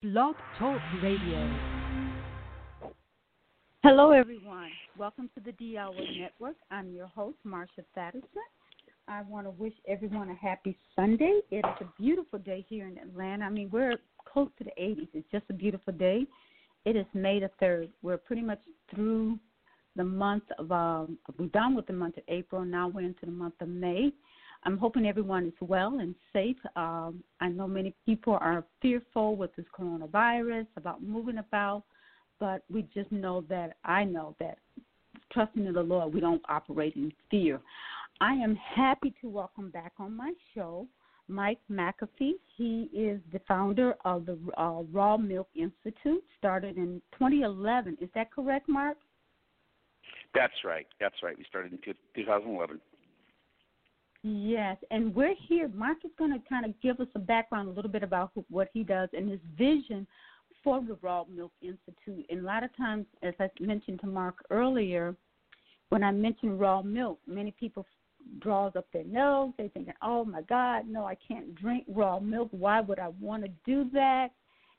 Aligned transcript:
Blog 0.00 0.36
Talk 0.60 0.80
Radio. 1.02 1.58
Hello, 3.82 4.12
everyone. 4.12 4.70
Welcome 4.96 5.28
to 5.34 5.40
the 5.40 5.50
D 5.50 5.76
Hour 5.76 5.92
Network. 6.16 6.54
I'm 6.70 6.92
your 6.92 7.08
host, 7.08 7.38
Marsha 7.44 7.82
Thadison. 7.96 8.22
I 9.08 9.22
want 9.22 9.46
to 9.46 9.50
wish 9.50 9.72
everyone 9.88 10.30
a 10.30 10.36
happy 10.36 10.78
Sunday. 10.94 11.40
It 11.50 11.64
is 11.66 11.80
a 11.80 12.00
beautiful 12.00 12.38
day 12.38 12.64
here 12.68 12.86
in 12.86 12.96
Atlanta. 12.96 13.46
I 13.46 13.50
mean, 13.50 13.70
we're 13.72 13.96
close 14.24 14.50
to 14.58 14.64
the 14.64 14.70
80s. 14.80 15.08
It's 15.14 15.28
just 15.32 15.46
a 15.50 15.52
beautiful 15.52 15.92
day. 15.92 16.26
It 16.84 16.94
is 16.94 17.06
May 17.12 17.40
the 17.40 17.50
3rd. 17.60 17.88
We're 18.00 18.18
pretty 18.18 18.42
much 18.42 18.60
through 18.94 19.36
the 19.96 20.04
month 20.04 20.44
of, 20.60 20.70
um, 20.70 21.18
we're 21.40 21.46
done 21.46 21.74
with 21.74 21.88
the 21.88 21.92
month 21.92 22.18
of 22.18 22.22
April. 22.28 22.64
Now 22.64 22.86
we're 22.86 23.00
into 23.00 23.26
the 23.26 23.32
month 23.32 23.54
of 23.60 23.68
May. 23.68 24.12
I'm 24.64 24.76
hoping 24.76 25.06
everyone 25.06 25.46
is 25.46 25.54
well 25.60 25.98
and 26.00 26.14
safe. 26.32 26.56
Um, 26.76 27.22
I 27.40 27.48
know 27.48 27.66
many 27.66 27.94
people 28.04 28.38
are 28.40 28.64
fearful 28.82 29.36
with 29.36 29.54
this 29.56 29.66
coronavirus 29.78 30.66
about 30.76 31.02
moving 31.02 31.38
about, 31.38 31.84
but 32.40 32.62
we 32.70 32.86
just 32.94 33.10
know 33.12 33.44
that 33.48 33.76
I 33.84 34.04
know 34.04 34.34
that 34.40 34.58
trusting 35.32 35.66
in 35.66 35.74
the 35.74 35.82
Lord, 35.82 36.12
we 36.12 36.20
don't 36.20 36.42
operate 36.48 36.96
in 36.96 37.12
fear. 37.30 37.60
I 38.20 38.32
am 38.32 38.56
happy 38.56 39.14
to 39.20 39.28
welcome 39.28 39.70
back 39.70 39.92
on 39.98 40.16
my 40.16 40.32
show 40.54 40.86
Mike 41.28 41.60
McAfee. 41.70 42.32
He 42.56 42.90
is 42.92 43.20
the 43.32 43.40
founder 43.46 43.94
of 44.04 44.26
the 44.26 44.38
uh, 44.56 44.82
Raw 44.90 45.16
Milk 45.16 45.48
Institute, 45.54 46.24
started 46.38 46.76
in 46.76 47.00
2011. 47.12 47.98
Is 48.00 48.08
that 48.14 48.32
correct, 48.32 48.68
Mark? 48.68 48.96
That's 50.34 50.54
right. 50.64 50.86
That's 51.00 51.14
right. 51.22 51.36
We 51.36 51.44
started 51.48 51.72
in 51.72 51.78
2011. 52.16 52.80
Yes, 54.22 54.76
and 54.90 55.14
we're 55.14 55.34
here. 55.46 55.68
Mark 55.68 55.98
is 56.04 56.10
going 56.18 56.32
to 56.32 56.48
kind 56.48 56.64
of 56.64 56.78
give 56.80 56.98
us 57.00 57.06
a 57.14 57.20
background, 57.20 57.68
a 57.68 57.72
little 57.72 57.90
bit 57.90 58.02
about 58.02 58.32
who, 58.34 58.44
what 58.50 58.68
he 58.72 58.82
does 58.82 59.08
and 59.12 59.30
his 59.30 59.40
vision 59.56 60.06
for 60.64 60.80
the 60.80 60.98
Raw 61.02 61.24
Milk 61.32 61.52
Institute. 61.62 62.26
And 62.28 62.40
a 62.40 62.42
lot 62.42 62.64
of 62.64 62.76
times, 62.76 63.06
as 63.22 63.34
I 63.38 63.48
mentioned 63.60 64.00
to 64.00 64.06
Mark 64.06 64.44
earlier, 64.50 65.14
when 65.90 66.02
I 66.02 66.10
mention 66.10 66.58
raw 66.58 66.82
milk, 66.82 67.20
many 67.26 67.52
people 67.52 67.86
draws 68.40 68.74
up 68.76 68.86
their 68.92 69.04
nose. 69.04 69.52
They 69.56 69.68
thinking, 69.68 69.94
"Oh 70.02 70.24
my 70.24 70.42
God, 70.42 70.86
no, 70.86 71.06
I 71.06 71.14
can't 71.14 71.54
drink 71.54 71.84
raw 71.88 72.18
milk. 72.18 72.48
Why 72.50 72.80
would 72.80 72.98
I 72.98 73.08
want 73.20 73.44
to 73.44 73.50
do 73.64 73.88
that?" 73.90 74.32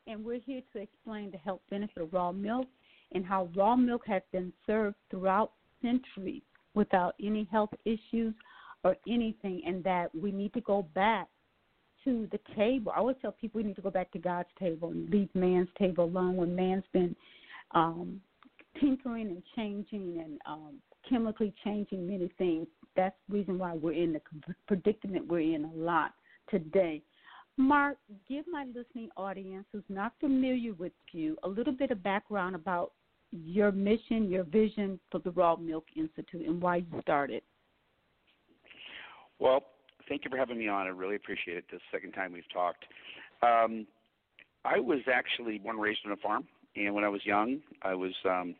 And 0.06 0.24
we're 0.24 0.40
here 0.40 0.62
to 0.74 0.80
explain 0.80 1.31
the 1.31 1.38
health 1.38 1.62
benefit 1.70 2.03
of 2.03 2.14
raw 2.14 2.31
milk 2.31 2.68
and 3.14 3.26
how 3.26 3.50
raw 3.56 3.76
milk 3.76 4.06
has 4.06 4.22
been 4.31 4.53
served 4.68 4.98
throughout 5.09 5.53
centuries 5.81 6.44
without 6.76 7.16
any 7.20 7.46
health 7.46 7.74
issues 7.86 8.34
or 8.83 8.95
anything, 9.08 9.61
and 9.66 9.83
that 9.83 10.13
we 10.16 10.31
need 10.31 10.53
to 10.53 10.61
go 10.61 10.83
back 10.94 11.27
to 12.05 12.27
the 12.31 12.39
table. 12.55 12.91
I 12.95 12.99
always 12.99 13.17
tell 13.22 13.31
people 13.31 13.59
we 13.59 13.67
need 13.67 13.75
to 13.75 13.81
go 13.81 13.91
back 13.91 14.11
to 14.11 14.19
God's 14.19 14.49
table 14.58 14.89
and 14.89 15.09
leave 15.09 15.30
man's 15.33 15.67
table 15.77 16.05
alone 16.05 16.38
when 16.38 16.55
man's 16.55 16.85
been 16.94 17.16
um, 17.72 18.22
tinkering 18.80 19.27
and 19.27 19.44
changing 19.55 20.22
and 20.23 20.39
um, 20.45 20.75
chemically 21.09 21.53
changing 21.63 22.07
many 22.07 22.31
things. 22.38 22.67
That's 22.95 23.16
the 23.27 23.38
reason 23.38 23.57
why 23.57 23.75
we're 23.75 23.94
in 23.94 24.13
the 24.13 24.22
predicament 24.67 25.27
we're 25.27 25.55
in 25.55 25.66
a 25.66 25.73
lot 25.73 26.13
today. 26.50 27.02
Mark, 27.57 27.97
give 28.27 28.45
my 28.50 28.66
listening 28.73 29.09
audience 29.17 29.66
who's 29.73 29.83
not 29.89 30.13
familiar 30.22 30.73
with 30.73 30.94
you 31.11 31.38
a 31.44 31.47
little 31.47 31.73
bit 31.73 31.91
of 31.91 32.02
background 32.02 32.55
about 32.55 32.94
your 33.31 33.72
mission, 33.72 34.30
your 34.30 34.45
vision 34.45 35.00
for 35.11 35.19
the 35.19 35.31
Raw 35.31 35.57
Milk 35.57 35.85
Institute, 35.95 36.47
and 36.47 36.61
why 36.61 36.77
you 36.77 37.02
started. 37.02 37.44
Well, 39.40 39.64
thank 40.08 40.26
you 40.26 40.30
for 40.30 40.38
having 40.38 40.58
me 40.58 40.68
on. 40.68 40.86
I 40.86 40.90
really 40.90 41.16
appreciate 41.16 41.58
it. 41.58 41.66
This 41.72 41.82
second 41.92 42.12
time 42.12 42.34
we've 42.34 42.52
talked. 42.54 42.86
Um, 43.42 43.88
I 44.66 44.80
was 44.80 45.00
actually 45.12 45.58
born 45.58 45.78
and 45.78 45.84
raised 45.84 46.02
on 46.06 46.12
a 46.12 46.18
farm, 46.18 46.46
and 46.76 46.94
when 46.94 47.04
I 47.04 47.09
was 47.09 47.26
young, 47.26 47.59
I 47.81 47.96
was 47.96 48.14
um, 48.26 48.56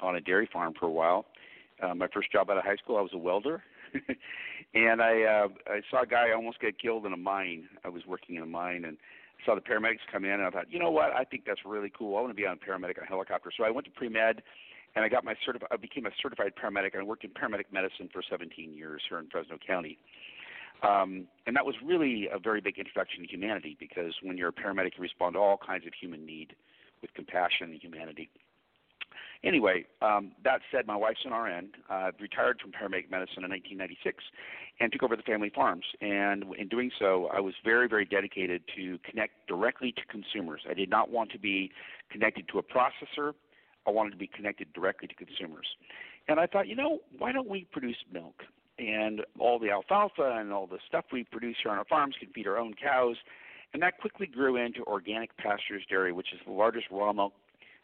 on 0.00 0.16
a 0.16 0.20
dairy 0.20 0.48
farm 0.50 0.72
for 0.78 0.86
a 0.86 0.90
while. 0.90 1.26
Uh, 1.82 1.94
my 1.94 2.06
first 2.12 2.32
job 2.32 2.48
out 2.48 2.56
of 2.56 2.64
high 2.64 2.76
school, 2.76 2.96
I 2.96 3.02
was 3.02 3.10
a 3.12 3.18
welder, 3.18 3.62
and 4.74 5.02
I 5.02 5.22
uh, 5.22 5.48
I 5.66 5.80
saw 5.90 6.02
a 6.02 6.06
guy 6.06 6.32
almost 6.34 6.60
get 6.60 6.80
killed 6.80 7.04
in 7.04 7.12
a 7.12 7.16
mine. 7.16 7.68
I 7.84 7.88
was 7.88 8.02
working 8.06 8.36
in 8.36 8.42
a 8.42 8.46
mine 8.46 8.84
and 8.86 8.96
saw 9.44 9.54
the 9.54 9.60
paramedics 9.60 10.06
come 10.10 10.24
in, 10.24 10.32
and 10.32 10.44
I 10.44 10.50
thought, 10.50 10.70
you 10.70 10.78
know 10.78 10.90
what? 10.90 11.10
I 11.10 11.24
think 11.24 11.44
that's 11.46 11.60
really 11.66 11.92
cool. 11.96 12.16
I 12.16 12.20
want 12.20 12.30
to 12.30 12.34
be 12.34 12.46
on 12.46 12.56
a 12.56 12.70
paramedic 12.70 12.98
on 12.98 13.04
a 13.04 13.08
helicopter. 13.08 13.50
So 13.54 13.64
I 13.64 13.70
went 13.70 13.86
to 13.86 13.92
pre 13.92 14.08
med 14.08 14.42
and 14.94 15.04
I 15.04 15.08
got 15.08 15.24
my 15.24 15.34
certif- 15.46 15.66
I 15.70 15.76
became 15.76 16.06
a 16.06 16.10
certified 16.20 16.52
paramedic. 16.62 16.96
I 16.98 17.02
worked 17.02 17.24
in 17.24 17.30
paramedic 17.30 17.72
medicine 17.72 18.08
for 18.12 18.22
17 18.28 18.74
years 18.74 19.02
here 19.08 19.18
in 19.18 19.28
Fresno 19.28 19.56
County. 19.64 19.98
Um, 20.82 21.26
and 21.46 21.54
that 21.54 21.64
was 21.64 21.76
really 21.84 22.28
a 22.32 22.38
very 22.38 22.60
big 22.60 22.78
introduction 22.78 23.22
to 23.22 23.28
humanity 23.28 23.76
because 23.78 24.14
when 24.22 24.36
you're 24.36 24.48
a 24.48 24.52
paramedic, 24.52 24.96
you 24.96 25.02
respond 25.02 25.34
to 25.34 25.38
all 25.38 25.56
kinds 25.56 25.86
of 25.86 25.92
human 25.98 26.26
need 26.26 26.54
with 27.00 27.14
compassion 27.14 27.70
and 27.70 27.80
humanity. 27.80 28.28
Anyway, 29.44 29.84
um, 30.02 30.32
that 30.44 30.60
said, 30.70 30.86
my 30.86 30.94
wife's 30.94 31.24
an 31.24 31.32
RN. 31.32 31.70
Uh, 31.90 32.12
retired 32.20 32.60
from 32.60 32.70
paramedic 32.70 33.10
medicine 33.10 33.42
in 33.42 33.50
1996 33.50 34.22
and 34.78 34.92
took 34.92 35.02
over 35.02 35.16
the 35.16 35.22
family 35.22 35.50
farms. 35.52 35.84
And 36.00 36.44
in 36.56 36.68
doing 36.68 36.90
so, 36.98 37.28
I 37.34 37.40
was 37.40 37.54
very, 37.64 37.88
very 37.88 38.04
dedicated 38.04 38.62
to 38.76 38.98
connect 38.98 39.46
directly 39.48 39.92
to 39.92 40.02
consumers. 40.08 40.62
I 40.68 40.74
did 40.74 40.90
not 40.90 41.10
want 41.10 41.32
to 41.32 41.38
be 41.38 41.72
connected 42.10 42.46
to 42.48 42.58
a 42.58 42.62
processor 42.62 43.34
I 43.86 43.90
wanted 43.90 44.10
to 44.10 44.16
be 44.16 44.26
connected 44.26 44.72
directly 44.72 45.08
to 45.08 45.14
consumers. 45.14 45.66
And 46.28 46.38
I 46.38 46.46
thought, 46.46 46.68
you 46.68 46.76
know, 46.76 47.00
why 47.18 47.32
don't 47.32 47.48
we 47.48 47.66
produce 47.72 47.96
milk? 48.12 48.42
And 48.78 49.22
all 49.38 49.58
the 49.58 49.70
alfalfa 49.70 50.36
and 50.38 50.52
all 50.52 50.66
the 50.66 50.78
stuff 50.86 51.04
we 51.12 51.24
produce 51.24 51.56
here 51.62 51.72
on 51.72 51.78
our 51.78 51.84
farms 51.84 52.14
can 52.18 52.30
feed 52.30 52.46
our 52.46 52.58
own 52.58 52.74
cows. 52.74 53.16
And 53.74 53.82
that 53.82 53.98
quickly 53.98 54.26
grew 54.26 54.56
into 54.56 54.82
organic 54.84 55.36
pastures 55.36 55.82
dairy, 55.88 56.12
which 56.12 56.32
is 56.32 56.40
the 56.46 56.52
largest 56.52 56.86
raw 56.90 57.12
milk 57.12 57.32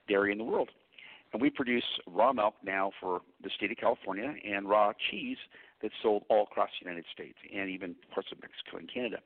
dairy 0.09 0.33
in 0.33 0.39
the 0.39 0.45
world. 0.45 0.71
And 1.33 1.43
we 1.43 1.51
produce 1.51 1.85
raw 2.07 2.33
milk 2.33 2.55
now 2.65 2.93
for 3.01 3.21
the 3.43 3.51
state 3.55 3.71
of 3.71 3.77
California 3.77 4.35
and 4.49 4.69
raw 4.69 4.93
cheese 5.11 5.37
that's 5.83 5.95
sold 6.03 6.25
all 6.29 6.45
across 6.45 6.71
the 6.81 6.89
United 6.89 7.05
States 7.13 7.37
and 7.55 7.69
even 7.69 7.95
parts 8.13 8.31
of 8.33 8.39
Mexico 8.41 8.79
and 8.79 8.91
Canada. 8.93 9.19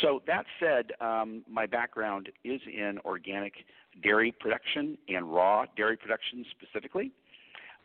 So 0.00 0.22
that 0.26 0.44
said, 0.60 0.92
um, 1.00 1.42
my 1.50 1.66
background 1.66 2.28
is 2.44 2.60
in 2.66 2.98
organic 3.04 3.54
dairy 4.02 4.32
production 4.38 4.96
and 5.08 5.32
raw 5.32 5.64
dairy 5.76 5.96
production 5.96 6.44
specifically. 6.50 7.10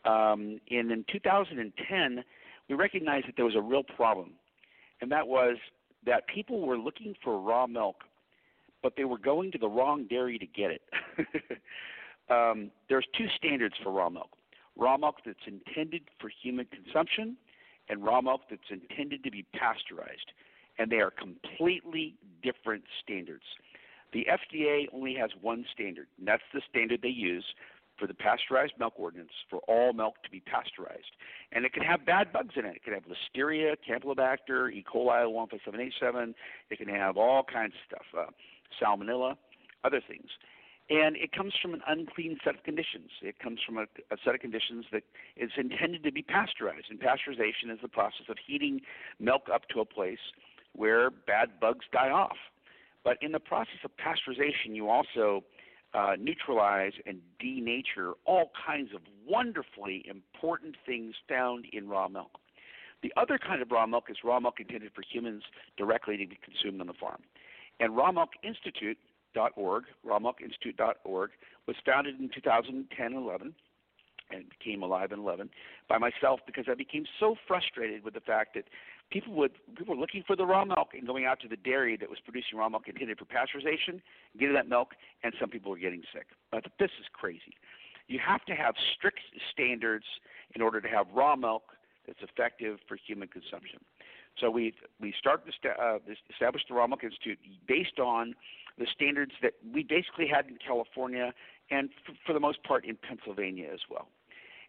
Um, 0.06 0.60
and 0.70 0.92
in 0.92 1.06
2010, 1.12 2.24
we 2.70 2.76
recognized 2.76 3.28
that 3.28 3.36
there 3.36 3.46
was 3.46 3.56
a 3.56 3.62
real 3.62 3.84
problem, 3.84 4.32
and 5.02 5.12
that 5.12 5.28
was 5.28 5.58
that 6.06 6.28
people 6.28 6.60
were 6.60 6.78
looking 6.78 7.16
for 7.24 7.40
raw 7.40 7.66
milk, 7.66 8.04
but 8.82 8.94
they 8.98 9.06
were 9.06 9.18
going 9.18 9.52
to 9.54 9.58
the 9.58 9.68
wrong 9.68 10.06
dairy 10.10 10.38
to 10.38 10.46
get 10.46 10.72
it. 10.72 10.82
um, 12.30 12.70
there's 12.90 13.06
two 13.18 13.28
standards 13.38 13.76
for 13.82 13.92
raw 13.92 14.10
milk 14.10 14.30
raw 14.76 14.98
milk 14.98 15.18
that's 15.26 15.38
intended 15.46 16.04
for 16.20 16.30
human 16.42 16.66
consumption, 16.66 17.38
and 17.90 18.04
raw 18.04 18.22
milk 18.22 18.42
that's 18.50 18.62
intended 18.70 19.24
to 19.24 19.32
be 19.32 19.46
pasteurized. 19.54 20.32
And 20.80 20.92
they 20.92 20.98
are 20.98 21.12
completely 21.12 22.16
different 22.42 22.84
standards. 23.04 23.44
The 24.12 24.28
FDA 24.30 24.86
only 24.94 25.16
has 25.16 25.32
one 25.42 25.66
standard, 25.74 26.08
and 26.18 26.28
that's 26.28 26.44
the 26.54 26.62
standard 26.70 27.02
they 27.02 27.10
use 27.10 27.46
for 27.98 28.08
the 28.08 28.14
pasteurized 28.14 28.74
milk 28.80 28.94
ordinance 28.98 29.32
for 29.50 29.60
all 29.68 29.94
milk 29.94 30.16
to 30.24 30.30
be 30.30 30.40
pasteurized. 30.40 31.16
And 31.52 31.66
it 31.66 31.74
can 31.74 31.84
have 31.84 32.06
bad 32.06 32.34
bugs 32.34 32.56
in 32.56 32.66
it. 32.66 32.76
It 32.76 32.84
can 32.84 32.94
have 32.94 33.04
Listeria, 33.04 33.76
Campylobacter, 33.88 34.72
E. 34.72 34.84
coli 34.84 35.24
15787. 35.50 36.36
It 36.70 36.78
can 36.78 36.90
have 36.90 37.18
all 37.18 37.44
kinds 37.44 37.74
of 37.74 37.98
stuff, 37.98 38.28
uh, 38.28 38.32
Salmonella, 38.82 39.36
other 39.84 40.02
things. 40.06 40.30
And 40.90 41.16
it 41.16 41.32
comes 41.32 41.54
from 41.62 41.74
an 41.74 41.82
unclean 41.88 42.38
set 42.44 42.56
of 42.56 42.64
conditions. 42.64 43.10
It 43.22 43.40
comes 43.40 43.60
from 43.66 43.78
a, 43.78 43.84
a 44.12 44.18
set 44.26 44.36
of 44.36 44.42
conditions 44.42 44.86
that 44.92 45.04
is 45.38 45.52
intended 45.56 46.04
to 46.04 46.12
be 46.12 46.24
pasteurized. 46.24 46.88
And 46.90 47.00
pasteurization 47.00 47.72
is 47.72 47.80
the 47.82 47.88
process 47.88 48.26
of 48.28 48.38
heating 48.46 48.82
milk 49.20 49.44
up 49.54 49.70
to 49.70 49.80
a 49.80 49.86
place 49.86 50.20
where 50.74 51.10
bad 51.10 51.60
bugs 51.60 51.86
die 51.92 52.10
off. 52.10 52.38
But 53.04 53.18
in 53.22 53.32
the 53.32 53.40
process 53.40 53.80
of 53.84 53.92
pasteurization, 53.98 54.76
you 54.76 54.90
also 54.90 55.44
uh, 55.94 56.14
neutralize 56.20 56.94
and 57.06 57.20
denature 57.44 58.14
all 58.26 58.52
kinds 58.66 58.94
of 58.96 59.02
wonderfully 59.28 60.06
important 60.10 60.76
things 60.86 61.16
found 61.28 61.66
in 61.72 61.88
raw 61.88 62.08
milk. 62.08 62.32
The 63.04 63.14
other 63.18 63.38
kind 63.38 63.62
of 63.62 63.70
raw 63.72 63.86
milk 63.86 64.06
is 64.10 64.18
raw 64.24 64.40
milk 64.40 64.60
intended 64.60 64.92
for 64.96 65.04
humans 65.10 65.44
directly 65.78 66.18
to 66.18 66.26
be 66.26 66.40
consumed 66.44 66.80
on 66.80 66.88
the 66.88 66.94
farm. 66.94 67.22
And 67.80 67.96
Raw 67.96 68.12
Milk 68.12 68.30
rawmilkinstitute.org, 68.46 69.84
rawmilkinstitute.org, 70.06 71.32
was 71.68 71.76
founded 71.86 72.20
in 72.20 72.30
2010 72.34 73.14
11 73.14 73.54
and 74.32 74.46
became 74.58 74.84
alive 74.84 75.12
in 75.12 75.20
11 75.20 75.50
by 75.90 75.98
myself 75.98 76.40
because 76.46 76.66
I 76.70 76.76
became 76.76 77.06
so 77.20 77.36
frustrated 77.48 78.04
with 78.04 78.14
the 78.14 78.22
fact 78.22 78.54
that 78.56 78.66
people 79.14 79.34
would 79.36 79.52
people 79.78 79.96
were 79.96 80.02
looking 80.02 80.24
for 80.26 80.36
the 80.36 80.46
raw 80.46 80.66
milk 80.66 80.90
and 80.94 81.06
going 81.06 81.26
out 81.26 81.40
to 81.42 81.48
the 81.48 81.56
dairy 81.56 81.96
that 81.96 82.10
was 82.10 82.18
producing 82.26 82.58
raw 82.58 82.68
milk 82.68 82.88
intended 82.88 83.20
for 83.20 83.26
pasteurization, 83.26 84.02
getting 84.38 84.56
that 84.56 84.68
milk, 84.68 84.90
and 85.24 85.34
some 85.40 85.50
people 85.50 85.72
were 85.72 85.78
getting 85.78 86.02
sick. 86.12 86.28
But 86.52 86.66
this 86.80 86.90
is 87.00 87.06
crazy. 87.14 87.56
You 88.08 88.20
have 88.26 88.44
to 88.46 88.54
have 88.54 88.74
strict 88.96 89.20
standards 89.52 90.06
in 90.56 90.62
order 90.62 90.82
to 90.82 90.88
have 90.88 91.06
raw 91.14 91.36
milk 91.36 91.64
that's 92.06 92.20
effective 92.22 92.80
for 92.88 92.98
human 92.98 93.28
consumption. 93.28 93.80
So 94.40 94.50
we 94.50 94.74
we 95.00 95.14
start 95.18 95.44
uh, 95.48 96.00
establish 96.30 96.64
the 96.68 96.74
Raw 96.74 96.88
Milk 96.88 97.04
Institute 97.04 97.38
based 97.68 98.00
on 98.00 98.34
the 98.80 98.88
standards 98.92 99.34
that 99.44 99.54
we 99.72 99.84
basically 99.84 100.28
had 100.28 100.48
in 100.48 100.58
California 100.66 101.32
and 101.70 101.90
f- 102.10 102.16
for 102.26 102.34
the 102.34 102.40
most 102.40 102.64
part 102.64 102.84
in 102.84 102.98
Pennsylvania 102.98 103.70
as 103.72 103.82
well. 103.90 104.08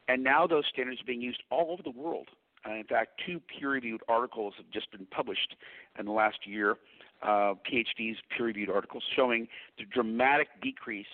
And 0.07 0.23
now 0.23 0.47
those 0.47 0.65
standards 0.71 1.01
are 1.01 1.07
being 1.07 1.23
used 1.23 1.43
all 1.51 1.73
over 1.73 1.83
the 1.83 1.91
world. 1.91 2.29
Uh, 2.67 2.75
in 2.75 2.85
fact, 2.85 3.21
two 3.27 3.41
peer-reviewed 3.41 4.01
articles 4.09 4.55
have 4.57 4.71
just 4.71 4.91
been 4.91 5.07
published 5.07 5.57
in 5.99 6.07
the 6.07 6.13
last 6.13 6.47
year, 6.47 6.77
uh, 7.23 7.55
PhDs 7.71 8.17
peer-reviewed 8.37 8.71
articles 8.71 9.03
showing 9.15 9.49
the 9.79 9.85
dramatic 9.85 10.49
decrease 10.63 11.07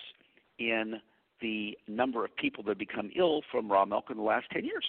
in 0.59 1.01
the 1.41 1.77
number 1.87 2.23
of 2.23 2.35
people 2.35 2.63
that 2.63 2.77
become 2.77 3.11
ill 3.15 3.41
from 3.51 3.71
raw 3.71 3.85
milk 3.85 4.05
in 4.09 4.17
the 4.17 4.23
last 4.23 4.45
10 4.51 4.63
years. 4.63 4.85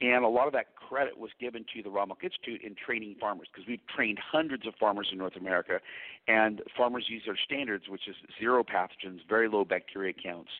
And 0.00 0.24
a 0.24 0.28
lot 0.28 0.48
of 0.48 0.52
that 0.54 0.74
credit 0.74 1.16
was 1.16 1.30
given 1.40 1.64
to 1.74 1.82
the 1.82 1.88
Raw 1.88 2.06
Milk 2.06 2.24
Institute 2.24 2.60
in 2.62 2.74
training 2.74 3.14
farmers 3.20 3.46
because 3.52 3.68
we've 3.68 3.86
trained 3.86 4.18
hundreds 4.18 4.66
of 4.66 4.74
farmers 4.74 5.08
in 5.12 5.18
North 5.18 5.36
America, 5.36 5.78
and 6.26 6.60
farmers 6.76 7.06
use 7.08 7.22
their 7.24 7.38
standards, 7.44 7.84
which 7.88 8.08
is 8.08 8.16
zero 8.38 8.64
pathogens, 8.64 9.20
very 9.28 9.48
low 9.48 9.64
bacteria 9.64 10.12
counts, 10.12 10.50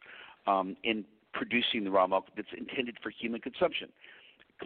um, 0.46 0.76
in 0.84 1.04
producing 1.34 1.82
the 1.82 1.90
raw 1.90 2.06
milk 2.06 2.26
that's 2.36 2.52
intended 2.56 2.98
for 3.02 3.10
human 3.10 3.40
consumption. 3.40 3.88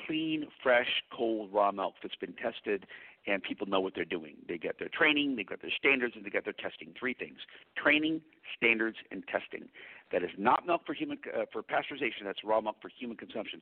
Clean, 0.06 0.46
fresh, 0.62 0.88
cold 1.12 1.50
raw 1.52 1.72
milk 1.72 1.94
that's 2.02 2.16
been 2.16 2.34
tested, 2.34 2.86
and 3.26 3.42
people 3.42 3.66
know 3.66 3.80
what 3.80 3.94
they're 3.94 4.04
doing. 4.04 4.36
They 4.48 4.58
get 4.58 4.78
their 4.78 4.88
training, 4.88 5.36
they 5.36 5.44
get 5.44 5.62
their 5.62 5.72
standards, 5.76 6.14
and 6.16 6.24
they 6.24 6.30
get 6.30 6.44
their 6.44 6.52
testing. 6.52 6.92
Three 6.98 7.14
things: 7.14 7.38
training, 7.76 8.20
standards, 8.56 8.96
and 9.10 9.24
testing. 9.26 9.68
That 10.12 10.22
is 10.22 10.30
not 10.38 10.66
milk 10.66 10.82
for 10.86 10.94
human 10.94 11.18
uh, 11.36 11.44
for 11.52 11.62
pasteurization. 11.62 12.24
That's 12.24 12.44
raw 12.44 12.60
milk 12.60 12.76
for 12.80 12.88
human 12.88 13.16
consumption. 13.16 13.60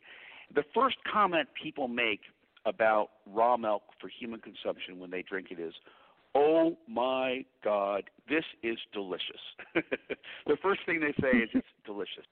The 0.54 0.64
first 0.74 0.96
comment 1.10 1.48
people 1.60 1.88
make 1.88 2.20
about 2.66 3.10
raw 3.26 3.56
milk 3.56 3.82
for 4.00 4.08
human 4.08 4.40
consumption 4.40 4.98
when 4.98 5.10
they 5.10 5.22
drink 5.22 5.48
it 5.50 5.58
is, 5.58 5.74
"Oh 6.34 6.76
my 6.88 7.44
God, 7.62 8.04
this 8.28 8.44
is 8.62 8.78
delicious." 8.92 9.40
the 9.74 10.56
first 10.62 10.80
thing 10.86 11.00
they 11.00 11.14
say 11.22 11.38
is 11.38 11.50
it's 11.54 11.66
delicious. 11.86 12.26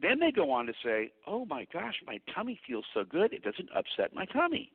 Then 0.00 0.20
they 0.20 0.30
go 0.30 0.50
on 0.50 0.66
to 0.66 0.74
say, 0.84 1.12
"Oh 1.26 1.44
my 1.46 1.66
gosh, 1.72 2.02
my 2.06 2.20
tummy 2.34 2.60
feels 2.66 2.84
so 2.92 3.04
good; 3.04 3.32
it 3.32 3.42
doesn't 3.42 3.70
upset 3.74 4.14
my 4.14 4.26
tummy." 4.26 4.70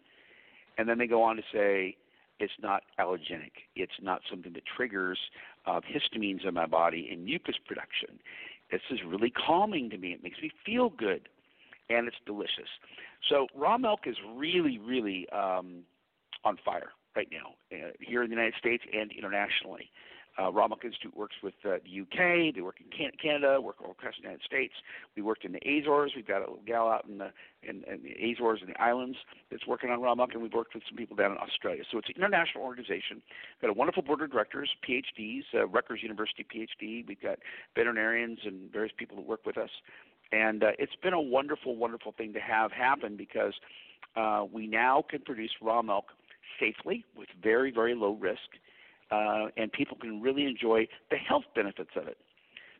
And 0.78 0.88
then 0.90 0.98
they 0.98 1.08
go 1.08 1.22
on 1.22 1.36
to 1.36 1.44
say, 1.54 1.98
"It's 2.40 2.54
not 2.60 2.84
allergenic. 3.00 3.52
It's 3.76 4.02
not 4.02 4.22
something 4.30 4.54
that 4.54 4.64
triggers 4.66 5.20
uh, 5.66 5.82
histamines 5.82 6.46
in 6.46 6.54
my 6.54 6.66
body 6.66 7.10
and 7.12 7.24
mucus 7.26 7.58
production. 7.66 8.20
This 8.72 8.82
is 8.90 9.00
really 9.06 9.30
calming 9.30 9.90
to 9.92 9.98
me. 9.98 10.14
It 10.14 10.24
makes 10.24 10.42
me 10.42 10.50
feel 10.66 10.90
good, 10.90 11.30
and 11.90 12.08
it's 12.08 12.18
delicious." 12.26 12.70
So 13.30 13.48
raw 13.56 13.78
milk 13.78 14.08
is 14.08 14.16
really, 14.36 14.80
really 14.80 15.30
um, 15.30 15.84
on 16.44 16.58
fire 16.66 16.92
right 17.16 17.30
now 17.32 17.54
uh, 17.72 17.92
here 18.00 18.24
in 18.24 18.30
the 18.30 18.36
United 18.36 18.56
States 18.58 18.84
and 18.92 19.12
internationally. 19.12 19.92
Uh, 20.38 20.50
Milk 20.51 20.86
Institute 20.86 21.16
works 21.16 21.36
with 21.44 21.54
uh, 21.66 21.78
the 21.83 22.01
UK. 22.01 22.56
They 22.56 22.62
work 22.62 22.78
in 22.80 22.88
Can- 22.95 23.18
Canada. 23.22 23.60
Work 23.60 23.78
all 23.83 23.92
across 23.92 24.16
the 24.16 24.24
United 24.24 24.44
States. 24.44 24.74
We 25.16 25.22
worked 25.22 25.44
in 25.44 25.51
the 25.51 25.60
Azores. 25.60 26.13
We've 26.16 26.28
got 26.28 26.38
a 26.38 26.48
little 26.51 26.60
gal 26.66 26.88
out 26.88 27.06
in 27.07 27.18
the 27.18 27.31
in, 27.63 27.83
in 27.83 28.01
the 28.04 28.31
Azores 28.31 28.62
and 28.62 28.69
the 28.69 28.81
islands 28.81 29.18
that's 29.51 29.68
working 29.68 29.89
on 29.89 30.01
raw 30.01 30.16
milk, 30.16 30.31
and 30.33 30.42
we've 30.42 30.54
worked 30.54 30.74
with 30.74 30.83
some 30.88 30.98
people 30.98 31.16
down 31.16 31.31
in 31.31 31.38
Australia. 31.38 31.83
So 31.92 31.98
it's 31.98 32.07
an 32.10 32.16
international 32.16 32.63
organization. 32.63 33.22
We've 33.22 33.62
got 33.62 33.69
a 33.69 33.74
wonderful 33.74 34.04
board 34.04 34.22
of 34.22 34.31
directors, 34.31 34.69
PhDs, 34.88 35.44
uh, 35.54 35.68
Rutgers 35.68 36.01
University 36.01 36.45
PhD. 36.45 37.06
We've 37.07 37.22
got 37.22 37.39
veterinarians 37.75 38.39
and 38.45 38.72
various 38.72 38.94
people 38.98 39.18
that 39.18 39.25
work 39.25 39.45
with 39.45 39.57
us, 39.57 39.69
and 40.31 40.63
uh, 40.63 40.72
it's 40.80 40.95
been 41.04 41.13
a 41.13 41.22
wonderful, 41.22 41.75
wonderful 41.75 42.13
thing 42.18 42.34
to 42.34 42.39
have 42.39 42.72
happen 42.72 43.18
because 43.18 43.54
uh, 44.16 44.45
we 44.51 44.66
now 44.66 45.04
can 45.07 45.22
produce 45.22 45.51
raw 45.62 45.81
milk 45.81 46.06
safely 46.60 47.04
with 47.16 47.27
very, 47.42 47.72
very 47.72 47.95
low 47.95 48.13
risk 48.13 48.39
uh, 49.12 49.48
and 49.58 49.72
people 49.72 49.98
can 49.98 50.22
really 50.22 50.46
enjoy 50.46 50.88
the 51.10 51.18
health 51.18 51.44
benefits 51.56 51.92
of 51.96 52.08
it. 52.08 52.18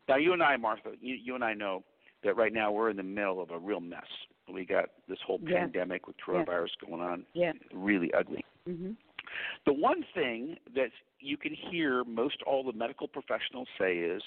Now, 0.07 0.18
you 0.18 0.33
and 0.33 0.42
I, 0.42 0.57
Martha, 0.57 0.92
you, 1.01 1.16
you 1.16 1.36
and 1.36 1.44
I 1.44 1.54
know 1.54 1.83
that 2.24 2.36
right 2.36 2.54
now 2.54 2.72
we're 2.72 2.89
in 2.89 2.98
the 2.98 3.04
middle 3.04 3.42
of 3.42 3.51
a 3.51 3.60
real 3.60 3.80
mess. 3.80 4.04
We 4.51 4.66
got 4.66 4.86
this 5.07 5.19
whole 5.25 5.39
yeah. 5.44 5.60
pandemic 5.60 6.07
with 6.07 6.16
coronavirus 6.25 6.69
yeah. 6.81 6.89
going 6.89 7.01
on, 7.01 7.25
yeah. 7.33 7.51
really 7.74 8.12
ugly. 8.13 8.44
Mm-hmm. 8.68 8.92
The 9.66 9.74
one 9.74 10.04
thing 10.13 10.57
that 10.75 10.89
you 11.19 11.38
can 11.38 11.56
hear 11.72 12.04
most 12.04 12.38
all 12.45 12.63
the 12.63 12.74
medical 12.74 13.07
professionals 13.07 13.68
say 13.80 13.98
is, 13.98 14.22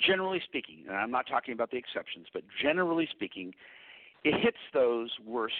generally 0.00 0.40
speaking, 0.44 0.84
and 0.88 0.96
I'm 0.96 1.10
not 1.10 1.26
talking 1.28 1.52
about 1.54 1.70
the 1.70 1.76
exceptions, 1.76 2.26
but 2.32 2.42
generally 2.60 3.06
speaking, 3.12 3.54
it 4.24 4.34
hits 4.42 4.56
those 4.72 5.10
worst 5.24 5.54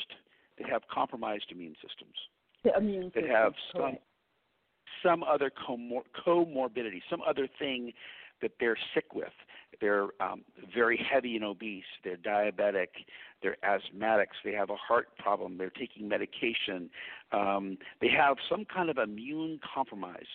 that 0.58 0.68
have 0.68 0.82
compromised 0.92 1.46
immune 1.50 1.74
systems. 1.86 2.14
The 2.64 2.76
immune 2.76 3.12
that 3.14 3.24
have 3.28 3.52
some 3.72 3.80
correct 3.82 4.02
some 5.02 5.22
other 5.22 5.50
comor- 5.50 6.02
comorbidity, 6.26 7.02
some 7.08 7.20
other 7.26 7.48
thing 7.58 7.92
that 8.40 8.52
they're 8.58 8.78
sick 8.94 9.14
with. 9.14 9.32
They're 9.80 10.08
um, 10.20 10.42
very 10.74 11.04
heavy 11.10 11.36
and 11.36 11.44
obese. 11.44 11.84
They're 12.04 12.16
diabetic. 12.16 12.88
They're 13.42 13.56
asthmatics. 13.64 14.38
They 14.44 14.52
have 14.52 14.70
a 14.70 14.76
heart 14.76 15.08
problem. 15.18 15.58
They're 15.58 15.70
taking 15.70 16.08
medication. 16.08 16.90
Um, 17.32 17.78
they 18.00 18.08
have 18.08 18.36
some 18.48 18.64
kind 18.64 18.90
of 18.90 18.98
immune 18.98 19.58
compromise 19.74 20.26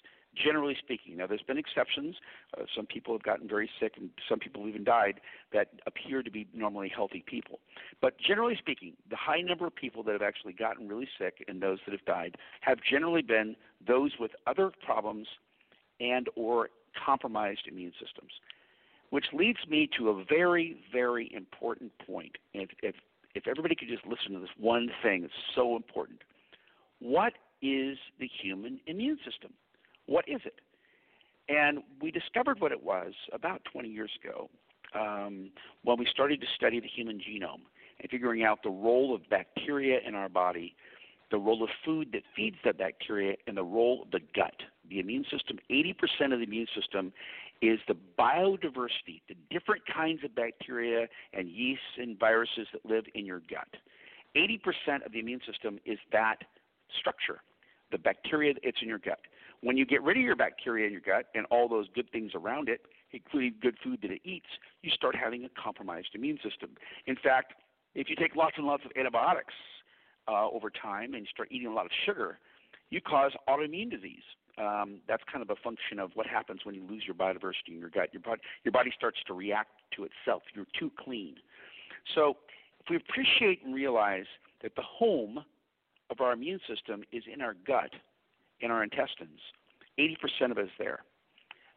generally 0.44 0.76
speaking. 0.78 1.18
Now, 1.18 1.28
there's 1.28 1.42
been 1.42 1.58
exceptions. 1.58 2.16
Uh, 2.58 2.64
some 2.76 2.86
people 2.86 3.14
have 3.14 3.24
gotten 3.24 3.48
very 3.48 3.70
sick, 3.80 3.94
and 3.98 4.10
some 4.28 4.40
people 4.40 4.68
even 4.68 4.84
died 4.84 5.20
that 5.54 5.70
appear 5.86 6.24
to 6.24 6.32
be 6.32 6.48
normally 6.54 6.92
healthy 6.94 7.24
people. 7.26 7.60
But 8.02 8.18
generally 8.20 8.56
speaking, 8.58 8.94
the 9.10 9.16
high 9.16 9.42
number 9.42 9.66
of 9.66 9.76
people 9.76 10.04
that 10.04 10.12
have 10.12 10.22
actually 10.22 10.54
gotten 10.54 10.88
really 10.88 11.08
sick 11.20 11.44
and 11.48 11.62
those 11.62 11.80
that 11.86 11.92
have 11.92 12.06
died 12.06 12.36
have 12.62 12.80
generally 12.82 13.22
been 13.22 13.56
those 13.86 14.12
with 14.20 14.32
other 14.46 14.72
problems 14.86 15.28
and 16.00 16.28
or 16.36 16.70
compromised 17.06 17.68
immune 17.68 17.94
systems. 17.94 18.32
Which 19.10 19.28
leads 19.32 19.60
me 19.70 19.90
to 19.98 20.10
a 20.10 20.24
very, 20.26 20.78
very 20.92 21.32
important 21.34 21.94
point. 22.06 22.38
If, 22.54 22.72
if, 22.84 22.96
if 23.36 23.48
everybody 23.48 23.76
could 23.76 23.88
just 23.88 24.06
listen 24.06 24.34
to 24.34 24.40
this 24.40 24.50
one 24.58 24.90
thing, 25.02 25.24
it's 25.24 25.34
so 25.56 25.76
important. 25.76 26.20
What 27.00 27.34
is 27.62 27.98
the 28.20 28.28
human 28.42 28.80
immune 28.86 29.18
system? 29.24 29.54
What 30.08 30.26
is 30.28 30.42
it? 30.46 30.60
And 31.50 31.80
we 32.02 32.12
discovered 32.12 32.60
what 32.60 32.72
it 32.72 32.84
was 32.84 33.14
about 33.32 33.62
20 33.72 33.88
years 33.88 34.12
ago 34.22 34.50
um, 34.96 35.52
when 35.84 35.98
we 35.98 36.06
started 36.06 36.42
to 36.42 36.48
study 36.56 36.80
the 36.80 36.88
human 36.88 37.20
genome 37.20 37.62
and 38.00 38.10
figuring 38.10 38.44
out 38.44 38.60
the 38.64 38.70
role 38.70 39.16
of 39.16 39.28
bacteria 39.30 40.00
in 40.06 40.16
our 40.16 40.30
body, 40.30 40.76
the 41.32 41.38
role 41.38 41.64
of 41.64 41.70
food 41.86 42.10
that 42.14 42.24
feeds 42.36 42.58
that 42.64 42.78
bacteria, 42.78 43.36
and 43.48 43.58
the 43.58 43.64
role 43.64 44.04
of 44.04 44.12
the 44.12 44.20
gut. 44.36 44.56
The 44.90 45.00
immune 45.00 45.26
system, 45.32 45.58
80% 45.70 46.34
of 46.34 46.40
the 46.40 46.46
immune 46.46 46.68
system 46.76 47.12
is 47.62 47.80
the 47.88 47.98
biodiversity, 48.18 49.22
the 49.28 49.36
different 49.50 49.84
kinds 49.92 50.24
of 50.24 50.36
bacteria 50.36 51.08
and 51.34 51.50
yeasts 51.50 51.84
and 51.98 52.18
viruses 52.20 52.68
that 52.72 52.86
live 52.86 53.06
in 53.16 53.26
your 53.26 53.42
gut. 53.50 53.68
80% 54.36 55.06
of 55.06 55.12
the 55.12 55.20
immune 55.20 55.42
system 55.46 55.80
is 55.86 55.98
that 56.12 56.38
structure, 57.00 57.42
the 57.92 57.98
bacteria 57.98 58.54
that's 58.64 58.78
in 58.82 58.88
your 58.88 59.00
gut. 59.00 59.20
When 59.62 59.78
you 59.78 59.86
get 59.86 60.04
rid 60.04 60.18
of 60.18 60.24
your 60.24 60.36
bacteria 60.36 60.86
in 60.86 60.92
your 60.92 61.02
gut 61.02 61.28
and 61.34 61.46
all 61.48 61.68
those 61.68 61.88
good 61.96 62.10
things 62.12 62.32
around 62.36 62.70
it, 62.70 62.82
including 63.12 63.56
good 63.62 63.76
food 63.84 64.00
that 64.02 64.12
it 64.12 64.22
eats, 64.24 64.48
you 64.82 64.92
start 64.92 65.16
having 65.16 65.46
a 65.46 65.50
compromised 65.62 66.10
immune 66.14 66.38
system. 66.44 66.72
In 67.06 67.16
fact, 67.16 67.54
if 67.96 68.10
you 68.10 68.16
take 68.16 68.36
lots 68.36 68.56
and 68.58 68.68
lots 68.68 68.84
of 68.86 68.92
antibiotics 68.98 69.54
uh, 70.28 70.48
over 70.50 70.70
time 70.70 71.14
and 71.14 71.24
you 71.24 71.28
start 71.32 71.50
eating 71.52 71.68
a 71.68 71.74
lot 71.74 71.86
of 71.86 71.92
sugar, 72.06 72.38
you 72.90 73.02
cause 73.02 73.32
autoimmune 73.50 73.90
disease. 73.90 74.24
Um, 74.58 75.02
that's 75.08 75.24
kind 75.32 75.44
of 75.44 75.50
a 75.50 75.60
function 75.62 76.00
of 76.00 76.12
what 76.16 76.26
happens 76.26 76.62
when 76.64 76.74
you 76.74 76.84
lose 76.90 77.04
your 77.06 77.16
biodiversity 77.16 77.70
in 77.70 77.80
your 77.80 77.90
gut. 77.90 78.10
Your 78.12 78.22
body, 78.22 78.42
your 78.64 78.72
body 78.72 78.92
starts 78.96 79.18
to 79.28 79.34
react 79.34 79.70
to 79.96 80.06
itself. 80.06 80.44
You're 80.56 80.66
too 80.80 80.92
clean. 81.00 81.36
So, 82.16 82.38
if 82.80 82.90
we 82.90 82.96
appreciate 82.96 83.64
and 83.66 83.76
realize 83.76 84.26
that 84.64 84.76
the 84.76 84.82
home 84.82 85.44
of 86.10 86.22
our 86.22 86.34
immune 86.34 86.60
system 86.68 87.04
is 87.12 87.24
in 87.32 87.42
our 87.42 87.56
gut, 87.68 87.92
in 88.62 88.72
our 88.72 88.84
intestines. 88.84 89.40
80% 90.00 90.52
of 90.52 90.58
it 90.58 90.66
is 90.66 90.72
there. 90.78 91.00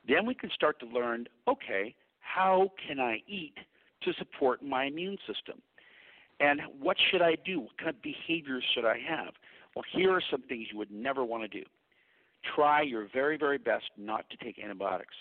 Then 0.07 0.27
we 0.27 0.35
can 0.35 0.51
start 0.55 0.81
to 0.81 0.87
learn 0.87 1.27
okay, 1.49 1.95
how 2.21 2.71
can 2.87 3.01
I 3.01 3.21
eat 3.27 3.55
to 4.03 4.13
support 4.15 4.63
my 4.63 4.85
immune 4.85 5.19
system? 5.27 5.61
And 6.39 6.61
what 6.81 6.97
should 7.11 7.23
I 7.23 7.37
do? 7.45 7.61
What 7.61 7.77
kind 7.77 7.91
of 7.91 8.03
behaviors 8.03 8.65
should 8.75 8.87
I 8.87 8.99
have? 9.09 9.35
Well, 9.77 9.85
here 9.93 10.11
are 10.11 10.23
some 10.31 10.43
things 10.43 10.69
you 10.73 10.79
would 10.79 10.91
never 10.91 11.25
want 11.25 11.43
to 11.43 11.49
do. 11.49 11.65
Try 12.55 12.83
your 12.83 13.09
very, 13.13 13.37
very 13.37 13.59
best 13.59 13.85
not 13.99 14.25
to 14.31 14.37
take 14.43 14.59
antibiotics. 14.59 15.15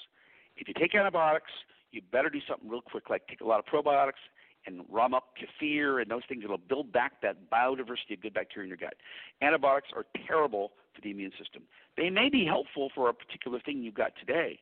If 0.56 0.68
you 0.68 0.74
take 0.74 0.96
antibiotics, 0.96 1.52
you 1.92 2.02
better 2.12 2.30
do 2.30 2.40
something 2.48 2.70
real 2.70 2.82
quick, 2.82 3.10
like 3.10 3.28
take 3.28 3.42
a 3.42 3.46
lot 3.46 3.60
of 3.60 3.66
probiotics 3.66 4.22
and 4.66 4.82
rum 4.90 5.14
up 5.14 5.34
kefir 5.38 6.02
and 6.02 6.10
those 6.10 6.22
things 6.28 6.42
that'll 6.42 6.58
build 6.58 6.92
back 6.92 7.22
that 7.22 7.50
biodiversity 7.52 8.14
of 8.14 8.22
good 8.22 8.34
bacteria 8.34 8.66
in 8.66 8.70
your 8.70 8.78
gut. 8.78 8.96
Antibiotics 9.42 9.90
are 9.96 10.06
terrible 10.28 10.72
the 11.04 11.12
immune 11.12 11.32
system. 11.40 11.64
They 11.98 12.10
may 12.10 12.30
be 12.30 12.46
helpful 12.46 12.90
for 12.96 13.10
a 13.10 13.14
particular 13.14 13.60
thing 13.60 13.82
you've 13.84 13.94
got 13.94 14.12
today, 14.20 14.60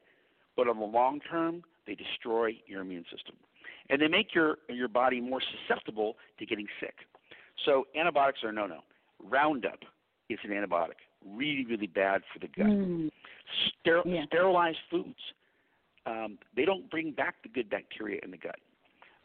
but 0.56 0.68
on 0.68 0.80
the 0.80 0.86
long 0.86 1.20
term, 1.30 1.64
they 1.86 1.96
destroy 1.96 2.58
your 2.66 2.82
immune 2.82 3.06
system. 3.12 3.36
And 3.90 4.02
they 4.02 4.08
make 4.08 4.36
your, 4.36 4.58
your 4.70 4.88
body 4.88 5.22
more 5.22 5.42
susceptible 5.42 6.18
to 6.40 6.46
getting 6.46 6.68
sick. 6.80 6.96
So 7.66 7.88
antibiotics 8.00 8.44
are 8.44 8.52
no 8.52 8.68
no. 8.68 8.80
Roundup, 9.24 9.80
is 10.30 10.40
an 10.44 10.52
antibiotic. 10.52 11.00
Really, 11.26 11.66
really 11.66 11.88
bad 11.88 12.22
for 12.34 12.40
the 12.40 12.48
gut. 12.48 12.68
Mm. 12.68 13.10
Ster- 13.80 14.04
Yeah. 14.06 14.26
Sterilized 14.26 14.78
foods, 14.92 15.20
um, 16.06 16.38
they 16.56 16.66
don't 16.66 16.90
bring 16.90 17.12
back 17.12 17.36
the 17.44 17.50
good 17.50 17.70
bacteria 17.70 18.20
in 18.24 18.32
the 18.32 18.38
gut. 18.38 18.60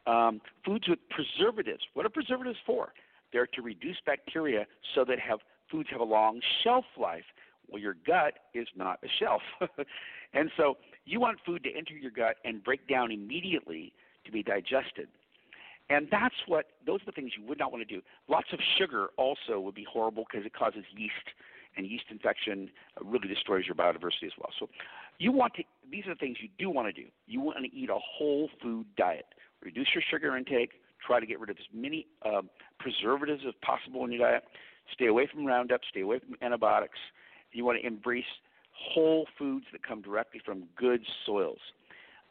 Um, 0.07 0.40
foods 0.64 0.88
with 0.88 0.99
preservatives. 1.11 1.83
What 1.95 2.07
are 2.07 2.09
preservatives 2.09 2.59
for? 2.66 2.92
They're 3.33 3.47
to 3.47 3.62
reduce 3.62 3.97
bacteria 4.04 4.66
so 4.95 5.04
that 5.04 5.19
have 5.19 5.38
foods 5.73 5.88
have 5.91 6.00
a 6.00 6.05
long 6.05 6.41
shelf 6.62 6.85
life. 7.00 7.25
Well, 7.69 7.81
your 7.81 7.97
gut 8.07 8.35
is 8.55 8.69
not 8.76 8.99
a 9.02 9.09
shelf, 9.19 9.41
and 10.35 10.50
so 10.57 10.76
you 11.07 11.19
want 11.21 11.38
food 11.45 11.64
to 11.64 11.71
enter 11.75 11.95
your 11.95 12.11
gut 12.11 12.37
and 12.45 12.62
break 12.62 12.87
down 12.87 13.11
immediately 13.11 13.93
to 14.26 14.31
be 14.31 14.43
digested. 14.43 15.09
And 15.88 16.07
that's 16.11 16.35
what 16.47 16.67
those 16.87 17.02
are 17.02 17.07
the 17.07 17.12
things 17.12 17.33
you 17.37 17.45
would 17.47 17.59
not 17.59 17.73
want 17.73 17.87
to 17.87 17.95
do. 17.95 18.02
Lots 18.29 18.49
of 18.52 18.61
sugar 18.79 19.09
also 19.17 19.59
would 19.59 19.75
be 19.75 19.87
horrible 19.91 20.25
because 20.31 20.47
it 20.47 20.55
causes 20.55 20.85
yeast, 20.95 21.14
and 21.76 21.87
yeast 21.87 22.05
infection 22.11 22.71
really 23.02 23.29
destroys 23.29 23.64
your 23.67 23.75
biodiversity 23.75 24.26
as 24.26 24.33
well. 24.38 24.50
So 24.59 24.69
you 25.19 25.33
want 25.33 25.55
to 25.55 25.64
these 25.91 26.07
are 26.07 26.14
the 26.14 26.19
things 26.19 26.38
you 26.41 26.49
do 26.59 26.71
want 26.71 26.95
to 26.95 27.02
do. 27.02 27.09
You 27.26 27.41
want 27.41 27.59
to 27.59 27.76
eat 27.76 27.91
a 27.91 27.99
whole 27.99 28.49
food 28.62 28.87
diet. 28.97 29.26
Reduce 29.62 29.88
your 29.95 30.02
sugar 30.11 30.37
intake. 30.37 30.73
Try 31.07 31.21
to 31.21 31.26
get 31.26 31.41
rid 31.41 31.50
of 31.50 31.57
as 31.59 31.67
many 31.75 32.07
uh, 32.25 32.43
preservatives 32.79 33.43
as 33.47 33.55
possible 33.62 34.05
in 34.05 34.12
your 34.12 34.31
diet. 34.31 34.45
Stay 34.93 35.07
away 35.07 35.29
from 35.33 35.45
Roundup. 35.45 35.81
Stay 35.89 36.01
away 36.01 36.19
from 36.19 36.37
antibiotics. 36.43 36.99
You 37.53 37.65
want 37.65 37.81
to 37.81 37.87
embrace 37.87 38.25
whole 38.73 39.27
foods 39.39 39.67
that 39.73 39.87
come 39.87 40.03
directly 40.03 40.41
from 40.45 40.65
good 40.77 41.03
soils. 41.27 41.59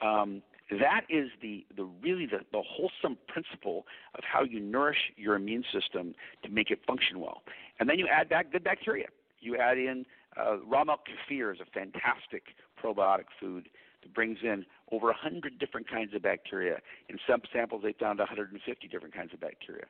Um, 0.02 0.42
that 0.80 1.02
is 1.10 1.30
the, 1.42 1.66
the 1.76 1.84
really 2.02 2.26
the, 2.26 2.40
the 2.52 2.62
wholesome 2.66 3.18
principle 3.28 3.86
of 4.16 4.24
how 4.24 4.44
you 4.44 4.60
nourish 4.60 5.12
your 5.18 5.36
immune 5.36 5.64
system 5.72 6.16
to 6.44 6.50
make 6.50 6.72
it 6.72 6.80
function 6.88 7.20
well. 7.20 7.42
And 7.80 7.90
then 7.90 8.00
you 8.00 8.08
add 8.08 8.30
back 8.30 8.52
good 8.52 8.64
bacteria. 8.64 9.08
You 9.42 9.58
add 9.58 9.78
in 9.78 10.06
uh, 10.38 10.60
raw 10.66 10.84
milk 10.84 11.02
kefir 11.06 11.54
is 11.54 11.60
a 11.60 11.66
fantastic 11.66 12.44
probiotic 12.82 13.26
food 13.40 13.68
that 14.02 14.14
brings 14.14 14.40
in 14.44 14.66
over 14.92 15.08
100 15.08 15.60
different 15.60 15.90
kinds 15.90 16.14
of 16.14 16.22
bacteria. 16.22 16.78
In 17.10 17.18
some 17.28 17.42
samples, 17.54 17.84
they 17.84 17.94
found 17.94 18.20
150 18.20 18.88
different 18.88 19.14
kinds 19.14 19.34
of 19.34 19.42
bacteria. 19.42 19.86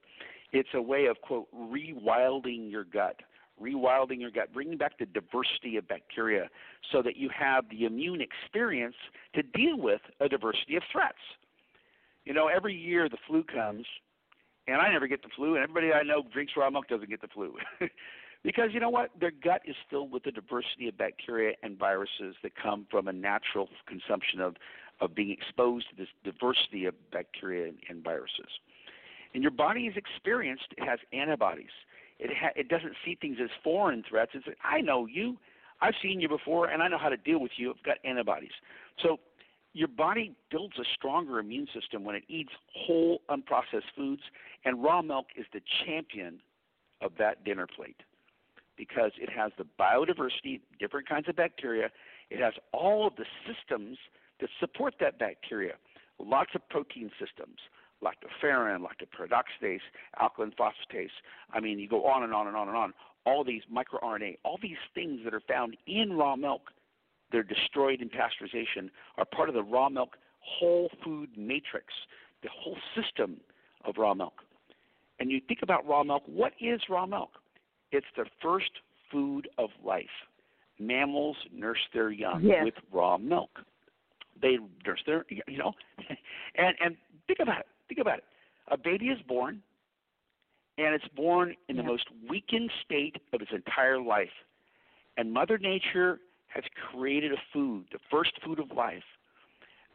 It's 0.51 0.69
a 0.73 0.81
way 0.81 1.05
of, 1.05 1.21
quote, 1.21 1.47
rewilding 1.55 2.69
your 2.69 2.83
gut, 2.83 3.21
rewilding 3.61 4.19
your 4.19 4.31
gut, 4.31 4.53
bringing 4.53 4.77
back 4.77 4.97
the 4.99 5.05
diversity 5.05 5.77
of 5.77 5.87
bacteria 5.87 6.49
so 6.91 7.01
that 7.01 7.15
you 7.15 7.29
have 7.37 7.65
the 7.69 7.85
immune 7.85 8.21
experience 8.21 8.95
to 9.35 9.43
deal 9.43 9.77
with 9.77 10.01
a 10.19 10.27
diversity 10.27 10.75
of 10.75 10.83
threats. 10.91 11.17
You 12.25 12.33
know, 12.33 12.47
every 12.47 12.75
year 12.75 13.09
the 13.09 13.17
flu 13.27 13.43
comes, 13.43 13.85
and 14.67 14.77
I 14.77 14.91
never 14.91 15.07
get 15.07 15.23
the 15.23 15.29
flu, 15.35 15.55
and 15.55 15.63
everybody 15.63 15.93
I 15.93 16.03
know 16.03 16.23
drinks 16.31 16.53
raw 16.55 16.69
milk 16.69 16.87
doesn't 16.87 17.09
get 17.09 17.21
the 17.21 17.27
flu. 17.27 17.55
because 18.43 18.69
you 18.73 18.79
know 18.79 18.89
what? 18.89 19.11
Their 19.19 19.31
gut 19.31 19.61
is 19.65 19.75
filled 19.89 20.11
with 20.11 20.23
the 20.23 20.31
diversity 20.31 20.87
of 20.87 20.97
bacteria 20.97 21.55
and 21.63 21.77
viruses 21.77 22.35
that 22.43 22.51
come 22.61 22.85
from 22.91 23.07
a 23.07 23.13
natural 23.13 23.69
consumption 23.87 24.39
of, 24.39 24.55
of 24.99 25.15
being 25.15 25.31
exposed 25.31 25.89
to 25.89 25.95
this 25.95 26.09
diversity 26.23 26.85
of 26.85 26.93
bacteria 27.11 27.69
and, 27.69 27.77
and 27.89 28.03
viruses. 28.03 28.49
And 29.33 29.41
your 29.41 29.51
body 29.51 29.81
is 29.81 29.95
experienced, 29.95 30.65
it 30.77 30.83
has 30.83 30.99
antibodies. 31.13 31.71
It, 32.19 32.31
ha- 32.39 32.53
it 32.55 32.69
doesn't 32.69 32.93
see 33.03 33.17
things 33.19 33.37
as 33.41 33.49
foreign 33.63 34.03
threats. 34.07 34.31
It's 34.33 34.45
like, 34.45 34.57
I 34.63 34.81
know 34.81 35.05
you. 35.05 35.37
I've 35.81 35.95
seen 36.01 36.19
you 36.19 36.29
before, 36.29 36.67
and 36.67 36.83
I 36.83 36.87
know 36.87 36.99
how 36.99 37.09
to 37.09 37.17
deal 37.17 37.39
with 37.39 37.53
you. 37.57 37.71
I've 37.71 37.83
got 37.83 37.97
antibodies. 38.03 38.51
So 39.01 39.19
your 39.73 39.87
body 39.87 40.35
builds 40.51 40.77
a 40.77 40.83
stronger 40.95 41.39
immune 41.39 41.67
system 41.73 42.03
when 42.03 42.15
it 42.15 42.23
eats 42.27 42.51
whole, 42.75 43.21
unprocessed 43.29 43.89
foods, 43.95 44.21
and 44.65 44.83
raw 44.83 45.01
milk 45.01 45.27
is 45.35 45.45
the 45.53 45.61
champion 45.85 46.39
of 47.01 47.13
that 47.17 47.43
dinner 47.43 47.67
plate 47.67 48.01
because 48.77 49.11
it 49.19 49.29
has 49.29 49.51
the 49.57 49.65
biodiversity, 49.79 50.59
different 50.79 51.07
kinds 51.07 51.29
of 51.29 51.35
bacteria. 51.35 51.89
It 52.29 52.39
has 52.39 52.53
all 52.73 53.07
of 53.07 53.15
the 53.15 53.25
systems 53.45 53.97
that 54.39 54.49
support 54.59 54.95
that 54.99 55.19
bacteria. 55.19 55.73
Lots 56.19 56.51
of 56.55 56.67
protein 56.69 57.11
systems, 57.19 57.57
lactoferrin, 58.03 58.79
lactoperoxidase, 58.81 59.79
alkaline 60.19 60.53
phosphatase. 60.59 61.09
I 61.53 61.59
mean, 61.59 61.79
you 61.79 61.87
go 61.87 62.05
on 62.05 62.23
and 62.23 62.33
on 62.33 62.47
and 62.47 62.55
on 62.55 62.67
and 62.67 62.77
on. 62.77 62.93
All 63.25 63.43
these 63.43 63.61
microRNA, 63.71 64.37
all 64.43 64.57
these 64.61 64.77
things 64.95 65.19
that 65.23 65.33
are 65.33 65.43
found 65.47 65.77
in 65.87 66.13
raw 66.13 66.35
milk, 66.35 66.71
they're 67.31 67.43
destroyed 67.43 68.01
in 68.01 68.09
pasteurization, 68.09 68.89
are 69.17 69.25
part 69.25 69.47
of 69.47 69.55
the 69.55 69.63
raw 69.63 69.89
milk 69.89 70.17
whole 70.39 70.89
food 71.03 71.29
matrix, 71.37 71.87
the 72.43 72.49
whole 72.51 72.77
system 72.95 73.37
of 73.85 73.95
raw 73.97 74.13
milk. 74.13 74.33
And 75.19 75.31
you 75.31 75.39
think 75.47 75.59
about 75.61 75.87
raw 75.87 76.03
milk, 76.03 76.23
what 76.25 76.53
is 76.59 76.81
raw 76.89 77.05
milk? 77.05 77.29
It's 77.91 78.07
the 78.17 78.25
first 78.41 78.71
food 79.11 79.47
of 79.57 79.69
life. 79.83 80.05
Mammals 80.79 81.37
nurse 81.53 81.77
their 81.93 82.09
young 82.09 82.41
Yes. 82.43 82.65
with 82.65 82.73
raw 82.91 83.17
milk. 83.17 83.61
They 84.41 84.57
nurse 84.85 85.01
their, 85.05 85.25
you 85.29 85.57
know, 85.57 85.73
and 86.55 86.75
and 86.83 86.97
think 87.27 87.39
about 87.39 87.59
it. 87.59 87.67
Think 87.91 87.99
about 87.99 88.19
it. 88.19 88.23
A 88.69 88.77
baby 88.77 89.07
is 89.07 89.19
born, 89.27 89.61
and 90.77 90.95
it's 90.95 91.09
born 91.13 91.55
in 91.67 91.75
the 91.75 91.83
most 91.83 92.05
weakened 92.29 92.71
state 92.85 93.17
of 93.33 93.41
its 93.41 93.51
entire 93.53 93.99
life. 93.99 94.29
And 95.17 95.33
Mother 95.33 95.57
Nature 95.57 96.19
has 96.47 96.63
created 96.89 97.33
a 97.33 97.37
food, 97.51 97.87
the 97.91 97.99
first 98.09 98.31
food 98.45 98.59
of 98.59 98.71
life, 98.71 99.03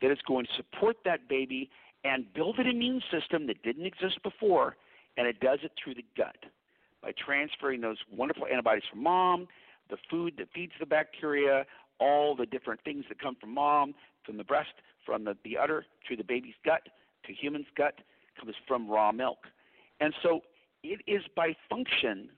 that 0.03 0.11
is 0.11 0.19
going 0.29 0.45
to 0.45 0.53
support 0.57 0.99
that 1.07 1.26
baby 1.26 1.71
and 2.05 2.31
build 2.35 2.59
an 2.59 2.67
immune 2.67 3.00
system 3.11 3.47
that 3.47 3.62
didn't 3.62 3.87
exist 3.87 4.23
before, 4.23 4.76
and 5.17 5.26
it 5.26 5.41
does 5.41 5.61
it 5.62 5.73
through 5.83 5.95
the 5.95 6.05
gut 6.19 6.37
by 7.03 7.12
transferring 7.12 7.81
those 7.81 7.97
wonderful 8.15 8.47
antibodies 8.47 8.85
from 8.91 9.03
mom, 9.03 9.49
the 9.88 9.97
food 10.11 10.35
that 10.37 10.49
feeds 10.55 10.73
the 10.79 10.85
bacteria, 10.85 11.65
all 11.99 12.37
the 12.37 12.45
different 12.45 12.79
things 12.85 13.07
that 13.09 13.19
come 13.19 13.37
from 13.41 13.55
mom, 13.55 13.95
from 14.23 14.37
the 14.37 14.45
breast, 14.45 14.75
from 15.07 15.25
the, 15.25 15.35
the 15.45 15.57
udder 15.57 15.87
to 16.07 16.15
the 16.15 16.25
baby's 16.25 16.57
gut, 16.62 16.83
to 17.26 17.33
human's 17.33 17.66
gut, 17.76 18.00
comes 18.38 18.54
from 18.66 18.88
raw 18.88 19.12
milk. 19.12 19.38
And 20.00 20.14
so 20.23 20.40
it 20.83 21.00
is 21.06 21.23
by 21.35 21.54
function 21.68 22.28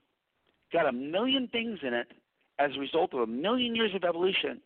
got 0.71 0.87
a 0.87 0.91
million 0.91 1.47
things 1.47 1.79
in 1.81 1.93
it 1.93 2.11
as 2.59 2.71
a 2.75 2.79
result 2.79 3.13
of 3.13 3.21
a 3.21 3.27
million 3.27 3.75
years 3.75 3.91
of 3.95 4.03
evolution 4.03 4.61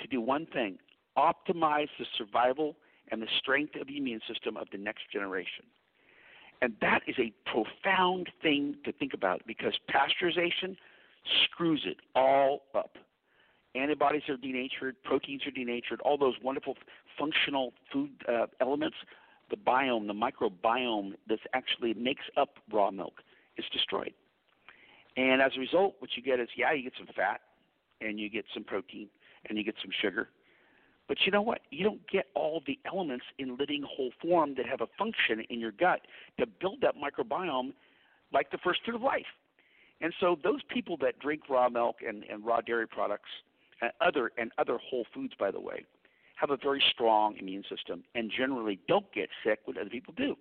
to 0.00 0.06
do 0.06 0.20
one 0.20 0.46
thing 0.46 0.78
optimize 1.16 1.88
the 1.98 2.06
survival 2.18 2.76
and 3.10 3.22
the 3.22 3.28
strength 3.38 3.76
of 3.80 3.86
the 3.86 3.96
immune 3.96 4.20
system 4.28 4.56
of 4.56 4.66
the 4.72 4.78
next 4.78 5.10
generation. 5.12 5.64
And 6.62 6.74
that 6.80 7.02
is 7.06 7.16
a 7.18 7.32
profound 7.48 8.30
thing 8.42 8.76
to 8.84 8.92
think 8.92 9.14
about 9.14 9.42
because 9.46 9.74
pasteurization 9.90 10.76
screws 11.44 11.82
it 11.84 11.98
all 12.14 12.62
up. 12.74 12.96
Antibodies 13.74 14.22
are 14.28 14.36
denatured, 14.36 14.96
proteins 15.02 15.46
are 15.46 15.50
denatured, 15.50 16.00
all 16.00 16.16
those 16.16 16.34
wonderful 16.42 16.76
functional 17.18 17.72
food 17.92 18.10
uh, 18.28 18.46
elements, 18.60 18.96
the 19.50 19.56
biome, 19.56 20.06
the 20.06 20.14
microbiome 20.14 21.12
that 21.28 21.38
actually 21.52 21.94
makes 21.94 22.24
up 22.36 22.58
raw 22.72 22.90
milk 22.90 23.22
is 23.56 23.64
destroyed. 23.72 24.12
And 25.16 25.40
as 25.40 25.52
a 25.56 25.60
result, 25.60 25.94
what 26.00 26.10
you 26.16 26.22
get 26.22 26.40
is, 26.40 26.48
yeah, 26.56 26.72
you 26.72 26.82
get 26.82 26.94
some 26.98 27.08
fat, 27.14 27.40
and 28.00 28.18
you 28.18 28.28
get 28.28 28.44
some 28.52 28.64
protein, 28.64 29.08
and 29.48 29.56
you 29.56 29.64
get 29.64 29.76
some 29.80 29.90
sugar. 30.02 30.28
But 31.06 31.18
you 31.24 31.32
know 31.32 31.42
what? 31.42 31.60
You 31.70 31.84
don't 31.84 32.00
get 32.10 32.26
all 32.34 32.62
the 32.66 32.78
elements 32.86 33.24
in 33.38 33.56
living 33.56 33.84
whole 33.86 34.10
form 34.22 34.54
that 34.56 34.66
have 34.66 34.80
a 34.80 34.88
function 34.98 35.44
in 35.50 35.60
your 35.60 35.72
gut 35.72 36.00
to 36.38 36.46
build 36.46 36.80
that 36.80 36.94
microbiome 36.96 37.72
like 38.32 38.50
the 38.50 38.58
first 38.58 38.80
food 38.84 38.94
of 38.94 39.02
life. 39.02 39.26
And 40.00 40.12
so 40.18 40.36
those 40.42 40.60
people 40.68 40.96
that 41.02 41.18
drink 41.18 41.42
raw 41.48 41.68
milk 41.68 41.96
and, 42.06 42.24
and 42.24 42.44
raw 42.44 42.60
dairy 42.60 42.88
products 42.88 43.28
and 43.80 43.92
other 44.00 44.32
and 44.38 44.50
other 44.58 44.78
whole 44.78 45.04
foods, 45.14 45.34
by 45.38 45.50
the 45.50 45.60
way, 45.60 45.84
have 46.34 46.50
a 46.50 46.56
very 46.56 46.82
strong 46.92 47.36
immune 47.38 47.64
system 47.68 48.02
and 48.14 48.30
generally 48.36 48.78
don't 48.88 49.10
get 49.12 49.28
sick 49.44 49.60
when 49.64 49.78
other 49.78 49.90
people 49.90 50.14
do. 50.16 50.36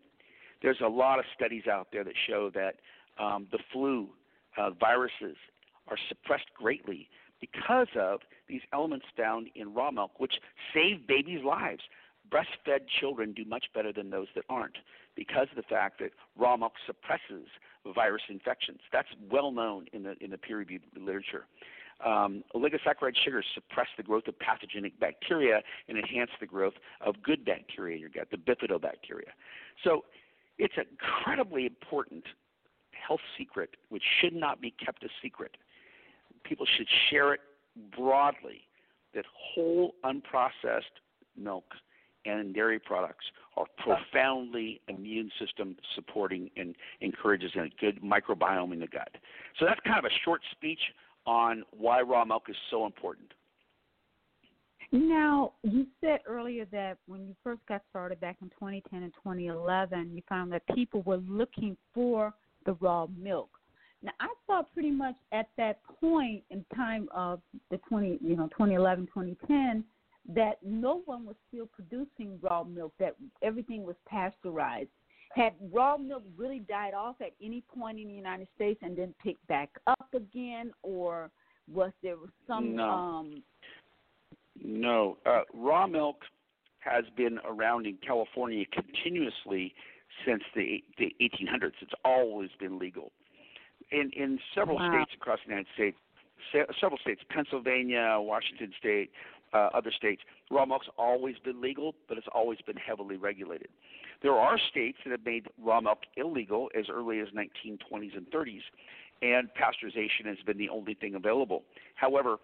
There's 0.62 0.82
a 0.84 0.88
lot 0.88 1.20
of 1.20 1.26
studies 1.36 1.64
out 1.68 1.88
there 1.92 2.04
that 2.04 2.14
show 2.28 2.50
that 2.54 2.76
um, 3.24 3.48
the 3.52 3.60
flu, 3.72 4.10
uh, 4.58 4.72
viruses, 4.72 5.36
are 5.88 5.98
suppressed 6.08 6.48
greatly 6.58 7.10
because 7.42 7.88
of 8.00 8.22
these 8.48 8.62
elements 8.72 9.06
found 9.18 9.50
in 9.56 9.74
raw 9.74 9.92
milk, 9.92 10.20
which 10.20 10.36
save 10.74 11.06
babies' 11.08 11.44
lives. 11.44 11.82
Breastfed 12.32 12.88
children 13.00 13.34
do 13.34 13.44
much 13.44 13.66
better 13.76 13.92
than 13.92 14.10
those 14.10 14.28
that 14.36 14.46
aren't 14.50 14.78
because 15.16 15.48
of 15.52 15.58
the 15.58 15.64
fact 15.64 16.00
that 16.00 16.12
raw 16.38 16.56
milk 16.56 16.74
suppresses 16.88 17.48
virus 17.94 18.24
infections. 18.30 18.80
That's 18.92 19.10
well 19.30 19.52
known 19.52 19.88
in 19.92 20.04
the 20.04 20.16
in 20.24 20.32
the 20.32 20.38
peer-reviewed 20.38 20.84
literature. 20.98 21.46
Um, 22.06 22.44
oligosaccharide 22.56 23.16
sugars 23.24 23.46
suppress 23.54 23.88
the 23.98 24.04
growth 24.04 24.28
of 24.28 24.38
pathogenic 24.40 25.00
bacteria 25.00 25.62
and 25.88 25.98
enhance 25.98 26.32
the 26.40 26.46
growth 26.46 26.74
of 27.02 27.16
good 27.24 27.46
bacteria 27.46 27.96
in 27.96 28.02
your 28.02 28.10
gut, 28.10 28.28
the 28.32 28.38
bifidobacteria. 28.38 29.32
So 29.84 30.04
it's 30.58 30.74
an 30.78 30.86
incredibly 30.92 31.66
important 31.66 32.24
health 32.92 33.22
secret 33.38 33.72
which 33.90 34.04
should 34.22 34.34
not 34.34 34.62
be 34.62 34.72
kept 34.84 35.04
a 35.04 35.10
secret. 35.22 35.58
People 36.44 36.66
should 36.78 36.88
share 37.10 37.34
it 37.34 37.42
broadly 37.96 38.62
that 39.14 39.26
whole 39.34 39.96
unprocessed 40.04 41.00
milk 41.38 41.66
and 42.26 42.54
dairy 42.54 42.80
products 42.80 43.26
are 43.58 43.66
profoundly 43.78 44.82
immune 44.88 45.30
system 45.40 45.76
supporting 45.96 46.50
and 46.56 46.76
encourages 47.02 47.52
a 47.56 47.70
good 47.80 48.02
microbiome 48.02 48.74
in 48.74 48.80
the 48.80 48.88
gut. 48.88 49.10
So 49.60 49.66
that's 49.66 49.80
kind 49.82 50.00
of 50.00 50.06
a 50.06 50.14
short 50.24 50.42
speech 50.52 50.80
on 51.26 51.64
why 51.72 52.02
raw 52.02 52.26
milk 52.26 52.44
is 52.50 52.56
so 52.70 52.86
important. 52.86 53.32
Now, 54.92 55.54
you 55.64 55.88
said 56.02 56.20
earlier 56.28 56.66
that 56.72 56.98
when 57.08 57.26
you 57.26 57.36
first 57.44 57.62
got 57.68 57.82
started 57.90 58.20
back 58.20 58.38
in 58.44 58.50
2010 58.50 59.02
and 59.02 59.14
2011, 59.16 60.12
you 60.14 60.22
found 60.30 60.52
that 60.52 60.62
people 60.76 61.02
were 61.02 61.18
looking 61.18 61.76
for 61.96 62.32
the 62.66 62.74
raw 62.74 63.08
milk. 63.18 63.50
Now, 64.04 64.12
I 64.20 64.28
saw 64.46 64.62
pretty 64.62 64.92
much 64.92 65.16
at 65.32 65.48
that 65.58 65.80
point 66.00 66.44
in 66.52 66.64
time 66.76 67.08
of 67.12 67.42
the 67.72 67.80
20, 67.90 68.20
you 68.22 68.36
know, 68.36 68.48
2011, 68.50 69.08
2010, 69.08 69.84
that 70.36 70.58
no 70.62 71.02
one 71.06 71.26
was 71.26 71.36
still 71.48 71.68
producing 71.68 72.38
raw 72.42 72.64
milk, 72.64 72.94
that 73.00 73.16
everything 73.42 73.84
was 73.84 73.96
pasteurized. 74.08 74.90
Had 75.36 75.54
raw 75.72 75.98
milk 75.98 76.24
really 76.38 76.60
died 76.60 76.94
off 76.94 77.16
at 77.20 77.32
any 77.42 77.64
point 77.76 78.00
in 78.00 78.08
the 78.08 78.14
United 78.14 78.48
States 78.56 78.80
and 78.84 78.96
then 78.96 79.14
picked 79.24 79.46
back 79.48 79.70
up 79.88 80.08
again, 80.14 80.72
or 80.84 81.32
was 81.72 81.92
there 82.04 82.16
some 82.48 82.76
no. 82.76 82.90
um, 82.90 83.44
no, 84.64 85.18
uh, 85.26 85.42
raw 85.54 85.88
milk 85.88 86.18
has 86.80 87.06
been 87.18 87.40
around 87.46 87.88
in 87.88 87.98
California 88.06 88.66
continuously 88.72 89.74
since 90.26 90.44
the, 90.56 90.84
the 90.98 91.16
1800s. 91.22 91.72
It's 91.82 91.94
always 92.06 92.50
been 92.60 92.78
legal. 92.78 93.12
In 93.92 94.12
in 94.16 94.40
several 94.56 94.78
wow. 94.78 94.92
states 94.92 95.12
across 95.16 95.40
the 95.46 95.52
United 95.52 95.68
States, 95.74 95.98
several 96.80 97.00
states, 97.00 97.22
Pennsylvania, 97.30 98.18
Washington 98.20 98.72
State, 98.78 99.12
uh, 99.54 99.70
other 99.74 99.92
states, 99.96 100.22
raw 100.50 100.66
milk's 100.66 100.88
always 100.98 101.36
been 101.44 101.62
legal, 101.62 101.94
but 102.08 102.18
it's 102.18 102.28
always 102.34 102.60
been 102.66 102.78
heavily 102.78 103.18
regulated. 103.18 103.70
There 104.24 104.34
are 104.34 104.58
states 104.58 104.98
that 105.04 105.12
have 105.12 105.26
made 105.26 105.48
raw 105.62 105.82
milk 105.82 106.00
illegal 106.16 106.70
as 106.80 106.86
early 106.90 107.20
as 107.20 107.28
1920s 107.30 108.16
and 108.16 108.26
30s, 108.32 108.62
and 109.22 109.50
pasteurization 109.50 110.26
has 110.26 110.38
been 110.46 110.58
the 110.58 110.70
only 110.70 110.94
thing 110.94 111.16
available. 111.16 111.64
However, 111.96 112.38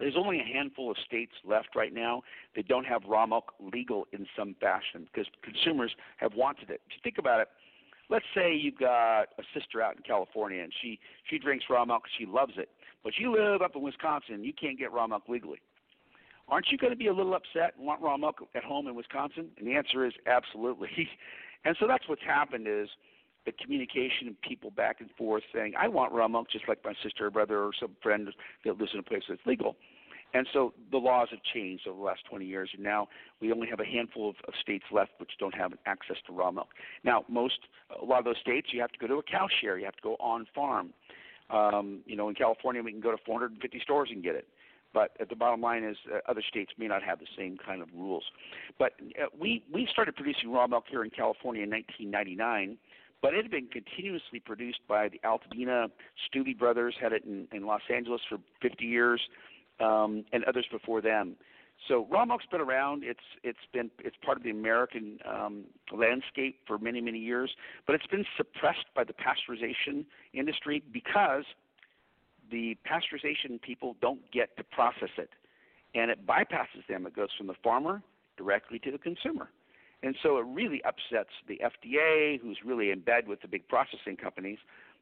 there's 0.00 0.16
only 0.16 0.40
a 0.40 0.44
handful 0.44 0.90
of 0.90 0.96
states 1.06 1.32
left 1.44 1.76
right 1.76 1.94
now 1.94 2.22
that 2.56 2.66
don't 2.66 2.84
have 2.84 3.02
raw 3.06 3.26
milk 3.26 3.52
legal 3.60 4.08
in 4.12 4.26
some 4.36 4.56
fashion 4.60 5.06
because 5.12 5.30
consumers 5.42 5.92
have 6.16 6.34
wanted 6.34 6.68
it. 6.68 6.80
If 6.86 6.96
you 6.96 7.00
think 7.04 7.18
about 7.18 7.40
it, 7.40 7.48
let's 8.10 8.24
say 8.34 8.52
you've 8.52 8.78
got 8.78 9.28
a 9.38 9.42
sister 9.56 9.80
out 9.80 9.96
in 9.96 10.02
California 10.02 10.64
and 10.64 10.72
she 10.82 10.98
she 11.30 11.38
drinks 11.38 11.66
raw 11.70 11.84
milk, 11.84 12.02
she 12.18 12.26
loves 12.26 12.54
it, 12.56 12.70
but 13.04 13.12
you 13.18 13.32
live 13.32 13.62
up 13.62 13.76
in 13.76 13.82
Wisconsin, 13.82 14.42
you 14.42 14.52
can't 14.52 14.78
get 14.78 14.90
raw 14.90 15.06
milk 15.06 15.28
legally. 15.28 15.60
Aren't 16.48 16.66
you 16.70 16.78
going 16.78 16.92
to 16.92 16.96
be 16.96 17.06
a 17.06 17.12
little 17.12 17.34
upset 17.34 17.74
and 17.76 17.86
want 17.86 18.02
raw 18.02 18.16
milk 18.16 18.36
at 18.54 18.64
home 18.64 18.86
in 18.86 18.94
Wisconsin? 18.94 19.48
And 19.58 19.66
the 19.66 19.74
answer 19.74 20.04
is 20.04 20.12
absolutely. 20.26 21.08
and 21.64 21.76
so 21.80 21.86
that's 21.86 22.08
what's 22.08 22.22
happened 22.22 22.66
is 22.68 22.88
the 23.46 23.52
communication 23.52 24.28
of 24.28 24.40
people 24.40 24.70
back 24.70 25.00
and 25.00 25.10
forth 25.18 25.42
saying, 25.54 25.74
I 25.78 25.88
want 25.88 26.12
raw 26.12 26.28
milk 26.28 26.50
just 26.50 26.68
like 26.68 26.78
my 26.84 26.94
sister 27.02 27.26
or 27.26 27.30
brother 27.30 27.62
or 27.62 27.70
some 27.78 27.96
friend 28.02 28.28
that 28.64 28.78
lives 28.78 28.92
in 28.94 29.00
a 29.00 29.02
place 29.02 29.22
that's 29.28 29.40
legal. 29.46 29.76
And 30.34 30.48
so 30.52 30.74
the 30.90 30.98
laws 30.98 31.28
have 31.30 31.40
changed 31.54 31.86
over 31.86 31.96
the 31.96 32.04
last 32.04 32.24
20 32.28 32.44
years, 32.44 32.68
and 32.74 32.82
now 32.82 33.06
we 33.40 33.52
only 33.52 33.68
have 33.68 33.78
a 33.78 33.84
handful 33.84 34.30
of, 34.30 34.36
of 34.48 34.54
states 34.60 34.84
left 34.90 35.12
which 35.18 35.30
don't 35.38 35.54
have 35.54 35.72
access 35.86 36.16
to 36.26 36.32
raw 36.32 36.50
milk. 36.50 36.68
Now, 37.04 37.24
most, 37.28 37.60
a 38.00 38.04
lot 38.04 38.18
of 38.18 38.24
those 38.24 38.38
states, 38.40 38.68
you 38.72 38.80
have 38.80 38.90
to 38.90 38.98
go 38.98 39.06
to 39.06 39.14
a 39.14 39.22
cow 39.22 39.46
share, 39.60 39.78
you 39.78 39.84
have 39.84 39.94
to 39.94 40.02
go 40.02 40.16
on 40.18 40.46
farm. 40.52 40.92
Um, 41.50 42.00
you 42.04 42.16
know, 42.16 42.28
in 42.28 42.34
California, 42.34 42.82
we 42.82 42.90
can 42.90 43.00
go 43.00 43.12
to 43.12 43.18
450 43.24 43.78
stores 43.80 44.08
and 44.10 44.24
get 44.24 44.34
it. 44.34 44.48
But 44.94 45.10
the 45.28 45.36
bottom 45.36 45.60
line 45.60 45.84
is, 45.84 45.96
uh, 46.10 46.20
other 46.28 46.42
states 46.48 46.72
may 46.78 46.86
not 46.86 47.02
have 47.02 47.18
the 47.18 47.26
same 47.36 47.58
kind 47.58 47.82
of 47.82 47.88
rules. 47.94 48.24
But 48.78 48.92
uh, 49.20 49.26
we 49.38 49.62
we 49.72 49.86
started 49.90 50.16
producing 50.16 50.50
raw 50.50 50.66
milk 50.66 50.84
here 50.88 51.04
in 51.04 51.10
California 51.10 51.64
in 51.64 51.70
1999 51.70 52.78
but 53.24 53.32
it 53.32 53.42
had 53.42 53.50
been 53.50 53.68
continuously 53.68 54.38
produced 54.38 54.80
by 54.86 55.08
the 55.08 55.18
Altadena 55.24 55.88
Stueve 56.28 56.58
brothers, 56.58 56.94
had 57.00 57.14
it 57.14 57.24
in, 57.24 57.48
in 57.52 57.64
Los 57.64 57.80
Angeles 57.90 58.20
for 58.28 58.36
50 58.60 58.84
years, 58.84 59.18
um, 59.80 60.26
and 60.34 60.44
others 60.44 60.66
before 60.70 61.00
them. 61.00 61.36
So 61.88 62.06
raw 62.10 62.26
milk's 62.26 62.44
been 62.50 62.60
around. 62.60 63.02
It's 63.02 63.24
it's 63.42 63.58
been 63.72 63.90
it's 63.98 64.16
part 64.22 64.36
of 64.36 64.44
the 64.44 64.50
American 64.50 65.18
um, 65.26 65.64
landscape 65.90 66.60
for 66.66 66.78
many 66.78 67.00
many 67.00 67.18
years, 67.18 67.50
but 67.86 67.94
it's 67.94 68.06
been 68.06 68.26
suppressed 68.36 68.86
by 68.94 69.04
the 69.04 69.14
pasteurization 69.14 70.04
industry 70.34 70.82
because 70.92 71.44
the 72.50 72.76
pasteurization 72.86 73.60
people 73.60 73.96
don't 74.00 74.20
get 74.32 74.56
to 74.56 74.64
process 74.64 75.10
it, 75.18 75.30
and 75.94 76.10
it 76.10 76.26
bypasses 76.26 76.86
them. 76.88 77.06
It 77.06 77.14
goes 77.14 77.28
from 77.36 77.46
the 77.46 77.54
farmer 77.62 78.02
directly 78.36 78.78
to 78.80 78.90
the 78.90 78.98
consumer. 78.98 79.48
And 80.02 80.14
so 80.22 80.36
it 80.36 80.44
really 80.46 80.82
upsets 80.84 81.30
the 81.48 81.58
FDA, 81.64 82.38
who's 82.40 82.58
really 82.64 82.90
in 82.90 83.00
bed 83.00 83.26
with 83.26 83.40
the 83.40 83.48
big 83.48 83.66
processing 83.68 84.16
companies, 84.16 84.58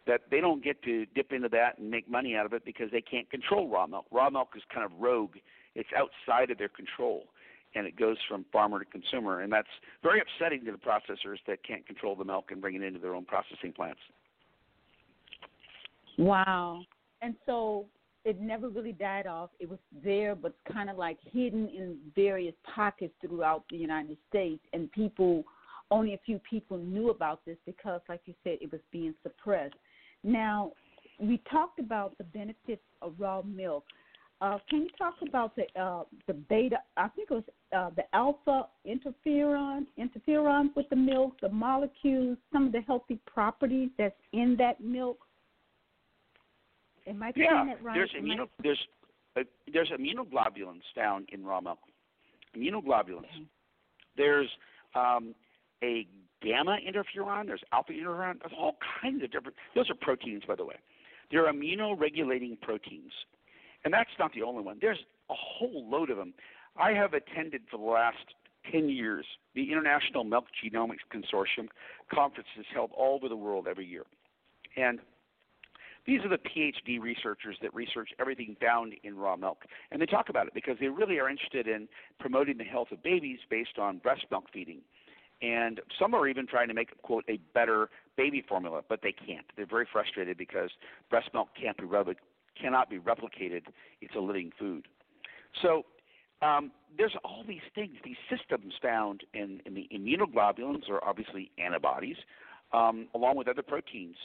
that 0.06 0.22
they 0.30 0.40
don't 0.40 0.62
get 0.62 0.82
to 0.82 1.06
dip 1.14 1.32
into 1.32 1.48
that 1.48 1.78
and 1.78 1.90
make 1.90 2.08
money 2.08 2.36
out 2.36 2.46
of 2.46 2.52
it 2.52 2.64
because 2.64 2.90
they 2.92 3.00
can't 3.00 3.28
control 3.30 3.68
raw 3.68 3.86
milk. 3.86 4.06
Raw 4.12 4.30
milk 4.30 4.50
is 4.56 4.62
kind 4.72 4.84
of 4.84 4.92
rogue, 5.00 5.36
it's 5.74 5.88
outside 5.96 6.50
of 6.50 6.58
their 6.58 6.68
control. 6.68 7.24
And 7.74 7.86
it 7.86 7.96
goes 7.96 8.18
from 8.28 8.44
farmer 8.52 8.78
to 8.78 8.84
consumer, 8.84 9.40
and 9.40 9.52
that's 9.52 9.68
very 10.02 10.20
upsetting 10.20 10.64
to 10.66 10.72
the 10.72 10.78
processors 10.78 11.38
that 11.46 11.64
can't 11.66 11.86
control 11.86 12.14
the 12.14 12.24
milk 12.24 12.50
and 12.50 12.60
bring 12.60 12.74
it 12.74 12.82
into 12.82 12.98
their 12.98 13.14
own 13.14 13.24
processing 13.24 13.72
plants. 13.72 14.00
Wow! 16.18 16.82
And 17.22 17.34
so 17.46 17.86
it 18.24 18.40
never 18.40 18.68
really 18.68 18.92
died 18.92 19.26
off. 19.26 19.50
It 19.58 19.68
was 19.68 19.78
there, 20.04 20.34
but 20.34 20.54
kind 20.72 20.90
of 20.90 20.96
like 20.96 21.18
hidden 21.32 21.68
in 21.68 21.96
various 22.14 22.54
pockets 22.74 23.14
throughout 23.20 23.64
the 23.70 23.76
United 23.76 24.16
States, 24.28 24.62
and 24.72 24.90
people, 24.92 25.44
only 25.90 26.14
a 26.14 26.20
few 26.24 26.40
people 26.48 26.78
knew 26.78 27.10
about 27.10 27.44
this 27.46 27.56
because, 27.64 28.00
like 28.08 28.20
you 28.26 28.34
said, 28.44 28.58
it 28.60 28.70
was 28.70 28.80
being 28.90 29.14
suppressed. 29.22 29.74
Now, 30.24 30.72
we 31.18 31.40
talked 31.50 31.78
about 31.78 32.16
the 32.18 32.24
benefits 32.24 32.82
of 33.00 33.14
raw 33.18 33.42
milk. 33.42 33.84
Uh, 34.40 34.58
can 34.68 34.82
you 34.82 34.88
talk 34.98 35.14
about 35.26 35.54
the 35.54 35.64
uh, 35.80 36.02
the 36.26 36.32
beta? 36.32 36.78
I 36.96 37.08
think 37.08 37.30
it 37.30 37.34
was 37.34 37.44
uh, 37.76 37.90
the 37.94 38.02
alpha 38.12 38.66
interferon 38.86 39.86
interferon 39.96 40.74
with 40.74 40.88
the 40.90 40.96
milk, 40.96 41.34
the 41.40 41.48
molecules, 41.48 42.36
some 42.52 42.66
of 42.66 42.72
the 42.72 42.80
healthy 42.80 43.20
properties 43.24 43.90
that's 43.98 44.16
in 44.32 44.56
that 44.58 44.80
milk. 44.80 45.18
Am 47.06 47.22
I 47.22 47.32
yeah, 47.34 47.72
it 47.72 47.78
right? 47.82 47.94
there's 47.94 48.12
immuno, 48.18 48.48
there's 48.62 48.78
uh, 49.36 49.42
there's 49.72 49.90
immunoglobulins 49.90 50.82
found 50.94 51.28
in 51.32 51.44
raw 51.44 51.60
milk. 51.60 51.78
Immunoglobulins. 52.56 53.18
Okay. 53.18 53.46
There's 54.16 54.48
um, 54.94 55.34
a 55.82 56.06
gamma 56.42 56.78
interferon. 56.86 57.46
There's 57.46 57.62
alpha 57.72 57.92
interferon. 57.92 58.38
There's 58.40 58.52
all 58.58 58.76
kinds 59.02 59.22
of 59.24 59.32
different. 59.32 59.56
Those 59.74 59.90
are 59.90 59.94
proteins, 60.00 60.42
by 60.46 60.54
the 60.54 60.64
way. 60.64 60.76
They're 61.30 61.50
immunoregulating 61.50 62.60
proteins, 62.60 63.12
and 63.84 63.92
that's 63.92 64.10
not 64.18 64.32
the 64.34 64.42
only 64.42 64.62
one. 64.62 64.78
There's 64.80 64.98
a 65.30 65.34
whole 65.34 65.88
load 65.90 66.10
of 66.10 66.18
them. 66.18 66.34
I 66.76 66.92
have 66.92 67.14
attended 67.14 67.62
for 67.70 67.78
the 67.78 67.84
last 67.84 68.34
10 68.70 68.88
years 68.88 69.24
the 69.54 69.72
International 69.72 70.24
Milk 70.24 70.44
Genomics 70.62 71.04
Consortium 71.12 71.68
conferences 72.12 72.66
held 72.72 72.90
all 72.96 73.16
over 73.16 73.28
the 73.28 73.36
world 73.36 73.66
every 73.68 73.86
year. 73.86 74.04
And 74.76 75.00
these 76.06 76.20
are 76.24 76.28
the 76.28 76.38
PhD 76.38 77.00
researchers 77.00 77.56
that 77.62 77.72
research 77.74 78.10
everything 78.18 78.56
found 78.60 78.94
in 79.04 79.16
raw 79.16 79.36
milk. 79.36 79.64
And 79.90 80.02
they 80.02 80.06
talk 80.06 80.28
about 80.28 80.46
it 80.46 80.54
because 80.54 80.76
they 80.80 80.88
really 80.88 81.18
are 81.18 81.28
interested 81.28 81.68
in 81.68 81.88
promoting 82.18 82.58
the 82.58 82.64
health 82.64 82.88
of 82.90 83.02
babies 83.02 83.38
based 83.48 83.78
on 83.78 83.98
breast 83.98 84.24
milk 84.30 84.44
feeding. 84.52 84.80
And 85.42 85.80
some 85.98 86.14
are 86.14 86.28
even 86.28 86.46
trying 86.46 86.68
to 86.68 86.74
make, 86.74 87.00
quote, 87.02 87.24
a 87.28 87.38
better 87.52 87.90
baby 88.16 88.44
formula, 88.48 88.82
but 88.88 89.00
they 89.02 89.12
can't. 89.12 89.46
They're 89.56 89.66
very 89.66 89.86
frustrated 89.92 90.38
because 90.38 90.70
breast 91.10 91.30
milk 91.34 91.48
can't 91.60 91.76
be 91.76 91.84
cannot 92.60 92.90
be 92.90 92.98
replicated. 92.98 93.62
It's 94.00 94.14
a 94.14 94.20
living 94.20 94.52
food. 94.58 94.86
So 95.62 95.84
um, 96.42 96.70
there's 96.96 97.14
all 97.24 97.44
these 97.46 97.62
things, 97.74 97.94
these 98.04 98.16
systems 98.30 98.74
found 98.82 99.22
in, 99.34 99.60
in 99.64 99.74
the 99.74 99.88
immunoglobulins, 99.92 100.88
or 100.88 101.02
obviously 101.04 101.50
antibodies, 101.58 102.16
um, 102.72 103.08
along 103.14 103.36
with 103.36 103.48
other 103.48 103.62
proteins 103.62 104.16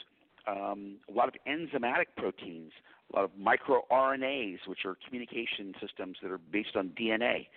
um, 0.48 0.98
a 1.10 1.14
lot 1.14 1.28
of 1.28 1.36
enzymatic 1.48 2.06
proteins, 2.16 2.72
a 3.14 3.16
lot 3.16 3.26
of 3.26 3.32
microRNAs, 3.40 4.60
which 4.68 4.86
are 4.86 4.98
communication 5.06 5.74
systems 5.82 6.18
that 6.22 6.32
are 6.32 6.38
based 6.38 6.76
on 6.76 6.92
DNA 7.00 7.48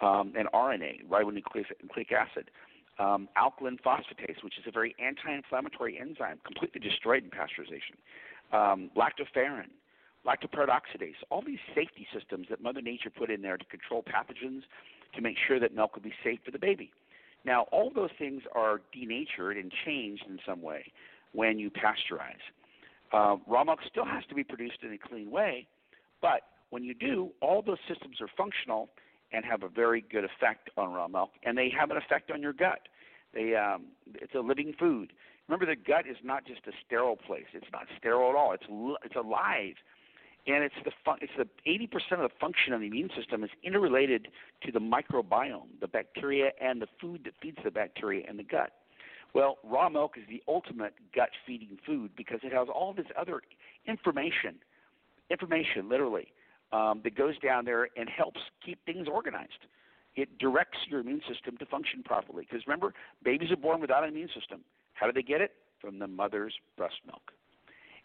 um, 0.00 0.32
and 0.36 0.48
RNA, 0.54 1.06
ribonucleic 1.08 2.12
acid. 2.12 2.50
Um, 2.98 3.28
alkaline 3.36 3.78
phosphatase, 3.84 4.42
which 4.42 4.58
is 4.58 4.64
a 4.66 4.72
very 4.72 4.94
anti-inflammatory 4.98 6.00
enzyme, 6.00 6.40
completely 6.44 6.80
destroyed 6.80 7.22
in 7.22 7.30
pasteurization. 7.30 7.94
Um, 8.52 8.90
lactoferrin, 8.96 9.70
lactoperoxidase, 10.26 11.14
all 11.30 11.42
these 11.46 11.60
safety 11.76 12.08
systems 12.12 12.48
that 12.50 12.60
Mother 12.60 12.82
Nature 12.82 13.10
put 13.10 13.30
in 13.30 13.40
there 13.40 13.56
to 13.56 13.64
control 13.66 14.02
pathogens 14.02 14.62
to 15.14 15.20
make 15.20 15.36
sure 15.46 15.60
that 15.60 15.74
milk 15.74 15.94
would 15.94 16.02
be 16.02 16.12
safe 16.24 16.40
for 16.44 16.50
the 16.50 16.58
baby. 16.58 16.90
Now, 17.44 17.62
all 17.70 17.92
those 17.94 18.10
things 18.18 18.42
are 18.52 18.80
denatured 18.92 19.56
and 19.56 19.72
changed 19.84 20.24
in 20.28 20.40
some 20.44 20.60
way 20.60 20.92
when 21.32 21.58
you 21.58 21.70
pasteurize. 21.70 22.42
Uh, 23.12 23.36
raw 23.46 23.64
milk 23.64 23.80
still 23.90 24.04
has 24.04 24.24
to 24.28 24.34
be 24.34 24.44
produced 24.44 24.78
in 24.82 24.92
a 24.92 24.98
clean 24.98 25.30
way, 25.30 25.66
but 26.20 26.42
when 26.70 26.84
you 26.84 26.94
do, 26.94 27.30
all 27.40 27.62
those 27.62 27.78
systems 27.88 28.20
are 28.20 28.28
functional 28.36 28.90
and 29.32 29.44
have 29.44 29.62
a 29.62 29.68
very 29.68 30.04
good 30.10 30.24
effect 30.24 30.70
on 30.76 30.92
raw 30.92 31.08
milk, 31.08 31.30
and 31.44 31.56
they 31.56 31.70
have 31.70 31.90
an 31.90 31.96
effect 31.96 32.30
on 32.30 32.42
your 32.42 32.52
gut. 32.52 32.88
They 33.34 33.54
um, 33.54 33.86
it's 34.14 34.34
a 34.34 34.40
living 34.40 34.74
food. 34.78 35.12
Remember, 35.48 35.66
the 35.66 35.76
gut 35.76 36.06
is 36.06 36.16
not 36.22 36.46
just 36.46 36.60
a 36.66 36.72
sterile 36.86 37.16
place. 37.16 37.46
It's 37.54 37.66
not 37.72 37.86
sterile 37.98 38.30
at 38.30 38.36
all. 38.36 38.52
It's 38.52 38.64
it's 39.04 39.16
alive, 39.16 39.74
and 40.46 40.64
it's 40.64 40.74
the 40.84 40.92
fun, 41.04 41.18
it's 41.20 41.32
the 41.36 41.46
80% 41.66 42.22
of 42.22 42.30
the 42.30 42.36
function 42.40 42.72
of 42.72 42.80
the 42.80 42.86
immune 42.86 43.10
system 43.16 43.44
is 43.44 43.50
interrelated 43.62 44.28
to 44.64 44.72
the 44.72 44.78
microbiome, 44.78 45.68
the 45.80 45.88
bacteria, 45.88 46.52
and 46.60 46.80
the 46.80 46.86
food 47.00 47.22
that 47.24 47.34
feeds 47.42 47.58
the 47.62 47.70
bacteria 47.70 48.28
in 48.28 48.38
the 48.38 48.42
gut. 48.42 48.72
Well, 49.34 49.58
raw 49.62 49.88
milk 49.88 50.16
is 50.16 50.24
the 50.28 50.42
ultimate 50.48 50.94
gut 51.14 51.30
feeding 51.46 51.78
food 51.86 52.10
because 52.16 52.40
it 52.42 52.52
has 52.52 52.68
all 52.72 52.92
this 52.92 53.06
other 53.18 53.42
information, 53.86 54.56
information 55.30 55.88
literally, 55.88 56.28
um, 56.72 57.00
that 57.04 57.16
goes 57.16 57.38
down 57.38 57.64
there 57.64 57.88
and 57.96 58.08
helps 58.08 58.40
keep 58.64 58.84
things 58.84 59.06
organized. 59.10 59.66
It 60.16 60.38
directs 60.38 60.78
your 60.88 61.00
immune 61.00 61.20
system 61.32 61.56
to 61.58 61.66
function 61.66 62.02
properly. 62.02 62.46
Because 62.48 62.66
remember, 62.66 62.94
babies 63.22 63.50
are 63.50 63.56
born 63.56 63.80
without 63.80 64.02
an 64.02 64.10
immune 64.10 64.30
system. 64.34 64.60
How 64.94 65.06
do 65.06 65.12
they 65.12 65.22
get 65.22 65.40
it? 65.40 65.52
From 65.80 65.98
the 65.98 66.08
mother's 66.08 66.54
breast 66.76 66.96
milk. 67.06 67.32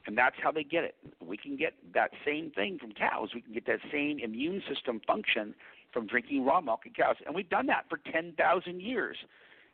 And 0.06 0.18
that's 0.18 0.36
how 0.44 0.52
they 0.52 0.64
get 0.64 0.84
it. 0.84 0.96
We 1.26 1.38
can 1.38 1.56
get 1.56 1.74
that 1.94 2.12
same 2.26 2.52
thing 2.52 2.78
from 2.80 2.92
cows. 2.92 3.30
We 3.34 3.42
can 3.42 3.54
get 3.54 3.66
that 3.68 3.80
same 3.92 4.20
immune 4.20 4.62
system 4.70 5.02
function 5.08 5.56
from 5.92 6.08
drinking 6.08 6.46
raw 6.46 6.62
milk 6.62 6.82
in 6.86 6.94
cows. 6.94 7.16
And 7.26 7.34
we've 7.34 7.50
done 7.50 7.68
that 7.68 7.86
for 7.90 8.00
10,000 8.12 8.82
years 8.82 9.18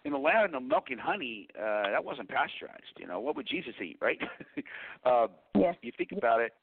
in 0.05 0.13
the 0.13 0.17
land 0.17 0.55
of 0.55 0.63
milk 0.63 0.85
and 0.89 0.99
honey, 0.99 1.47
uh, 1.57 1.89
that 1.91 2.03
wasn't 2.03 2.29
pasteurized. 2.29 2.97
You 2.97 3.07
know, 3.07 3.19
what 3.19 3.35
would 3.35 3.47
Jesus 3.47 3.73
eat, 3.83 3.97
right? 4.01 4.19
uh, 5.05 5.27
yes. 5.55 5.75
You 5.81 5.91
think 5.97 6.11
about 6.11 6.41
it, 6.41 6.53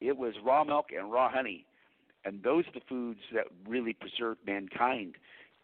it 0.00 0.16
was 0.16 0.34
raw 0.44 0.64
milk 0.64 0.86
and 0.96 1.10
raw 1.10 1.30
honey, 1.30 1.66
and 2.24 2.42
those 2.42 2.64
are 2.66 2.72
the 2.72 2.84
foods 2.88 3.20
that 3.32 3.44
really 3.68 3.92
preserved 3.92 4.40
mankind 4.46 5.16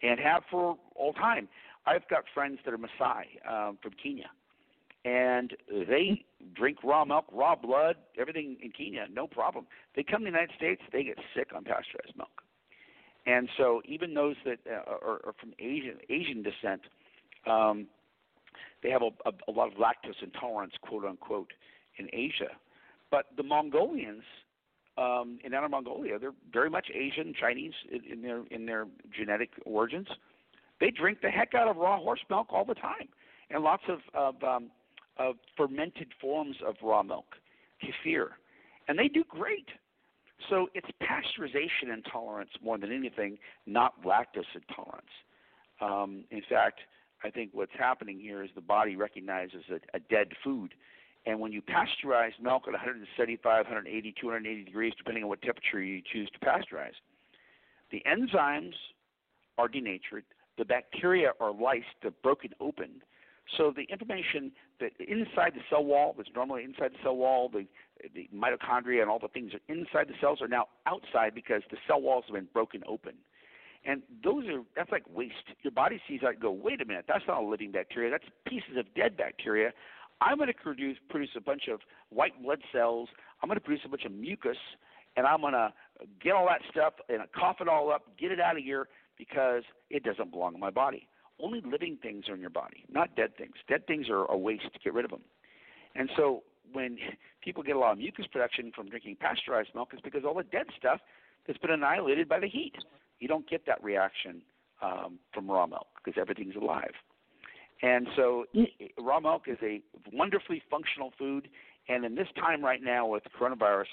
and 0.03 0.19
have 0.19 0.43
for 0.51 0.77
all 0.97 1.13
time. 1.13 1.49
I've 1.87 2.07
got 2.09 2.25
friends 2.35 2.59
that 2.65 2.75
are 2.75 2.79
Maasai 2.79 3.25
um, 3.51 3.79
from 3.83 3.93
Kenya, 4.03 4.31
and 5.05 5.57
they 5.69 6.25
drink 6.55 6.79
raw 6.85 7.05
milk, 7.05 7.27
raw 7.33 7.55
blood, 7.55 7.97
everything 8.19 8.57
in 8.63 8.71
Kenya, 8.71 9.07
no 9.13 9.27
problem. 9.27 9.67
They 9.97 10.03
come 10.03 10.21
to 10.21 10.25
the 10.25 10.31
United 10.31 10.55
States, 10.57 10.83
they 10.93 11.05
get 11.05 11.19
sick 11.35 11.49
on 11.55 11.65
pasteurized 11.65 12.17
milk. 12.17 12.43
And 13.27 13.49
so, 13.57 13.83
even 13.85 14.15
those 14.15 14.37
that 14.45 14.59
uh, 14.67 14.91
are, 14.91 15.21
are 15.27 15.35
from 15.39 15.53
Asian 15.59 15.99
Asian 16.09 16.43
descent, 16.43 16.83
um, 17.47 17.87
they 18.83 18.91
have 18.91 19.03
a, 19.03 19.11
a, 19.29 19.33
a 19.49 19.53
lot 19.53 19.73
of 19.73 19.79
lactose 19.79 20.23
intolerance, 20.23 20.73
quote 20.83 21.05
unquote, 21.05 21.53
in 21.99 22.09
Asia. 22.13 22.51
But 23.11 23.27
the 23.37 23.43
Mongolians 23.43 24.23
um, 24.97 25.39
in 25.45 25.53
Inner 25.55 25.69
Mongolia, 25.69 26.19
they're 26.19 26.35
very 26.53 26.71
much 26.71 26.89
Asian, 26.95 27.35
Chinese 27.39 27.73
in, 27.91 28.13
in 28.13 28.23
their 28.23 28.43
in 28.51 28.67
their 28.67 28.87
genetic 29.17 29.51
origins. 29.65 30.09
They 30.81 30.91
drink 30.91 31.19
the 31.23 31.31
heck 31.31 31.55
out 31.55 31.69
of 31.69 31.77
raw 31.77 31.99
horse 31.99 32.21
milk 32.29 32.49
all 32.51 32.65
the 32.65 32.75
time, 32.75 33.09
and 33.51 33.63
lots 33.63 33.83
of 33.89 33.99
of, 34.15 34.43
um, 34.43 34.71
of 35.19 35.37
fermented 35.57 36.09
forms 36.21 36.57
of 36.67 36.75
raw 36.83 37.03
milk, 37.03 37.37
kefir, 37.83 38.29
and 38.89 38.99
they 38.99 39.09
do 39.09 39.25
great. 39.29 39.69
So 40.49 40.69
it's 40.75 40.89
pasteurization 41.03 41.93
intolerance 41.93 42.51
more 42.63 42.79
than 42.79 42.91
anything, 42.93 43.39
not 43.67 44.03
lactose 44.03 44.45
intolerance. 44.55 45.07
Um, 45.83 46.25
in 46.31 46.43
fact, 46.49 46.81
I 47.23 47.31
think 47.31 47.51
what's 47.53 47.73
happening 47.79 48.19
here 48.19 48.43
is 48.43 48.51
the 48.55 48.61
body 48.61 48.97
recognizes 48.97 49.63
a, 49.71 49.97
a 49.97 50.01
dead 50.01 50.29
food. 50.43 50.75
And 51.27 51.39
when 51.39 51.53
you 51.53 51.61
pasteurize 51.61 52.33
milk 52.41 52.63
at 52.67 52.73
175, 52.73 53.45
180, 53.45 54.15
280 54.21 54.65
degrees, 54.65 54.93
depending 54.97 55.25
on 55.25 55.29
what 55.29 55.43
temperature 55.43 55.83
you 55.83 56.01
choose 56.13 56.31
to 56.31 56.39
pasteurize, 56.39 56.97
the 57.91 58.03
enzymes 58.07 58.75
are 59.59 59.69
denatured, 59.69 60.25
the 60.57 60.65
bacteria 60.65 61.33
are 61.41 61.53
lysed, 61.53 61.85
they're 62.01 62.13
broken 62.23 62.51
open. 62.61 63.03
So 63.57 63.73
the 63.75 63.83
information 63.91 64.53
that 64.79 64.93
inside 65.01 65.55
the 65.55 65.63
cell 65.69 65.85
wall, 65.85 66.15
that's 66.17 66.29
normally 66.35 66.65
inside 66.65 66.93
the 66.93 67.03
cell 67.03 67.17
wall, 67.17 67.49
the, 67.49 67.67
the 68.15 68.29
mitochondria 68.35 69.03
and 69.03 69.11
all 69.11 69.19
the 69.19 69.29
things 69.29 69.53
that 69.53 69.61
are 69.69 69.77
inside 69.77 70.09
the 70.09 70.15
cells 70.21 70.41
are 70.41 70.49
now 70.49 70.67
outside 70.87 71.35
because 71.35 71.63
the 71.71 71.77
cell 71.87 72.01
walls 72.01 72.25
have 72.29 72.35
been 72.35 72.49
broken 72.53 72.83
open. 72.87 73.15
And 73.85 74.03
those 74.23 74.45
are 74.47 74.63
that's 74.77 74.91
like 74.91 75.05
waste. 75.13 75.35
Your 75.63 75.71
body 75.71 76.01
sees 76.07 76.21
that 76.23 76.41
go, 76.41 76.51
wait 76.51 76.83
a 76.83 76.85
minute, 76.85 77.07
that's 77.09 77.25
not 77.27 77.43
a 77.43 77.47
living 77.47 77.73
bacteria. 77.73 78.11
That's 78.11 78.25
pieces 78.47 78.77
of 78.79 78.85
dead 78.95 79.17
bacteria. 79.17 79.73
I'm 80.21 80.37
going 80.37 80.49
to 80.49 80.55
produce 80.55 80.99
produce 81.09 81.31
a 81.37 81.41
bunch 81.41 81.69
of 81.73 81.81
white 82.11 82.41
blood 82.43 82.61
cells. 82.73 83.09
I'm 83.43 83.49
going 83.49 83.59
to 83.59 83.65
produce 83.65 83.83
a 83.87 83.89
bunch 83.89 84.05
of 84.05 84.13
mucus, 84.13 84.59
and 85.17 85.27
I'm 85.27 85.41
going 85.41 85.55
to 85.55 85.73
get 86.23 86.33
all 86.33 86.47
that 86.47 86.61
stuff 86.71 86.95
and 87.09 87.21
cough 87.33 87.57
it 87.61 87.69
all 87.69 87.91
up, 87.91 88.03
get 88.19 88.31
it 88.33 88.41
out 88.41 88.57
of 88.57 88.63
here 88.63 88.89
because 89.17 89.63
it 89.89 90.05
doesn't 90.05 90.31
belong 90.31 90.55
in 90.55 90.61
my 90.61 90.71
body. 90.71 91.09
Only 91.43 91.63
living 91.65 91.99
things 92.03 92.29
are 92.29 92.35
in 92.35 92.41
your 92.41 92.51
body, 92.51 92.85
not 92.91 93.17
dead 93.17 93.37
things. 93.37 93.55
Dead 93.67 93.87
things 93.87 94.11
are 94.11 94.31
a 94.31 94.37
waste. 94.37 94.69
Get 94.85 94.93
rid 94.93 95.07
of 95.07 95.11
them. 95.11 95.23
And 95.95 96.11
so 96.17 96.43
when 96.73 96.99
people 97.43 97.63
get 97.63 97.77
a 97.77 97.79
lot 97.79 97.93
of 97.93 97.99
mucus 97.99 98.27
production 98.31 98.73
from 98.75 98.89
drinking 98.89 99.17
pasteurized 99.21 99.71
milk, 99.75 99.91
it's 99.93 100.03
because 100.03 100.23
all 100.27 100.35
the 100.35 100.45
dead 100.45 100.67
stuff 100.77 101.01
has 101.47 101.57
been 101.59 101.71
annihilated 101.71 102.29
by 102.29 102.39
the 102.39 102.49
heat. 102.49 102.75
You 103.21 103.29
don't 103.29 103.49
get 103.49 103.67
that 103.67 103.83
reaction 103.83 104.43
um, 104.83 105.19
from 105.33 105.51
raw 105.51 105.67
milk 105.67 105.87
because 106.03 106.19
everything's 106.21 106.57
alive. 106.57 106.93
And 107.83 108.09
so, 108.17 108.45
raw 108.99 109.21
milk 109.21 109.43
is 109.47 109.59
a 109.63 109.81
wonderfully 110.13 110.63
functional 110.71 111.13
food. 111.19 111.49
And 111.89 112.05
in 112.05 112.15
this 112.15 112.29
time 112.39 112.63
right 112.63 112.83
now 112.83 113.07
with 113.07 113.23
coronavirus, 113.39 113.87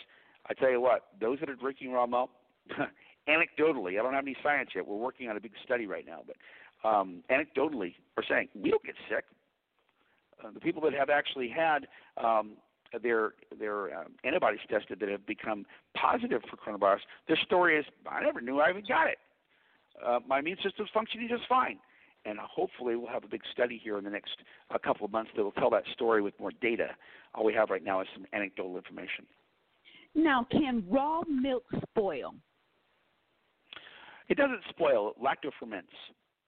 I 0.49 0.53
tell 0.53 0.69
you 0.69 0.81
what, 0.81 1.07
those 1.19 1.39
that 1.39 1.49
are 1.49 1.55
drinking 1.55 1.91
raw 1.91 2.05
milk, 2.05 2.31
anecdotally, 3.29 3.99
I 3.99 4.03
don't 4.03 4.13
have 4.13 4.23
any 4.23 4.35
science 4.43 4.71
yet. 4.75 4.87
We're 4.87 4.97
working 4.97 5.29
on 5.29 5.37
a 5.37 5.39
big 5.39 5.53
study 5.63 5.87
right 5.87 6.05
now, 6.05 6.19
but 6.25 6.87
um, 6.87 7.23
anecdotally, 7.31 7.95
are 8.17 8.23
saying 8.27 8.49
we 8.55 8.69
don't 8.69 8.83
get 8.83 8.95
sick. 9.09 9.25
Uh, 10.43 10.51
the 10.53 10.59
people 10.59 10.81
that 10.83 10.93
have 10.93 11.09
actually 11.09 11.49
had 11.49 11.87
um, 12.23 12.51
their 13.02 13.34
their 13.60 13.97
um, 13.97 14.13
antibodies 14.23 14.60
tested 14.69 15.00
that 15.00 15.10
have 15.10 15.26
become 15.26 15.65
positive 15.95 16.41
for 16.50 16.58
coronavirus, 16.58 17.00
their 17.28 17.38
story 17.45 17.78
is 17.78 17.86
I 18.10 18.23
never 18.23 18.41
knew 18.41 18.60
I 18.60 18.69
even 18.69 18.84
got 18.88 19.08
it. 19.08 19.17
Uh, 20.06 20.19
my 20.28 20.39
immune 20.39 20.58
system's 20.63 20.89
functioning 20.93 21.28
just 21.30 21.47
fine, 21.50 21.80
and 22.26 22.38
hopefully 22.39 22.95
we'll 22.95 23.12
have 23.12 23.23
a 23.23 23.28
big 23.28 23.41
study 23.52 23.80
here 23.82 23.97
in 23.97 24.04
the 24.04 24.10
next 24.10 24.38
uh, 24.73 24.78
couple 24.78 25.06
of 25.06 25.12
months 25.12 25.32
that 25.36 25.43
will 25.43 25.52
tell 25.54 25.69
that 25.71 25.84
story 25.93 26.21
with 26.21 26.34
more 26.39 26.52
data. 26.62 26.89
All 27.34 27.43
we 27.43 27.54
have 27.54 27.69
right 27.69 27.84
now 27.84 28.02
is 28.02 28.08
some 28.13 28.26
anecdotal 28.34 28.78
information. 28.78 29.26
Now, 30.15 30.45
can 30.52 30.84
raw 30.89 31.21
milk 31.28 31.63
spoil? 31.89 32.34
It 34.30 34.38
doesn't 34.38 34.62
spoil. 34.69 35.13
It 35.15 35.23
lactoferments. 35.23 35.84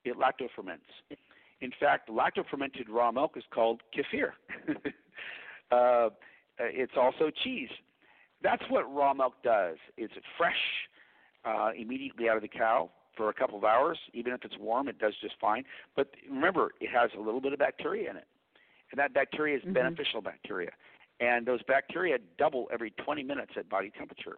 It 0.04 0.16
lactoferments. 0.18 1.18
In 1.62 1.72
fact, 1.80 2.10
lactofermented 2.10 2.88
raw 2.90 3.12
milk 3.12 3.34
is 3.36 3.44
called 3.54 3.82
kefir. 3.96 4.32
uh, 5.72 6.10
it's 6.60 6.94
also 6.98 7.32
cheese. 7.44 7.70
That's 8.42 8.64
what 8.70 8.94
raw 8.94 9.14
milk 9.14 9.34
does. 9.44 9.78
It's 9.98 10.14
fresh 10.38 10.54
uh, 11.46 11.72
immediately 11.78 12.30
out 12.30 12.36
of 12.36 12.42
the 12.42 12.48
cow 12.48 12.90
for 13.16 13.30
a 13.30 13.34
couple 13.34 13.58
of 13.58 13.64
hours. 13.64 13.98
Even 14.14 14.34
if 14.34 14.44
it's 14.44 14.58
warm, 14.60 14.88
it 14.88 15.00
does 15.00 15.14
just 15.22 15.36
fine. 15.40 15.64
But 15.96 16.12
remember, 16.30 16.72
it 16.80 16.90
has 16.90 17.12
a 17.18 17.22
little 17.22 17.42
bit 17.42 17.54
of 17.54 17.60
bacteria 17.60 18.10
in 18.10 18.18
it, 18.18 18.28
and 18.92 19.00
that 19.00 19.14
bacteria 19.14 19.58
is 19.58 19.64
mm-hmm. 19.64 19.74
beneficial 19.74 20.22
bacteria. 20.22 20.72
And 21.20 21.46
those 21.46 21.62
bacteria 21.64 22.18
double 22.38 22.70
every 22.72 22.92
20 22.92 23.24
minutes 23.24 23.52
at 23.58 23.70
body 23.70 23.92
temperature, 23.98 24.38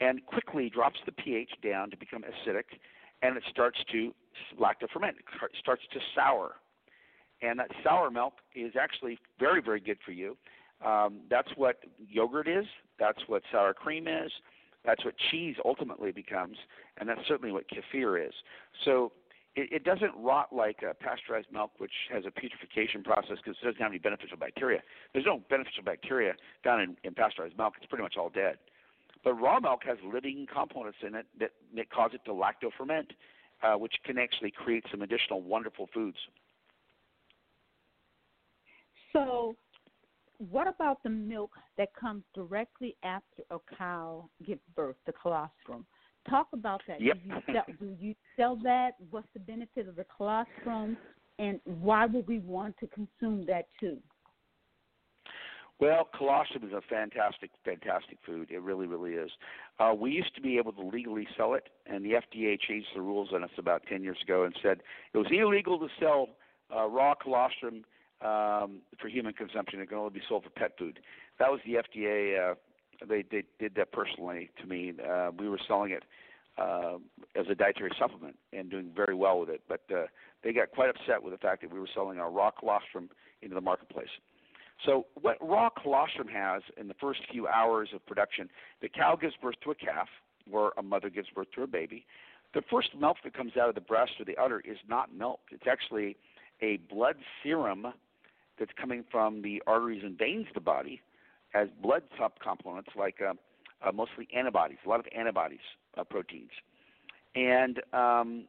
and 0.00 0.24
quickly 0.26 0.68
drops 0.68 1.00
the 1.06 1.12
pH 1.12 1.50
down 1.62 1.90
to 1.90 1.96
become 1.96 2.22
acidic, 2.22 2.64
and 3.22 3.36
it 3.36 3.42
starts 3.50 3.78
to 3.92 4.14
lactoferment. 4.60 5.16
It 5.18 5.50
starts 5.58 5.82
to 5.92 6.00
sour, 6.14 6.56
and 7.40 7.58
that 7.58 7.70
sour 7.82 8.10
milk 8.10 8.34
is 8.54 8.74
actually 8.78 9.18
very, 9.40 9.62
very 9.62 9.80
good 9.80 9.98
for 10.04 10.12
you 10.12 10.36
um, 10.84 11.20
that's 11.30 11.48
what 11.56 11.76
yogurt 12.08 12.48
is. 12.48 12.66
That's 12.98 13.18
what 13.26 13.42
sour 13.50 13.74
cream 13.74 14.06
is. 14.08 14.30
That's 14.84 15.04
what 15.04 15.14
cheese 15.30 15.56
ultimately 15.64 16.12
becomes, 16.12 16.56
and 16.98 17.08
that's 17.08 17.20
certainly 17.26 17.52
what 17.52 17.64
kefir 17.68 18.26
is. 18.26 18.32
So 18.84 19.12
it, 19.56 19.72
it 19.72 19.84
doesn't 19.84 20.12
rot 20.16 20.52
like 20.52 20.78
pasteurized 21.00 21.48
milk, 21.52 21.72
which 21.78 21.92
has 22.12 22.24
a 22.26 22.30
putrefaction 22.30 23.02
process 23.02 23.38
because 23.42 23.56
it 23.60 23.66
doesn't 23.66 23.80
have 23.82 23.90
any 23.90 23.98
beneficial 23.98 24.36
bacteria. 24.36 24.80
There's 25.12 25.26
no 25.26 25.42
beneficial 25.50 25.82
bacteria 25.84 26.34
found 26.62 26.82
in, 26.82 26.96
in 27.02 27.14
pasteurized 27.14 27.58
milk. 27.58 27.74
It's 27.76 27.86
pretty 27.86 28.04
much 28.04 28.16
all 28.16 28.30
dead. 28.30 28.58
But 29.24 29.34
raw 29.34 29.58
milk 29.58 29.80
has 29.84 29.98
living 30.04 30.46
components 30.52 30.98
in 31.04 31.16
it 31.16 31.26
that, 31.40 31.50
that 31.76 31.90
cause 31.90 32.12
it 32.14 32.20
to 32.26 32.30
lactoferment, 32.30 33.08
uh, 33.62 33.74
which 33.74 33.94
can 34.04 34.16
actually 34.16 34.52
create 34.52 34.84
some 34.90 35.02
additional 35.02 35.42
wonderful 35.42 35.88
foods. 35.92 36.18
So 39.12 39.56
what 40.38 40.68
about 40.68 41.02
the 41.02 41.10
milk 41.10 41.50
that 41.76 41.88
comes 41.94 42.22
directly 42.34 42.96
after 43.02 43.42
a 43.50 43.58
cow 43.76 44.28
gives 44.46 44.60
birth, 44.76 44.96
the 45.06 45.12
colostrum? 45.12 45.84
Talk 46.28 46.48
about 46.52 46.80
that. 46.86 47.00
Yep. 47.00 47.16
Do, 47.22 47.28
you 47.28 47.42
sell, 47.52 47.64
do 47.80 47.96
you 47.98 48.14
sell 48.36 48.56
that? 48.62 48.92
What's 49.10 49.28
the 49.34 49.40
benefit 49.40 49.88
of 49.88 49.96
the 49.96 50.06
colostrum? 50.16 50.96
And 51.38 51.60
why 51.64 52.06
would 52.06 52.26
we 52.26 52.40
want 52.40 52.76
to 52.78 52.86
consume 52.88 53.46
that 53.46 53.66
too? 53.80 53.98
Well, 55.80 56.08
colostrum 56.16 56.64
is 56.64 56.72
a 56.72 56.80
fantastic, 56.90 57.50
fantastic 57.64 58.18
food. 58.26 58.50
It 58.50 58.60
really, 58.60 58.88
really 58.88 59.12
is. 59.12 59.30
Uh, 59.78 59.94
we 59.96 60.10
used 60.10 60.34
to 60.34 60.40
be 60.40 60.58
able 60.58 60.72
to 60.72 60.82
legally 60.82 61.26
sell 61.36 61.54
it, 61.54 61.68
and 61.86 62.04
the 62.04 62.14
FDA 62.14 62.58
changed 62.60 62.88
the 62.96 63.00
rules 63.00 63.28
on 63.32 63.44
us 63.44 63.50
about 63.58 63.82
10 63.88 64.02
years 64.02 64.18
ago 64.22 64.42
and 64.42 64.54
said 64.60 64.78
it 65.14 65.18
was 65.18 65.28
illegal 65.30 65.78
to 65.78 65.86
sell 66.00 66.30
uh, 66.74 66.86
raw 66.86 67.14
colostrum 67.14 67.84
um, 68.20 68.80
for 69.00 69.08
human 69.08 69.32
consumption. 69.32 69.80
It 69.80 69.88
can 69.88 69.98
only 69.98 70.10
be 70.10 70.22
sold 70.28 70.44
for 70.44 70.50
pet 70.50 70.72
food. 70.78 71.00
That 71.38 71.50
was 71.50 71.60
the 71.66 71.74
FDA. 71.74 72.52
Uh, 72.52 72.54
they, 73.08 73.24
they 73.30 73.44
did 73.60 73.74
that 73.76 73.92
personally 73.92 74.50
to 74.60 74.66
me. 74.66 74.92
Uh, 75.08 75.30
we 75.38 75.48
were 75.48 75.60
selling 75.68 75.92
it 75.92 76.04
uh, 76.58 76.98
as 77.36 77.46
a 77.50 77.54
dietary 77.54 77.92
supplement 77.98 78.36
and 78.52 78.70
doing 78.70 78.90
very 78.94 79.14
well 79.14 79.38
with 79.38 79.48
it, 79.48 79.62
but 79.68 79.82
uh, 79.94 80.06
they 80.42 80.52
got 80.52 80.70
quite 80.72 80.90
upset 80.90 81.22
with 81.22 81.32
the 81.32 81.38
fact 81.38 81.62
that 81.62 81.72
we 81.72 81.78
were 81.78 81.88
selling 81.94 82.18
our 82.18 82.30
raw 82.30 82.50
colostrum 82.50 83.08
into 83.42 83.54
the 83.54 83.60
marketplace. 83.60 84.08
So 84.84 85.06
what 85.20 85.36
raw 85.40 85.70
colostrum 85.70 86.28
has 86.28 86.62
in 86.76 86.88
the 86.88 86.94
first 86.94 87.20
few 87.30 87.46
hours 87.46 87.90
of 87.94 88.04
production, 88.06 88.48
the 88.80 88.88
cow 88.88 89.16
gives 89.20 89.34
birth 89.40 89.56
to 89.64 89.70
a 89.70 89.74
calf, 89.74 90.08
or 90.50 90.72
a 90.76 90.82
mother 90.82 91.10
gives 91.10 91.28
birth 91.30 91.48
to 91.54 91.62
a 91.62 91.66
baby. 91.66 92.06
The 92.54 92.62
first 92.70 92.90
milk 92.98 93.18
that 93.24 93.34
comes 93.34 93.52
out 93.60 93.68
of 93.68 93.74
the 93.74 93.80
breast 93.80 94.12
or 94.18 94.24
the 94.24 94.36
udder 94.36 94.60
is 94.64 94.78
not 94.88 95.14
milk. 95.14 95.40
It's 95.50 95.66
actually 95.70 96.16
a 96.62 96.78
blood 96.90 97.16
serum 97.42 97.88
that's 98.58 98.72
coming 98.80 99.04
from 99.10 99.42
the 99.42 99.62
arteries 99.66 100.02
and 100.04 100.18
veins 100.18 100.46
of 100.48 100.54
the 100.54 100.60
body 100.60 101.00
as 101.54 101.68
blood 101.82 102.02
subcomponents 102.20 102.94
like 102.96 103.16
uh, 103.22 103.34
uh, 103.86 103.92
mostly 103.92 104.28
antibodies, 104.36 104.78
a 104.84 104.88
lot 104.88 105.00
of 105.00 105.06
antibodies 105.16 105.58
uh, 105.96 106.04
proteins. 106.04 106.50
And 107.34 107.80
um, 107.92 108.44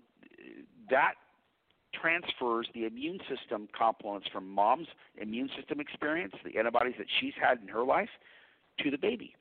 that 0.90 1.14
transfers 1.94 2.68
the 2.74 2.86
immune 2.86 3.20
system 3.30 3.68
components 3.78 4.28
from 4.32 4.48
mom's 4.48 4.88
immune 5.22 5.50
system 5.58 5.80
experience, 5.80 6.34
the 6.46 6.58
antibodies 6.58 6.96
that 6.98 7.08
she's 7.20 7.34
had 7.42 7.60
in 7.62 7.68
her 7.68 7.84
life, 7.84 8.10
to 8.80 8.92
the 8.92 8.98
baby. 8.98 9.36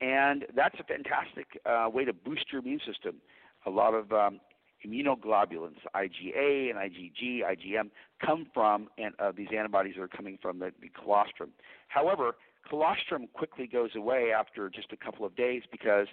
And 0.00 0.44
that's 0.54 0.74
a 0.80 0.84
fantastic 0.84 1.46
uh, 1.66 1.88
way 1.88 2.04
to 2.04 2.12
boost 2.12 2.46
your 2.52 2.60
immune 2.60 2.80
system. 2.86 3.16
A 3.66 3.70
lot 3.70 3.94
of 3.94 4.12
um, 4.12 4.40
immunoglobulins, 4.86 5.78
IgA 5.94 6.70
and 6.70 6.78
IgG, 6.78 7.40
IgM, 7.42 7.90
come 8.24 8.46
from 8.52 8.88
and, 8.98 9.14
uh, 9.18 9.32
these 9.36 9.48
antibodies 9.56 9.96
are 9.96 10.08
coming 10.08 10.38
from 10.40 10.58
the, 10.58 10.72
the 10.80 10.88
colostrum. 10.88 11.50
However, 11.88 12.32
colostrum 12.68 13.28
quickly 13.32 13.66
goes 13.66 13.90
away 13.96 14.32
after 14.36 14.68
just 14.68 14.92
a 14.92 14.96
couple 14.96 15.24
of 15.24 15.36
days 15.36 15.62
because 15.70 16.06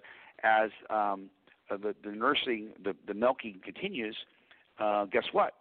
as 0.43 0.71
um, 0.89 1.29
uh, 1.69 1.77
the, 1.77 1.95
the 2.03 2.11
nursing, 2.11 2.69
the, 2.83 2.95
the 3.07 3.13
milking 3.13 3.59
continues, 3.63 4.15
uh, 4.79 5.05
guess 5.05 5.25
what? 5.31 5.53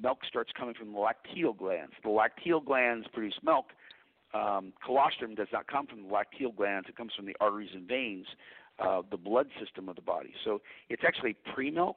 Milk 0.00 0.18
starts 0.28 0.50
coming 0.58 0.74
from 0.74 0.92
the 0.92 0.98
lacteal 0.98 1.56
glands. 1.56 1.92
The 2.02 2.10
lacteal 2.10 2.64
glands 2.64 3.06
produce 3.12 3.38
milk. 3.42 3.66
Um, 4.34 4.72
colostrum 4.84 5.34
does 5.34 5.48
not 5.52 5.66
come 5.66 5.86
from 5.86 6.02
the 6.02 6.08
lacteal 6.08 6.54
glands. 6.54 6.88
It 6.88 6.96
comes 6.96 7.12
from 7.16 7.26
the 7.26 7.36
arteries 7.40 7.70
and 7.72 7.88
veins, 7.88 8.26
uh, 8.78 9.02
the 9.10 9.16
blood 9.16 9.46
system 9.60 9.88
of 9.88 9.96
the 9.96 10.02
body. 10.02 10.34
So 10.44 10.60
it's 10.90 11.02
actually 11.06 11.36
pre-milk. 11.54 11.96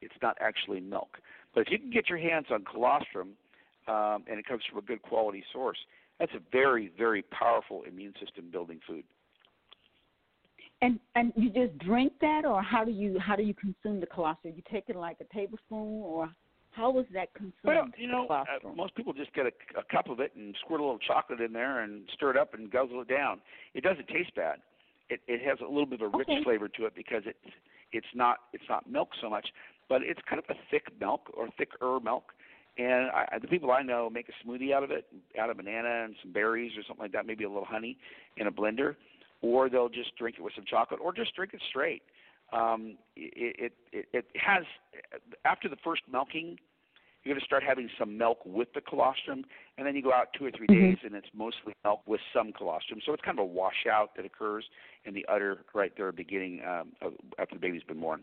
It's 0.00 0.14
not 0.22 0.36
actually 0.40 0.80
milk. 0.80 1.18
But 1.54 1.62
if 1.62 1.70
you 1.70 1.78
can 1.78 1.90
get 1.90 2.08
your 2.08 2.18
hands 2.18 2.46
on 2.50 2.64
colostrum, 2.64 3.30
um, 3.88 4.24
and 4.28 4.38
it 4.38 4.46
comes 4.46 4.62
from 4.68 4.78
a 4.78 4.82
good 4.82 5.02
quality 5.02 5.42
source, 5.52 5.78
that's 6.18 6.32
a 6.34 6.40
very, 6.52 6.92
very 6.96 7.22
powerful 7.22 7.82
immune 7.88 8.14
system 8.20 8.50
building 8.50 8.80
food. 8.86 9.04
And 10.80 11.00
and 11.16 11.32
you 11.34 11.50
just 11.50 11.76
drink 11.78 12.12
that, 12.20 12.44
or 12.44 12.62
how 12.62 12.84
do 12.84 12.92
you 12.92 13.18
how 13.18 13.34
do 13.34 13.42
you 13.42 13.54
consume 13.54 13.98
the 13.98 14.06
colostrum? 14.06 14.54
You 14.56 14.62
take 14.70 14.84
it 14.88 14.94
like 14.94 15.16
a 15.20 15.34
tablespoon, 15.34 16.02
or 16.04 16.30
how 16.70 16.92
was 16.92 17.04
that 17.14 17.34
consumed? 17.34 17.54
Well, 17.64 17.88
you 17.96 18.06
know, 18.06 18.28
uh, 18.28 18.44
most 18.76 18.94
people 18.94 19.12
just 19.12 19.32
get 19.34 19.46
a, 19.46 19.52
a 19.78 19.82
cup 19.90 20.08
of 20.08 20.20
it 20.20 20.32
and 20.36 20.54
squirt 20.64 20.78
a 20.78 20.84
little 20.84 21.00
chocolate 21.00 21.40
in 21.40 21.52
there 21.52 21.80
and 21.80 22.02
stir 22.14 22.30
it 22.30 22.36
up 22.36 22.54
and 22.54 22.70
guzzle 22.70 23.00
it 23.00 23.08
down. 23.08 23.40
It 23.74 23.82
doesn't 23.82 24.06
taste 24.06 24.32
bad. 24.36 24.58
It 25.10 25.20
it 25.26 25.40
has 25.44 25.58
a 25.60 25.68
little 25.68 25.86
bit 25.86 26.00
of 26.00 26.14
a 26.14 26.16
rich 26.16 26.28
okay. 26.28 26.44
flavor 26.44 26.68
to 26.68 26.86
it 26.86 26.94
because 26.94 27.22
it's 27.26 27.54
it's 27.90 28.06
not 28.14 28.36
it's 28.52 28.68
not 28.68 28.88
milk 28.88 29.08
so 29.20 29.28
much, 29.28 29.48
but 29.88 30.02
it's 30.02 30.20
kind 30.28 30.38
of 30.38 30.44
a 30.48 30.58
thick 30.70 30.86
milk 31.00 31.30
or 31.34 31.48
thicker 31.56 31.98
milk. 32.00 32.32
And 32.76 33.10
I, 33.10 33.38
the 33.40 33.48
people 33.48 33.72
I 33.72 33.82
know 33.82 34.08
make 34.08 34.28
a 34.28 34.46
smoothie 34.46 34.72
out 34.72 34.84
of 34.84 34.90
it, 34.90 35.06
out 35.38 35.50
of 35.50 35.56
banana 35.56 36.04
and 36.04 36.14
some 36.22 36.32
berries 36.32 36.72
or 36.78 36.82
something 36.86 37.02
like 37.02 37.12
that, 37.12 37.26
maybe 37.26 37.44
a 37.44 37.48
little 37.48 37.64
honey 37.64 37.98
in 38.36 38.46
a 38.46 38.52
blender, 38.52 38.94
or 39.42 39.68
they'll 39.68 39.88
just 39.88 40.16
drink 40.16 40.36
it 40.38 40.42
with 40.42 40.52
some 40.54 40.64
chocolate, 40.64 41.00
or 41.02 41.12
just 41.12 41.34
drink 41.34 41.54
it 41.54 41.60
straight. 41.68 42.02
Um, 42.52 42.96
it, 43.16 43.72
it 43.92 44.06
it 44.12 44.26
has 44.36 44.64
after 45.44 45.68
the 45.68 45.76
first 45.84 46.02
milking, 46.10 46.58
you're 47.24 47.34
going 47.34 47.40
to 47.40 47.44
start 47.44 47.62
having 47.62 47.90
some 47.98 48.16
milk 48.16 48.38
with 48.46 48.68
the 48.74 48.80
colostrum, 48.80 49.44
and 49.76 49.86
then 49.86 49.94
you 49.94 50.02
go 50.02 50.12
out 50.12 50.28
two 50.38 50.46
or 50.46 50.50
3 50.50 50.66
mm-hmm. 50.66 50.90
days, 50.90 50.98
and 51.04 51.14
it's 51.14 51.28
mostly 51.34 51.74
milk 51.84 52.00
with 52.06 52.20
some 52.32 52.52
colostrum. 52.52 53.00
So 53.04 53.12
it's 53.12 53.22
kind 53.22 53.38
of 53.38 53.42
a 53.42 53.46
washout 53.46 54.16
that 54.16 54.24
occurs 54.24 54.64
in 55.04 55.14
the 55.14 55.26
udder 55.28 55.58
right 55.74 55.92
there, 55.96 56.10
beginning 56.12 56.62
um, 56.66 56.92
of, 57.02 57.14
after 57.38 57.56
the 57.56 57.60
baby's 57.60 57.82
been 57.82 58.00
born. 58.00 58.22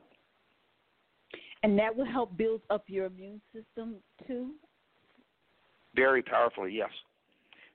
And 1.66 1.80
that 1.80 1.96
will 1.96 2.06
help 2.06 2.38
build 2.38 2.62
up 2.70 2.84
your 2.86 3.08
immune 3.08 3.42
system 3.52 3.96
too. 4.28 4.52
Very 5.96 6.22
powerfully, 6.22 6.72
yes, 6.72 6.92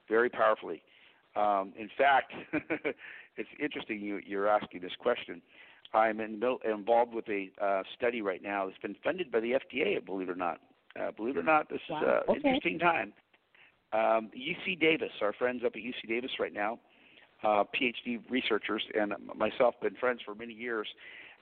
very 0.08 0.30
powerfully. 0.30 0.80
Um, 1.34 1.72
in 1.76 1.90
fact, 1.98 2.32
it's 3.36 3.48
interesting 3.60 3.98
you, 3.98 4.20
you're 4.24 4.46
asking 4.46 4.82
this 4.82 4.92
question. 5.00 5.42
I'm 5.92 6.20
in, 6.20 6.40
involved 6.64 7.14
with 7.14 7.28
a 7.28 7.50
uh, 7.60 7.82
study 7.96 8.22
right 8.22 8.40
now 8.40 8.66
that's 8.66 8.78
been 8.78 8.94
funded 9.02 9.32
by 9.32 9.40
the 9.40 9.54
FDA, 9.54 10.06
believe 10.06 10.28
it 10.28 10.32
or 10.32 10.36
not. 10.36 10.60
Uh, 10.94 11.10
believe 11.10 11.36
it 11.36 11.40
or 11.40 11.42
not, 11.42 11.68
this 11.68 11.80
wow. 11.90 11.98
is 11.98 12.04
an 12.06 12.36
okay. 12.36 12.48
interesting 12.48 12.78
time. 12.78 13.12
Um, 13.92 14.30
UC 14.38 14.78
Davis, 14.78 15.10
our 15.20 15.32
friends 15.32 15.62
up 15.66 15.72
at 15.74 15.82
UC 15.82 16.08
Davis 16.08 16.30
right 16.38 16.52
now, 16.52 16.78
uh, 17.42 17.64
PhD 17.74 18.20
researchers, 18.30 18.84
and 18.94 19.14
myself, 19.34 19.74
been 19.82 19.96
friends 19.96 20.20
for 20.24 20.36
many 20.36 20.52
years. 20.52 20.86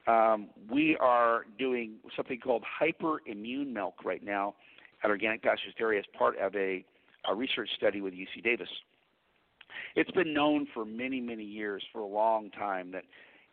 Um, 0.08 0.48
we 0.70 0.96
are 0.96 1.44
doing 1.58 1.96
something 2.16 2.40
called 2.40 2.64
hyperimmune 2.80 3.72
milk 3.72 4.04
right 4.04 4.24
now 4.24 4.54
at 5.04 5.10
Organic 5.10 5.42
Pastures 5.42 5.74
Dairy 5.76 5.98
as 5.98 6.04
part 6.16 6.38
of 6.38 6.54
a, 6.56 6.82
a 7.28 7.34
research 7.34 7.68
study 7.76 8.00
with 8.00 8.14
UC 8.14 8.42
Davis. 8.42 8.68
It's 9.96 10.10
been 10.12 10.32
known 10.32 10.66
for 10.72 10.86
many, 10.86 11.20
many 11.20 11.44
years, 11.44 11.84
for 11.92 12.00
a 12.00 12.06
long 12.06 12.50
time, 12.50 12.90
that 12.92 13.04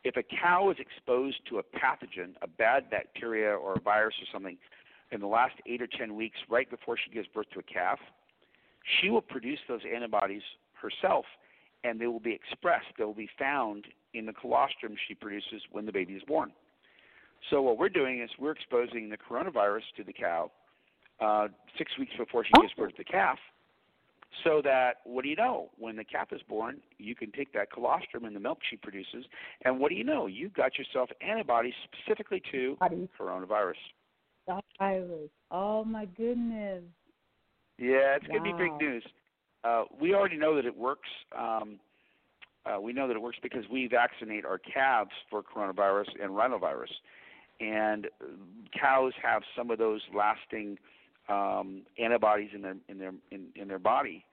if 0.06 0.16
a 0.16 0.24
cow 0.24 0.70
is 0.72 0.78
exposed 0.80 1.38
to 1.50 1.60
a 1.60 1.64
pathogen, 1.64 2.36
a 2.42 2.48
bad 2.48 2.90
bacteria 2.90 3.50
or 3.50 3.74
a 3.74 3.80
virus 3.82 4.16
or 4.22 4.28
something, 4.32 4.58
in 5.12 5.20
the 5.20 5.28
last 5.28 5.56
eight 5.68 5.82
or 5.82 5.88
ten 5.88 6.16
weeks, 6.16 6.38
right 6.50 6.70
before 6.70 6.96
she 6.98 7.12
gives 7.12 7.28
birth 7.28 7.48
to 7.54 7.60
a 7.60 7.64
calf, 7.64 8.00
she 9.02 9.10
will 9.10 9.22
produce 9.22 9.60
those 9.68 9.82
antibodies 9.94 10.44
herself, 10.74 11.26
and 11.86 12.00
they 12.00 12.08
will 12.08 12.20
be 12.20 12.34
expressed. 12.34 12.88
They 12.98 13.04
will 13.04 13.14
be 13.14 13.30
found 13.38 13.86
in 14.14 14.26
the 14.26 14.34
colostrum 14.34 14.96
she 15.08 15.14
produces 15.14 15.62
when 15.72 15.86
the 15.86 15.92
baby 15.92 16.14
is 16.14 16.24
born. 16.24 16.52
So 17.50 17.62
what 17.62 17.78
we're 17.78 17.90
doing 17.90 18.22
is 18.22 18.30
we're 18.40 18.52
exposing 18.52 19.10
the 19.10 19.18
coronavirus 19.18 19.84
to 19.98 20.04
the 20.04 20.14
cow 20.14 20.52
uh, 21.22 21.48
six 21.78 21.92
weeks 22.00 22.14
before 22.18 22.44
she 22.44 22.52
gives 22.60 22.74
birth 22.74 22.92
to 22.92 22.98
the 22.98 23.04
calf, 23.04 23.38
so 24.44 24.62
that 24.64 24.96
what 25.06 25.24
do 25.24 25.30
you 25.30 25.36
know? 25.36 25.70
When 25.78 25.96
the 25.96 26.04
calf 26.04 26.30
is 26.32 26.42
born, 26.50 26.82
you 26.98 27.16
can 27.16 27.32
take 27.32 27.54
that 27.54 27.72
colostrum 27.72 28.26
and 28.26 28.36
the 28.36 28.40
milk 28.40 28.60
she 28.70 28.78
produces, 28.78 29.26
and 29.64 29.80
what 29.80 29.90
do 29.90 29.96
you 29.96 30.04
know? 30.04 30.28
You've 30.28 30.54
got 30.54 30.78
yourself 30.78 31.10
antibodies 31.22 31.74
specifically 31.86 32.42
to 32.52 32.78
coronavirus. 33.20 33.76
Virus. 34.80 35.30
Oh 35.52 35.84
my 35.84 36.06
goodness. 36.06 36.84
Yeah, 37.78 38.16
it's 38.16 38.28
wow. 38.30 38.38
going 38.38 38.52
to 38.52 38.58
be 38.58 38.64
big 38.64 38.80
news. 38.80 39.04
Uh, 39.66 39.84
we 40.00 40.14
already 40.14 40.38
know 40.38 40.56
that 40.56 40.66
it 40.66 40.78
works. 40.78 41.10
Um, 41.38 41.80
uh, 42.66 42.80
we 42.80 42.94
know 42.94 43.08
that 43.08 43.16
it 43.16 43.22
works 43.22 43.38
because 43.42 43.64
we 43.72 43.88
vaccinate 43.88 44.46
our 44.46 44.60
calves 44.60 45.12
for 45.30 45.42
coronavirus 45.42 46.08
and 46.22 46.32
rhinovirus, 46.32 46.92
and 47.60 48.08
cows 48.80 49.14
have 49.22 49.42
some 49.58 49.72
of 49.72 49.78
those 49.78 50.02
lasting 50.16 50.78
um, 51.30 51.82
antibodies 52.02 52.50
in 52.54 52.62
their 52.62 52.76
in 52.90 53.00
their 53.00 53.14
in, 53.32 53.48
in 53.56 53.68
their 53.68 53.80
body, 53.80 54.24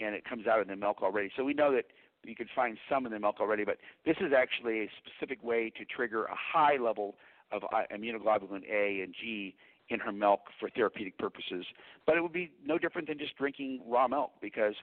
and 0.00 0.14
it 0.14 0.24
comes 0.24 0.46
out 0.46 0.60
in 0.60 0.66
their 0.66 0.76
milk 0.76 0.98
already. 1.02 1.30
So 1.36 1.44
we 1.44 1.54
know 1.54 1.72
that 1.72 1.84
you 2.24 2.34
can 2.34 2.48
find 2.54 2.76
some 2.88 3.06
in 3.06 3.10
their 3.10 3.20
milk 3.20 3.36
already, 3.40 3.64
but 3.64 3.78
this 4.04 4.16
is 4.20 4.32
actually 4.36 4.80
a 4.80 4.90
specific 5.04 5.42
way 5.42 5.72
to 5.78 5.84
trigger 5.84 6.24
a 6.24 6.34
high 6.34 6.76
level 6.76 7.14
of 7.52 7.62
uh, 7.64 7.82
immunoglobulin 7.94 8.62
A 8.70 9.02
and 9.02 9.14
G 9.20 9.54
in 9.90 10.00
her 10.00 10.12
milk 10.12 10.40
for 10.58 10.70
therapeutic 10.70 11.18
purposes. 11.18 11.66
But 12.06 12.16
it 12.16 12.22
would 12.22 12.32
be 12.32 12.52
no 12.64 12.78
different 12.78 13.08
than 13.08 13.18
just 13.18 13.36
drinking 13.36 13.80
raw 13.86 14.08
milk 14.08 14.32
because 14.40 14.74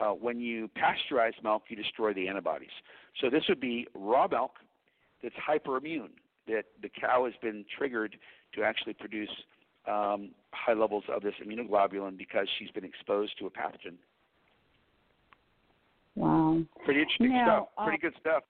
uh, 0.00 0.10
when 0.10 0.40
you 0.40 0.70
pasteurize 0.76 1.40
milk, 1.42 1.64
you 1.68 1.76
destroy 1.76 2.12
the 2.14 2.28
antibodies. 2.28 2.70
So 3.20 3.30
this 3.30 3.44
would 3.48 3.60
be 3.60 3.86
raw 3.94 4.26
milk 4.28 4.52
that's 5.22 5.34
hyperimmune, 5.36 6.10
that 6.46 6.64
the 6.82 6.88
cow 6.88 7.24
has 7.24 7.34
been 7.42 7.64
triggered 7.76 8.16
to 8.54 8.62
actually 8.62 8.94
produce 8.94 9.30
um, 9.88 10.30
high 10.52 10.72
levels 10.72 11.04
of 11.08 11.22
this 11.22 11.34
immunoglobulin 11.44 12.16
because 12.16 12.46
she's 12.58 12.70
been 12.70 12.84
exposed 12.84 13.38
to 13.38 13.46
a 13.46 13.50
pathogen. 13.50 13.96
Wow. 16.14 16.62
Pretty 16.84 17.00
interesting 17.00 17.30
now, 17.30 17.68
stuff. 17.74 17.86
Pretty 17.86 18.06
uh, 18.06 18.10
good 18.10 18.20
stuff. 18.20 18.42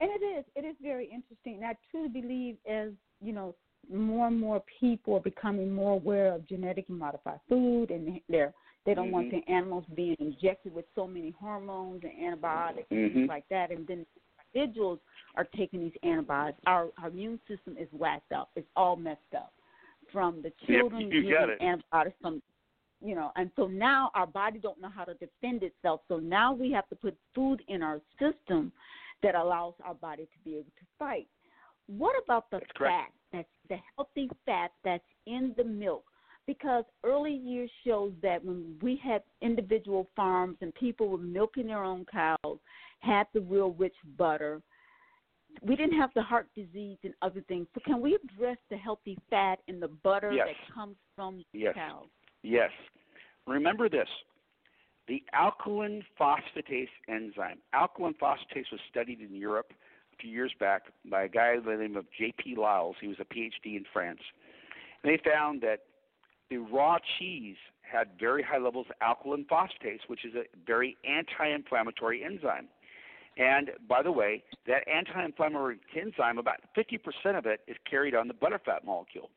And 0.00 0.10
it 0.10 0.24
is. 0.24 0.44
It 0.54 0.64
is 0.66 0.76
very 0.82 1.04
interesting. 1.04 1.56
And 1.56 1.64
I 1.64 1.76
truly 1.90 2.08
believe 2.08 2.56
as, 2.68 2.90
you 3.22 3.32
know, 3.32 3.54
more 3.92 4.28
and 4.28 4.40
more 4.40 4.62
people 4.80 5.14
are 5.14 5.20
becoming 5.20 5.72
more 5.72 5.92
aware 5.92 6.32
of 6.34 6.46
genetically 6.48 6.94
modified 6.96 7.40
food 7.48 7.90
and 7.90 8.20
they're 8.28 8.52
They 8.86 8.94
don't 8.94 9.06
mm-hmm. 9.06 9.14
want 9.14 9.30
the 9.30 9.52
animals 9.52 9.84
being 9.94 10.16
injected 10.20 10.74
with 10.74 10.84
so 10.94 11.06
many 11.06 11.34
hormones 11.38 12.02
and 12.04 12.12
antibiotics 12.26 12.86
mm-hmm. 12.90 13.04
and 13.04 13.12
things 13.12 13.28
like 13.28 13.48
that. 13.50 13.70
And 13.70 13.86
then 13.86 14.04
individuals 14.54 14.98
are 15.36 15.46
taking 15.56 15.80
these 15.80 15.92
antibiotics. 16.02 16.60
Our, 16.66 16.88
our 16.98 17.08
immune 17.08 17.40
system 17.48 17.76
is 17.78 17.88
whacked 17.92 18.32
up. 18.32 18.50
It's 18.56 18.68
all 18.76 18.96
messed 18.96 19.20
up. 19.34 19.52
From 20.12 20.42
the 20.42 20.52
children 20.66 21.10
yep, 21.10 21.48
getting 21.48 21.68
antibiotics 21.68 22.16
from 22.20 22.42
you 23.02 23.14
know, 23.14 23.32
and 23.36 23.50
so 23.56 23.66
now 23.66 24.10
our 24.14 24.26
body 24.26 24.58
don't 24.58 24.80
know 24.80 24.88
how 24.88 25.04
to 25.04 25.14
defend 25.14 25.62
itself. 25.62 26.00
So 26.08 26.18
now 26.18 26.54
we 26.54 26.72
have 26.72 26.88
to 26.88 26.94
put 26.94 27.14
food 27.34 27.60
in 27.68 27.82
our 27.82 28.00
system 28.18 28.72
that 29.22 29.34
allows 29.34 29.74
our 29.84 29.94
body 29.94 30.22
to 30.22 30.38
be 30.44 30.52
able 30.54 30.64
to 30.78 30.86
fight. 30.98 31.26
What 31.86 32.14
about 32.22 32.50
the 32.50 32.60
fat? 32.78 33.08
That's 33.34 33.48
the 33.68 33.76
healthy 33.96 34.30
fat 34.46 34.70
that's 34.84 35.02
in 35.26 35.54
the 35.56 35.64
milk. 35.64 36.04
Because 36.46 36.84
early 37.02 37.32
years 37.32 37.70
shows 37.84 38.12
that 38.22 38.44
when 38.44 38.76
we 38.80 39.00
had 39.02 39.22
individual 39.42 40.08
farms 40.14 40.56
and 40.60 40.72
people 40.74 41.08
were 41.08 41.18
milking 41.18 41.66
their 41.66 41.82
own 41.82 42.06
cows, 42.12 42.58
had 43.00 43.26
the 43.34 43.40
real 43.40 43.72
rich 43.72 43.94
butter, 44.16 44.62
we 45.62 45.74
didn't 45.74 45.98
have 45.98 46.10
the 46.14 46.22
heart 46.22 46.46
disease 46.54 46.98
and 47.02 47.14
other 47.22 47.42
things. 47.48 47.66
So 47.74 47.80
can 47.84 48.00
we 48.00 48.16
address 48.16 48.58
the 48.70 48.76
healthy 48.76 49.18
fat 49.30 49.58
in 49.68 49.80
the 49.80 49.88
butter 49.88 50.32
yes. 50.32 50.48
that 50.48 50.74
comes 50.74 50.96
from 51.16 51.44
yes. 51.52 51.74
cows? 51.74 52.06
Yes. 52.42 52.70
Remember 53.46 53.88
this. 53.88 54.08
The 55.08 55.22
alkaline 55.32 56.02
phosphatase 56.20 56.88
enzyme. 57.08 57.58
Alkaline 57.72 58.14
phosphatase 58.22 58.70
was 58.70 58.80
studied 58.90 59.20
in 59.20 59.34
Europe 59.34 59.72
a 60.18 60.22
few 60.22 60.30
years 60.30 60.52
back 60.58 60.82
by 61.10 61.24
a 61.24 61.28
guy 61.28 61.56
by 61.58 61.72
the 61.72 61.82
name 61.82 61.96
of 61.96 62.06
J.P. 62.18 62.56
Lisle. 62.56 62.94
He 63.00 63.08
was 63.08 63.16
a 63.20 63.24
PhD 63.24 63.76
in 63.76 63.84
France. 63.92 64.20
And 65.02 65.12
they 65.12 65.20
found 65.28 65.60
that 65.62 65.80
the 66.50 66.58
raw 66.58 66.98
cheese 67.18 67.56
had 67.80 68.08
very 68.18 68.42
high 68.42 68.58
levels 68.58 68.86
of 68.90 68.96
alkaline 69.00 69.46
phosphatase, 69.50 70.00
which 70.08 70.24
is 70.24 70.34
a 70.34 70.44
very 70.66 70.96
anti-inflammatory 71.08 72.24
enzyme. 72.24 72.68
And 73.36 73.70
by 73.88 74.02
the 74.02 74.12
way, 74.12 74.44
that 74.66 74.86
anti-inflammatory 74.88 75.78
enzyme, 76.00 76.38
about 76.38 76.60
50% 76.76 77.36
of 77.36 77.46
it 77.46 77.60
is 77.66 77.76
carried 77.88 78.14
on 78.14 78.28
the 78.28 78.34
butterfat 78.34 78.84
molecule. 78.84 79.30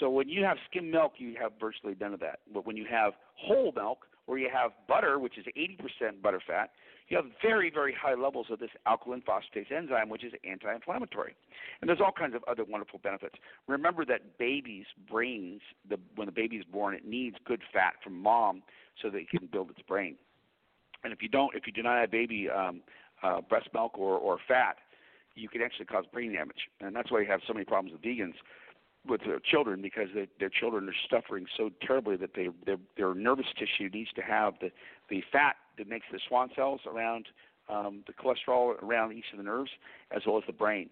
So 0.00 0.08
when 0.08 0.28
you 0.28 0.44
have 0.44 0.56
skim 0.70 0.90
milk, 0.90 1.14
you 1.18 1.34
have 1.40 1.52
virtually 1.60 1.94
none 2.00 2.14
of 2.14 2.20
that. 2.20 2.40
But 2.52 2.66
when 2.66 2.76
you 2.76 2.86
have 2.90 3.12
whole 3.34 3.72
milk, 3.74 4.06
or 4.26 4.38
you 4.38 4.48
have 4.52 4.72
butter, 4.88 5.18
which 5.18 5.38
is 5.38 5.46
80% 5.56 6.20
butterfat, 6.22 6.68
you 7.08 7.16
have 7.16 7.26
very, 7.42 7.70
very 7.70 7.94
high 7.94 8.14
levels 8.14 8.46
of 8.50 8.58
this 8.58 8.70
alkaline 8.86 9.22
phosphatase 9.22 9.70
enzyme, 9.70 10.08
which 10.08 10.24
is 10.24 10.32
anti-inflammatory. 10.48 11.34
And 11.80 11.88
there's 11.88 12.00
all 12.00 12.12
kinds 12.12 12.34
of 12.34 12.42
other 12.48 12.64
wonderful 12.64 13.00
benefits. 13.02 13.34
Remember 13.66 14.04
that 14.06 14.38
baby's 14.38 14.86
brains, 15.10 15.60
the, 15.88 15.98
when 16.14 16.26
the 16.26 16.32
baby 16.32 16.56
is 16.56 16.64
born, 16.64 16.94
it 16.94 17.04
needs 17.04 17.36
good 17.44 17.60
fat 17.72 17.94
from 18.02 18.20
mom 18.20 18.62
so 19.00 19.10
that 19.10 19.18
it 19.18 19.30
can 19.30 19.48
build 19.50 19.70
its 19.70 19.82
brain. 19.82 20.16
And 21.04 21.12
if 21.12 21.20
you 21.20 21.28
don't, 21.28 21.54
if 21.54 21.66
you 21.66 21.72
do 21.72 21.82
not 21.82 22.00
have 22.00 22.10
baby 22.10 22.48
um, 22.48 22.80
uh, 23.22 23.40
breast 23.40 23.68
milk 23.74 23.98
or, 23.98 24.16
or 24.16 24.38
fat, 24.46 24.76
you 25.34 25.48
can 25.48 25.62
actually 25.62 25.86
cause 25.86 26.04
brain 26.12 26.32
damage. 26.32 26.68
And 26.80 26.94
that's 26.94 27.10
why 27.10 27.20
you 27.20 27.26
have 27.26 27.40
so 27.46 27.52
many 27.52 27.64
problems 27.64 27.92
with 27.92 28.02
vegans 28.02 28.34
with 29.06 29.20
their 29.24 29.40
children 29.40 29.82
because 29.82 30.08
they, 30.14 30.28
their 30.38 30.48
children 30.48 30.88
are 30.88 30.94
suffering 31.10 31.46
so 31.56 31.70
terribly 31.84 32.16
that 32.16 32.30
they 32.34 32.48
their, 32.64 32.76
their 32.96 33.14
nervous 33.14 33.46
tissue 33.58 33.88
needs 33.92 34.10
to 34.14 34.22
have 34.22 34.54
the 34.60 34.70
the 35.10 35.22
fat 35.32 35.56
that 35.78 35.88
makes 35.88 36.06
the 36.12 36.20
Schwann 36.28 36.50
cells 36.54 36.80
around 36.86 37.26
um, 37.68 38.04
the 38.06 38.12
cholesterol 38.12 38.80
around 38.82 39.12
each 39.12 39.24
of 39.32 39.38
the 39.38 39.44
nerves 39.44 39.70
as 40.14 40.22
well 40.26 40.38
as 40.38 40.44
the 40.46 40.52
brain. 40.52 40.90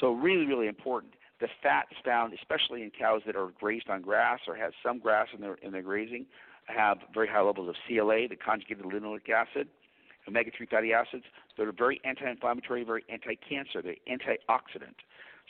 So 0.00 0.12
really 0.12 0.46
really 0.46 0.66
important. 0.66 1.14
The 1.40 1.48
fats 1.62 1.92
found, 2.04 2.34
especially 2.34 2.82
in 2.82 2.90
cows 2.90 3.22
that 3.26 3.34
are 3.34 3.50
grazed 3.58 3.88
on 3.88 4.02
grass 4.02 4.40
or 4.46 4.54
has 4.54 4.72
some 4.84 4.98
grass 4.98 5.28
in 5.34 5.40
their 5.40 5.54
in 5.54 5.72
their 5.72 5.82
grazing, 5.82 6.26
have 6.66 6.98
very 7.12 7.28
high 7.28 7.42
levels 7.42 7.68
of 7.68 7.74
CLA, 7.86 8.28
the 8.28 8.36
conjugated 8.36 8.84
linoleic 8.84 9.28
acid, 9.28 9.68
omega-3 10.28 10.68
fatty 10.68 10.92
acids 10.92 11.24
that 11.56 11.66
are 11.66 11.72
very 11.72 12.00
anti-inflammatory, 12.04 12.84
very 12.84 13.04
anti-cancer, 13.08 13.82
they're 13.82 13.96
antioxidant. 14.08 14.94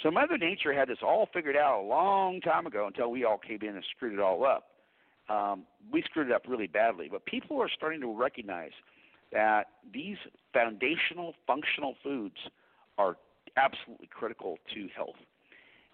So 0.02 0.10
Mother 0.10 0.38
Nature 0.38 0.72
had 0.72 0.88
this 0.88 0.98
all 1.02 1.28
figured 1.32 1.56
out 1.56 1.80
a 1.80 1.86
long 1.86 2.40
time 2.40 2.66
ago 2.66 2.86
until 2.86 3.10
we 3.10 3.24
all 3.24 3.38
came 3.38 3.58
in 3.62 3.76
and 3.76 3.84
screwed 3.94 4.14
it 4.14 4.20
all 4.20 4.44
up. 4.44 4.68
Um, 5.28 5.64
we 5.92 6.02
screwed 6.02 6.28
it 6.28 6.32
up 6.32 6.42
really 6.48 6.66
badly, 6.66 7.08
but 7.10 7.24
people 7.26 7.60
are 7.60 7.68
starting 7.68 8.00
to 8.00 8.08
recognize 8.08 8.72
that 9.32 9.68
these 9.92 10.16
foundational 10.52 11.34
functional 11.46 11.94
foods 12.02 12.36
are 12.98 13.16
absolutely 13.56 14.08
critical 14.08 14.58
to 14.74 14.88
health. 14.94 15.16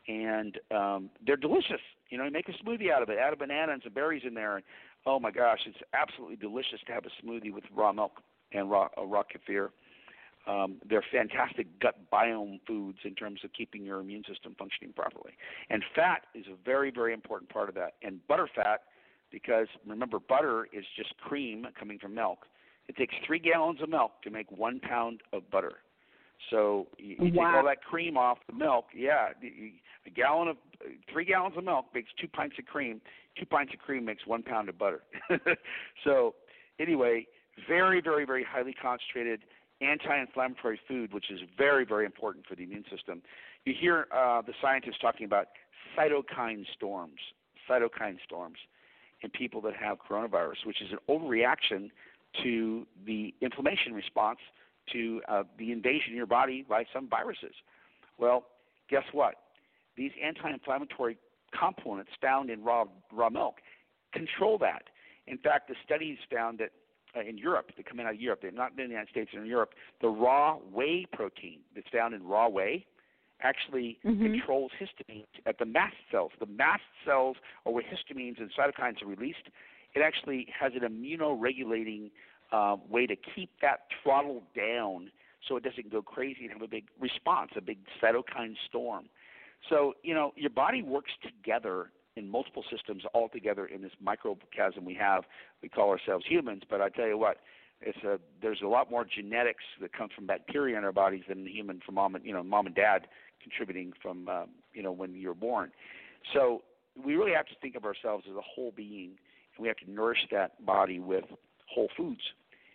And 0.09 0.59
um, 0.75 1.11
they're 1.25 1.37
delicious. 1.37 1.81
You 2.09 2.19
know, 2.19 2.25
you 2.25 2.31
make 2.31 2.49
a 2.49 2.65
smoothie 2.65 2.91
out 2.91 3.03
of 3.03 3.11
it, 3.11 3.19
add 3.19 3.33
a 3.33 3.37
banana 3.37 3.73
and 3.73 3.83
some 3.83 3.93
berries 3.93 4.23
in 4.27 4.35
there, 4.35 4.57
and 4.57 4.65
oh 5.07 5.21
my 5.21 5.31
gosh, 5.31 5.61
it's 5.67 5.79
absolutely 5.93 6.37
delicious 6.37 6.81
to 6.87 6.93
have 6.93 7.05
a 7.05 7.27
smoothie 7.27 7.53
with 7.53 7.65
raw 7.75 7.93
milk 7.93 8.23
and 8.53 8.71
raw, 8.71 8.89
uh, 8.97 9.05
raw 9.05 9.23
kefir. 9.23 9.69
Um, 10.49 10.77
they're 10.89 11.05
fantastic 11.13 11.67
gut 11.79 11.97
biome 12.11 12.61
foods 12.67 12.99
in 13.05 13.15
terms 13.15 13.41
of 13.45 13.53
keeping 13.53 13.85
your 13.85 14.01
immune 14.01 14.23
system 14.27 14.57
functioning 14.59 14.95
properly. 14.95 15.33
And 15.69 15.85
fat 15.95 16.23
is 16.35 16.47
a 16.47 16.57
very, 16.65 16.91
very 16.91 17.13
important 17.13 17.51
part 17.51 17.69
of 17.69 17.75
that. 17.75 17.95
And 18.03 18.27
butter 18.29 18.49
fat, 18.55 18.81
because 19.31 19.67
remember, 19.87 20.19
butter 20.19 20.67
is 20.73 20.85
just 20.97 21.17
cream 21.19 21.67
coming 21.79 21.99
from 21.99 22.15
milk. 22.15 22.47
It 22.89 22.97
takes 22.97 23.15
three 23.27 23.39
gallons 23.39 23.83
of 23.83 23.91
milk 23.91 24.23
to 24.25 24.31
make 24.31 24.51
one 24.51 24.81
pound 24.81 25.21
of 25.35 25.51
butter. 25.51 25.75
So 26.51 26.87
you, 26.97 27.17
you 27.21 27.33
wow. 27.35 27.49
take 27.49 27.57
all 27.57 27.65
that 27.67 27.85
cream 27.85 28.17
off 28.17 28.39
the 28.47 28.55
milk. 28.55 28.87
Yeah, 28.95 29.31
a 30.07 30.11
gallon 30.11 30.49
of 30.49 30.57
three 31.13 31.27
gallons 31.27 31.57
of 31.59 31.65
milk 31.65 31.87
makes 31.95 32.09
two 32.19 32.29
pints 32.29 32.57
of 32.59 32.65
cream. 32.65 33.03
Two 33.39 33.45
pints 33.45 33.75
of 33.75 33.81
cream 33.81 34.05
makes 34.05 34.27
one 34.27 34.43
pound 34.43 34.71
of 34.71 34.79
butter. 34.79 35.03
so 36.05 36.35
anyway, 36.79 37.27
very, 37.69 38.01
very, 38.01 38.25
very 38.25 38.45
highly 38.45 38.73
concentrated 38.73 39.41
anti-inflammatory 39.81 40.81
food, 40.89 41.13
which 41.13 41.31
is 41.31 41.41
very, 41.57 41.85
very 41.85 42.05
important 42.05 42.47
for 42.47 42.55
the 42.57 42.63
immune 42.65 42.85
system. 42.91 43.23
You 43.65 43.75
hear 43.79 44.07
uh, 44.15 44.43
the 44.43 44.53
scientists 44.61 44.99
talking 45.01 45.25
about 45.25 45.49
cytokine 45.97 46.65
storms, 46.75 47.21
cytokine 47.69 48.17
storms 48.25 48.59
in 49.23 49.31
people 49.31 49.61
that 49.63 49.75
have 49.75 49.99
coronavirus, 49.99 50.65
which 50.65 50.81
is 50.81 50.89
an 50.93 50.99
overreaction 51.09 51.91
to 52.43 52.87
the 53.07 53.35
inflammation 53.41 53.93
response 53.93 54.39
to 54.93 55.21
uh, 55.29 55.43
the 55.59 55.73
invasion 55.73 56.13
of 56.13 56.17
your 56.17 56.27
body 56.27 56.65
by 56.69 56.85
some 56.93 57.09
viruses. 57.09 57.55
Well, 58.19 58.47
guess 58.89 59.05
what? 59.13 59.35
These 59.97 60.13
anti-inflammatory 60.23 61.19
components 61.59 62.11
found 62.21 62.51
in 62.51 62.63
raw 62.63 62.85
raw 63.13 63.31
milk 63.31 63.57
control 64.13 64.59
that. 64.59 64.83
In 65.27 65.39
fact, 65.39 65.69
the 65.69 65.75
studies 65.85 66.19
found 66.33 66.59
that 66.59 66.71
uh, 67.17 67.21
in 67.21 67.39
Europe 67.39 67.73
that 67.77 67.87
come 67.87 68.01
out 68.01 68.11
of 68.13 68.21
Europe. 68.21 68.41
they're 68.43 68.51
not 68.51 68.71
in 68.73 68.77
the 68.77 68.83
United 68.85 69.11
States 69.11 69.31
or 69.35 69.41
in 69.41 69.47
Europe. 69.47 69.75
The 70.01 70.09
raw 70.09 70.57
whey 70.73 71.07
protein 71.13 71.61
that's 71.75 71.89
found 71.93 72.15
in 72.15 72.25
raw 72.25 72.49
whey 72.49 72.87
actually 73.41 73.99
mm-hmm. 74.05 74.23
controls 74.23 74.73
histamine 74.81 75.25
at 75.47 75.59
the 75.59 75.65
mast 75.65 75.97
cells. 76.11 76.33
The 76.41 76.47
mast 76.47 76.83
cells 77.05 77.37
are 77.65 77.73
where 77.73 77.85
histamines 77.85 78.41
and 78.41 78.51
cytokines 78.59 79.03
are 79.03 79.07
released. 79.07 79.49
It 79.95 80.01
actually 80.01 80.47
has 80.59 80.73
an 80.75 80.81
immunoregulating 80.81 82.11
uh, 82.53 82.77
way 82.89 83.07
to 83.07 83.17
keep 83.17 83.51
that 83.63 83.81
throttle 84.03 84.43
down 84.57 85.11
so 85.47 85.57
it 85.57 85.63
doesn't 85.63 85.91
go 85.91 86.03
crazy 86.03 86.45
and 86.45 86.53
have 86.53 86.63
a 86.63 86.69
big 86.69 86.89
response, 87.01 87.53
a 87.57 87.61
big 87.61 87.79
cytokine 88.03 88.55
storm. 88.69 89.07
So, 89.69 89.95
you 90.03 90.15
know, 90.15 90.33
your 90.37 90.51
body 90.51 90.83
works 90.83 91.13
together 91.23 91.91
in 92.19 92.31
multiple 92.31 92.65
systems 92.71 93.05
all 93.15 93.29
together 93.29 93.67
in 93.67 93.81
this 93.81 93.93
microcosm 94.03 94.85
we 94.85 94.95
have. 94.95 95.25
We 95.63 95.69
call 95.69 95.91
ourselves 95.91 96.27
humans, 96.29 96.63
but 96.69 96.81
I 96.81 96.89
tell 96.89 97.07
you 97.07 97.17
what, 97.17 97.39
it's 97.81 97.99
a 98.05 98.19
there's 98.43 98.61
a 98.63 98.67
lot 98.67 98.91
more 98.91 99.05
genetics 99.05 99.63
that 99.81 99.93
comes 99.93 100.11
from 100.15 100.27
bacteria 100.27 100.77
in 100.77 100.85
our 100.85 100.93
bodies 100.93 101.23
than 101.29 101.45
the 101.45 101.51
human 101.51 101.81
from 101.85 101.95
mom 101.95 102.17
and 102.17 102.25
you 102.25 102.33
know 102.33 102.43
mom 102.43 102.67
and 102.67 102.75
dad 102.75 103.07
contributing 103.41 103.93
from 104.03 104.29
um, 104.29 104.49
you 104.73 104.83
know 104.83 104.93
when 104.93 105.15
you're 105.15 105.35
born. 105.35 105.71
So 106.35 106.63
we 107.03 107.15
really 107.15 107.33
have 107.33 107.47
to 107.47 107.55
think 107.63 107.77
of 107.77 107.85
ourselves 107.85 108.25
as 108.29 108.37
a 108.37 108.43
whole 108.43 108.73
being, 108.75 109.11
and 109.57 109.63
we 109.63 109.69
have 109.69 109.77
to 109.79 109.91
nourish 109.91 110.27
that 110.33 110.65
body 110.67 110.99
with 110.99 111.25
whole 111.73 111.89
foods. 111.97 112.21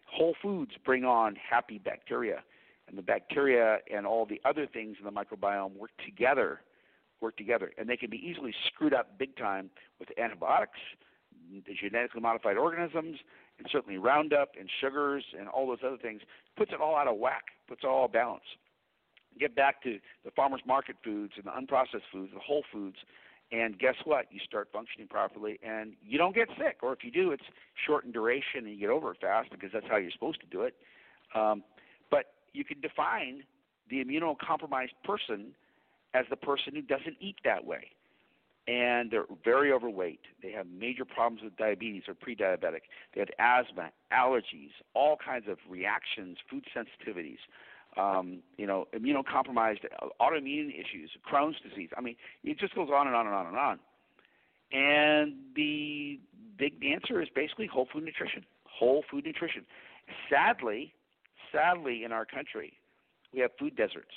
Whole 0.06 0.36
foods 0.41 0.71
bring 0.86 1.03
on 1.03 1.36
happy 1.36 1.79
bacteria, 1.79 2.43
and 2.88 2.97
the 2.97 3.01
bacteria 3.01 3.79
and 3.93 4.08
all 4.08 4.25
the 4.25 4.41
other 4.45 4.65
things 4.65 4.95
in 4.99 5.06
the 5.06 5.12
microbiome 5.12 5.75
work 5.75 5.91
together 6.06 6.62
work 7.23 7.38
together, 7.38 7.71
and 7.77 7.89
they 7.89 7.97
can 7.97 8.09
be 8.09 8.17
easily 8.17 8.53
screwed 8.67 8.93
up 8.93 9.17
big 9.17 9.36
time 9.38 9.71
with 9.99 10.09
antibiotics, 10.19 10.79
the 11.65 11.73
genetically 11.73 12.21
modified 12.21 12.57
organisms, 12.57 13.17
and 13.57 13.67
certainly 13.71 13.97
Roundup 13.97 14.51
and 14.59 14.69
sugars 14.81 15.23
and 15.38 15.47
all 15.47 15.65
those 15.65 15.79
other 15.86 15.97
things. 15.97 16.21
Puts 16.57 16.71
it 16.73 16.81
all 16.81 16.95
out 16.95 17.07
of 17.07 17.17
whack, 17.17 17.45
puts 17.67 17.81
it 17.83 17.88
all 17.88 18.01
out 18.01 18.05
of 18.05 18.13
balance. 18.13 18.43
Get 19.39 19.55
back 19.55 19.82
to 19.84 19.99
the 20.24 20.32
farmers 20.32 20.61
market 20.67 20.97
foods 21.03 21.34
and 21.38 21.45
the 21.45 21.51
unprocessed 21.51 22.05
foods, 22.11 22.32
the 22.34 22.39
whole 22.39 22.63
foods, 22.71 22.97
and 23.51 23.78
guess 23.78 23.95
what? 24.03 24.26
You 24.32 24.39
start 24.45 24.69
functioning 24.74 25.07
properly, 25.07 25.59
and 25.63 25.93
you 26.03 26.17
don't 26.17 26.36
get 26.36 26.49
sick. 26.57 26.78
Or 26.82 26.93
if 26.93 27.03
you 27.03 27.11
do, 27.11 27.32
it's 27.32 27.43
short 27.86 28.03
in 28.03 28.11
duration, 28.11 28.65
and 28.65 28.69
you 28.69 28.80
get 28.80 28.89
over 28.89 29.11
it 29.11 29.17
fast 29.21 29.49
because 29.51 29.69
that's 29.74 29.86
how 29.89 29.97
you're 29.97 30.11
supposed 30.11 30.41
to 30.41 30.47
do 30.47 30.61
it. 30.63 30.76
Um, 31.36 31.63
but 32.09 32.34
you 32.53 32.63
can 32.63 32.82
define 32.82 33.43
the 33.89 34.03
immunocompromised 34.03 34.95
person 35.03 35.53
as 36.14 36.26
the 36.30 36.36
person 36.36 36.76
who 36.76 36.82
doesn't 36.82 37.18
eat 37.20 37.38
that 37.43 37.66
way. 37.66 37.91
and 38.68 39.11
they're 39.11 39.26
very 39.43 39.72
overweight. 39.74 40.22
They 40.41 40.51
have 40.51 40.68
major 40.68 41.03
problems 41.03 41.43
with 41.43 41.57
diabetes 41.57 42.03
or 42.07 42.14
pre-diabetic. 42.14 42.84
They 43.14 43.20
have 43.20 43.30
asthma, 43.38 43.91
allergies, 44.14 44.72
all 44.93 45.18
kinds 45.18 45.45
of 45.49 45.57
reactions, 45.70 46.38
food 46.49 46.66
sensitivities, 46.76 47.39
um, 47.97 48.39
you 48.57 48.66
know, 48.66 48.88
immunocompromised, 48.95 49.80
autoimmune 50.22 50.70
issues, 50.70 51.11
Crohn's 51.30 51.57
disease. 51.68 51.89
I 51.97 52.01
mean, 52.01 52.16
it 52.43 52.57
just 52.57 52.74
goes 52.74 52.89
on 52.93 53.07
and 53.07 53.16
on 53.16 53.28
and 53.28 53.36
on 53.36 53.47
and 53.47 53.57
on. 53.57 53.80
And 54.72 55.34
the 55.55 56.20
big 56.57 56.84
answer 56.86 57.22
is 57.22 57.28
basically 57.36 57.68
whole 57.68 57.88
food 57.91 58.03
nutrition. 58.05 58.45
Whole 58.66 59.03
food 59.11 59.26
nutrition. 59.26 59.66
Sadly, 60.30 60.93
sadly, 61.51 62.03
in 62.05 62.11
our 62.11 62.26
country, 62.26 62.74
we 63.34 63.41
have 63.41 63.51
food 63.59 63.76
deserts, 63.76 64.14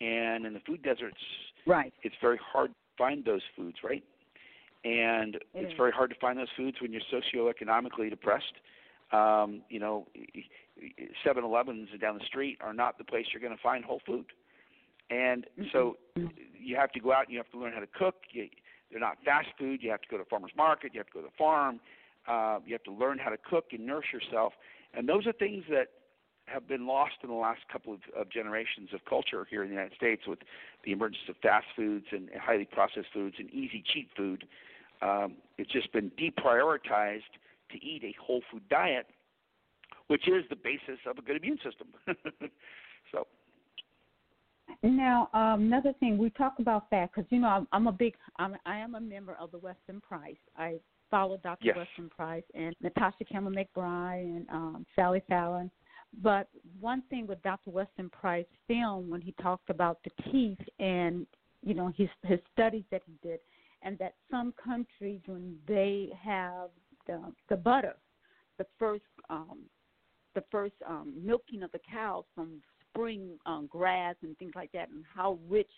and 0.00 0.46
in 0.46 0.54
the 0.54 0.60
food 0.60 0.82
deserts, 0.82 1.18
right, 1.66 1.92
it's 2.02 2.14
very 2.20 2.38
hard 2.52 2.70
to 2.70 2.76
find 2.96 3.24
those 3.24 3.42
foods, 3.56 3.78
right? 3.84 4.04
And 4.84 5.36
it 5.36 5.42
it's 5.54 5.72
is. 5.72 5.76
very 5.76 5.92
hard 5.92 6.10
to 6.10 6.16
find 6.20 6.38
those 6.38 6.48
foods 6.56 6.78
when 6.80 6.92
you're 6.92 7.02
socioeconomically 7.12 8.08
depressed. 8.08 8.54
Um, 9.12 9.62
you 9.68 9.80
know, 9.80 10.06
7-Elevens 11.26 11.88
down 12.00 12.16
the 12.18 12.24
street 12.24 12.58
are 12.60 12.72
not 12.72 12.96
the 12.96 13.04
place 13.04 13.26
you're 13.32 13.42
going 13.42 13.54
to 13.54 13.62
find 13.62 13.84
whole 13.84 14.00
food. 14.06 14.26
And 15.10 15.46
so 15.72 15.96
you 16.58 16.76
have 16.76 16.92
to 16.92 17.00
go 17.00 17.12
out 17.12 17.24
and 17.24 17.32
you 17.32 17.38
have 17.38 17.50
to 17.50 17.58
learn 17.58 17.72
how 17.72 17.80
to 17.80 17.88
cook. 17.98 18.14
You, 18.30 18.48
they're 18.90 19.00
not 19.00 19.18
fast 19.24 19.48
food. 19.58 19.80
You 19.82 19.90
have 19.90 20.00
to 20.02 20.08
go 20.08 20.16
to 20.16 20.24
farmer's 20.24 20.52
market. 20.56 20.92
You 20.94 21.00
have 21.00 21.08
to 21.08 21.12
go 21.12 21.20
to 21.20 21.26
the 21.26 21.36
farm. 21.36 21.80
Uh, 22.28 22.60
you 22.64 22.72
have 22.72 22.84
to 22.84 22.92
learn 22.92 23.18
how 23.18 23.30
to 23.30 23.36
cook 23.38 23.66
and 23.72 23.84
nourish 23.84 24.06
yourself. 24.12 24.52
And 24.94 25.08
those 25.08 25.26
are 25.26 25.32
things 25.32 25.64
that 25.68 25.88
have 26.52 26.66
been 26.68 26.86
lost 26.86 27.14
in 27.22 27.28
the 27.28 27.34
last 27.34 27.60
couple 27.72 27.92
of, 27.92 28.00
of 28.16 28.30
generations 28.30 28.90
of 28.92 29.00
culture 29.08 29.46
here 29.48 29.62
in 29.62 29.68
the 29.68 29.74
United 29.74 29.96
States 29.96 30.22
with 30.26 30.38
the 30.84 30.92
emergence 30.92 31.22
of 31.28 31.36
fast 31.42 31.66
foods 31.76 32.06
and 32.12 32.28
highly 32.40 32.64
processed 32.64 33.08
foods 33.12 33.36
and 33.38 33.50
easy, 33.50 33.82
cheap 33.92 34.08
food. 34.16 34.44
Um, 35.02 35.34
it's 35.58 35.70
just 35.72 35.92
been 35.92 36.10
deprioritized 36.18 37.32
to 37.72 37.84
eat 37.84 38.02
a 38.04 38.14
whole 38.20 38.42
food 38.50 38.62
diet, 38.68 39.06
which 40.08 40.28
is 40.28 40.44
the 40.50 40.56
basis 40.56 40.98
of 41.06 41.18
a 41.18 41.22
good 41.22 41.36
immune 41.36 41.58
system. 41.64 41.88
so. 43.12 43.26
Now, 44.82 45.28
um, 45.34 45.62
another 45.62 45.92
thing 45.98 46.16
we 46.16 46.30
talk 46.30 46.54
about 46.58 46.88
fat 46.90 47.10
because 47.14 47.30
you 47.30 47.40
know 47.40 47.48
I'm, 47.48 47.68
I'm 47.72 47.86
a 47.88 47.92
big 47.92 48.14
I'm, 48.38 48.54
I 48.66 48.78
am 48.78 48.94
a 48.94 49.00
member 49.00 49.36
of 49.40 49.50
the 49.50 49.58
Weston 49.58 50.00
Price. 50.00 50.36
I 50.56 50.76
follow 51.10 51.38
Dr. 51.38 51.66
Yes. 51.66 51.76
Weston 51.76 52.08
Price 52.08 52.44
and 52.54 52.74
Natasha 52.80 53.24
Campbell 53.24 53.52
McBride 53.52 54.24
and 54.24 54.48
um, 54.50 54.86
Sally 54.94 55.22
Fallon. 55.28 55.70
But 56.22 56.48
one 56.80 57.02
thing 57.08 57.26
with 57.26 57.42
Dr. 57.42 57.70
Weston 57.70 58.10
Price 58.10 58.46
film 58.66 59.10
when 59.10 59.20
he 59.20 59.32
talked 59.40 59.70
about 59.70 59.98
the 60.04 60.10
teeth 60.30 60.58
and 60.78 61.26
you 61.62 61.74
know 61.74 61.92
his 61.96 62.08
his 62.24 62.40
studies 62.52 62.84
that 62.90 63.02
he 63.06 63.14
did, 63.26 63.40
and 63.82 63.98
that 63.98 64.14
some 64.30 64.52
countries 64.62 65.20
when 65.26 65.56
they 65.66 66.10
have 66.22 66.70
the 67.06 67.20
the 67.48 67.56
butter, 67.56 67.96
the 68.58 68.66
first 68.78 69.04
um, 69.28 69.60
the 70.34 70.44
first 70.50 70.74
um, 70.86 71.14
milking 71.22 71.62
of 71.62 71.72
the 71.72 71.80
cows 71.90 72.24
from 72.34 72.60
spring 72.88 73.38
um, 73.46 73.68
grass 73.70 74.16
and 74.22 74.36
things 74.38 74.52
like 74.54 74.72
that, 74.72 74.88
and 74.90 75.04
how 75.14 75.38
rich 75.48 75.70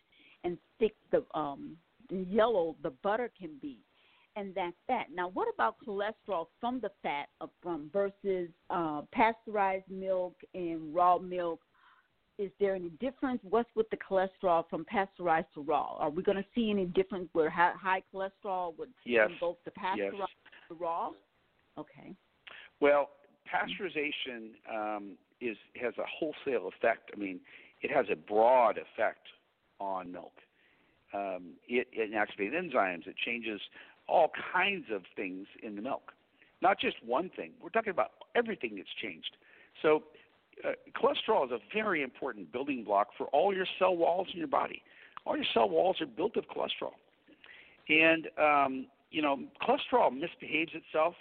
and 0.44 0.58
thick 0.78 0.94
the 1.10 1.24
um, 1.34 1.76
yellow 2.10 2.76
the 2.82 2.90
butter 3.02 3.30
can 3.38 3.50
be, 3.60 3.78
and 4.36 4.54
that 4.54 4.72
fat. 4.86 5.06
Now, 5.12 5.28
what 5.28 5.48
about 5.52 5.76
cholesterol 5.86 6.46
from 6.60 6.80
the 6.80 6.90
fat 7.02 7.28
from 7.62 7.90
versus 7.92 8.48
uh, 8.70 9.02
pasteurized 9.12 9.90
milk 9.90 10.36
and 10.54 10.94
raw 10.94 11.18
milk? 11.18 11.60
Is 12.38 12.50
there 12.58 12.74
any 12.74 12.88
difference? 13.00 13.40
What's 13.42 13.68
with 13.76 13.88
the 13.90 13.98
cholesterol 13.98 14.68
from 14.68 14.84
pasteurized 14.86 15.48
to 15.54 15.60
raw? 15.60 15.96
Are 15.98 16.10
we 16.10 16.22
going 16.22 16.38
to 16.38 16.44
see 16.54 16.70
any 16.70 16.86
difference 16.86 17.28
where 17.32 17.50
high, 17.50 18.02
cholesterol 18.12 18.76
would 18.78 18.88
Yes. 19.04 19.30
both 19.38 19.58
the 19.64 19.70
pasteurized 19.72 20.18
Yes. 20.18 20.52
to 20.68 20.74
raw? 20.74 21.10
Okay. 21.78 22.14
Well, 22.80 23.10
pasteurization 23.46 24.54
um, 24.68 25.18
is 25.40 25.56
has 25.80 25.96
a 25.98 26.06
wholesale 26.06 26.68
effect. 26.68 27.10
I 27.14 27.16
mean, 27.16 27.40
it 27.82 27.90
has 27.90 28.06
a 28.10 28.16
broad 28.16 28.78
effect 28.78 29.26
on 29.78 30.10
milk. 30.10 30.32
Um, 31.14 31.54
it, 31.68 31.88
it 31.92 32.12
activates 32.12 32.54
enzymes. 32.54 33.06
It 33.06 33.16
changes 33.24 33.60
all 34.12 34.30
kinds 34.52 34.86
of 34.92 35.02
things 35.16 35.46
in 35.62 35.74
the 35.74 35.82
milk, 35.82 36.12
not 36.60 36.78
just 36.78 36.96
one 37.04 37.30
thing. 37.34 37.52
We're 37.62 37.70
talking 37.70 37.90
about 37.90 38.10
everything 38.36 38.76
that's 38.76 38.88
changed. 39.00 39.36
So, 39.80 40.04
uh, 40.64 40.72
cholesterol 40.94 41.46
is 41.46 41.52
a 41.52 41.58
very 41.74 42.02
important 42.02 42.52
building 42.52 42.84
block 42.84 43.08
for 43.16 43.26
all 43.28 43.54
your 43.54 43.66
cell 43.78 43.96
walls 43.96 44.28
in 44.32 44.38
your 44.38 44.48
body. 44.48 44.82
All 45.24 45.34
your 45.34 45.46
cell 45.54 45.68
walls 45.68 45.96
are 46.00 46.06
built 46.06 46.36
of 46.36 46.44
cholesterol, 46.44 46.92
and 47.88 48.28
um, 48.38 48.86
you 49.10 49.22
know, 49.22 49.38
cholesterol 49.62 50.12
misbehaves 50.12 50.72
itself 50.74 51.14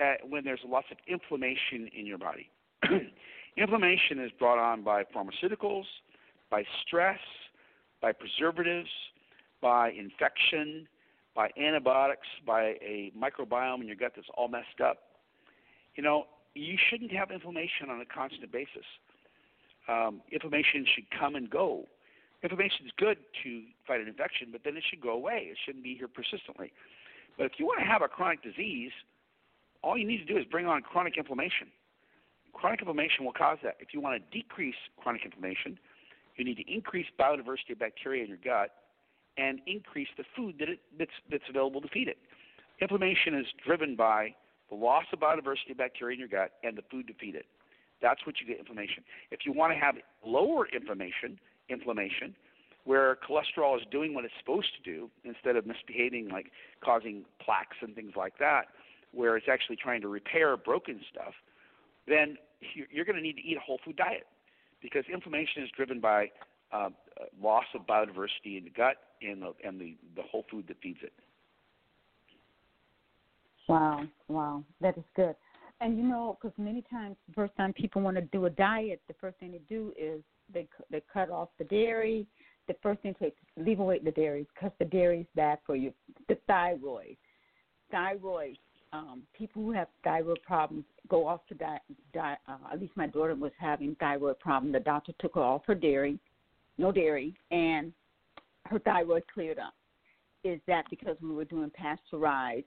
at, 0.00 0.28
when 0.28 0.44
there's 0.44 0.60
lots 0.66 0.86
of 0.90 0.98
inflammation 1.08 1.88
in 1.96 2.06
your 2.06 2.18
body. 2.18 2.50
inflammation 3.56 4.20
is 4.20 4.30
brought 4.38 4.58
on 4.58 4.82
by 4.82 5.04
pharmaceuticals, 5.04 5.84
by 6.50 6.64
stress, 6.86 7.18
by 8.00 8.12
preservatives, 8.12 8.90
by 9.60 9.90
infection, 9.90 10.86
by 11.34 11.50
antibiotics, 11.58 12.26
by 12.46 12.74
a 12.82 13.12
microbiome 13.18 13.80
in 13.80 13.86
your 13.86 13.96
gut 13.96 14.12
that's 14.14 14.28
all 14.34 14.48
messed 14.48 14.80
up. 14.84 14.98
You 15.94 16.02
know, 16.02 16.26
you 16.54 16.76
shouldn't 16.90 17.12
have 17.12 17.30
inflammation 17.30 17.90
on 17.90 18.00
a 18.00 18.04
constant 18.04 18.50
basis. 18.52 18.84
Um, 19.88 20.20
inflammation 20.30 20.86
should 20.94 21.04
come 21.18 21.34
and 21.34 21.48
go. 21.48 21.86
Inflammation 22.42 22.86
is 22.86 22.92
good 22.98 23.18
to 23.44 23.62
fight 23.86 24.00
an 24.00 24.08
infection, 24.08 24.48
but 24.50 24.62
then 24.64 24.76
it 24.76 24.82
should 24.88 25.00
go 25.00 25.10
away. 25.10 25.48
It 25.50 25.58
shouldn't 25.64 25.84
be 25.84 25.94
here 25.94 26.08
persistently. 26.08 26.72
But 27.38 27.46
if 27.46 27.52
you 27.58 27.66
want 27.66 27.80
to 27.80 27.86
have 27.86 28.02
a 28.02 28.08
chronic 28.08 28.42
disease, 28.42 28.90
all 29.82 29.96
you 29.96 30.06
need 30.06 30.18
to 30.18 30.24
do 30.24 30.36
is 30.38 30.44
bring 30.44 30.66
on 30.66 30.82
chronic 30.82 31.16
inflammation. 31.16 31.68
Chronic 32.52 32.80
inflammation 32.80 33.24
will 33.24 33.32
cause 33.32 33.58
that. 33.62 33.76
If 33.80 33.94
you 33.94 34.00
want 34.00 34.20
to 34.20 34.38
decrease 34.38 34.74
chronic 34.98 35.24
inflammation, 35.24 35.78
you 36.36 36.44
need 36.44 36.56
to 36.56 36.72
increase 36.72 37.06
biodiversity 37.18 37.72
of 37.72 37.78
bacteria 37.78 38.22
in 38.22 38.28
your 38.28 38.38
gut 38.44 38.70
and 39.36 39.60
increase 39.66 40.08
the 40.16 40.24
food 40.36 40.56
that 40.58 40.68
it, 40.68 40.80
that's, 40.98 41.10
that's 41.30 41.44
available 41.48 41.80
to 41.80 41.88
feed 41.88 42.08
it. 42.08 42.18
Inflammation 42.80 43.34
is 43.34 43.46
driven 43.64 43.96
by 43.96 44.34
the 44.68 44.74
loss 44.74 45.04
of 45.12 45.20
biodiversity 45.20 45.70
of 45.70 45.78
bacteria 45.78 46.14
in 46.14 46.20
your 46.20 46.28
gut 46.28 46.52
and 46.64 46.76
the 46.76 46.82
food 46.90 47.06
to 47.06 47.14
feed 47.14 47.34
it. 47.34 47.46
That's 48.00 48.26
what 48.26 48.36
you 48.40 48.46
get 48.46 48.58
inflammation. 48.58 49.04
If 49.30 49.40
you 49.46 49.52
want 49.52 49.72
to 49.72 49.78
have 49.78 49.94
lower 50.26 50.66
inflammation, 50.66 51.38
inflammation, 51.68 52.34
where 52.84 53.16
cholesterol 53.16 53.76
is 53.76 53.82
doing 53.92 54.12
what 54.12 54.24
it's 54.24 54.34
supposed 54.40 54.68
to 54.76 54.90
do 54.90 55.08
instead 55.24 55.54
of 55.54 55.66
misbehaving, 55.66 56.28
like 56.30 56.50
causing 56.84 57.24
plaques 57.40 57.76
and 57.80 57.94
things 57.94 58.12
like 58.16 58.38
that, 58.38 58.62
where 59.12 59.36
it's 59.36 59.46
actually 59.48 59.76
trying 59.76 60.00
to 60.00 60.08
repair 60.08 60.56
broken 60.56 61.00
stuff, 61.10 61.34
then 62.08 62.36
you're 62.90 63.04
going 63.04 63.16
to 63.16 63.22
need 63.22 63.36
to 63.36 63.42
eat 63.42 63.56
a 63.56 63.60
whole 63.60 63.78
food 63.84 63.96
diet 63.96 64.26
because 64.80 65.04
inflammation 65.12 65.62
is 65.62 65.70
driven 65.76 66.00
by 66.00 66.28
uh, 66.72 66.88
loss 67.40 67.64
of 67.74 67.86
biodiversity 67.86 68.58
in 68.58 68.64
the 68.64 68.70
gut 68.70 68.96
and 69.22 69.42
the 69.42 69.52
and 69.64 69.80
the, 69.80 69.96
the 70.16 70.22
whole 70.30 70.44
food 70.50 70.66
that 70.68 70.76
feeds 70.82 70.98
it. 71.02 71.12
Wow, 73.68 74.04
wow, 74.28 74.64
that 74.80 74.96
is 74.98 75.04
good. 75.14 75.36
And 75.80 75.96
you 75.98 76.04
know, 76.04 76.38
because 76.40 76.56
many 76.58 76.82
times 76.90 77.16
the 77.28 77.34
first 77.34 77.56
time 77.56 77.72
people 77.72 78.02
want 78.02 78.16
to 78.16 78.22
do 78.22 78.46
a 78.46 78.50
diet, 78.50 79.00
the 79.08 79.14
first 79.20 79.38
thing 79.38 79.52
they 79.52 79.60
do 79.68 79.92
is 79.98 80.22
they 80.52 80.68
they 80.90 81.02
cut 81.12 81.30
off 81.30 81.48
the 81.58 81.64
dairy. 81.64 82.26
The 82.68 82.74
first 82.82 83.02
thing 83.02 83.14
to 83.20 83.32
leave 83.56 83.80
away 83.80 83.98
the 83.98 84.12
dairy 84.12 84.46
because 84.54 84.70
the 84.78 84.84
dairy 84.84 85.20
is 85.20 85.26
bad 85.34 85.58
for 85.66 85.74
you. 85.74 85.92
The 86.28 86.38
thyroid, 86.46 87.16
thyroid. 87.90 88.58
Um, 88.94 89.22
people 89.32 89.62
who 89.62 89.72
have 89.72 89.88
thyroid 90.04 90.42
problems 90.42 90.84
go 91.08 91.26
off 91.26 91.40
to 91.48 91.54
di- 91.54 91.80
di- 92.12 92.36
uh, 92.46 92.56
at 92.70 92.78
least 92.78 92.92
my 92.94 93.06
daughter 93.06 93.34
was 93.34 93.52
having 93.58 93.94
thyroid 93.94 94.38
problem. 94.38 94.70
The 94.70 94.80
doctor 94.80 95.12
took 95.18 95.34
her 95.36 95.40
off 95.40 95.62
her 95.66 95.74
dairy, 95.74 96.18
no 96.82 96.92
dairy, 96.92 97.34
and 97.50 97.92
her 98.66 98.78
thyroid 98.80 99.22
cleared 99.32 99.58
up. 99.58 99.72
Is 100.44 100.60
that 100.66 100.84
because 100.90 101.16
we 101.22 101.30
were 101.32 101.44
doing 101.44 101.70
pasteurized 101.70 102.66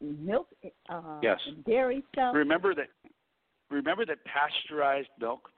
milk, 0.00 0.48
uh, 0.88 1.20
Yes. 1.22 1.40
dairy 1.64 2.04
stuff? 2.12 2.34
Remember 2.34 2.74
that 2.74 2.90
remember 3.70 4.04
that 4.06 4.24
pasteurized 4.24 5.10
milk 5.20 5.50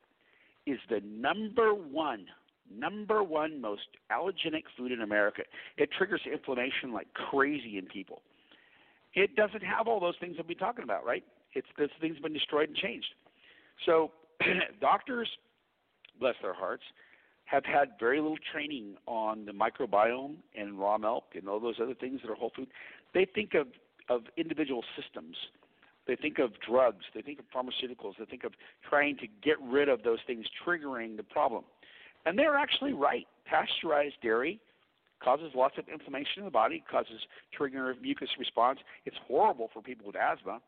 is 0.66 0.78
the 0.89 1.01
number 1.01 1.74
one 1.74 2.31
number 2.72 3.22
one 3.24 3.61
most 3.61 3.89
allergenic 4.12 4.62
food 4.76 4.93
in 4.93 5.01
America. 5.01 5.43
It 5.76 5.91
triggers 5.93 6.24
inflammation 6.24 6.93
like 6.93 7.12
crazy 7.14 7.78
in 7.78 7.87
people. 7.87 8.22
It 9.14 9.35
doesn't 9.35 9.62
have 9.62 9.89
all 9.89 9.99
those 9.99 10.16
things 10.20 10.37
that 10.37 10.47
we're 10.47 10.55
talking 10.55 10.85
about, 10.85 11.05
right? 11.05 11.24
It's 11.55 11.66
those 11.76 11.89
things 12.01 12.14
have 12.14 12.22
been 12.22 12.33
destroyed 12.33 12.68
and 12.68 12.76
changed. 12.76 13.12
So 13.87 14.12
doctors, 14.81 15.28
bless 16.20 16.37
their 16.43 16.55
hearts, 16.55 16.85
have 17.51 17.64
had 17.64 17.90
very 17.98 18.20
little 18.20 18.38
training 18.53 18.94
on 19.07 19.44
the 19.44 19.53
microbiome 19.53 20.36
and 20.57 20.78
raw 20.78 20.96
milk 20.96 21.24
and 21.34 21.48
all 21.48 21.59
those 21.59 21.76
other 21.82 21.94
things 21.94 22.20
that 22.22 22.30
are 22.30 22.36
whole 22.36 22.53
food. 22.55 22.68
They 23.12 23.26
think 23.34 23.55
of, 23.55 23.66
of 24.09 24.22
individual 24.36 24.84
systems. 24.96 25.36
They 26.07 26.14
think 26.14 26.38
of 26.38 26.53
drugs. 26.61 27.05
They 27.12 27.22
think 27.22 27.40
of 27.40 27.46
pharmaceuticals. 27.46 28.14
They 28.18 28.24
think 28.24 28.44
of 28.44 28.53
trying 28.88 29.16
to 29.16 29.26
get 29.42 29.57
rid 29.61 29.88
of 29.88 30.05
those 30.05 30.20
things 30.28 30.46
triggering 30.64 31.16
the 31.16 31.24
problem. 31.24 31.64
And 32.24 32.38
they're 32.38 32.57
actually 32.57 32.92
right. 32.92 33.26
Pasteurized 33.46 34.16
dairy 34.22 34.61
causes 35.22 35.51
lots 35.55 35.74
of 35.76 35.88
inflammation 35.88 36.38
in 36.38 36.44
the 36.44 36.51
body, 36.53 36.84
causes 36.88 37.20
triggering 37.59 37.90
of 37.90 38.01
mucus 38.01 38.28
response. 38.38 38.78
It's 39.07 39.16
horrible 39.26 39.70
for 39.72 39.82
people 39.82 40.07
with 40.07 40.16
asthma, 40.16 40.61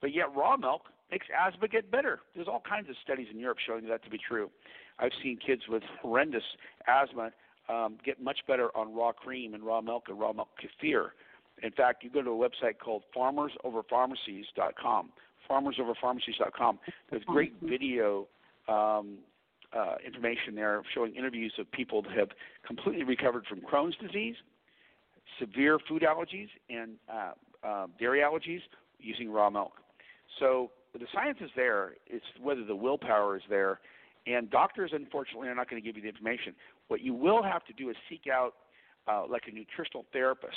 but 0.00 0.14
yet 0.14 0.26
raw 0.36 0.56
milk 0.56 0.82
makes 1.10 1.26
asthma 1.36 1.66
get 1.66 1.90
better. 1.90 2.20
There's 2.36 2.48
all 2.48 2.62
kinds 2.68 2.88
of 2.88 2.94
studies 3.02 3.26
in 3.32 3.40
Europe 3.40 3.58
showing 3.66 3.88
that 3.88 4.04
to 4.04 4.10
be 4.10 4.18
true. 4.18 4.50
I've 4.98 5.12
seen 5.22 5.38
kids 5.44 5.62
with 5.68 5.82
horrendous 6.02 6.42
asthma 6.86 7.30
um, 7.68 7.98
get 8.04 8.20
much 8.20 8.38
better 8.46 8.76
on 8.76 8.94
raw 8.94 9.12
cream 9.12 9.54
and 9.54 9.62
raw 9.62 9.80
milk 9.80 10.04
and 10.08 10.18
raw 10.18 10.32
milk 10.32 10.48
kefir. 10.60 11.10
In 11.62 11.70
fact, 11.72 12.04
you 12.04 12.10
go 12.10 12.22
to 12.22 12.30
a 12.30 12.48
website 12.48 12.78
called 12.82 13.04
farmersoverpharmacies.com. 13.16 15.10
Farmersoverpharmacies.com. 15.50 16.78
There's 17.10 17.24
great 17.24 17.54
video 17.62 18.28
um, 18.68 19.18
uh, 19.76 19.96
information 20.04 20.54
there 20.54 20.82
showing 20.94 21.14
interviews 21.14 21.52
of 21.58 21.70
people 21.72 22.02
that 22.02 22.12
have 22.12 22.28
completely 22.66 23.04
recovered 23.04 23.44
from 23.46 23.60
Crohn's 23.60 23.96
disease, 23.96 24.36
severe 25.38 25.78
food 25.88 26.02
allergies, 26.02 26.48
and 26.70 26.92
uh, 27.12 27.32
uh, 27.66 27.86
dairy 27.98 28.20
allergies 28.20 28.60
using 28.98 29.30
raw 29.30 29.50
milk. 29.50 29.72
So 30.38 30.70
the 30.92 31.06
science 31.12 31.38
is 31.40 31.50
there. 31.56 31.94
It's 32.06 32.24
whether 32.40 32.64
the 32.64 32.76
willpower 32.76 33.36
is 33.36 33.42
there. 33.48 33.80
And 34.28 34.50
doctors, 34.50 34.90
unfortunately, 34.92 35.48
are 35.48 35.54
not 35.54 35.70
going 35.70 35.80
to 35.82 35.86
give 35.86 35.96
you 35.96 36.02
the 36.02 36.08
information. 36.08 36.54
What 36.88 37.00
you 37.00 37.14
will 37.14 37.42
have 37.42 37.64
to 37.66 37.72
do 37.72 37.88
is 37.88 37.96
seek 38.08 38.26
out, 38.30 38.54
uh, 39.06 39.24
like 39.28 39.44
a 39.48 39.52
nutritional 39.52 40.04
therapist, 40.12 40.56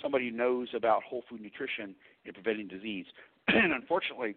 somebody 0.00 0.30
who 0.30 0.36
knows 0.36 0.68
about 0.74 1.02
whole 1.02 1.24
food 1.28 1.40
nutrition 1.40 1.96
and 2.24 2.34
preventing 2.34 2.68
disease. 2.68 3.06
and 3.48 3.72
unfortunately, 3.72 4.36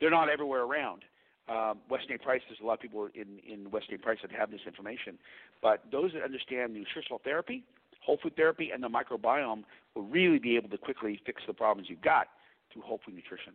they're 0.00 0.10
not 0.10 0.28
everywhere 0.28 0.62
around. 0.62 1.02
Um, 1.48 1.78
Weston 1.88 2.18
Price, 2.18 2.40
there's 2.48 2.60
a 2.62 2.66
lot 2.66 2.74
of 2.74 2.80
people 2.80 3.08
in, 3.14 3.38
in 3.50 3.70
Weston 3.70 3.98
Price 3.98 4.18
that 4.22 4.32
have 4.32 4.50
this 4.50 4.60
information. 4.66 5.18
But 5.62 5.84
those 5.90 6.12
that 6.12 6.22
understand 6.22 6.74
nutritional 6.74 7.20
therapy, 7.24 7.64
whole 8.04 8.18
food 8.22 8.36
therapy, 8.36 8.70
and 8.74 8.82
the 8.82 8.88
microbiome 8.88 9.62
will 9.94 10.04
really 10.04 10.38
be 10.38 10.56
able 10.56 10.68
to 10.70 10.78
quickly 10.78 11.20
fix 11.24 11.42
the 11.46 11.54
problems 11.54 11.88
you've 11.88 12.02
got 12.02 12.28
through 12.72 12.82
whole 12.82 13.00
food 13.04 13.14
nutrition. 13.14 13.54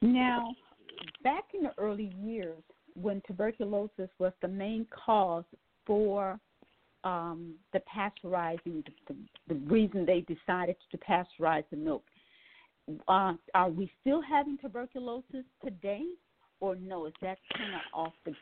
Now, 0.00 0.54
back 1.22 1.44
in 1.54 1.62
the 1.62 1.72
early 1.78 2.12
years, 2.20 2.62
when 2.94 3.22
tuberculosis 3.26 4.10
was 4.18 4.32
the 4.42 4.48
main 4.48 4.86
cause 4.90 5.44
for 5.86 6.38
um, 7.04 7.54
the 7.72 7.80
pasteurizing, 7.80 8.84
the, 9.06 9.14
the, 9.48 9.54
reason 9.66 10.04
they 10.04 10.20
decided 10.22 10.76
to 10.90 10.98
pasteurize 10.98 11.64
the 11.70 11.76
milk, 11.76 12.02
uh, 13.06 13.34
are 13.54 13.70
we 13.70 13.90
still 14.00 14.20
having 14.22 14.58
tuberculosis 14.58 15.44
today, 15.64 16.04
or 16.60 16.76
no? 16.76 17.06
Is 17.06 17.12
that 17.22 17.38
kind 17.56 17.74
of 17.74 17.80
off 17.92 18.12
the? 18.24 18.32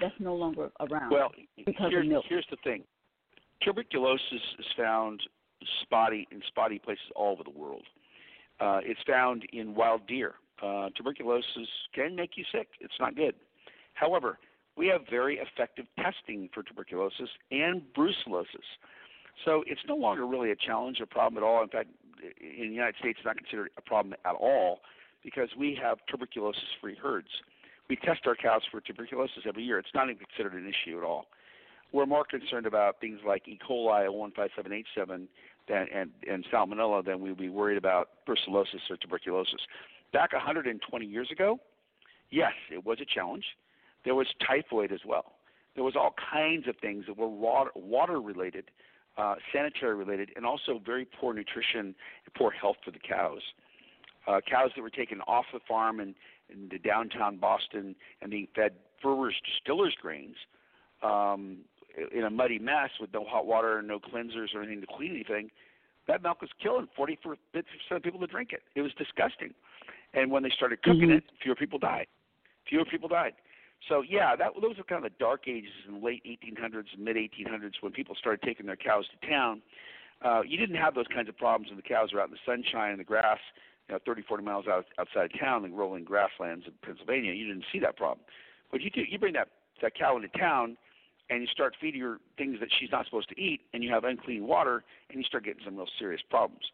That's 0.00 0.14
no 0.18 0.34
longer 0.34 0.70
around. 0.80 1.10
Well, 1.10 1.30
because 1.56 1.90
here's, 1.90 2.04
of 2.04 2.10
milk. 2.10 2.24
here's 2.28 2.46
the 2.50 2.56
thing: 2.62 2.84
tuberculosis 3.62 4.22
is 4.58 4.66
found 4.76 5.20
spotty 5.82 6.28
in 6.30 6.40
spotty 6.48 6.78
places 6.78 7.04
all 7.16 7.32
over 7.32 7.44
the 7.44 7.58
world. 7.58 7.82
Uh, 8.60 8.80
it's 8.82 9.00
found 9.06 9.44
in 9.52 9.74
wild 9.74 10.06
deer. 10.06 10.34
Uh, 10.62 10.88
tuberculosis 10.96 11.68
can 11.94 12.16
make 12.16 12.36
you 12.36 12.44
sick. 12.52 12.68
It's 12.80 12.98
not 12.98 13.14
good. 13.14 13.34
However, 13.94 14.38
we 14.76 14.86
have 14.88 15.02
very 15.10 15.38
effective 15.38 15.86
testing 15.96 16.48
for 16.54 16.62
tuberculosis 16.62 17.28
and 17.50 17.82
brucellosis. 17.96 18.66
So 19.44 19.62
it's 19.66 19.80
no 19.86 19.96
longer 19.96 20.26
really 20.26 20.50
a 20.50 20.56
challenge 20.56 21.00
or 21.00 21.06
problem 21.06 21.42
at 21.42 21.46
all. 21.46 21.62
In 21.62 21.68
fact, 21.68 21.88
in 22.40 22.68
the 22.68 22.74
United 22.74 22.96
States, 22.98 23.18
it's 23.18 23.26
not 23.26 23.36
considered 23.36 23.70
a 23.76 23.82
problem 23.82 24.14
at 24.24 24.34
all 24.34 24.80
because 25.22 25.48
we 25.58 25.78
have 25.80 25.98
tuberculosis 26.08 26.62
free 26.80 26.96
herds. 26.96 27.28
We 27.88 27.96
test 27.96 28.20
our 28.26 28.34
cows 28.34 28.62
for 28.70 28.80
tuberculosis 28.80 29.44
every 29.46 29.64
year. 29.64 29.78
It's 29.78 29.94
not 29.94 30.10
even 30.10 30.18
considered 30.18 30.54
an 30.60 30.68
issue 30.68 30.98
at 30.98 31.04
all. 31.04 31.26
We're 31.92 32.06
more 32.06 32.24
concerned 32.24 32.66
about 32.66 33.00
things 33.00 33.20
like 33.26 33.48
E. 33.48 33.58
coli 33.66 34.06
15787 34.06 35.28
than, 35.68 35.86
and, 35.94 36.10
and 36.30 36.44
salmonella 36.52 37.04
than 37.04 37.20
we'd 37.20 37.38
be 37.38 37.48
worried 37.48 37.78
about 37.78 38.10
brucellosis 38.28 38.90
or 38.90 38.96
tuberculosis. 38.98 39.60
Back 40.12 40.32
120 40.32 41.06
years 41.06 41.28
ago, 41.30 41.58
yes, 42.30 42.52
it 42.72 42.84
was 42.84 42.98
a 43.00 43.04
challenge. 43.04 43.44
There 44.04 44.14
was 44.14 44.26
typhoid 44.46 44.92
as 44.92 45.00
well. 45.06 45.32
There 45.74 45.84
was 45.84 45.94
all 45.96 46.14
kinds 46.32 46.66
of 46.66 46.76
things 46.80 47.04
that 47.06 47.16
were 47.16 47.28
water, 47.28 47.70
water 47.74 48.20
related, 48.20 48.70
uh, 49.16 49.34
sanitary 49.52 49.94
related, 49.94 50.30
and 50.34 50.46
also 50.46 50.80
very 50.84 51.04
poor 51.04 51.34
nutrition 51.34 51.94
and 52.24 52.34
poor 52.36 52.50
health 52.50 52.76
for 52.84 52.90
the 52.90 52.98
cows. 52.98 53.42
Uh, 54.26 54.40
cows 54.48 54.70
that 54.76 54.82
were 54.82 54.90
taken 54.90 55.20
off 55.22 55.44
the 55.52 55.60
farm 55.68 56.00
and 56.00 56.14
in 56.50 56.68
the 56.70 56.78
downtown 56.78 57.36
Boston 57.36 57.94
and 58.22 58.30
being 58.30 58.48
fed 58.54 58.72
brewers 59.02 59.34
distillers 59.44 59.94
grains 60.00 60.36
um, 61.02 61.58
in 62.14 62.24
a 62.24 62.30
muddy 62.30 62.58
mess 62.58 62.90
with 63.00 63.12
no 63.12 63.24
hot 63.24 63.46
water 63.46 63.78
and 63.78 63.88
no 63.88 63.98
cleansers 63.98 64.54
or 64.54 64.62
anything 64.62 64.80
to 64.80 64.86
clean 64.86 65.10
anything. 65.10 65.50
That 66.06 66.22
milk 66.22 66.40
was 66.40 66.50
killing 66.62 66.88
40 66.96 67.18
percent 67.22 67.66
of 67.90 68.02
people 68.02 68.20
to 68.20 68.26
drink 68.26 68.52
it. 68.52 68.62
It 68.74 68.82
was 68.82 68.92
disgusting. 68.94 69.54
And 70.18 70.32
when 70.32 70.42
they 70.42 70.50
started 70.50 70.82
cooking 70.82 71.10
Mhm. 71.10 71.18
it, 71.18 71.24
fewer 71.40 71.54
people 71.54 71.78
died. 71.78 72.08
Fewer 72.66 72.84
people 72.84 73.08
died. 73.08 73.34
So 73.88 74.02
yeah, 74.02 74.34
that 74.34 74.52
those 74.60 74.76
were 74.76 74.82
kind 74.82 75.04
of 75.04 75.12
the 75.12 75.18
dark 75.18 75.46
ages 75.46 75.72
in 75.86 75.94
the 75.94 76.04
late 76.04 76.22
1800s 76.24 76.92
and 76.92 77.04
mid 77.04 77.16
1800s 77.16 77.80
when 77.80 77.92
people 77.92 78.16
started 78.16 78.42
taking 78.42 78.66
their 78.66 78.76
cows 78.76 79.08
to 79.08 79.26
town. 79.26 79.62
Uh, 80.20 80.42
you 80.44 80.56
didn't 80.56 80.74
have 80.74 80.94
those 80.96 81.06
kinds 81.06 81.28
of 81.28 81.38
problems 81.38 81.70
when 81.70 81.76
the 81.76 81.82
cows 81.82 82.12
were 82.12 82.20
out 82.20 82.26
in 82.26 82.32
the 82.32 82.40
sunshine 82.44 82.90
and 82.90 82.98
the 82.98 83.04
grass, 83.04 83.38
you 83.88 83.94
know, 83.94 84.00
30, 84.04 84.22
40 84.22 84.42
miles 84.42 84.66
out, 84.66 84.86
outside 84.98 85.26
of 85.26 85.38
town, 85.38 85.62
like 85.62 85.70
rolling 85.72 86.02
grasslands 86.02 86.66
in 86.66 86.72
Pennsylvania. 86.82 87.32
You 87.32 87.46
didn't 87.46 87.66
see 87.70 87.78
that 87.78 87.96
problem. 87.96 88.26
But 88.72 88.80
you 88.80 88.90
do, 88.90 89.02
you 89.02 89.18
bring 89.18 89.34
that 89.34 89.48
that 89.80 89.94
cow 89.94 90.16
into 90.16 90.28
town, 90.36 90.76
and 91.30 91.40
you 91.40 91.46
start 91.46 91.76
feeding 91.80 92.00
her 92.00 92.18
things 92.36 92.58
that 92.58 92.68
she's 92.80 92.90
not 92.90 93.04
supposed 93.04 93.28
to 93.28 93.40
eat, 93.40 93.60
and 93.72 93.84
you 93.84 93.90
have 93.92 94.02
unclean 94.02 94.48
water, 94.48 94.82
and 95.08 95.18
you 95.20 95.24
start 95.24 95.44
getting 95.44 95.62
some 95.64 95.76
real 95.76 95.86
serious 96.00 96.20
problems. 96.28 96.64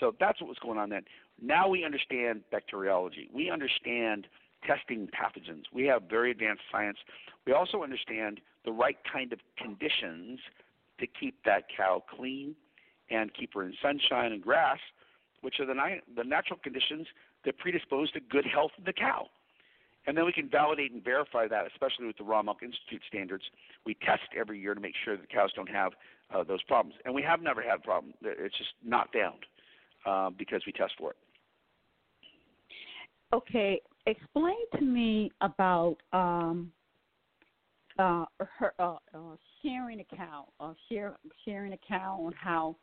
So 0.00 0.14
that's 0.18 0.40
what 0.40 0.48
was 0.48 0.58
going 0.58 0.78
on 0.78 0.88
then. 0.88 1.04
Now 1.40 1.68
we 1.68 1.84
understand 1.84 2.42
bacteriology. 2.50 3.28
We 3.32 3.50
understand 3.50 4.26
testing 4.66 5.08
pathogens. 5.08 5.64
We 5.72 5.84
have 5.84 6.04
very 6.08 6.30
advanced 6.30 6.62
science. 6.72 6.98
We 7.46 7.52
also 7.52 7.82
understand 7.82 8.40
the 8.64 8.72
right 8.72 8.96
kind 9.10 9.32
of 9.32 9.38
conditions 9.56 10.40
to 10.98 11.06
keep 11.06 11.36
that 11.44 11.64
cow 11.74 12.02
clean 12.16 12.54
and 13.10 13.32
keep 13.34 13.54
her 13.54 13.62
in 13.62 13.74
sunshine 13.82 14.32
and 14.32 14.42
grass, 14.42 14.78
which 15.42 15.60
are 15.60 15.66
the, 15.66 15.74
ni- 15.74 16.00
the 16.16 16.24
natural 16.24 16.58
conditions 16.62 17.06
that 17.44 17.58
predispose 17.58 18.10
to 18.12 18.20
good 18.20 18.44
health 18.46 18.72
of 18.78 18.84
the 18.84 18.92
cow. 18.92 19.28
And 20.06 20.16
then 20.16 20.24
we 20.24 20.32
can 20.32 20.48
validate 20.48 20.92
and 20.92 21.02
verify 21.02 21.48
that, 21.48 21.66
especially 21.66 22.06
with 22.06 22.16
the 22.16 22.24
Raw 22.24 22.42
Milk 22.42 22.62
Institute 22.62 23.02
standards. 23.08 23.44
We 23.84 23.94
test 23.94 24.22
every 24.38 24.58
year 24.60 24.74
to 24.74 24.80
make 24.80 24.94
sure 25.04 25.16
that 25.16 25.28
cows 25.30 25.50
don't 25.54 25.68
have 25.68 25.92
uh, 26.34 26.44
those 26.44 26.62
problems. 26.62 26.96
And 27.04 27.14
we 27.14 27.22
have 27.22 27.42
never 27.42 27.62
had 27.62 27.78
a 27.78 27.82
problem. 27.82 28.14
It's 28.22 28.56
just 28.56 28.70
not 28.84 29.12
found 29.12 29.46
uh, 30.04 30.30
because 30.30 30.62
we 30.64 30.72
test 30.72 30.92
for 30.98 31.10
it. 31.10 31.16
Okay, 33.32 33.80
explain 34.06 34.56
to 34.76 34.82
me 34.82 35.30
about 35.40 35.96
um, 36.12 36.70
uh, 37.98 38.24
her 38.38 38.72
uh, 38.78 38.96
uh, 39.14 39.36
sharing 39.62 40.00
a 40.00 40.16
cow, 40.16 40.46
uh, 40.60 40.72
share, 40.88 41.16
sharing 41.44 41.72
a 41.72 41.78
cow, 41.88 42.22
and 42.24 42.34
how 42.34 42.76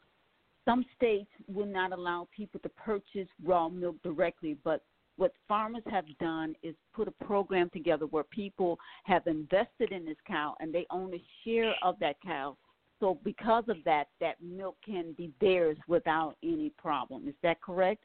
some 0.65 0.85
states 0.95 1.29
will 1.47 1.65
not 1.65 1.91
allow 1.91 2.27
people 2.35 2.59
to 2.61 2.69
purchase 2.69 3.27
raw 3.43 3.69
milk 3.69 3.95
directly, 4.03 4.57
but 4.63 4.83
what 5.17 5.33
farmers 5.47 5.83
have 5.89 6.05
done 6.19 6.55
is 6.63 6.75
put 6.93 7.07
a 7.07 7.25
program 7.25 7.69
together 7.71 8.05
where 8.07 8.23
people 8.23 8.79
have 9.03 9.27
invested 9.27 9.91
in 9.91 10.05
this 10.05 10.17
cow 10.25 10.55
and 10.59 10.73
they 10.73 10.85
own 10.89 11.13
a 11.13 11.21
share 11.43 11.73
of 11.83 11.99
that 11.99 12.15
cow. 12.25 12.57
So 12.99 13.19
because 13.23 13.65
of 13.67 13.77
that, 13.85 14.07
that 14.21 14.41
milk 14.41 14.77
can 14.83 15.13
be 15.13 15.31
theirs 15.39 15.77
without 15.87 16.35
any 16.41 16.71
problem. 16.77 17.27
Is 17.27 17.35
that 17.43 17.61
correct? 17.61 18.01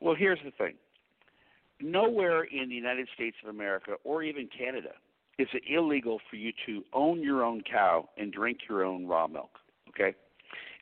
Well, 0.00 0.14
here's 0.14 0.40
the 0.44 0.50
thing. 0.52 0.74
Nowhere 1.84 2.44
in 2.44 2.70
the 2.70 2.74
United 2.74 3.08
States 3.14 3.36
of 3.42 3.50
America 3.50 3.96
or 4.04 4.22
even 4.22 4.48
Canada 4.56 4.92
is 5.38 5.48
it 5.52 5.62
illegal 5.68 6.18
for 6.30 6.36
you 6.36 6.50
to 6.64 6.82
own 6.94 7.20
your 7.20 7.44
own 7.44 7.60
cow 7.60 8.08
and 8.16 8.32
drink 8.32 8.60
your 8.66 8.84
own 8.84 9.06
raw 9.06 9.26
milk. 9.26 9.50
Okay? 9.90 10.14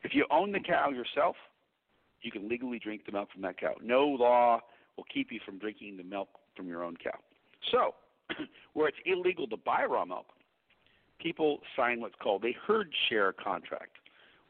If 0.05 0.15
you 0.15 0.27
own 0.31 0.53
the 0.53 0.61
cow 0.61 0.91
yourself, 0.91 1.35
you 2.23 2.31
can 2.31 2.49
legally 2.49 2.79
drink 2.79 3.05
the 3.05 3.11
milk 3.11 3.31
from 3.33 3.43
that 3.43 3.59
cow. 3.59 3.75
No 3.83 4.07
law 4.07 4.61
will 4.97 5.07
keep 5.13 5.33
you 5.33 5.41
from 5.45 5.59
drinking 5.59 5.97
the 5.97 6.05
milk 6.05 6.29
from 6.57 6.69
your 6.69 6.85
own 6.85 6.97
cow. 7.03 7.19
So, 7.73 7.95
where 8.75 8.87
it's 8.87 8.99
illegal 9.05 9.49
to 9.49 9.57
buy 9.57 9.85
raw 9.85 10.05
milk, 10.05 10.27
people 11.19 11.59
sign 11.75 12.01
what's 12.01 12.15
called 12.23 12.45
a 12.45 12.55
herd 12.65 12.93
share 13.09 13.33
contract, 13.33 13.97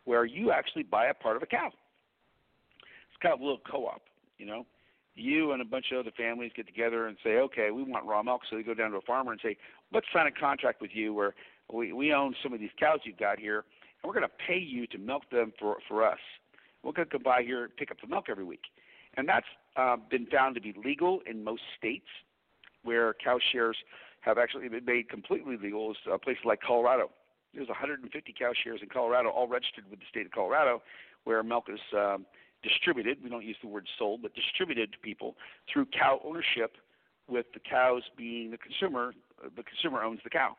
where 0.04 0.26
you 0.26 0.50
actually 0.52 0.82
buy 0.82 1.06
a 1.06 1.14
part 1.14 1.36
of 1.36 1.42
a 1.42 1.46
cow. 1.46 1.68
It's 1.68 3.22
kind 3.22 3.32
of 3.32 3.40
a 3.40 3.42
little 3.42 3.62
co-op, 3.70 4.02
you 4.36 4.44
know. 4.44 4.66
You 5.14 5.52
and 5.52 5.60
a 5.60 5.64
bunch 5.64 5.86
of 5.92 5.98
other 5.98 6.12
families 6.16 6.52
get 6.56 6.66
together 6.66 7.06
and 7.06 7.16
say, 7.22 7.36
okay, 7.36 7.70
we 7.70 7.82
want 7.82 8.06
raw 8.06 8.22
milk. 8.22 8.42
So 8.48 8.56
they 8.56 8.62
go 8.62 8.74
down 8.74 8.92
to 8.92 8.96
a 8.96 9.02
farmer 9.02 9.32
and 9.32 9.40
say, 9.42 9.56
let's 9.92 10.06
sign 10.12 10.26
a 10.26 10.30
contract 10.30 10.80
with 10.80 10.92
you 10.94 11.12
where 11.12 11.34
we, 11.72 11.92
we 11.92 12.12
own 12.12 12.34
some 12.42 12.52
of 12.52 12.60
these 12.60 12.70
cows 12.78 13.00
you've 13.04 13.18
got 13.18 13.38
here, 13.38 13.64
and 14.02 14.08
we're 14.08 14.18
going 14.18 14.28
to 14.28 14.46
pay 14.46 14.58
you 14.58 14.86
to 14.88 14.98
milk 14.98 15.22
them 15.30 15.52
for 15.58 15.76
for 15.88 16.06
us. 16.06 16.18
We're 16.82 16.92
going 16.92 17.08
to 17.08 17.12
come 17.12 17.22
by 17.22 17.42
here 17.42 17.64
and 17.64 17.76
pick 17.76 17.90
up 17.90 17.98
the 18.00 18.08
milk 18.08 18.26
every 18.28 18.44
week, 18.44 18.62
and 19.16 19.28
that's 19.28 19.46
uh, 19.76 19.96
been 20.10 20.26
found 20.26 20.54
to 20.56 20.60
be 20.60 20.74
legal 20.84 21.20
in 21.28 21.44
most 21.44 21.62
states 21.78 22.08
where 22.82 23.14
cow 23.22 23.38
shares 23.52 23.76
have 24.20 24.38
actually 24.38 24.68
been 24.68 24.84
made 24.84 25.08
completely 25.08 25.56
legal. 25.56 25.92
Is 25.92 25.96
uh, 26.12 26.18
places 26.18 26.42
like 26.44 26.60
Colorado. 26.60 27.10
there's 27.54 27.68
150 27.68 28.34
cow 28.38 28.52
shares 28.64 28.80
in 28.82 28.88
Colorado, 28.88 29.28
all 29.28 29.46
registered 29.46 29.84
with 29.90 30.00
the 30.00 30.06
state 30.10 30.26
of 30.26 30.32
Colorado, 30.32 30.82
where 31.24 31.42
milk 31.42 31.66
is 31.68 31.80
um, 31.96 32.26
distributed. 32.62 33.18
We 33.22 33.30
don't 33.30 33.44
use 33.44 33.56
the 33.62 33.68
word 33.68 33.86
sold, 33.98 34.22
but 34.22 34.34
distributed 34.34 34.92
to 34.92 34.98
people 34.98 35.36
through 35.72 35.86
cow 35.86 36.20
ownership, 36.24 36.76
with 37.28 37.46
the 37.54 37.60
cows 37.60 38.02
being 38.16 38.50
the 38.50 38.58
consumer. 38.58 39.12
Uh, 39.42 39.48
the 39.56 39.62
consumer 39.62 40.02
owns 40.02 40.20
the 40.24 40.30
cow. 40.30 40.56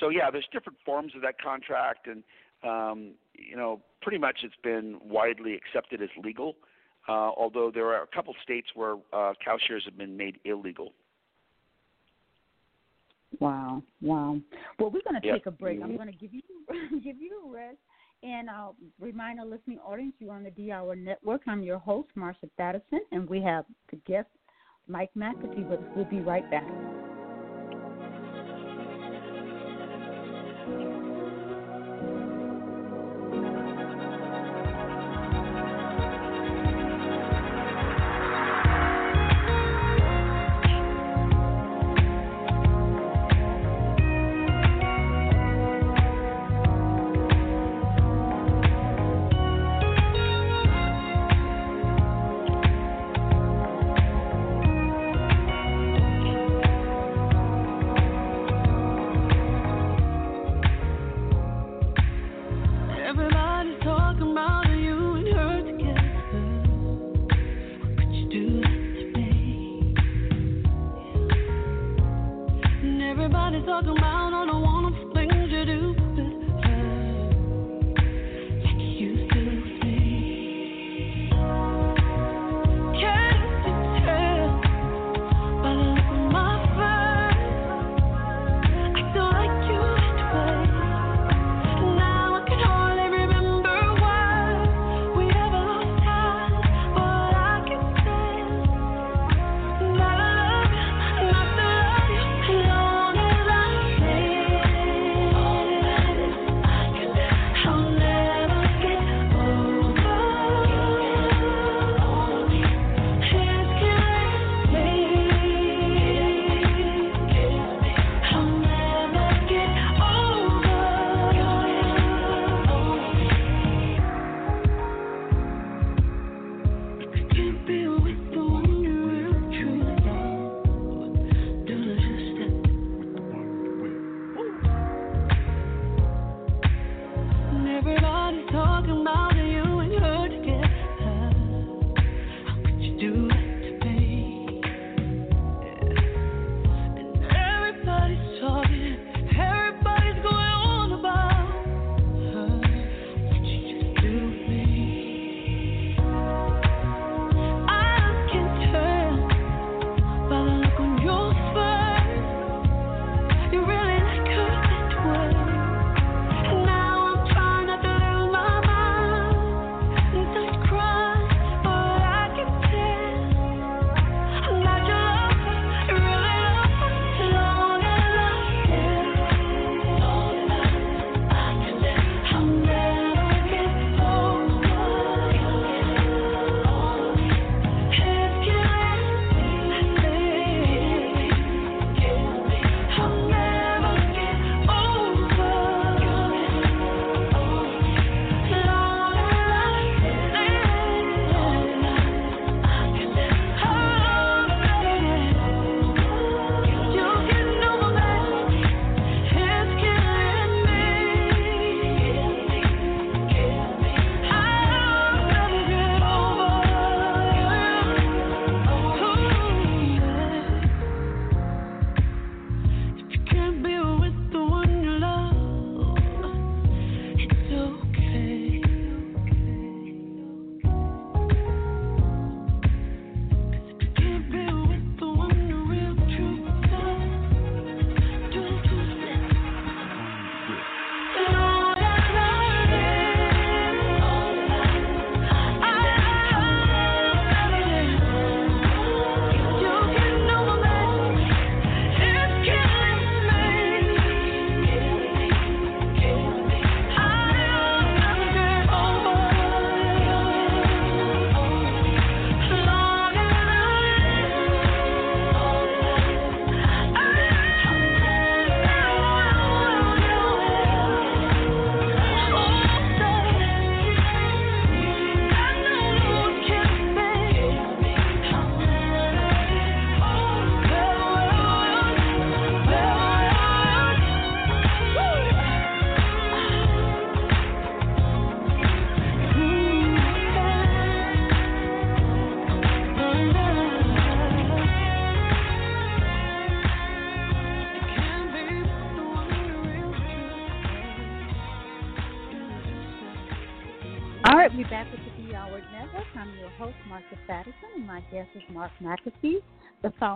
So 0.00 0.08
yeah, 0.08 0.30
there's 0.30 0.46
different 0.52 0.78
forms 0.84 1.12
of 1.14 1.22
that 1.22 1.40
contract, 1.40 2.06
and 2.06 2.22
um, 2.64 3.12
you 3.34 3.56
know, 3.56 3.80
pretty 4.02 4.18
much 4.18 4.38
it's 4.42 4.54
been 4.62 4.98
widely 5.02 5.54
accepted 5.54 6.02
as 6.02 6.08
legal. 6.22 6.56
Uh, 7.08 7.30
although 7.36 7.70
there 7.72 7.86
are 7.86 8.02
a 8.02 8.06
couple 8.08 8.34
states 8.42 8.66
where 8.74 8.96
uh, 9.12 9.32
cow 9.44 9.56
shares 9.66 9.84
have 9.84 9.96
been 9.96 10.16
made 10.16 10.38
illegal. 10.44 10.92
Wow, 13.38 13.82
wow. 14.00 14.40
Well, 14.78 14.90
we're 14.90 15.02
going 15.02 15.20
to 15.20 15.26
yep. 15.26 15.36
take 15.36 15.46
a 15.46 15.50
break. 15.50 15.80
I'm 15.82 15.96
going 15.96 16.10
to 16.10 16.16
give 16.16 16.32
you 16.32 16.42
give 17.04 17.16
you 17.20 17.42
a 17.46 17.54
rest, 17.54 17.78
and 18.22 18.50
I'll 18.50 18.76
remind 19.00 19.40
our 19.40 19.46
listening 19.46 19.78
audience 19.78 20.14
you're 20.18 20.32
on 20.32 20.42
the 20.42 20.50
D 20.50 20.72
Hour 20.72 20.96
Network. 20.96 21.42
I'm 21.46 21.62
your 21.62 21.78
host, 21.78 22.08
Marsha 22.16 22.48
Thadison, 22.58 23.00
and 23.12 23.28
we 23.28 23.40
have 23.42 23.64
the 23.90 23.96
guest 24.06 24.28
Mike 24.88 25.10
McAfee 25.16 25.68
with 25.68 25.80
us. 25.80 25.86
We'll 25.94 26.04
be 26.06 26.20
right 26.20 26.48
back. 26.50 26.66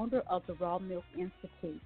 Founder 0.01 0.23
of 0.29 0.43
the 0.47 0.55
Raw 0.55 0.79
Milk 0.79 1.05
Institute. 1.15 1.81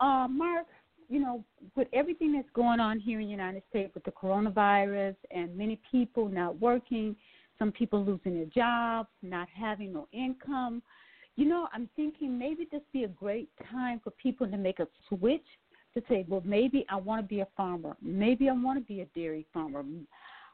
Uh, 0.00 0.26
Mark, 0.28 0.66
you 1.08 1.20
know, 1.20 1.44
with 1.76 1.88
everything 1.92 2.32
that's 2.32 2.48
going 2.54 2.80
on 2.80 2.98
here 2.98 3.20
in 3.20 3.26
the 3.26 3.30
United 3.30 3.62
States 3.68 3.92
with 3.94 4.04
the 4.04 4.10
coronavirus 4.10 5.16
and 5.30 5.56
many 5.56 5.80
people 5.90 6.28
not 6.28 6.58
working, 6.60 7.16
some 7.58 7.72
people 7.72 8.04
losing 8.04 8.34
their 8.34 8.46
jobs, 8.46 9.08
not 9.22 9.48
having 9.54 9.92
no 9.92 10.06
income, 10.12 10.82
you 11.36 11.46
know, 11.46 11.68
I'm 11.72 11.88
thinking 11.96 12.38
maybe 12.38 12.66
this 12.70 12.82
be 12.92 13.04
a 13.04 13.08
great 13.08 13.48
time 13.70 14.00
for 14.02 14.10
people 14.12 14.46
to 14.46 14.56
make 14.56 14.78
a 14.78 14.86
switch 15.08 15.44
to 15.94 16.02
say, 16.08 16.24
well, 16.28 16.42
maybe 16.44 16.84
I 16.88 16.96
want 16.96 17.22
to 17.22 17.26
be 17.26 17.40
a 17.40 17.48
farmer. 17.56 17.96
Maybe 18.02 18.48
I 18.48 18.52
want 18.52 18.78
to 18.78 18.84
be 18.84 19.00
a 19.00 19.06
dairy 19.18 19.46
farmer. 19.52 19.82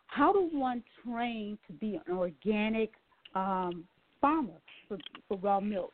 How 0.07 0.33
do 0.33 0.49
one 0.53 0.83
train 1.05 1.59
to 1.67 1.73
be 1.73 2.01
an 2.07 2.17
organic 2.17 2.93
um, 3.35 3.85
farmer 4.21 4.61
for, 4.89 4.99
for 5.29 5.37
raw 5.39 5.61
milk? 5.61 5.93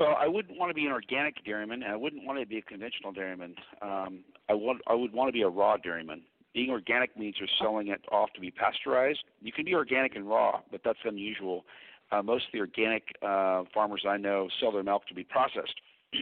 Well, 0.00 0.16
I 0.18 0.26
wouldn't 0.26 0.58
want 0.58 0.70
to 0.70 0.74
be 0.74 0.86
an 0.86 0.92
organic 0.92 1.44
dairyman, 1.44 1.82
and 1.82 1.92
I 1.92 1.96
wouldn't 1.96 2.24
want 2.24 2.40
to 2.40 2.46
be 2.46 2.56
a 2.56 2.62
conventional 2.62 3.12
dairyman. 3.12 3.54
Um, 3.82 4.20
I 4.48 4.54
want 4.54 4.80
I 4.86 4.94
would 4.94 5.12
want 5.12 5.28
to 5.28 5.32
be 5.32 5.42
a 5.42 5.48
raw 5.48 5.76
dairyman. 5.76 6.22
Being 6.54 6.70
organic 6.70 7.18
means 7.18 7.36
you're 7.38 7.50
selling 7.60 7.88
it 7.88 8.00
off 8.10 8.30
to 8.34 8.40
be 8.40 8.50
pasteurized. 8.50 9.22
You 9.42 9.52
can 9.52 9.66
be 9.66 9.74
organic 9.74 10.16
and 10.16 10.26
raw, 10.26 10.62
but 10.70 10.80
that's 10.82 10.98
unusual. 11.04 11.66
Uh, 12.10 12.22
most 12.22 12.46
of 12.46 12.52
the 12.54 12.60
organic 12.60 13.08
uh, 13.20 13.64
farmers 13.74 14.04
I 14.08 14.16
know 14.16 14.48
sell 14.58 14.72
their 14.72 14.82
milk 14.82 15.06
to 15.08 15.14
be 15.14 15.22
processed. 15.22 15.74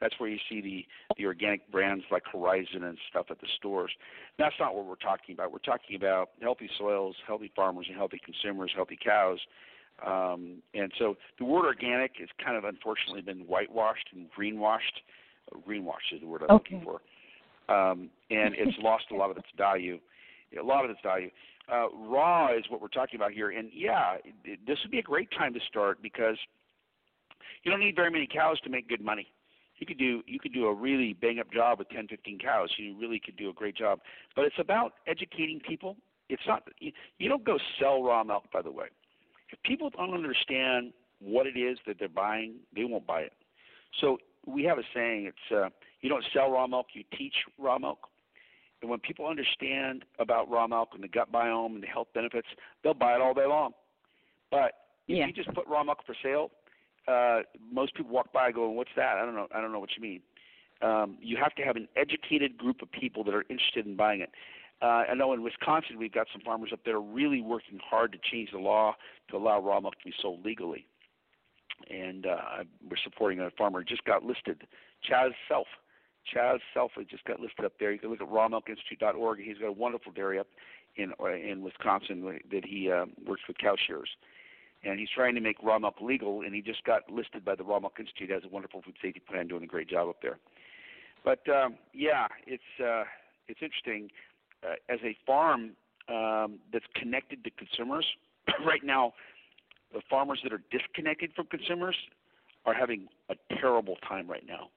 That's 0.00 0.14
where 0.18 0.28
you 0.28 0.38
see 0.48 0.60
the 0.60 0.86
the 1.16 1.26
organic 1.26 1.70
brands 1.70 2.04
like 2.10 2.22
Horizon 2.32 2.82
and 2.82 2.96
stuff 3.10 3.26
at 3.30 3.40
the 3.40 3.46
stores. 3.56 3.92
That's 4.38 4.54
not 4.58 4.74
what 4.74 4.86
we're 4.86 4.96
talking 4.96 5.34
about. 5.34 5.52
We're 5.52 5.58
talking 5.58 5.96
about 5.96 6.30
healthy 6.40 6.70
soils, 6.78 7.14
healthy 7.26 7.52
farmers, 7.54 7.86
and 7.88 7.96
healthy 7.96 8.20
consumers, 8.24 8.72
healthy 8.74 8.98
cows. 9.00 9.38
Um, 10.06 10.62
and 10.74 10.92
so 10.98 11.16
the 11.38 11.44
word 11.44 11.64
organic 11.64 12.12
has 12.18 12.28
kind 12.44 12.56
of 12.56 12.64
unfortunately 12.64 13.22
been 13.22 13.40
whitewashed 13.40 14.08
and 14.14 14.28
greenwashed. 14.30 15.02
Greenwashed 15.66 16.14
is 16.14 16.20
the 16.20 16.26
word 16.26 16.42
I'm 16.48 16.56
okay. 16.56 16.74
looking 16.74 16.84
for. 16.84 17.00
Um, 17.74 18.10
and 18.30 18.54
it's 18.56 18.76
lost 18.82 19.04
a 19.10 19.16
lot 19.16 19.30
of 19.30 19.36
its 19.36 19.48
value. 19.56 19.98
A 20.58 20.62
lot 20.62 20.84
of 20.84 20.90
its 20.90 21.00
value. 21.02 21.30
Uh, 21.70 21.88
raw 22.08 22.56
is 22.56 22.64
what 22.70 22.80
we're 22.80 22.88
talking 22.88 23.16
about 23.16 23.32
here, 23.32 23.50
and 23.50 23.68
yeah, 23.74 24.14
it, 24.44 24.58
this 24.66 24.78
would 24.82 24.90
be 24.90 25.00
a 25.00 25.02
great 25.02 25.28
time 25.36 25.52
to 25.52 25.60
start 25.68 25.98
because 26.02 26.36
you 27.62 27.70
don't 27.70 27.80
need 27.80 27.94
very 27.94 28.10
many 28.10 28.26
cows 28.26 28.58
to 28.60 28.70
make 28.70 28.88
good 28.88 29.02
money. 29.02 29.26
You 29.78 29.86
could 29.86 29.98
do 29.98 30.22
you 30.26 30.38
could 30.40 30.54
do 30.54 30.66
a 30.66 30.74
really 30.74 31.12
bang 31.12 31.38
up 31.38 31.52
job 31.52 31.78
with 31.78 31.88
10, 31.90 32.08
15 32.08 32.38
cows. 32.38 32.70
You 32.78 32.98
really 32.98 33.20
could 33.22 33.36
do 33.36 33.50
a 33.50 33.52
great 33.52 33.76
job. 33.76 34.00
But 34.34 34.46
it's 34.46 34.58
about 34.58 34.94
educating 35.06 35.60
people. 35.60 35.96
It's 36.28 36.42
not 36.46 36.62
you, 36.78 36.92
you 37.18 37.28
don't 37.28 37.44
go 37.44 37.58
sell 37.78 38.02
raw 38.02 38.24
milk. 38.24 38.44
By 38.52 38.62
the 38.62 38.72
way, 38.72 38.86
if 39.50 39.62
people 39.62 39.90
don't 39.90 40.14
understand 40.14 40.92
what 41.20 41.46
it 41.46 41.58
is 41.58 41.78
that 41.86 41.96
they're 41.98 42.08
buying, 42.08 42.54
they 42.74 42.84
won't 42.84 43.06
buy 43.06 43.20
it. 43.20 43.32
So 44.00 44.18
we 44.46 44.64
have 44.64 44.78
a 44.78 44.82
saying: 44.94 45.26
it's 45.26 45.54
uh, 45.54 45.68
you 46.00 46.08
don't 46.08 46.24
sell 46.32 46.50
raw 46.50 46.66
milk, 46.66 46.86
you 46.94 47.04
teach 47.16 47.34
raw 47.58 47.78
milk. 47.78 48.08
And 48.80 48.90
when 48.90 49.00
people 49.00 49.26
understand 49.26 50.04
about 50.20 50.48
raw 50.48 50.66
milk 50.68 50.90
and 50.94 51.02
the 51.02 51.08
gut 51.08 51.32
biome 51.32 51.74
and 51.74 51.82
the 51.82 51.88
health 51.88 52.08
benefits, 52.14 52.46
they'll 52.84 52.94
buy 52.94 53.14
it 53.14 53.20
all 53.20 53.34
day 53.34 53.46
long. 53.46 53.72
But 54.52 54.72
if 55.08 55.16
yeah. 55.16 55.26
you 55.26 55.32
just 55.32 55.52
put 55.52 55.66
raw 55.66 55.82
milk 55.82 55.98
for 56.06 56.14
sale, 56.22 56.52
uh, 57.08 57.40
most 57.72 57.94
people 57.94 58.12
walk 58.12 58.32
by 58.32 58.52
going, 58.52 58.76
"What's 58.76 58.90
that?" 58.96 59.16
I 59.16 59.24
don't 59.24 59.34
know. 59.34 59.48
I 59.54 59.60
don't 59.60 59.72
know 59.72 59.80
what 59.80 59.90
you 59.96 60.02
mean. 60.02 60.20
Um, 60.80 61.18
you 61.20 61.36
have 61.42 61.54
to 61.56 61.62
have 61.62 61.74
an 61.74 61.88
educated 61.96 62.56
group 62.56 62.82
of 62.82 62.92
people 62.92 63.24
that 63.24 63.34
are 63.34 63.44
interested 63.50 63.84
in 63.84 63.96
buying 63.96 64.20
it. 64.20 64.30
Uh, 64.80 65.04
I 65.10 65.14
know 65.14 65.32
in 65.32 65.42
Wisconsin 65.42 65.98
we've 65.98 66.12
got 66.12 66.28
some 66.32 66.40
farmers 66.42 66.70
up 66.72 66.80
there 66.84 67.00
really 67.00 67.40
working 67.40 67.80
hard 67.82 68.12
to 68.12 68.18
change 68.30 68.50
the 68.52 68.58
law 68.58 68.94
to 69.30 69.36
allow 69.36 69.60
raw 69.60 69.80
milk 69.80 69.98
to 69.98 70.04
be 70.04 70.14
sold 70.20 70.44
legally. 70.44 70.86
And 71.90 72.26
uh, 72.26 72.64
we're 72.88 72.96
supporting 73.02 73.40
a 73.40 73.50
farmer 73.56 73.82
just 73.82 74.04
got 74.04 74.24
listed, 74.24 74.62
Chaz 75.08 75.30
Self. 75.48 75.66
Chaz 76.34 76.58
Self 76.74 76.92
just 77.08 77.24
got 77.24 77.40
listed 77.40 77.64
up 77.64 77.72
there. 77.80 77.92
You 77.92 77.98
can 77.98 78.10
look 78.10 78.20
at 78.20 78.28
rawmilkinstitute.org. 78.28 79.40
He's 79.40 79.58
got 79.58 79.68
a 79.68 79.72
wonderful 79.72 80.12
dairy 80.12 80.38
up 80.38 80.48
in 80.96 81.12
uh, 81.20 81.32
in 81.32 81.62
Wisconsin 81.62 82.40
that 82.50 82.64
he 82.64 82.90
uh, 82.90 83.06
works 83.26 83.42
with 83.48 83.58
cow 83.58 83.76
shearers 83.86 84.10
and 84.84 84.98
he's 84.98 85.08
trying 85.14 85.34
to 85.34 85.40
make 85.40 85.56
raw 85.62 85.78
milk 85.78 86.00
legal, 86.00 86.42
and 86.42 86.54
he 86.54 86.62
just 86.62 86.84
got 86.84 87.10
listed 87.10 87.44
by 87.44 87.54
the 87.54 87.64
Raw 87.64 87.80
Milk 87.80 87.96
Institute 87.98 88.30
as 88.30 88.44
a 88.44 88.48
wonderful 88.48 88.82
food 88.82 88.94
safety 89.02 89.20
plan, 89.20 89.48
doing 89.48 89.64
a 89.64 89.66
great 89.66 89.88
job 89.88 90.08
up 90.08 90.22
there. 90.22 90.38
But 91.24 91.40
um, 91.48 91.76
yeah, 91.92 92.28
it's 92.46 92.62
uh, 92.80 93.04
it's 93.48 93.60
interesting. 93.60 94.10
Uh, 94.64 94.74
as 94.88 94.98
a 95.04 95.16
farm 95.26 95.70
um, 96.08 96.58
that's 96.72 96.84
connected 96.94 97.44
to 97.44 97.50
consumers, 97.50 98.06
right 98.66 98.82
now, 98.82 99.12
the 99.92 100.00
farmers 100.10 100.40
that 100.42 100.52
are 100.52 100.62
disconnected 100.70 101.32
from 101.34 101.46
consumers 101.46 101.96
are 102.66 102.74
having 102.74 103.08
a 103.30 103.34
terrible 103.60 103.96
time 104.06 104.28
right 104.28 104.44
now. 104.46 104.68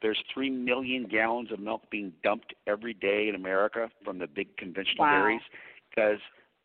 There's 0.00 0.18
three 0.34 0.50
million 0.50 1.04
gallons 1.04 1.52
of 1.52 1.60
milk 1.60 1.82
being 1.90 2.12
dumped 2.24 2.54
every 2.66 2.94
day 2.94 3.28
in 3.28 3.36
America 3.36 3.88
from 4.04 4.18
the 4.18 4.26
big 4.26 4.56
conventional 4.56 5.04
wow. 5.04 5.20
dairies 5.20 5.42
because 5.90 6.18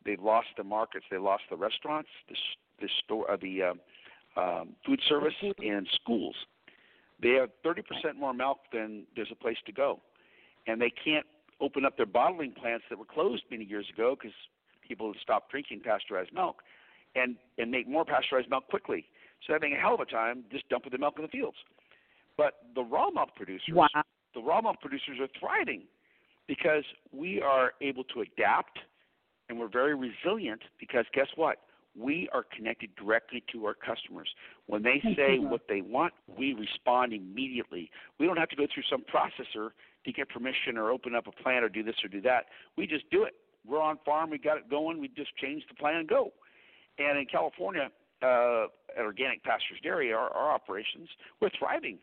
they've 0.04 0.20
lost 0.20 0.48
the 0.56 0.64
markets, 0.64 1.04
they 1.10 1.18
lost 1.18 1.44
the 1.50 1.56
restaurants, 1.56 2.08
the 2.28 2.34
the 2.80 2.88
store, 3.04 3.30
uh, 3.30 3.36
the 3.40 3.62
uh, 3.62 4.40
um, 4.40 4.70
food 4.86 5.00
service, 5.08 5.34
and 5.42 5.86
schools. 6.00 6.34
They 7.20 7.30
have 7.30 7.50
30% 7.64 7.82
more 8.16 8.32
milk 8.32 8.58
than 8.72 9.04
there's 9.16 9.30
a 9.32 9.34
place 9.34 9.56
to 9.66 9.72
go, 9.72 10.00
and 10.66 10.80
they 10.80 10.92
can't 11.04 11.26
open 11.60 11.84
up 11.84 11.96
their 11.96 12.06
bottling 12.06 12.52
plants 12.52 12.84
that 12.90 12.98
were 12.98 13.04
closed 13.04 13.42
many 13.50 13.64
years 13.64 13.86
ago 13.92 14.16
because 14.18 14.34
people 14.86 15.12
had 15.12 15.20
stopped 15.20 15.50
drinking 15.50 15.80
pasteurized 15.84 16.32
milk, 16.32 16.62
and 17.14 17.36
and 17.58 17.70
make 17.70 17.88
more 17.88 18.04
pasteurized 18.04 18.50
milk 18.50 18.66
quickly. 18.68 19.06
So 19.42 19.52
they're 19.52 19.56
having 19.56 19.74
a 19.74 19.80
hell 19.80 19.94
of 19.94 20.00
a 20.00 20.06
time 20.06 20.44
just 20.50 20.68
dumping 20.68 20.92
the 20.92 20.98
milk 20.98 21.14
in 21.16 21.22
the 21.22 21.28
fields. 21.28 21.56
But 22.36 22.54
the 22.74 22.82
raw 22.82 23.10
milk 23.10 23.34
producers, 23.34 23.74
wow. 23.74 23.88
the 24.34 24.40
raw 24.40 24.60
milk 24.60 24.80
producers 24.80 25.18
are 25.20 25.28
thriving 25.38 25.82
because 26.46 26.84
we 27.12 27.40
are 27.42 27.72
able 27.80 28.04
to 28.04 28.22
adapt 28.22 28.78
and 29.48 29.58
we're 29.58 29.68
very 29.68 29.94
resilient 29.94 30.62
because 30.78 31.04
guess 31.12 31.28
what? 31.36 31.58
We 31.98 32.28
are 32.32 32.44
connected 32.56 32.90
directly 32.96 33.42
to 33.52 33.66
our 33.66 33.74
customers. 33.74 34.28
When 34.66 34.82
they 34.82 35.02
say 35.16 35.38
what 35.38 35.62
they 35.68 35.80
want, 35.80 36.12
we 36.38 36.52
respond 36.52 37.12
immediately. 37.12 37.90
We 38.20 38.26
don't 38.26 38.36
have 38.36 38.50
to 38.50 38.56
go 38.56 38.66
through 38.72 38.84
some 38.88 39.02
processor 39.02 39.70
to 40.04 40.12
get 40.12 40.28
permission 40.28 40.76
or 40.76 40.90
open 40.90 41.14
up 41.14 41.26
a 41.26 41.42
plant 41.42 41.64
or 41.64 41.68
do 41.68 41.82
this 41.82 41.96
or 42.04 42.08
do 42.08 42.20
that. 42.22 42.46
We 42.76 42.86
just 42.86 43.10
do 43.10 43.24
it. 43.24 43.34
We're 43.66 43.82
on 43.82 43.98
farm, 44.04 44.30
we 44.30 44.38
got 44.38 44.56
it 44.56 44.70
going, 44.70 45.00
we 45.00 45.08
just 45.08 45.36
change 45.36 45.62
the 45.68 45.74
plan 45.74 45.96
and 45.96 46.08
go. 46.08 46.32
And 46.98 47.18
in 47.18 47.26
California, 47.26 47.90
uh, 48.22 48.66
at 48.96 49.04
Organic 49.04 49.42
Pastures 49.44 49.78
Dairy, 49.82 50.12
our, 50.12 50.30
our 50.30 50.52
operations, 50.52 51.08
we're 51.40 51.50
thriving. 51.58 51.98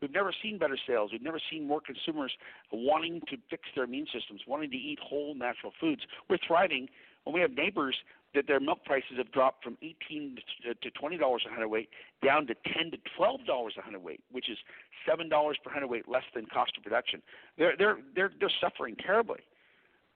We've 0.00 0.12
never 0.12 0.34
seen 0.42 0.58
better 0.58 0.76
sales. 0.86 1.10
We've 1.12 1.22
never 1.22 1.40
seen 1.50 1.66
more 1.66 1.80
consumers 1.80 2.32
wanting 2.72 3.20
to 3.28 3.36
fix 3.48 3.62
their 3.76 3.84
immune 3.84 4.06
systems, 4.12 4.40
wanting 4.48 4.70
to 4.72 4.76
eat 4.76 4.98
whole 5.00 5.34
natural 5.36 5.72
foods. 5.80 6.02
We're 6.28 6.38
thriving 6.44 6.88
when 7.24 7.34
we 7.34 7.40
have 7.40 7.52
neighbors 7.52 7.96
that 8.34 8.46
their 8.46 8.60
milk 8.60 8.84
prices 8.84 9.18
have 9.18 9.30
dropped 9.32 9.62
from 9.62 9.76
18 9.82 10.38
to 10.82 10.90
20 10.90 11.16
dollars 11.18 11.42
a 11.46 11.50
hundredweight 11.50 11.90
down 12.24 12.46
to 12.46 12.54
10 12.74 12.92
to 12.92 12.98
12 13.16 13.44
dollars 13.46 13.74
a 13.78 13.82
hundredweight, 13.82 14.20
which 14.30 14.48
is 14.48 14.58
seven 15.08 15.28
dollars 15.28 15.58
per 15.62 15.70
hundredweight 15.70 16.08
less 16.08 16.24
than 16.34 16.46
cost 16.46 16.72
of 16.76 16.82
production. 16.82 17.22
They're 17.58 17.76
they're 17.76 17.98
they're 18.14 18.32
they're 18.40 18.52
suffering 18.60 18.96
terribly, 18.96 19.40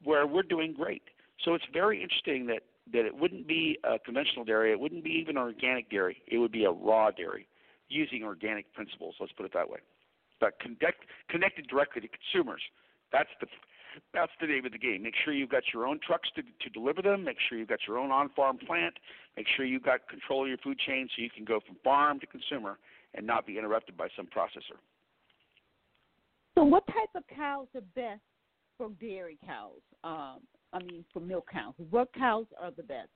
where 0.03 0.27
we're 0.27 0.43
doing 0.43 0.73
great. 0.73 1.03
So 1.45 1.55
it's 1.55 1.67
very 1.73 2.03
interesting 2.03 2.47
that 2.47 2.63
that 2.93 3.05
it 3.05 3.17
wouldn't 3.17 3.47
be 3.47 3.79
a 3.85 3.99
conventional 3.99 4.45
dairy, 4.45 4.71
it 4.73 4.79
wouldn't 4.79 5.05
be 5.05 5.11
even 5.11 5.37
organic 5.37 5.91
dairy, 5.91 6.23
it 6.27 6.39
would 6.39 6.53
be 6.53 6.65
a 6.65 6.71
raw 6.71 7.11
dairy 7.11 7.49
using 7.89 8.23
organic 8.23 8.73
principles. 8.75 9.15
Let's 9.21 9.33
put 9.33 9.47
it 9.47 9.53
that 9.55 9.69
way. 9.69 9.79
But 10.41 10.59
connect, 10.61 11.05
connected 11.29 11.67
directly 11.69 12.03
to 12.03 12.09
consumers. 12.09 12.63
That's 13.13 13.31
the 13.41 13.47
that's 14.13 14.33
the 14.41 14.47
name 14.47 14.67
of 14.67 14.73
the 14.73 14.79
game. 14.79 15.03
Make 15.03 15.15
sure 15.25 15.33
you've 15.33 15.51
got 15.51 15.63
your 15.73 15.87
own 15.87 16.01
trucks 16.05 16.29
to, 16.37 16.43
to 16.43 16.71
deliver 16.73 17.03
them. 17.03 17.25
Make 17.25 17.37
sure 17.49 17.59
you've 17.59 17.69
got 17.69 17.81
your 17.87 17.99
own 17.99 18.11
on-farm 18.11 18.59
plant. 18.67 18.95
Make 19.37 19.47
sure 19.57 19.65
you've 19.65 19.83
got 19.83 20.09
control 20.09 20.43
of 20.43 20.49
your 20.49 20.59
food 20.59 20.79
chain 20.79 21.09
so 21.15 21.23
you 21.23 21.31
can 21.31 21.45
go 21.45 21.61
from 21.67 21.77
farm 21.85 22.21
to 22.21 22.27
consumer 22.27 22.79
and 23.15 23.27
not 23.27 23.47
be 23.47 23.59
interrupted 23.59 23.97
by 23.97 24.09
some 24.17 24.27
processor. 24.27 24.79
So, 26.55 26.65
what 26.65 26.87
type 26.87 27.11
of 27.15 27.23
cows 27.35 27.67
are 27.75 27.83
best 27.95 28.23
for 28.79 28.91
dairy 29.01 29.39
cows? 29.45 29.81
Um, 30.05 30.41
I 30.73 30.83
mean, 30.83 31.05
for 31.13 31.21
milk 31.21 31.49
cows. 31.53 31.75
What 31.91 32.13
cows 32.15 32.47
are 32.61 32.71
the 32.71 32.83
best? 32.83 33.09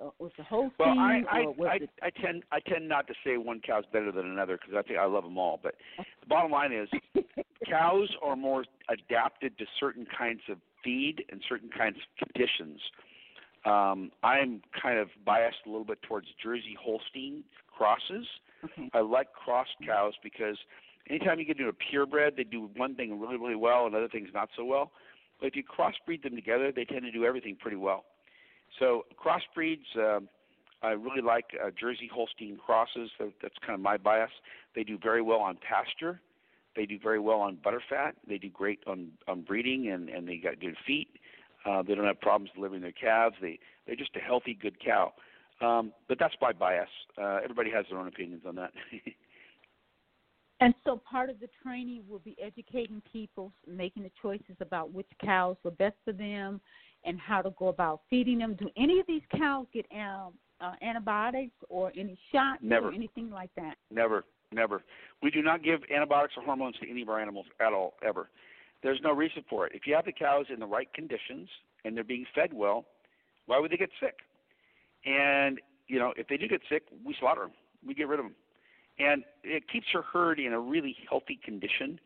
Uh, 0.00 0.10
was 0.20 0.30
the 0.36 0.44
whole 0.44 0.70
well, 0.78 0.90
I, 0.90 1.22
I, 1.30 1.40
or 1.40 1.52
was 1.54 1.68
I, 1.72 1.76
it... 1.76 1.90
I 2.02 2.10
tend 2.10 2.44
I 2.52 2.60
tend 2.60 2.88
not 2.88 3.08
to 3.08 3.14
say 3.24 3.36
one 3.36 3.60
cow's 3.66 3.84
better 3.92 4.12
than 4.12 4.26
another 4.26 4.56
because 4.56 4.74
I 4.78 4.86
think 4.86 4.98
I 4.98 5.06
love 5.06 5.24
them 5.24 5.38
all. 5.38 5.58
But 5.60 5.74
the 5.96 6.26
bottom 6.28 6.52
line 6.52 6.72
is, 6.72 6.88
cows 7.68 8.08
are 8.22 8.36
more 8.36 8.64
adapted 8.88 9.58
to 9.58 9.64
certain 9.80 10.06
kinds 10.16 10.42
of 10.48 10.58
feed 10.84 11.24
and 11.30 11.42
certain 11.48 11.70
kinds 11.76 11.96
of 11.96 12.28
conditions. 12.28 12.80
Um, 13.64 14.12
I'm 14.22 14.62
kind 14.80 14.98
of 14.98 15.08
biased 15.26 15.58
a 15.66 15.68
little 15.68 15.84
bit 15.84 16.00
towards 16.02 16.28
Jersey 16.42 16.76
Holstein 16.80 17.42
crosses. 17.76 18.26
Okay. 18.64 18.90
I 18.94 19.00
like 19.00 19.32
cross 19.32 19.66
cows 19.84 20.14
because 20.22 20.56
anytime 21.10 21.38
you 21.38 21.44
get 21.44 21.58
into 21.58 21.68
a 21.68 21.72
purebred, 21.72 22.34
they 22.36 22.44
do 22.44 22.70
one 22.76 22.94
thing 22.94 23.20
really, 23.20 23.36
really 23.36 23.56
well 23.56 23.86
and 23.86 23.94
other 23.94 24.08
things 24.08 24.28
not 24.32 24.48
so 24.56 24.64
well. 24.64 24.92
But 25.40 25.46
if 25.48 25.56
you 25.56 25.62
crossbreed 25.64 26.22
them 26.22 26.34
together, 26.34 26.72
they 26.74 26.84
tend 26.84 27.02
to 27.02 27.12
do 27.12 27.24
everything 27.24 27.56
pretty 27.60 27.76
well. 27.76 28.04
So 28.78 29.04
crossbreeds, 29.16 29.96
uh, 29.98 30.20
I 30.82 30.90
really 30.90 31.22
like 31.22 31.46
uh, 31.62 31.70
Jersey 31.78 32.08
Holstein 32.12 32.58
crosses. 32.64 33.10
So 33.18 33.32
that's 33.42 33.54
kind 33.60 33.74
of 33.74 33.80
my 33.80 33.96
bias. 33.96 34.30
They 34.74 34.84
do 34.84 34.98
very 35.02 35.22
well 35.22 35.40
on 35.40 35.58
pasture. 35.66 36.20
They 36.76 36.86
do 36.86 36.98
very 37.02 37.18
well 37.18 37.40
on 37.40 37.56
butterfat. 37.56 38.12
They 38.28 38.38
do 38.38 38.48
great 38.48 38.80
on 38.86 39.08
on 39.26 39.42
breeding, 39.42 39.90
and 39.90 40.08
and 40.08 40.28
they 40.28 40.36
got 40.36 40.60
good 40.60 40.76
feet. 40.86 41.08
Uh, 41.66 41.82
they 41.82 41.94
don't 41.94 42.06
have 42.06 42.20
problems 42.20 42.50
delivering 42.54 42.82
their 42.82 42.92
calves. 42.92 43.34
They 43.40 43.58
they're 43.86 43.96
just 43.96 44.14
a 44.16 44.20
healthy, 44.20 44.54
good 44.60 44.76
cow. 44.84 45.12
Um, 45.60 45.92
but 46.08 46.18
that's 46.20 46.34
my 46.40 46.52
bias. 46.52 46.88
Uh, 47.20 47.40
everybody 47.42 47.70
has 47.70 47.84
their 47.90 47.98
own 47.98 48.06
opinions 48.06 48.42
on 48.46 48.54
that. 48.54 48.70
and 50.60 50.72
so 50.84 51.00
part 51.10 51.30
of 51.30 51.40
the 51.40 51.48
training 51.62 52.04
will 52.08 52.20
be 52.20 52.36
educating 52.40 53.02
people, 53.12 53.52
making 53.66 54.04
the 54.04 54.10
choices 54.22 54.54
about 54.60 54.92
which 54.92 55.08
cows 55.24 55.56
are 55.64 55.72
best 55.72 55.96
for 56.04 56.12
them, 56.12 56.60
and 57.04 57.18
how 57.18 57.42
to 57.42 57.50
go 57.58 57.68
about 57.68 58.00
feeding 58.10 58.38
them. 58.38 58.54
Do 58.54 58.68
any 58.76 59.00
of 59.00 59.06
these 59.06 59.22
cows 59.36 59.66
get 59.72 59.86
um, 59.94 60.34
uh, 60.60 60.72
antibiotics 60.82 61.54
or 61.68 61.92
any 61.96 62.18
shots 62.32 62.60
Never. 62.62 62.88
or 62.88 62.92
anything 62.92 63.30
like 63.30 63.50
that? 63.56 63.76
Never, 63.90 64.24
never. 64.52 64.82
We 65.22 65.30
do 65.30 65.42
not 65.42 65.62
give 65.62 65.80
antibiotics 65.94 66.34
or 66.36 66.42
hormones 66.42 66.76
to 66.82 66.90
any 66.90 67.02
of 67.02 67.08
our 67.08 67.20
animals 67.20 67.46
at 67.60 67.72
all, 67.72 67.94
ever. 68.06 68.30
There's 68.82 69.00
no 69.02 69.12
reason 69.12 69.44
for 69.48 69.66
it. 69.66 69.72
If 69.74 69.86
you 69.86 69.94
have 69.94 70.04
the 70.04 70.12
cows 70.12 70.46
in 70.52 70.60
the 70.60 70.66
right 70.66 70.92
conditions 70.94 71.48
and 71.84 71.96
they're 71.96 72.04
being 72.04 72.26
fed 72.34 72.52
well, 72.52 72.84
why 73.46 73.58
would 73.58 73.70
they 73.70 73.76
get 73.76 73.90
sick? 74.00 74.14
And 75.04 75.60
you 75.86 75.98
know, 75.98 76.12
if 76.16 76.28
they 76.28 76.36
do 76.36 76.46
get 76.46 76.60
sick, 76.68 76.84
we 77.04 77.14
slaughter 77.18 77.42
them. 77.42 77.52
We 77.86 77.94
get 77.94 78.08
rid 78.08 78.20
of 78.20 78.26
them, 78.26 78.34
and 78.98 79.24
it 79.42 79.68
keeps 79.70 79.86
your 79.92 80.02
herd 80.02 80.38
in 80.38 80.52
a 80.52 80.60
really 80.60 80.94
healthy 81.08 81.38
condition 81.42 81.98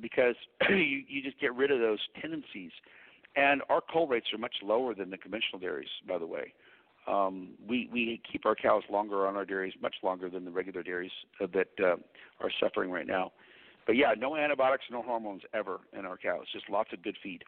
because 0.00 0.36
you 0.70 1.02
you 1.06 1.22
just 1.22 1.38
get 1.40 1.54
rid 1.54 1.70
of 1.70 1.80
those 1.80 1.98
tendencies. 2.20 2.70
And 3.36 3.62
our 3.68 3.80
cull 3.80 4.06
rates 4.06 4.26
are 4.32 4.38
much 4.38 4.54
lower 4.62 4.94
than 4.94 5.10
the 5.10 5.16
conventional 5.16 5.58
dairies, 5.60 5.88
by 6.06 6.18
the 6.18 6.26
way. 6.26 6.52
Um, 7.06 7.50
we 7.66 7.88
we 7.92 8.20
keep 8.30 8.44
our 8.44 8.54
cows 8.54 8.82
longer 8.90 9.26
on 9.26 9.36
our 9.36 9.44
dairies, 9.44 9.72
much 9.80 9.94
longer 10.02 10.28
than 10.28 10.44
the 10.44 10.50
regular 10.50 10.82
dairies 10.82 11.12
uh, 11.40 11.46
that 11.54 11.68
uh, 11.82 11.96
are 12.40 12.50
suffering 12.60 12.90
right 12.90 13.06
now. 13.06 13.32
But 13.86 13.96
yeah, 13.96 14.14
no 14.16 14.36
antibiotics, 14.36 14.84
no 14.90 15.02
hormones 15.02 15.42
ever 15.54 15.80
in 15.98 16.04
our 16.04 16.16
cows. 16.16 16.44
Just 16.52 16.68
lots 16.68 16.92
of 16.92 17.02
good 17.02 17.16
feed. 17.22 17.42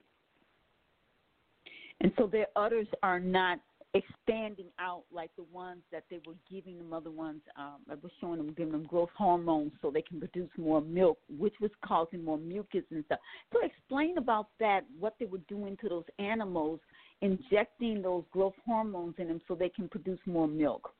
And 2.00 2.12
so 2.18 2.26
their 2.26 2.46
udders 2.56 2.88
are 3.02 3.20
not 3.20 3.60
expanding 3.94 4.68
out 4.78 5.02
like 5.12 5.30
the 5.36 5.44
ones 5.52 5.82
that 5.92 6.04
they 6.10 6.18
were 6.26 6.34
giving 6.50 6.78
the 6.78 6.96
other 6.96 7.10
ones. 7.10 7.40
Um, 7.58 7.76
I 7.90 7.94
was 8.02 8.10
showing 8.20 8.38
them 8.38 8.54
giving 8.56 8.72
them 8.72 8.84
growth 8.84 9.10
hormones 9.16 9.72
so 9.82 9.90
they 9.90 10.02
can 10.02 10.18
produce 10.18 10.48
more 10.56 10.80
milk, 10.80 11.18
which 11.38 11.54
was 11.60 11.70
causing 11.84 12.24
more 12.24 12.38
mucus 12.38 12.84
and 12.90 13.04
stuff. 13.04 13.18
So 13.52 13.60
explain 13.62 14.16
about 14.18 14.48
that, 14.60 14.80
what 14.98 15.14
they 15.20 15.26
were 15.26 15.38
doing 15.48 15.76
to 15.82 15.88
those 15.88 16.04
animals, 16.18 16.80
injecting 17.20 18.00
those 18.00 18.24
growth 18.32 18.54
hormones 18.64 19.14
in 19.18 19.28
them 19.28 19.40
so 19.46 19.54
they 19.54 19.68
can 19.68 19.88
produce 19.88 20.20
more 20.26 20.48
milk. 20.48 20.90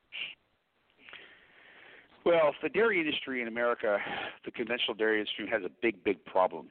Well, 2.25 2.55
the 2.63 2.69
dairy 2.69 3.01
industry 3.01 3.43
in 3.43 3.49
America, 3.49 3.99
the 4.45 4.53
conventional 4.53 4.95
dairy 4.95 5.19
industry, 5.19 5.49
has 5.51 5.63
a 5.65 5.71
big, 5.81 6.05
big 6.05 6.25
problem. 6.25 6.69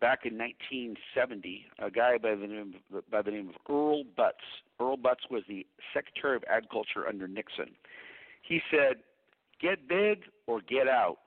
Back 0.00 0.20
in 0.24 0.36
1970, 0.36 1.66
a 1.78 1.90
guy 1.90 2.18
by 2.18 2.34
the 2.34 2.46
name 2.46 2.74
of, 2.94 3.10
by 3.10 3.22
the 3.22 3.30
name 3.30 3.48
of 3.48 3.54
Earl 3.68 4.04
Butz. 4.18 4.32
Earl 4.78 4.98
Butz 4.98 5.30
was 5.30 5.42
the 5.48 5.66
Secretary 5.94 6.36
of 6.36 6.44
Agriculture 6.48 7.08
under 7.08 7.26
Nixon. 7.26 7.70
He 8.42 8.60
said, 8.70 8.96
"Get 9.60 9.88
big 9.88 10.24
or 10.46 10.60
get 10.60 10.86
out." 10.86 11.18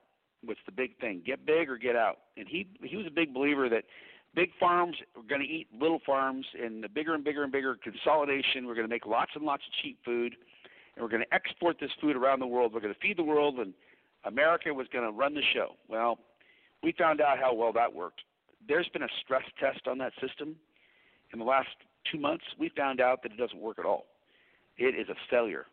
What's 0.44 0.60
the 0.66 0.72
big 0.72 0.98
thing? 1.00 1.22
Get 1.26 1.46
big 1.46 1.70
or 1.70 1.78
get 1.78 1.96
out. 1.96 2.20
And 2.38 2.48
he 2.48 2.68
he 2.84 2.96
was 2.96 3.08
a 3.08 3.12
big 3.12 3.34
believer 3.34 3.70
that 3.70 3.86
big 4.36 4.52
farms 4.60 4.98
are 5.18 5.24
going 5.24 5.42
to 5.42 5.48
eat 5.48 5.68
little 5.74 6.00
farms, 6.06 6.46
and 6.62 6.84
the 6.84 6.90
bigger 6.90 7.16
and 7.16 7.24
bigger 7.24 7.44
and 7.44 7.52
bigger 7.52 7.76
consolidation. 7.84 8.68
We're 8.68 8.76
going 8.76 8.88
to 8.88 8.94
make 8.94 9.08
lots 9.08 9.32
and 9.34 9.44
lots 9.44 9.64
of 9.66 9.74
cheap 9.82 9.98
food 10.06 10.36
and 11.00 11.04
we're 11.04 11.10
going 11.10 11.24
to 11.24 11.34
export 11.34 11.78
this 11.80 11.92
food 12.02 12.18
around 12.18 12.40
the 12.40 12.48
world. 12.48 12.74
We're 12.74 12.82
going 12.82 12.94
to 12.94 13.00
feed 13.00 13.18
the 13.18 13.24
world, 13.24 13.60
and 13.60 13.74
America 14.26 14.74
was 14.74 14.88
going 14.92 15.06
to 15.06 15.12
run 15.12 15.34
the 15.34 15.42
show. 15.54 15.76
Well, 15.88 16.20
we 16.84 16.94
found 16.98 17.22
out 17.22 17.40
how 17.40 17.54
well 17.54 17.72
that 17.74 17.94
worked. 17.94 18.22
There's 18.68 18.88
been 18.90 19.04
a 19.04 19.10
stress 19.24 19.44
test 19.60 19.88
on 19.88 19.98
that 20.00 20.14
system. 20.22 20.56
In 21.34 21.40
the 21.40 21.46
last 21.46 21.70
two 22.12 22.20
months, 22.20 22.44
we 22.58 22.70
found 22.76 23.02
out 23.02 23.24
that 23.24 23.32
it 23.32 23.38
doesn't 23.38 23.60
work 23.60 23.80
at 23.80 23.86
all. 23.86 24.06
It 24.78 24.96
is 24.96 25.10
a 25.10 25.16
failure. 25.30 25.66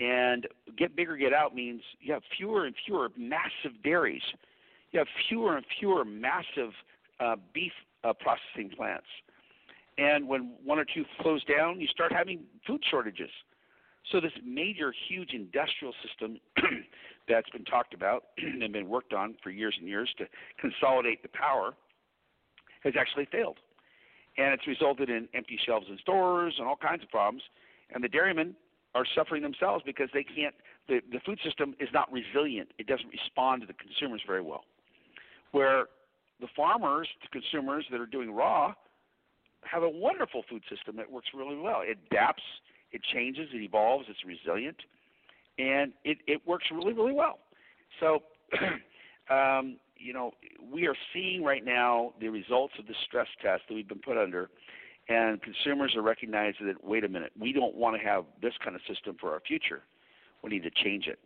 And 0.00 0.46
get 0.76 0.94
bigger, 0.94 1.16
get 1.16 1.32
out 1.32 1.54
means 1.54 1.82
you 2.00 2.12
have 2.12 2.22
fewer 2.36 2.66
and 2.66 2.74
fewer 2.86 3.10
massive 3.16 3.82
dairies. 3.82 4.22
You 4.92 5.00
have 5.00 5.08
fewer 5.28 5.56
and 5.56 5.66
fewer 5.78 6.04
massive 6.04 6.72
uh, 7.20 7.36
beef 7.52 7.72
uh, 8.04 8.12
processing 8.12 8.70
plants. 8.76 9.06
And 9.98 10.28
when 10.28 10.52
one 10.64 10.78
or 10.78 10.84
two 10.84 11.04
flows 11.20 11.42
down, 11.44 11.80
you 11.80 11.88
start 11.88 12.12
having 12.12 12.40
food 12.66 12.82
shortages. 12.88 13.30
So 14.12 14.20
this 14.20 14.32
major, 14.44 14.94
huge 15.08 15.32
industrial 15.32 15.92
system 16.06 16.38
that's 17.28 17.50
been 17.50 17.64
talked 17.64 17.92
about 17.92 18.24
and 18.38 18.72
been 18.72 18.88
worked 18.88 19.12
on 19.12 19.34
for 19.42 19.50
years 19.50 19.74
and 19.78 19.88
years 19.88 20.08
to 20.18 20.26
consolidate 20.60 21.22
the 21.22 21.28
power 21.28 21.74
has 22.84 22.94
actually 22.98 23.26
failed. 23.30 23.58
And 24.36 24.54
it's 24.54 24.66
resulted 24.66 25.10
in 25.10 25.28
empty 25.34 25.58
shelves 25.64 25.86
in 25.90 25.98
stores 25.98 26.54
and 26.58 26.66
all 26.66 26.76
kinds 26.76 27.02
of 27.02 27.10
problems. 27.10 27.42
And 27.92 28.02
the 28.02 28.08
dairymen 28.08 28.54
are 28.94 29.04
suffering 29.14 29.42
themselves 29.42 29.82
because 29.84 30.08
they 30.14 30.24
can't, 30.24 30.54
the, 30.88 31.00
the 31.12 31.20
food 31.26 31.38
system 31.44 31.74
is 31.80 31.88
not 31.92 32.10
resilient. 32.12 32.70
It 32.78 32.86
doesn't 32.86 33.10
respond 33.10 33.62
to 33.62 33.66
the 33.66 33.74
consumers 33.74 34.22
very 34.26 34.42
well. 34.42 34.64
Where 35.52 35.86
the 36.40 36.48
farmers, 36.54 37.08
the 37.22 37.40
consumers 37.40 37.84
that 37.90 38.00
are 38.00 38.06
doing 38.06 38.32
raw, 38.32 38.74
have 39.64 39.82
a 39.82 39.88
wonderful 39.88 40.44
food 40.48 40.62
system 40.70 40.96
that 40.96 41.10
works 41.10 41.28
really 41.34 41.56
well. 41.56 41.80
It 41.82 41.98
adapts 42.10 42.42
it 42.92 43.02
changes, 43.12 43.48
it 43.52 43.62
evolves, 43.62 44.06
it's 44.08 44.24
resilient, 44.24 44.76
and 45.58 45.92
it, 46.04 46.18
it 46.26 46.46
works 46.46 46.66
really, 46.72 46.92
really 46.92 47.12
well. 47.12 47.38
So, 48.00 48.22
um, 49.34 49.76
you 49.98 50.12
know, 50.12 50.32
we 50.72 50.86
are 50.86 50.94
seeing 51.12 51.42
right 51.42 51.64
now 51.64 52.14
the 52.20 52.28
results 52.28 52.74
of 52.78 52.86
the 52.86 52.94
stress 53.06 53.28
test 53.42 53.62
that 53.68 53.74
we've 53.74 53.88
been 53.88 54.00
put 54.00 54.16
under, 54.16 54.50
and 55.08 55.40
consumers 55.42 55.94
are 55.96 56.02
recognizing 56.02 56.66
that, 56.66 56.84
wait 56.84 57.04
a 57.04 57.08
minute, 57.08 57.32
we 57.38 57.52
don't 57.52 57.74
want 57.74 58.00
to 58.00 58.06
have 58.06 58.24
this 58.40 58.54
kind 58.62 58.76
of 58.76 58.82
system 58.88 59.16
for 59.20 59.32
our 59.32 59.40
future. 59.40 59.82
We 60.42 60.50
need 60.50 60.62
to 60.62 60.70
change 60.70 61.06
it. 61.06 61.18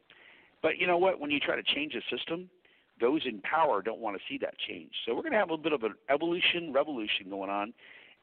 But 0.63 0.79
you 0.79 0.87
know 0.87 0.99
what? 0.99 1.21
When 1.21 1.31
you 1.31 1.41
try 1.41 1.57
to 1.57 1.63
change 1.63 1.95
a 1.95 2.17
system, 2.17 2.49
those 3.01 3.23
in 3.27 3.41
power 3.41 3.83
don't 3.83 3.99
want 3.99 4.17
to 4.17 4.23
see 4.29 4.39
that 4.39 4.55
change. 4.59 4.93
So 5.05 5.15
we're 5.15 5.23
going 5.23 5.33
to 5.33 5.39
have 5.39 5.51
a 5.51 5.57
bit 5.57 5.73
of 5.73 5.83
an 5.83 5.95
evolution, 6.09 6.73
revolution 6.73 7.29
going 7.29 7.51
on 7.51 7.73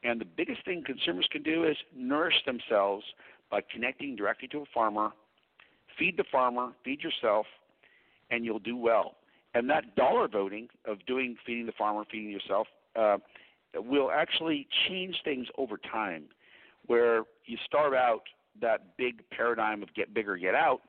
and 0.02 0.20
the 0.20 0.24
biggest 0.24 0.64
thing 0.64 0.82
consumers 0.84 1.28
can 1.30 1.42
do 1.42 1.64
is 1.64 1.76
nourish 1.94 2.36
themselves 2.46 3.04
by 3.50 3.60
connecting 3.72 4.16
directly 4.16 4.48
to 4.48 4.58
a 4.58 4.64
farmer. 4.72 5.10
Feed 5.98 6.16
the 6.16 6.24
farmer, 6.30 6.70
feed 6.84 7.02
yourself, 7.02 7.46
and 8.30 8.44
you'll 8.44 8.60
do 8.60 8.76
well. 8.76 9.16
And 9.54 9.68
that 9.70 9.96
dollar 9.96 10.28
voting 10.28 10.68
of 10.86 11.04
doing 11.06 11.36
feeding 11.44 11.66
the 11.66 11.72
farmer, 11.72 12.04
feeding 12.10 12.30
yourself, 12.30 12.68
uh, 12.96 13.18
will 13.74 14.10
actually 14.10 14.66
change 14.88 15.16
things 15.24 15.46
over 15.58 15.76
time, 15.76 16.24
where 16.86 17.24
you 17.46 17.56
start 17.64 17.94
out 17.94 18.22
that 18.60 18.96
big 18.96 19.22
paradigm 19.30 19.82
of 19.82 19.92
get 19.94 20.12
bigger, 20.12 20.36
get 20.36 20.54
out, 20.54 20.82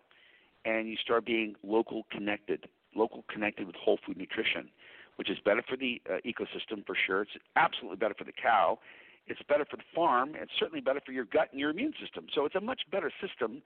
and 0.65 0.87
you 0.87 0.95
start 0.97 1.25
being 1.25 1.55
local 1.63 2.03
connected, 2.11 2.67
local 2.95 3.23
connected 3.31 3.65
with 3.67 3.75
whole 3.75 3.99
food 4.05 4.17
nutrition, 4.17 4.69
which 5.15 5.29
is 5.29 5.37
better 5.43 5.63
for 5.67 5.77
the 5.77 6.01
uh, 6.09 6.17
ecosystem 6.25 6.85
for 6.85 6.95
sure. 7.07 7.21
It's 7.21 7.31
absolutely 7.55 7.97
better 7.97 8.15
for 8.17 8.23
the 8.23 8.33
cow, 8.33 8.79
it's 9.27 9.41
better 9.47 9.65
for 9.65 9.77
the 9.77 9.83
farm. 9.93 10.33
It's 10.35 10.51
certainly 10.59 10.81
better 10.81 11.01
for 11.05 11.11
your 11.11 11.25
gut 11.25 11.49
and 11.51 11.59
your 11.59 11.69
immune 11.69 11.93
system. 12.01 12.25
So 12.33 12.45
it's 12.45 12.55
a 12.55 12.61
much 12.61 12.81
better 12.91 13.11
system, 13.21 13.61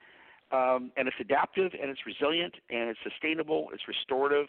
um, 0.51 0.91
and 0.97 1.07
it's 1.07 1.17
adaptive 1.19 1.71
and 1.79 1.89
it's 1.89 2.01
resilient 2.05 2.55
and 2.69 2.89
it's 2.89 2.99
sustainable. 3.03 3.69
It's 3.73 3.87
restorative, 3.87 4.47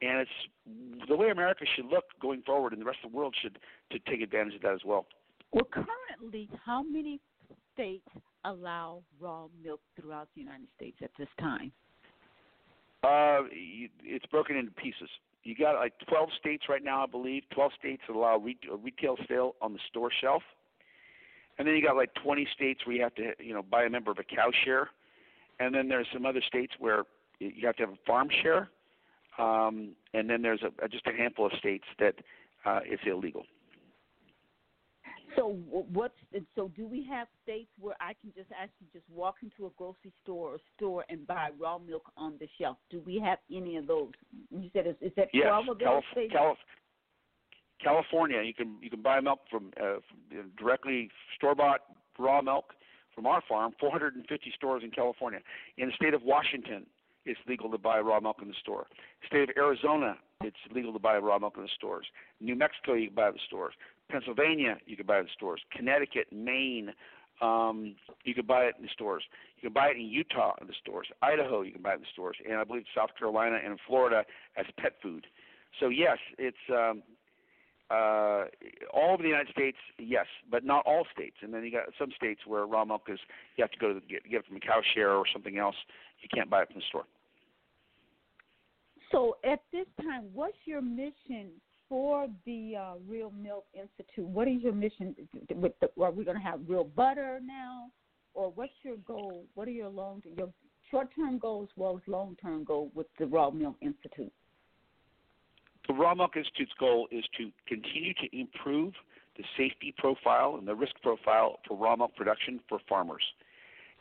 and 0.00 0.20
it's 0.20 1.08
the 1.08 1.16
way 1.16 1.30
America 1.30 1.64
should 1.76 1.86
look 1.86 2.04
going 2.20 2.42
forward, 2.42 2.72
and 2.72 2.80
the 2.80 2.86
rest 2.86 2.98
of 3.04 3.10
the 3.10 3.16
world 3.16 3.34
should 3.40 3.58
to 3.90 3.98
take 4.10 4.20
advantage 4.20 4.54
of 4.54 4.62
that 4.62 4.74
as 4.74 4.84
well. 4.84 5.06
Well, 5.52 5.66
currently, 5.70 6.48
how 6.64 6.82
many 6.82 7.20
states 7.74 8.08
allow 8.44 9.02
raw 9.20 9.46
milk 9.64 9.80
throughout 9.98 10.28
the 10.34 10.42
United 10.42 10.68
States 10.76 10.98
at 11.02 11.10
this 11.18 11.28
time? 11.40 11.72
Uh, 13.02 13.42
it's 14.02 14.26
broken 14.26 14.56
into 14.56 14.72
pieces 14.72 15.08
you 15.48 15.54
got 15.54 15.76
like 15.76 15.94
12 16.08 16.28
states 16.38 16.64
right 16.68 16.84
now, 16.84 17.04
I 17.04 17.06
believe. 17.06 17.42
12 17.54 17.72
states 17.78 18.02
that 18.06 18.14
allow 18.14 18.36
re- 18.36 18.58
retail 18.82 19.16
sale 19.28 19.54
on 19.62 19.72
the 19.72 19.78
store 19.88 20.10
shelf, 20.20 20.42
and 21.58 21.66
then 21.66 21.74
you 21.74 21.82
got 21.82 21.96
like 21.96 22.10
20 22.22 22.46
states 22.54 22.80
where 22.84 22.96
you 22.96 23.02
have 23.02 23.14
to, 23.14 23.32
you 23.38 23.54
know, 23.54 23.62
buy 23.62 23.84
a 23.84 23.90
member 23.90 24.10
of 24.10 24.18
a 24.18 24.24
cow 24.24 24.50
share, 24.64 24.90
and 25.58 25.74
then 25.74 25.88
there's 25.88 26.06
some 26.12 26.26
other 26.26 26.42
states 26.46 26.74
where 26.78 27.04
you 27.38 27.66
have 27.66 27.76
to 27.76 27.84
have 27.84 27.94
a 27.94 27.98
farm 28.06 28.28
share, 28.42 28.68
um, 29.38 29.94
and 30.14 30.28
then 30.28 30.42
there's 30.42 30.62
a, 30.62 30.88
just 30.88 31.06
a 31.06 31.12
handful 31.12 31.46
of 31.46 31.52
states 31.58 31.84
that 31.98 32.14
uh, 32.64 32.80
it's 32.84 33.02
illegal. 33.06 33.44
So 35.36 35.56
what's 35.70 36.14
so? 36.56 36.70
Do 36.74 36.86
we 36.86 37.06
have 37.08 37.28
states 37.44 37.68
where 37.78 37.94
I 38.00 38.14
can 38.20 38.32
just 38.34 38.48
actually 38.50 38.88
just 38.92 39.04
walk 39.08 39.36
into 39.42 39.66
a 39.66 39.70
grocery 39.76 40.12
store 40.24 40.54
or 40.54 40.58
store 40.76 41.04
and 41.08 41.26
buy 41.26 41.50
raw 41.60 41.78
milk 41.78 42.10
on 42.16 42.34
the 42.40 42.48
shelf? 42.60 42.76
Do 42.90 43.02
we 43.06 43.20
have 43.20 43.38
any 43.54 43.76
of 43.76 43.86
those? 43.86 44.10
You 44.50 44.70
said 44.72 44.86
is, 44.86 44.96
is 45.00 45.12
that 45.16 45.28
yes, 45.32 45.44
twelve 45.46 45.68
of 45.68 45.78
those 45.78 45.86
Calif- 45.86 46.04
states? 46.12 46.32
Calif- 46.32 46.58
California, 47.82 48.42
you 48.42 48.54
can 48.54 48.78
you 48.80 48.90
can 48.90 49.02
buy 49.02 49.20
milk 49.20 49.40
from, 49.50 49.70
uh, 49.80 50.00
from 50.08 50.50
directly 50.58 51.10
store 51.36 51.54
bought 51.54 51.82
raw 52.18 52.40
milk 52.42 52.72
from 53.14 53.26
our 53.26 53.42
farm, 53.48 53.72
450 53.80 54.52
stores 54.54 54.82
in 54.84 54.92
California. 54.92 55.40
In 55.76 55.88
the 55.88 55.94
state 55.94 56.14
of 56.14 56.22
Washington, 56.22 56.86
it's 57.24 57.40
legal 57.46 57.70
to 57.70 57.78
buy 57.78 58.00
raw 58.00 58.20
milk 58.20 58.38
in 58.42 58.48
the 58.48 58.54
store. 58.60 58.86
State 59.26 59.50
of 59.50 59.56
Arizona, 59.56 60.16
it's 60.42 60.56
legal 60.74 60.92
to 60.92 60.98
buy 60.98 61.18
raw 61.18 61.38
milk 61.38 61.54
in 61.56 61.62
the 61.62 61.68
stores. 61.76 62.06
New 62.40 62.54
Mexico, 62.54 62.94
you 62.94 63.08
can 63.08 63.16
buy 63.16 63.28
in 63.28 63.34
the 63.34 63.40
stores. 63.46 63.74
Pennsylvania, 64.10 64.78
you 64.86 64.96
can 64.96 65.06
buy 65.06 65.18
in 65.18 65.24
the 65.24 65.30
stores. 65.36 65.60
Connecticut, 65.76 66.32
Maine, 66.32 66.92
um, 67.40 67.94
you 68.24 68.34
can 68.34 68.46
buy 68.46 68.64
it 68.64 68.74
in 68.78 68.84
the 68.84 68.90
stores. 68.92 69.22
You 69.56 69.68
can 69.68 69.72
buy 69.72 69.88
it 69.88 69.96
in 69.96 70.02
Utah 70.02 70.54
in 70.60 70.66
the 70.66 70.74
stores. 70.80 71.06
Idaho, 71.22 71.62
you 71.62 71.72
can 71.72 71.82
buy 71.82 71.92
it 71.92 71.96
in 71.96 72.00
the 72.02 72.12
stores, 72.12 72.36
and 72.48 72.58
I 72.58 72.64
believe 72.64 72.84
South 72.96 73.10
Carolina 73.18 73.58
and 73.64 73.78
Florida 73.86 74.24
as 74.56 74.66
pet 74.78 74.94
food. 75.02 75.26
So 75.80 75.88
yes, 75.88 76.18
it's 76.38 76.56
um, 76.70 77.02
uh, 77.90 78.44
all 78.92 79.14
of 79.14 79.20
the 79.20 79.28
United 79.28 79.50
States, 79.50 79.78
yes, 79.98 80.26
but 80.50 80.64
not 80.64 80.84
all 80.86 81.06
states. 81.12 81.36
And 81.42 81.52
then 81.54 81.64
you 81.64 81.70
got 81.70 81.84
some 81.98 82.10
states 82.16 82.40
where 82.46 82.66
raw 82.66 82.84
milk 82.84 83.02
is 83.08 83.18
you 83.56 83.64
have 83.64 83.70
to 83.70 83.78
go 83.78 83.88
to 83.88 83.94
the, 83.94 84.00
get, 84.00 84.24
get 84.28 84.40
it 84.40 84.46
from 84.46 84.56
a 84.56 84.60
cow 84.60 84.80
share 84.94 85.12
or 85.12 85.24
something 85.32 85.58
else. 85.58 85.76
You 86.20 86.28
can't 86.34 86.50
buy 86.50 86.62
it 86.62 86.68
from 86.68 86.80
the 86.80 86.86
store. 86.88 87.04
So 89.12 89.36
at 89.44 89.60
this 89.72 89.86
time, 90.02 90.24
what's 90.34 90.56
your 90.64 90.82
mission 90.82 91.50
for 91.88 92.26
the 92.44 92.74
uh, 92.76 92.94
Real 93.08 93.30
Milk 93.30 93.64
Institute? 93.72 94.26
What 94.26 94.48
is 94.48 94.62
your 94.62 94.74
mission? 94.74 95.14
With 95.54 95.72
the, 95.80 95.88
are 96.02 96.10
we 96.10 96.24
going 96.24 96.36
to 96.36 96.42
have 96.42 96.60
real 96.66 96.84
butter 96.84 97.40
now, 97.42 97.86
or 98.34 98.50
what's 98.50 98.72
your 98.82 98.96
goal? 98.98 99.44
What 99.54 99.68
are 99.68 99.72
your 99.72 99.88
long 99.88 100.22
your 100.36 100.50
short 100.90 101.08
term 101.16 101.38
goals 101.38 101.68
as 101.70 101.76
well 101.78 101.96
as 101.96 102.02
long 102.06 102.36
term 102.42 102.64
goal 102.64 102.90
with 102.94 103.06
the 103.18 103.26
Raw 103.26 103.50
Milk 103.50 103.76
Institute? 103.80 104.32
The 105.86 105.94
Raw 105.94 106.14
Milk 106.14 106.36
Institute's 106.36 106.72
goal 106.78 107.08
is 107.10 107.24
to 107.38 107.50
continue 107.66 108.12
to 108.14 108.38
improve 108.38 108.92
the 109.38 109.44
safety 109.56 109.94
profile 109.96 110.56
and 110.58 110.68
the 110.68 110.74
risk 110.74 110.94
profile 111.00 111.60
for 111.66 111.76
raw 111.76 111.96
milk 111.96 112.14
production 112.16 112.60
for 112.68 112.78
farmers. 112.88 113.22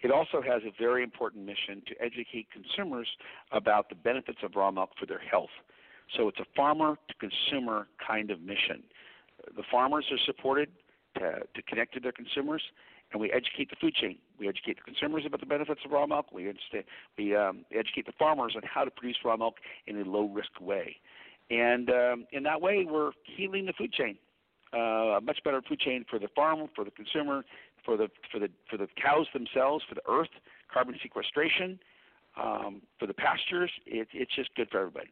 It 0.01 0.11
also 0.11 0.41
has 0.41 0.61
a 0.63 0.71
very 0.79 1.03
important 1.03 1.45
mission 1.45 1.81
to 1.87 1.95
educate 2.01 2.47
consumers 2.51 3.07
about 3.51 3.89
the 3.89 3.95
benefits 3.95 4.39
of 4.43 4.55
raw 4.55 4.71
milk 4.71 4.91
for 4.99 5.05
their 5.05 5.19
health. 5.19 5.49
So 6.15 6.27
it's 6.27 6.39
a 6.39 6.45
farmer 6.55 6.97
to 7.07 7.13
consumer 7.15 7.87
kind 8.05 8.31
of 8.31 8.41
mission. 8.41 8.83
The 9.55 9.63
farmers 9.69 10.05
are 10.11 10.19
supported 10.25 10.69
to, 11.17 11.39
to 11.53 11.61
connect 11.63 11.93
to 11.95 11.99
their 11.99 12.11
consumers, 12.11 12.61
and 13.11 13.21
we 13.21 13.31
educate 13.31 13.69
the 13.69 13.75
food 13.79 13.95
chain. 13.95 14.17
We 14.39 14.47
educate 14.47 14.77
the 14.77 14.83
consumers 14.83 15.23
about 15.25 15.39
the 15.39 15.45
benefits 15.45 15.81
of 15.85 15.91
raw 15.91 16.05
milk. 16.05 16.31
We, 16.31 16.51
we 17.17 17.35
um, 17.35 17.65
educate 17.71 18.05
the 18.05 18.13
farmers 18.17 18.53
on 18.55 18.61
how 18.63 18.83
to 18.83 18.91
produce 18.91 19.17
raw 19.23 19.37
milk 19.37 19.55
in 19.87 19.99
a 19.99 20.03
low 20.03 20.27
risk 20.27 20.51
way. 20.61 20.97
And 21.49 21.89
um, 21.89 22.25
in 22.31 22.43
that 22.43 22.61
way, 22.61 22.85
we're 22.89 23.11
healing 23.23 23.65
the 23.65 23.73
food 23.73 23.93
chain. 23.93 24.17
Uh, 24.73 25.17
a 25.17 25.21
much 25.21 25.39
better 25.45 25.61
food 25.61 25.79
chain 25.79 26.03
for 26.09 26.19
the 26.19 26.27
farm, 26.35 26.67
for 26.75 26.83
the 26.83 26.91
consumer, 26.91 27.45
for 27.87 27.95
the 27.97 28.09
for 28.31 28.39
the 28.39 28.49
for 28.69 28.77
the 28.77 28.87
cows 29.01 29.25
themselves, 29.33 29.83
for 29.87 29.95
the 29.95 30.01
earth, 30.07 30.29
carbon 30.71 30.95
sequestration, 31.01 31.79
um, 32.39 32.81
for 32.99 33.07
the 33.07 33.13
pastures. 33.13 33.71
It, 33.87 34.07
it's 34.13 34.35
just 34.35 34.53
good 34.55 34.67
for 34.69 34.79
everybody. 34.79 35.07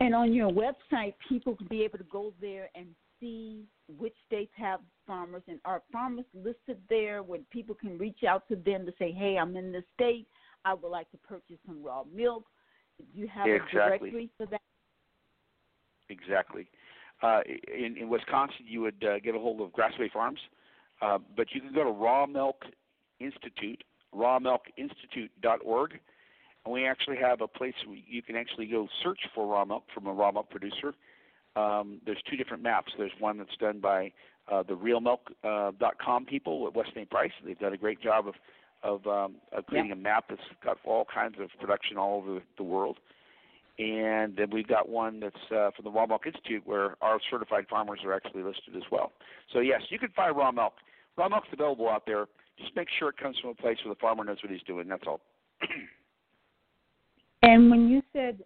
And 0.00 0.14
on 0.14 0.34
your 0.34 0.50
website, 0.50 1.14
people 1.28 1.54
can 1.54 1.68
be 1.68 1.82
able 1.84 1.98
to 1.98 2.04
go 2.04 2.34
there 2.40 2.68
and 2.74 2.86
see 3.20 3.64
which 3.98 4.14
states 4.26 4.50
have 4.56 4.80
farmers, 5.06 5.42
and 5.46 5.60
are 5.64 5.82
farmers 5.92 6.24
listed 6.34 6.78
there 6.88 7.22
where 7.22 7.38
people 7.50 7.76
can 7.76 7.96
reach 7.96 8.24
out 8.28 8.48
to 8.48 8.56
them 8.56 8.84
to 8.84 8.92
say, 8.98 9.12
"Hey, 9.12 9.38
I'm 9.40 9.56
in 9.56 9.70
this 9.70 9.84
state. 9.94 10.26
I 10.64 10.74
would 10.74 10.90
like 10.90 11.10
to 11.12 11.16
purchase 11.18 11.58
some 11.64 11.80
raw 11.82 12.02
milk." 12.12 12.44
Do 12.98 13.04
you 13.14 13.28
have 13.28 13.46
exactly. 13.46 13.78
a 13.78 13.88
directory 13.88 14.30
for 14.36 14.46
that? 14.46 14.60
Exactly. 16.08 16.68
Uh, 17.22 17.40
in, 17.72 17.96
in 17.96 18.08
Wisconsin, 18.08 18.66
you 18.66 18.80
would 18.80 19.02
uh, 19.04 19.20
get 19.20 19.34
a 19.36 19.38
hold 19.38 19.60
of 19.60 19.70
Grassway 19.70 20.10
Farms, 20.12 20.40
uh, 20.40 20.61
but 21.36 21.52
you 21.52 21.60
can 21.60 21.72
go 21.74 21.84
to 21.84 21.90
Raw 21.90 22.26
Milk 22.26 22.64
Institute, 23.20 23.82
rawmilkinstitute.org, 24.14 25.98
and 26.64 26.72
we 26.72 26.86
actually 26.86 27.16
have 27.16 27.40
a 27.40 27.48
place 27.48 27.74
where 27.86 27.98
you 28.08 28.22
can 28.22 28.36
actually 28.36 28.66
go 28.66 28.88
search 29.02 29.20
for 29.34 29.46
raw 29.46 29.64
milk 29.64 29.84
from 29.92 30.06
a 30.06 30.12
raw 30.12 30.30
milk 30.30 30.50
producer. 30.50 30.94
Um, 31.56 32.00
there's 32.06 32.22
two 32.30 32.36
different 32.36 32.62
maps. 32.62 32.92
There's 32.96 33.12
one 33.18 33.38
that's 33.38 33.56
done 33.58 33.80
by 33.80 34.12
uh, 34.50 34.62
the 34.62 34.74
realmilk.com 34.74 36.22
uh, 36.22 36.30
people 36.30 36.66
at 36.66 36.74
Weston 36.74 37.06
Price. 37.06 37.32
And 37.40 37.48
they've 37.48 37.58
done 37.58 37.72
a 37.72 37.78
great 37.78 38.00
job 38.00 38.28
of 38.28 38.34
of, 38.82 39.06
um, 39.06 39.36
of 39.52 39.64
creating 39.66 39.90
yeah. 39.90 39.96
a 39.96 39.98
map 39.98 40.24
that's 40.28 40.42
got 40.64 40.76
all 40.84 41.06
kinds 41.12 41.36
of 41.40 41.48
production 41.60 41.96
all 41.96 42.16
over 42.18 42.40
the 42.56 42.64
world. 42.64 42.98
And 43.78 44.36
then 44.36 44.50
we've 44.50 44.66
got 44.66 44.88
one 44.88 45.20
that's 45.20 45.36
uh, 45.50 45.70
from 45.70 45.84
the 45.84 45.90
Raw 45.90 46.06
Milk 46.06 46.26
Institute 46.26 46.62
where 46.66 46.96
our 47.00 47.20
certified 47.30 47.66
farmers 47.70 48.00
are 48.04 48.12
actually 48.12 48.42
listed 48.42 48.76
as 48.76 48.82
well. 48.90 49.12
So 49.52 49.60
yes, 49.60 49.82
you 49.88 50.00
can 50.00 50.08
find 50.10 50.36
raw 50.36 50.50
milk. 50.50 50.74
Raw 51.16 51.28
milk's 51.28 51.48
available 51.52 51.88
out 51.88 52.04
there. 52.06 52.26
Just 52.58 52.74
make 52.76 52.88
sure 52.98 53.08
it 53.10 53.16
comes 53.16 53.36
from 53.40 53.50
a 53.50 53.54
place 53.54 53.78
where 53.84 53.94
the 53.94 54.00
farmer 54.00 54.24
knows 54.24 54.38
what 54.42 54.52
he's 54.52 54.62
doing. 54.62 54.88
That's 54.88 55.04
all. 55.06 55.20
and 57.42 57.70
when 57.70 57.88
you 57.88 58.02
said 58.12 58.42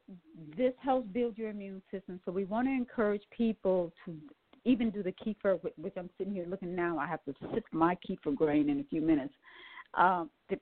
this 0.56 0.72
helps 0.82 1.08
build 1.08 1.36
your 1.38 1.50
immune 1.50 1.82
system, 1.90 2.20
so 2.24 2.32
we 2.32 2.44
want 2.44 2.68
to 2.68 2.72
encourage 2.72 3.22
people 3.36 3.92
to 4.04 4.16
even 4.64 4.90
do 4.90 5.02
the 5.02 5.12
kefir, 5.12 5.60
which 5.76 5.94
I'm 5.96 6.10
sitting 6.18 6.34
here 6.34 6.46
looking 6.48 6.74
now. 6.74 6.98
I 6.98 7.06
have 7.06 7.24
to 7.24 7.34
sip 7.54 7.64
my 7.72 7.96
kefir 8.08 8.34
grain 8.34 8.68
in 8.68 8.80
a 8.80 8.84
few 8.84 9.00
minutes 9.00 9.32
um, 9.94 10.28
to, 10.50 10.56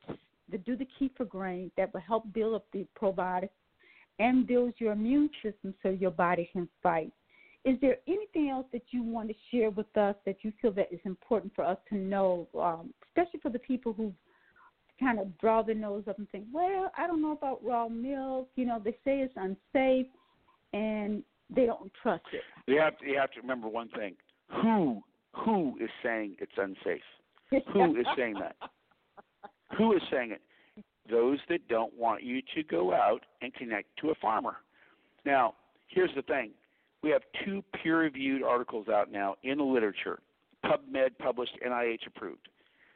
to 0.51 0.59
do 0.59 0.77
the 0.77 0.87
kefir 1.01 1.29
grain 1.29 1.71
that 1.77 1.93
will 1.95 2.01
help 2.01 2.31
build 2.33 2.55
up 2.55 2.67
the 2.73 2.87
probiotics 3.01 3.49
and 4.19 4.47
build 4.47 4.75
your 4.79 4.93
immune 4.93 5.31
system 5.43 5.75
so 5.83 5.89
your 5.89 6.11
body 6.11 6.49
can 6.53 6.69
fight. 6.83 7.13
Is 7.65 7.79
there 7.81 7.97
anything 8.07 8.51
else 8.51 8.67
that 8.73 8.83
you 8.91 9.03
want 9.03 9.29
to 9.29 9.35
share 9.51 9.71
with 9.71 9.97
us 9.97 10.15
that 10.27 10.37
you 10.43 10.53
feel 10.61 10.73
that 10.73 10.93
is 10.93 11.01
important 11.05 11.55
for 11.55 11.65
us 11.65 11.79
to 11.89 11.95
know, 11.95 12.47
um, 12.61 12.93
especially 13.09 13.41
for 13.41 13.51
the 13.51 13.59
people 13.59 13.95
who 13.95 14.13
kind 15.01 15.19
of 15.19 15.37
draw 15.39 15.63
their 15.63 15.75
nose 15.75 16.05
up 16.09 16.19
and 16.19 16.29
think, 16.31 16.45
well, 16.53 16.93
I 16.97 17.07
don't 17.07 17.23
know 17.23 17.33
about 17.33 17.65
raw 17.65 17.89
milk. 17.89 18.49
You 18.57 18.67
know, 18.67 18.81
they 18.85 18.93
say 19.05 19.21
it's 19.21 19.35
unsafe, 19.37 20.07
and 20.75 21.23
they 21.55 21.67
don't 21.67 21.91
trust 22.03 22.25
it. 22.33 22.43
You 22.67 22.81
have 22.81 22.99
to, 22.99 23.07
you 23.07 23.19
have 23.19 23.31
to 23.33 23.41
remember 23.41 23.69
one 23.69 23.89
thing: 23.91 24.15
who 24.63 25.03
who 25.33 25.77
is 25.81 25.91
saying 26.03 26.37
it's 26.41 26.53
unsafe? 26.57 27.01
who 27.73 27.97
is 27.97 28.07
saying 28.17 28.35
that? 28.41 28.57
Who 29.79 29.93
is 29.95 30.03
saying 30.11 30.31
it? 30.31 30.41
Those 31.11 31.39
that 31.49 31.67
don't 31.69 31.93
want 31.99 32.23
you 32.23 32.41
to 32.55 32.63
go 32.63 32.93
out 32.95 33.23
and 33.43 33.53
connect 33.55 33.89
to 34.01 34.11
a 34.11 34.15
farmer. 34.17 34.57
Now, 35.25 35.55
here's 35.89 36.15
the 36.15 36.23
thing 36.23 36.53
we 37.05 37.11
have 37.11 37.23
two 37.45 37.63
peer 37.75 37.99
reviewed 38.01 38.43
articles 38.43 38.89
out 38.89 39.13
now 39.13 39.35
in 39.43 39.59
the 39.59 39.65
literature, 39.65 40.21
PubMed 40.65 41.11
published, 41.19 41.53
NIH 41.65 42.07
approved, 42.07 42.49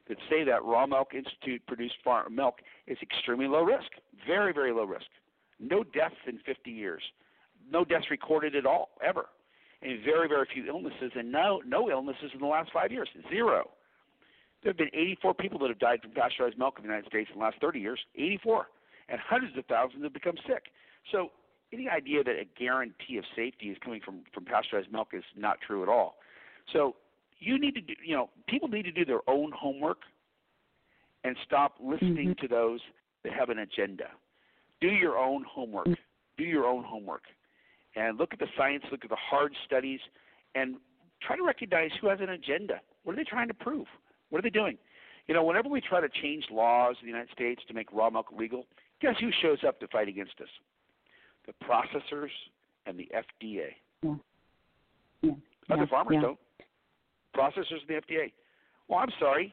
that 0.09 0.16
say 0.30 0.44
that 0.44 0.64
Raw 0.64 0.86
Milk 0.86 1.12
Institute 1.14 1.61
produced 1.66 1.96
farm 2.02 2.34
milk 2.34 2.61
is 2.86 2.96
extremely 3.02 3.46
low 3.46 3.62
risk, 3.62 3.90
very, 4.26 4.54
very 4.54 4.72
low 4.72 4.84
risk. 4.84 5.04
No 5.61 5.84
deaths 5.84 6.16
in 6.26 6.38
50 6.46 6.70
years, 6.70 7.02
no 7.70 7.84
deaths 7.84 8.06
recorded 8.11 8.56
at 8.56 8.64
all, 8.64 8.88
ever. 9.04 9.26
And 9.82 10.02
very, 10.04 10.26
very 10.26 10.46
few 10.52 10.66
illnesses, 10.66 11.12
and 11.14 11.30
no, 11.30 11.61
no 11.66 11.90
illnesses 11.90 12.30
in 12.32 12.40
the 12.40 12.46
last 12.46 12.72
five 12.72 12.90
years, 12.90 13.09
zero. 13.30 13.70
There 14.62 14.70
have 14.70 14.78
been 14.78 14.90
84 14.92 15.34
people 15.34 15.59
that 15.61 15.68
have 15.68 15.78
died 15.78 16.00
from 16.02 16.12
pasteurized 16.12 16.59
milk 16.59 16.74
in 16.78 16.82
the 16.82 16.88
United 16.88 17.09
States 17.09 17.30
in 17.32 17.38
the 17.38 17.44
last 17.44 17.61
30 17.61 17.78
years. 17.78 18.00
84, 18.16 18.66
and 19.09 19.20
hundreds 19.20 19.56
of 19.56 19.66
thousands 19.66 20.02
have 20.02 20.12
become 20.12 20.34
sick. 20.48 20.64
So 21.12 21.30
any 21.72 21.88
idea 21.88 22.24
that 22.24 22.36
a 22.36 22.46
guarantee 22.58 23.18
of 23.18 23.24
safety 23.36 23.66
is 23.66 23.76
coming 23.84 24.00
from 24.04 24.22
from 24.32 24.44
pasteurized 24.44 24.90
milk 24.90 25.08
is 25.12 25.24
not 25.36 25.58
true 25.66 25.82
at 25.82 25.88
all. 25.88 26.16
So 26.72 26.96
you 27.38 27.58
need 27.58 27.74
to 27.74 27.80
do, 27.80 27.94
you 28.04 28.14
know, 28.14 28.30
people 28.48 28.68
need 28.68 28.84
to 28.84 28.92
do 28.92 29.04
their 29.04 29.28
own 29.28 29.52
homework 29.52 29.98
and 31.24 31.36
stop 31.44 31.74
listening 31.80 32.28
mm-hmm. 32.28 32.46
to 32.46 32.48
those 32.48 32.80
that 33.24 33.32
have 33.32 33.50
an 33.50 33.58
agenda. 33.58 34.04
Do 34.80 34.88
your 34.88 35.18
own 35.18 35.44
homework. 35.48 35.88
Do 36.36 36.44
your 36.44 36.66
own 36.66 36.84
homework. 36.84 37.22
And 37.96 38.18
look 38.18 38.32
at 38.32 38.38
the 38.38 38.46
science, 38.56 38.84
look 38.90 39.04
at 39.04 39.10
the 39.10 39.16
hard 39.16 39.52
studies, 39.66 40.00
and 40.54 40.76
try 41.20 41.36
to 41.36 41.42
recognize 41.42 41.90
who 42.00 42.08
has 42.08 42.20
an 42.20 42.30
agenda. 42.30 42.80
What 43.02 43.14
are 43.14 43.16
they 43.16 43.24
trying 43.24 43.48
to 43.48 43.54
prove? 43.54 43.86
What 44.30 44.38
are 44.38 44.42
they 44.42 44.50
doing? 44.50 44.78
You 45.26 45.34
know, 45.34 45.42
whenever 45.42 45.68
we 45.68 45.80
try 45.80 46.00
to 46.00 46.08
change 46.22 46.44
laws 46.50 46.96
in 47.00 47.06
the 47.06 47.10
United 47.10 47.32
States 47.32 47.62
to 47.68 47.74
make 47.74 47.92
raw 47.92 48.08
milk 48.08 48.26
legal, 48.36 48.66
guess 49.00 49.14
who 49.20 49.30
shows 49.42 49.58
up 49.66 49.80
to 49.80 49.88
fight 49.88 50.08
against 50.08 50.40
us? 50.40 50.48
The 51.49 51.55
processors 51.64 52.30
and 52.86 52.96
the 52.96 53.09
FDA. 53.12 53.70
Yeah. 54.03 54.14
Yeah. 55.22 55.30
Other 55.70 55.82
yeah. 55.82 55.86
farmers 55.90 56.14
yeah. 56.14 56.20
don't. 56.20 56.38
Processors 57.36 57.80
and 57.80 57.88
the 57.88 57.94
FDA. 57.94 58.32
Well, 58.86 59.01
oh, 59.01 59.03
I'm 59.03 59.12
sorry. 59.18 59.53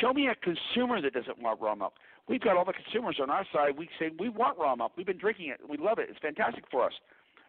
Show 0.00 0.12
me 0.12 0.28
a 0.28 0.34
consumer 0.36 1.00
that 1.00 1.12
doesn't 1.12 1.42
want 1.42 1.60
raw 1.60 1.74
milk. 1.74 1.94
We've 2.28 2.40
got 2.40 2.56
all 2.56 2.64
the 2.64 2.72
consumers 2.72 3.18
on 3.20 3.30
our 3.30 3.44
side. 3.52 3.76
We 3.76 3.88
say 3.98 4.10
we 4.18 4.28
want 4.28 4.58
raw 4.58 4.76
milk. 4.76 4.92
We've 4.96 5.06
been 5.06 5.18
drinking 5.18 5.48
it. 5.48 5.60
We 5.68 5.76
love 5.76 5.98
it. 5.98 6.06
It's 6.08 6.20
fantastic 6.20 6.64
for 6.70 6.84
us. 6.84 6.92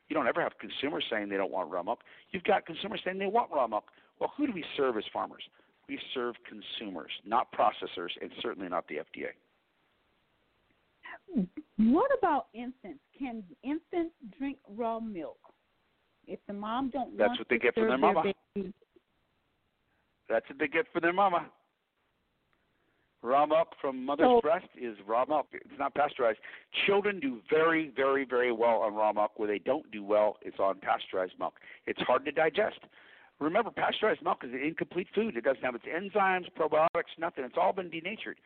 You 0.10 0.16
don't 0.16 0.28
ever 0.28 0.42
have 0.42 0.54
consumers 0.60 1.06
saying 1.12 1.30
they 1.30 1.38
don't 1.38 1.52
want 1.52 1.70
raw 1.70 1.84
milk. 1.84 2.00
You've 2.32 2.44
got 2.44 2.66
consumers 2.66 3.02
saying 3.06 3.20
they 3.20 3.28
want 3.28 3.52
raw 3.52 3.68
milk. 3.68 3.86
Well, 4.20 4.34
who 4.36 4.48
do 4.48 4.54
we 4.54 4.66
serve 4.76 4.98
as 4.98 5.04
farmers? 5.14 5.44
we 5.92 6.00
serve 6.14 6.36
consumers, 6.48 7.12
not 7.26 7.52
processors, 7.52 8.12
and 8.22 8.32
certainly 8.42 8.70
not 8.70 8.88
the 8.88 8.96
FDA. 8.96 9.28
What 11.78 12.12
about 12.18 12.48
infants? 12.54 13.00
Can 13.18 13.44
infants 13.64 14.14
drink 14.38 14.58
raw 14.76 15.00
milk? 15.00 15.38
If 16.28 16.40
the 16.48 16.54
mom 16.54 16.90
don't 16.90 17.18
That's 17.18 17.38
what 17.38 17.48
they 17.50 17.58
get 17.58 17.74
from 17.74 17.88
their 17.88 17.98
mama. 17.98 18.24
Baby, 18.56 18.74
That's 20.30 20.48
what 20.50 20.60
they 20.60 20.68
get 20.68 20.86
for 20.94 21.00
their 21.00 21.14
mama. 21.14 21.50
Raw 23.24 23.46
milk 23.46 23.76
from 23.80 24.04
mother's 24.04 24.26
So- 24.26 24.42
breast 24.42 24.68
is 24.76 25.00
raw 25.02 25.26
milk. 25.26 25.48
It's 25.52 25.78
not 25.78 25.94
pasteurized. 25.94 26.40
Children 26.86 27.20
do 27.20 27.42
very, 27.50 27.90
very, 27.90 28.24
very 28.24 28.52
well 28.52 28.82
on 28.82 28.96
raw 28.96 29.14
milk. 29.14 29.38
Where 29.38 29.48
they 29.48 29.60
don't 29.60 29.90
do 29.92 30.04
well 30.04 30.38
is 30.42 30.58
on 30.60 30.80
pasteurized 30.80 31.38
milk. 31.38 31.60
It's 31.86 32.02
hard 32.02 32.26
to 32.26 32.32
digest. 32.32 32.80
Remember, 33.40 33.72
pasteurized 33.72 34.22
milk 34.22 34.44
is 34.44 34.54
an 34.54 34.60
incomplete 34.60 35.08
food. 35.14 35.36
It 35.36 35.44
doesn't 35.44 35.64
have 35.64 35.76
its 35.76 35.86
enzymes, 35.86 36.50
probiotics, 36.52 37.18
nothing. 37.18 37.44
It's 37.44 37.58
all 37.58 37.74
been 37.74 37.90
denatured. 37.90 38.40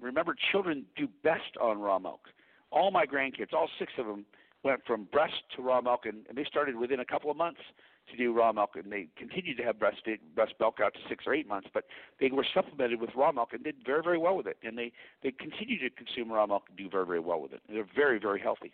Remember, 0.00 0.34
children 0.52 0.84
do 0.96 1.08
best 1.22 1.56
on 1.60 1.78
raw 1.78 1.98
milk. 1.98 2.20
All 2.70 2.90
my 2.90 3.06
grandkids, 3.06 3.52
all 3.52 3.68
six 3.78 3.92
of 3.98 4.06
them, 4.06 4.24
went 4.62 4.80
from 4.86 5.04
breast 5.04 5.34
to 5.56 5.62
raw 5.62 5.80
milk, 5.80 6.04
and, 6.04 6.26
and 6.28 6.36
they 6.36 6.44
started 6.44 6.76
within 6.76 7.00
a 7.00 7.04
couple 7.04 7.30
of 7.30 7.36
months 7.36 7.60
to 8.10 8.16
do 8.16 8.32
raw 8.32 8.52
milk, 8.52 8.70
and 8.74 8.90
they 8.90 9.08
continued 9.16 9.56
to 9.56 9.62
have 9.62 9.78
breast 9.78 9.98
breast 10.34 10.54
milk 10.60 10.78
out 10.82 10.92
to 10.94 11.00
six 11.08 11.24
or 11.26 11.34
eight 11.34 11.48
months. 11.48 11.68
But 11.72 11.84
they 12.18 12.30
were 12.30 12.46
supplemented 12.54 13.00
with 13.00 13.10
raw 13.16 13.32
milk 13.32 13.50
and 13.52 13.62
did 13.62 13.76
very 13.84 14.02
very 14.02 14.18
well 14.18 14.36
with 14.36 14.46
it, 14.46 14.58
and 14.62 14.76
they 14.76 14.92
they 15.22 15.32
continue 15.32 15.78
to 15.78 15.90
consume 15.94 16.30
raw 16.30 16.46
milk 16.46 16.64
and 16.68 16.76
do 16.76 16.88
very 16.90 17.06
very 17.06 17.20
well 17.20 17.40
with 17.40 17.52
it. 17.52 17.60
And 17.68 17.76
They're 17.76 17.86
very 17.94 18.18
very 18.18 18.40
healthy. 18.40 18.72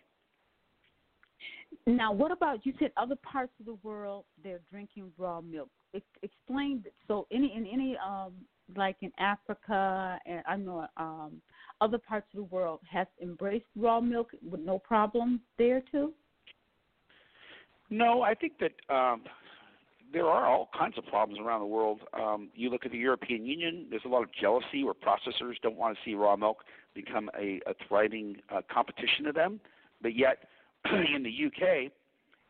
Now, 1.85 2.11
what 2.11 2.31
about 2.31 2.65
you 2.65 2.73
said 2.79 2.91
other 2.97 3.15
parts 3.15 3.51
of 3.59 3.65
the 3.65 3.77
world 3.83 4.25
they're 4.43 4.61
drinking 4.71 5.11
raw 5.17 5.41
milk? 5.41 5.69
Ex- 5.93 6.05
explain 6.21 6.83
so 7.07 7.27
any 7.31 7.53
in 7.55 7.65
any 7.65 7.97
um 7.97 8.33
like 8.75 8.97
in 9.01 9.11
Africa 9.17 10.19
and 10.25 10.43
I 10.47 10.55
know 10.57 10.85
um 10.97 11.41
other 11.79 11.97
parts 11.97 12.27
of 12.33 12.37
the 12.37 12.55
world 12.55 12.79
has 12.89 13.07
embraced 13.21 13.65
raw 13.75 13.99
milk 13.99 14.31
with 14.49 14.61
no 14.61 14.79
problem 14.79 15.41
there 15.57 15.81
too. 15.91 16.13
No, 17.89 18.21
I 18.21 18.33
think 18.33 18.53
that 18.59 18.73
um, 18.93 19.21
there 20.11 20.25
are 20.25 20.45
all 20.45 20.69
kinds 20.77 20.97
of 20.97 21.05
problems 21.05 21.39
around 21.39 21.61
the 21.61 21.67
world. 21.67 22.01
Um, 22.13 22.49
you 22.53 22.69
look 22.69 22.85
at 22.85 22.91
the 22.91 22.97
European 22.97 23.45
Union, 23.45 23.87
there's 23.89 24.03
a 24.05 24.09
lot 24.09 24.23
of 24.23 24.29
jealousy 24.33 24.83
where 24.83 24.93
processors 24.93 25.53
don't 25.61 25.77
want 25.77 25.95
to 25.95 26.01
see 26.03 26.15
raw 26.15 26.35
milk 26.35 26.63
become 26.93 27.29
a, 27.39 27.61
a 27.67 27.73
thriving 27.87 28.37
uh, 28.53 28.61
competition 28.71 29.25
to 29.25 29.31
them. 29.31 29.59
But 30.01 30.17
yet, 30.17 30.49
in 30.85 31.23
the 31.23 31.45
UK, 31.47 31.91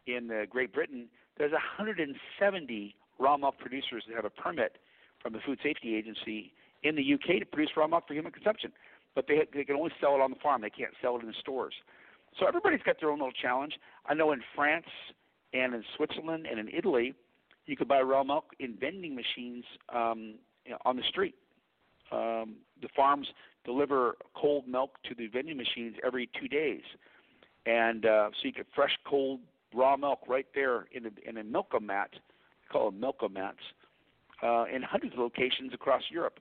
in 0.08 0.32
uh, 0.32 0.46
Great 0.50 0.74
Britain, 0.74 1.08
there's 1.38 1.52
170 1.52 2.96
raw 3.20 3.38
milk 3.38 3.58
producers 3.60 4.04
that 4.08 4.16
have 4.16 4.26
a 4.26 4.30
permit 4.30 4.78
from 5.22 5.34
the 5.34 5.40
Food 5.46 5.60
Safety 5.64 5.96
Agency 5.96 6.54
in 6.84 6.96
the 6.96 7.14
UK 7.14 7.40
to 7.40 7.46
produce 7.46 7.72
raw 7.76 7.88
milk 7.88 8.08
for 8.08 8.14
human 8.14 8.32
consumption. 8.32 8.72
But 9.16 9.26
they, 9.28 9.48
they 9.54 9.64
can 9.64 9.76
only 9.76 9.92
sell 10.00 10.16
it 10.16 10.22
on 10.22 10.32
the 10.32 10.38
farm, 10.42 10.62
they 10.62 10.70
can't 10.70 10.94
sell 11.02 11.18
it 11.18 11.22
in 11.22 11.28
the 11.28 11.36
stores. 11.40 11.74
So 12.40 12.46
everybody's 12.48 12.82
got 12.84 13.00
their 13.00 13.10
own 13.10 13.20
little 13.20 13.32
challenge. 13.32 13.74
I 14.06 14.14
know 14.14 14.32
in 14.32 14.42
France 14.56 14.86
and 15.54 15.74
in 15.74 15.84
Switzerland 15.96 16.46
and 16.50 16.60
in 16.60 16.70
Italy, 16.70 17.16
you 17.66 17.76
could 17.76 17.88
buy 17.88 18.02
raw 18.02 18.24
milk 18.24 18.52
in 18.60 18.76
vending 18.80 19.16
machines 19.16 19.66
um, 19.94 20.36
on 20.86 20.96
the 20.98 21.04
street. 21.10 21.36
Um, 22.12 22.58
the 22.82 22.88
farms 22.96 23.28
deliver 23.66 24.16
cold 24.36 24.68
milk 24.68 24.98
to 25.10 25.16
the 25.16 25.28
vending 25.28 25.58
machines 25.58 25.96
every 26.06 26.30
two 26.40 26.48
days, 26.48 26.84
and 27.66 28.06
uh, 28.06 28.30
so 28.30 28.38
you 28.44 28.54
get 28.54 28.68
fresh, 28.74 28.98
cold, 29.06 29.42
raw 29.74 29.98
milk 29.98 30.20
right 30.28 30.46
there 30.56 30.86
in 30.94 31.06
a, 31.06 31.30
in 31.30 31.38
a 31.38 31.44
milkomat. 31.44 32.12
They 32.12 32.72
call 32.72 32.92
them 32.92 33.02
milkomats 33.02 33.56
uh, 34.44 34.66
in 34.74 34.82
hundreds 34.82 35.14
of 35.14 35.20
locations 35.20 35.74
across 35.74 36.04
Europe. 36.12 36.40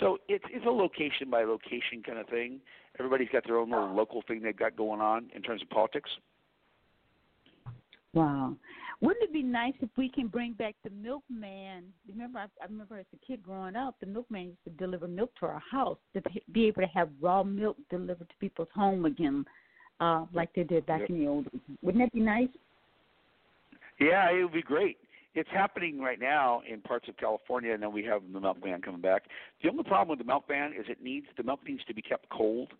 So 0.00 0.18
it's 0.28 0.44
it's 0.50 0.66
a 0.66 0.70
location 0.70 1.30
by 1.30 1.44
location 1.44 2.02
kind 2.04 2.18
of 2.18 2.28
thing. 2.28 2.60
Everybody's 2.98 3.28
got 3.32 3.44
their 3.46 3.58
own 3.58 3.70
little 3.70 3.94
local 3.94 4.22
thing 4.26 4.42
they've 4.42 4.56
got 4.56 4.76
going 4.76 5.00
on 5.00 5.30
in 5.34 5.42
terms 5.42 5.62
of 5.62 5.70
politics. 5.70 6.10
Wow. 8.12 8.56
Wouldn't 9.00 9.22
it 9.22 9.32
be 9.32 9.42
nice 9.42 9.74
if 9.80 9.90
we 9.96 10.08
can 10.08 10.26
bring 10.26 10.54
back 10.54 10.74
the 10.82 10.90
milkman? 10.90 11.84
Remember, 12.08 12.40
I, 12.40 12.44
I 12.60 12.66
remember 12.68 12.98
as 12.98 13.06
a 13.14 13.26
kid 13.26 13.42
growing 13.42 13.76
up, 13.76 13.94
the 14.00 14.06
milkman 14.06 14.46
used 14.46 14.64
to 14.64 14.70
deliver 14.70 15.06
milk 15.06 15.30
to 15.38 15.46
our 15.46 15.62
house 15.70 15.98
to 16.14 16.22
be 16.50 16.66
able 16.66 16.82
to 16.82 16.88
have 16.88 17.08
raw 17.20 17.44
milk 17.44 17.76
delivered 17.90 18.28
to 18.28 18.34
people's 18.40 18.68
home 18.74 19.04
again, 19.04 19.44
uh, 20.00 20.24
like 20.32 20.52
they 20.54 20.64
did 20.64 20.84
back 20.86 21.02
Yep. 21.02 21.10
in 21.10 21.18
the 21.20 21.26
old 21.28 21.44
days. 21.52 21.60
Wouldn't 21.80 22.02
that 22.04 22.12
be 22.12 22.20
nice? 22.20 22.48
Yeah, 24.00 24.30
it 24.32 24.42
would 24.42 24.52
be 24.52 24.62
great. 24.62 24.96
It's 25.38 25.50
happening 25.50 26.00
right 26.00 26.18
now 26.18 26.62
in 26.68 26.80
parts 26.80 27.08
of 27.08 27.16
California, 27.16 27.72
and 27.72 27.80
then 27.80 27.92
we 27.92 28.02
have 28.04 28.22
the 28.32 28.40
milkman 28.40 28.82
coming 28.82 29.00
back. 29.00 29.26
The 29.62 29.70
only 29.70 29.84
problem 29.84 30.08
with 30.08 30.18
the 30.18 30.24
milkman 30.24 30.72
is 30.72 30.86
it 30.88 31.00
needs 31.00 31.26
the 31.36 31.44
milk 31.44 31.60
needs 31.64 31.84
to 31.84 31.94
be 31.94 32.02
kept 32.02 32.28
cold, 32.30 32.72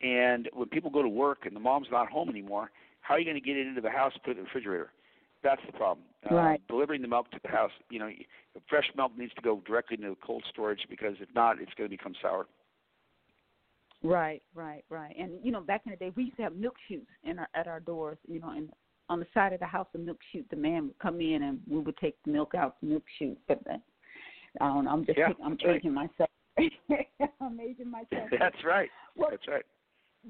and 0.00 0.48
when 0.54 0.68
people 0.68 0.90
go 0.90 1.02
to 1.02 1.08
work 1.08 1.44
and 1.44 1.54
the 1.54 1.60
mom's 1.60 1.88
not 1.90 2.08
home 2.08 2.30
anymore, 2.30 2.70
how 3.02 3.14
are 3.14 3.18
you 3.18 3.26
going 3.26 3.36
to 3.36 3.46
get 3.46 3.58
it 3.58 3.66
into 3.66 3.82
the 3.82 3.90
house 3.90 4.12
and 4.14 4.22
put 4.22 4.30
it 4.30 4.38
in 4.38 4.44
the 4.44 4.44
refrigerator? 4.44 4.90
That's 5.42 5.60
the 5.66 5.72
problem. 5.72 6.06
Uh, 6.30 6.34
Right. 6.34 6.66
delivering 6.66 7.02
the 7.02 7.08
milk 7.08 7.30
to 7.32 7.40
the 7.42 7.48
house, 7.48 7.72
you 7.90 7.98
know, 7.98 8.10
fresh 8.68 8.88
milk 8.96 9.12
needs 9.18 9.34
to 9.34 9.42
go 9.42 9.60
directly 9.66 9.98
into 10.00 10.16
cold 10.24 10.44
storage 10.50 10.86
because 10.88 11.16
if 11.20 11.28
not, 11.34 11.60
it's 11.60 11.74
going 11.74 11.90
to 11.90 11.96
become 11.96 12.14
sour. 12.22 12.46
Right, 14.02 14.42
right, 14.54 14.84
right. 14.88 15.14
And 15.18 15.44
you 15.44 15.52
know, 15.52 15.60
back 15.60 15.82
in 15.84 15.90
the 15.90 15.96
day, 15.96 16.12
we 16.16 16.24
used 16.24 16.36
to 16.36 16.42
have 16.42 16.54
milk 16.56 16.74
chutes 16.88 17.10
in 17.24 17.38
our 17.38 17.48
at 17.54 17.66
our 17.66 17.80
doors. 17.80 18.18
You 18.26 18.40
know, 18.40 18.50
and 18.50 18.70
on 19.12 19.20
the 19.20 19.26
side 19.34 19.52
of 19.52 19.60
the 19.60 19.66
house, 19.66 19.86
a 19.94 19.98
milk 19.98 20.18
chute. 20.32 20.46
The 20.48 20.56
man 20.56 20.86
would 20.86 20.98
come 20.98 21.20
in, 21.20 21.42
and 21.42 21.60
we 21.68 21.78
would 21.80 21.96
take 21.98 22.16
the 22.24 22.32
milk 22.32 22.54
out 22.54 22.80
the 22.80 22.86
milk 22.86 23.02
chute. 23.18 23.38
But 23.46 23.60
uh, 23.70 23.76
I 24.58 24.68
don't 24.68 24.84
know. 24.86 24.90
I'm 24.90 25.04
just 25.04 25.18
Yeah, 25.18 25.28
I'm 25.44 25.50
that's 25.50 25.64
right. 25.66 25.84
myself. 25.84 26.30
I'm 26.58 27.60
aging 27.60 27.90
myself. 27.90 28.30
That's 28.38 28.64
right. 28.64 28.88
Well, 29.14 29.28
That's 29.30 29.46
right. 29.48 29.64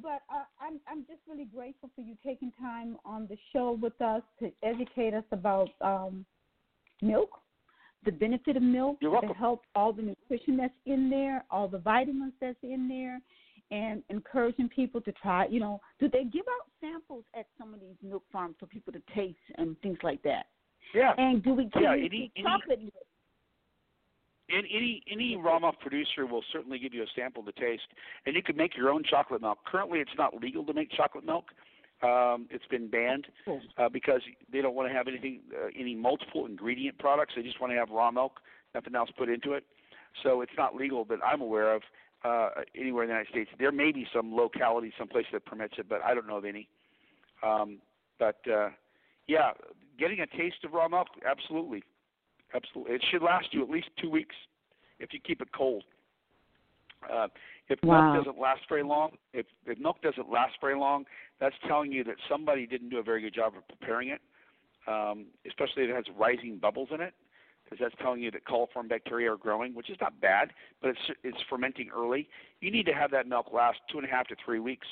but 0.02 0.22
uh, 0.28 0.44
I'm 0.60 0.80
I'm 0.88 1.06
just 1.06 1.20
really 1.28 1.44
grateful 1.44 1.90
for 1.94 2.00
you 2.00 2.16
taking 2.24 2.50
time 2.60 2.96
on 3.04 3.28
the 3.28 3.36
show 3.52 3.78
with 3.80 4.00
us 4.00 4.22
to 4.40 4.50
educate 4.64 5.14
us 5.14 5.24
about 5.30 5.70
um, 5.80 6.26
milk, 7.00 7.30
the 8.04 8.10
benefit 8.10 8.56
of 8.56 8.64
milk, 8.64 8.98
the 9.00 9.34
help, 9.38 9.62
all 9.76 9.92
the 9.92 10.02
nutrition 10.02 10.56
that's 10.56 10.74
in 10.86 11.08
there, 11.08 11.44
all 11.52 11.68
the 11.68 11.78
vitamins 11.78 12.32
that's 12.40 12.58
in 12.64 12.88
there, 12.88 13.20
and 13.70 14.02
encouraging 14.10 14.68
people 14.68 15.00
to 15.02 15.12
try. 15.12 15.46
You 15.46 15.60
know, 15.60 15.80
do 15.98 16.08
they 16.08 16.24
give 16.24 16.44
out 16.48 16.66
samples 16.80 17.24
at 17.34 17.46
some 17.58 17.72
of 17.74 17.80
these 17.80 17.96
milk 18.02 18.24
farms 18.32 18.56
for 18.58 18.66
people 18.66 18.92
to 18.92 19.02
taste 19.14 19.38
and 19.56 19.78
things 19.80 19.98
like 20.02 20.22
that? 20.22 20.46
Yeah. 20.94 21.14
And 21.16 21.42
do 21.42 21.54
we 21.54 21.70
can 21.70 21.82
Yeah, 21.82 21.92
any- 21.92 22.30
any- 22.36 22.44
chocolate 22.44 22.80
milk? 22.80 22.94
And 24.48 24.66
any 24.70 25.02
any 25.06 25.36
raw 25.36 25.58
milk 25.58 25.80
producer 25.80 26.26
will 26.26 26.42
certainly 26.52 26.78
give 26.78 26.92
you 26.92 27.02
a 27.02 27.06
sample 27.14 27.42
to 27.44 27.52
taste, 27.52 27.86
and 28.26 28.36
you 28.36 28.42
can 28.42 28.56
make 28.56 28.76
your 28.76 28.90
own 28.90 29.02
chocolate 29.04 29.40
milk. 29.40 29.64
Currently, 29.64 30.00
it's 30.00 30.14
not 30.18 30.34
legal 30.34 30.64
to 30.66 30.74
make 30.74 30.90
chocolate 30.90 31.24
milk. 31.24 31.46
Um, 32.02 32.48
it's 32.50 32.66
been 32.66 32.88
banned 32.88 33.28
uh, 33.78 33.88
because 33.88 34.20
they 34.50 34.60
don't 34.60 34.74
want 34.74 34.88
to 34.90 34.92
have 34.94 35.06
anything, 35.06 35.40
uh, 35.54 35.68
any 35.78 35.94
multiple 35.94 36.46
ingredient 36.46 36.98
products. 36.98 37.34
They 37.36 37.42
just 37.42 37.60
want 37.60 37.72
to 37.72 37.78
have 37.78 37.90
raw 37.90 38.10
milk, 38.10 38.40
nothing 38.74 38.96
else 38.96 39.08
put 39.16 39.28
into 39.28 39.52
it. 39.52 39.64
So 40.24 40.40
it's 40.42 40.52
not 40.58 40.74
legal 40.74 41.04
that 41.06 41.20
I'm 41.24 41.40
aware 41.40 41.72
of 41.72 41.82
uh, 42.24 42.50
anywhere 42.78 43.04
in 43.04 43.08
the 43.08 43.14
United 43.14 43.30
States. 43.30 43.50
There 43.58 43.72
may 43.72 43.92
be 43.92 44.06
some 44.14 44.34
locality, 44.34 44.92
someplace 44.98 45.26
that 45.32 45.44
permits 45.44 45.74
it, 45.78 45.88
but 45.88 46.00
I 46.04 46.14
don't 46.14 46.26
know 46.26 46.36
of 46.36 46.44
any. 46.44 46.68
Um, 47.42 47.78
but 48.18 48.38
uh, 48.50 48.70
yeah, 49.26 49.50
getting 49.98 50.20
a 50.20 50.26
taste 50.26 50.64
of 50.64 50.72
raw 50.72 50.88
milk, 50.88 51.08
absolutely, 51.28 51.82
absolutely. 52.54 52.94
It 52.94 53.04
should 53.10 53.22
last 53.22 53.48
you 53.52 53.62
at 53.62 53.70
least 53.70 53.88
two 54.00 54.10
weeks 54.10 54.34
if 54.98 55.12
you 55.12 55.20
keep 55.20 55.40
it 55.40 55.48
cold. 55.52 55.84
Uh, 57.12 57.28
if 57.68 57.78
Wow. 57.82 58.12
milk 58.12 58.24
doesn't 58.24 58.40
last 58.40 58.60
very 58.68 58.84
long, 58.84 59.12
if, 59.32 59.46
if 59.66 59.78
milk 59.78 60.00
doesn't 60.02 60.30
last 60.30 60.54
very 60.60 60.76
long, 60.76 61.04
that's 61.40 61.54
telling 61.66 61.90
you 61.90 62.04
that 62.04 62.14
somebody 62.28 62.66
didn't 62.66 62.90
do 62.90 62.98
a 62.98 63.02
very 63.02 63.20
good 63.20 63.34
job 63.34 63.54
of 63.56 63.66
preparing 63.66 64.08
it, 64.10 64.20
um, 64.86 65.26
especially 65.46 65.84
if 65.84 65.90
it 65.90 65.96
has 65.96 66.04
rising 66.16 66.58
bubbles 66.58 66.88
in 66.92 67.00
it, 67.00 67.14
because 67.72 67.90
that's 67.90 68.02
telling 68.02 68.20
you 68.20 68.30
that 68.30 68.44
coliform 68.44 68.88
bacteria 68.88 69.32
are 69.32 69.36
growing, 69.36 69.74
which 69.74 69.88
is 69.88 69.96
not 70.00 70.20
bad, 70.20 70.50
but 70.82 70.90
it's 70.90 71.18
it's 71.24 71.38
fermenting 71.48 71.88
early. 71.96 72.28
You 72.60 72.70
need 72.70 72.84
to 72.86 72.92
have 72.92 73.10
that 73.12 73.26
milk 73.26 73.46
last 73.52 73.78
two 73.90 73.98
and 73.98 74.06
a 74.06 74.10
half 74.10 74.26
to 74.28 74.36
three 74.44 74.60
weeks, 74.60 74.86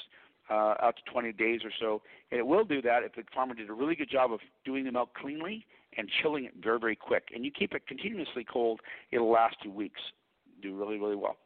uh, 0.48 0.74
out 0.81 0.94
to 0.97 1.12
20 1.12 1.32
days 1.32 1.61
or 1.62 1.70
so, 1.78 2.01
and 2.31 2.39
it 2.39 2.47
will 2.47 2.65
do 2.65 2.81
that 2.82 3.02
if 3.02 3.15
the 3.15 3.23
farmer 3.35 3.55
did 3.55 3.69
a 3.69 3.73
really 3.73 3.94
good 3.94 4.11
job 4.11 4.32
of 4.32 4.40
doing 4.65 4.85
the 4.85 4.93
milk 4.93 5.11
cleanly 5.15 5.66
and 5.98 6.09
chilling 6.23 6.44
it 6.44 6.55
very 6.62 6.78
very 6.78 6.97
quick. 6.97 7.24
And 7.35 7.44
you 7.44 7.51
keep 7.51 7.74
it 7.74 7.86
continuously 7.86 8.47
cold, 8.51 8.81
it'll 9.11 9.31
last 9.31 9.57
two 9.62 9.70
weeks. 9.70 10.01
Do 10.62 10.74
really 10.74 10.98
really 10.98 11.16
well. 11.16 11.36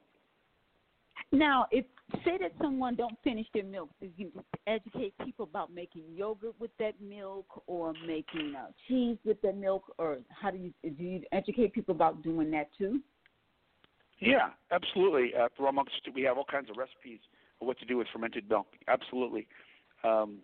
Now, 1.33 1.67
if 1.73 1.85
say 2.25 2.39
that 2.41 2.53
someone 2.61 2.95
don't 2.95 3.17
finish 3.25 3.47
their 3.55 3.65
milk, 3.65 3.91
do 4.01 4.09
you 4.17 4.31
educate 4.67 5.15
people 5.25 5.45
about 5.45 5.73
making 5.73 6.03
yogurt 6.15 6.55
with 6.59 6.71
that 6.79 7.01
milk, 7.01 7.63
or 7.67 7.93
making 8.07 8.55
uh, 8.57 8.67
cheese 8.87 9.17
with 9.25 9.41
that 9.43 9.57
milk, 9.57 9.85
or 9.99 10.19
how 10.29 10.51
do 10.51 10.59
you 10.59 10.73
do 10.91 11.03
you 11.03 11.23
educate 11.33 11.73
people 11.73 11.95
about 11.95 12.23
doing 12.23 12.51
that 12.51 12.69
too? 12.77 13.01
Yeah, 14.21 14.51
absolutely. 14.71 15.33
Uh, 15.35 15.49
for 15.57 15.69
amongst 15.69 15.93
we 16.15 16.23
have 16.23 16.37
all 16.39 16.45
kinds 16.45 16.71
of 16.71 16.77
recipes 16.77 17.21
of 17.61 17.67
what 17.67 17.79
to 17.79 17.85
do 17.85 17.97
with 17.97 18.07
fermented 18.13 18.49
milk. 18.49 18.67
Absolutely. 18.89 19.47
Um, 20.03 20.39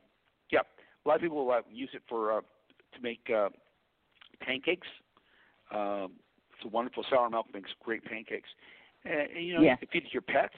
yeah, 0.51 0.61
a 1.05 1.09
lot 1.09 1.17
of 1.17 1.23
people 1.23 1.51
uh, 1.51 1.61
use 1.71 1.91
it 1.93 2.03
for 2.09 2.39
uh, 2.39 2.41
to 2.41 3.03
make 3.03 3.21
uh, 3.35 3.49
pancakes. 4.41 4.89
Um, 5.73 6.13
it's 6.57 6.65
a 6.65 6.69
wonderful 6.69 7.05
sour 7.09 7.31
milk 7.31 7.47
makes 7.55 7.71
great 7.83 8.05
pancakes. 8.05 8.49
And, 9.05 9.31
and 9.37 9.47
you 9.47 9.55
know, 9.55 9.63
Yeah. 9.63 9.73
you 9.73 9.77
can 9.79 9.89
feed 9.89 10.03
it 10.05 10.09
to 10.09 10.13
your 10.13 10.23
pets. 10.23 10.55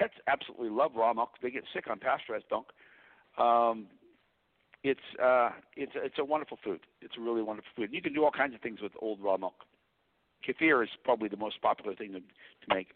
Pets 0.00 0.14
absolutely 0.26 0.70
love 0.70 0.92
raw 0.96 1.12
milk. 1.12 1.30
They 1.42 1.50
get 1.50 1.64
sick 1.74 1.84
on 1.90 1.98
pasteurized 1.98 2.46
milk. 2.50 2.72
Um, 3.38 3.86
it's 4.82 5.00
uh, 5.22 5.50
it's 5.76 5.92
it's 5.94 6.18
a 6.18 6.24
wonderful 6.24 6.58
food. 6.64 6.80
It's 7.02 7.14
a 7.18 7.20
really 7.20 7.42
wonderful 7.42 7.70
food. 7.76 7.90
You 7.92 8.00
can 8.00 8.14
do 8.14 8.24
all 8.24 8.30
kinds 8.30 8.54
of 8.54 8.62
things 8.62 8.80
with 8.80 8.92
old 9.02 9.22
raw 9.22 9.36
milk. 9.36 9.56
Kefir 10.48 10.82
is 10.82 10.88
probably 11.04 11.28
the 11.28 11.36
most 11.36 11.60
popular 11.60 11.94
thing 11.94 12.12
to, 12.12 12.20
to 12.20 12.74
make. 12.74 12.88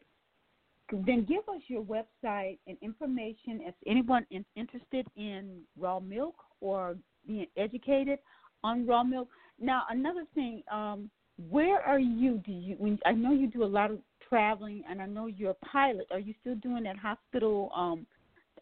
then 0.90 1.26
give 1.26 1.46
us 1.54 1.60
your 1.68 1.82
website 1.82 2.58
and 2.66 2.78
information 2.80 3.60
if 3.60 3.74
anyone 3.86 4.26
is 4.30 4.44
interested 4.56 5.06
in 5.16 5.60
raw 5.78 6.00
milk 6.00 6.36
or 6.62 6.96
being 7.26 7.46
educated 7.58 8.18
on 8.62 8.86
raw 8.86 9.02
milk. 9.02 9.28
Now, 9.60 9.82
another 9.90 10.24
thing, 10.34 10.62
um, 10.72 11.10
where 11.50 11.82
are 11.82 11.98
you? 11.98 12.40
Do 12.46 12.52
you? 12.52 12.76
When, 12.78 12.98
I 13.04 13.12
know 13.12 13.32
you 13.32 13.46
do 13.46 13.62
a 13.62 13.66
lot 13.66 13.90
of 13.90 13.98
traveling, 14.28 14.82
and 14.88 15.00
I 15.00 15.06
know 15.06 15.26
you're 15.26 15.50
a 15.50 15.66
pilot. 15.66 16.06
Are 16.10 16.18
you 16.18 16.34
still 16.40 16.56
doing 16.56 16.84
that 16.84 16.96
hospital? 16.96 17.70
Um, 17.74 18.06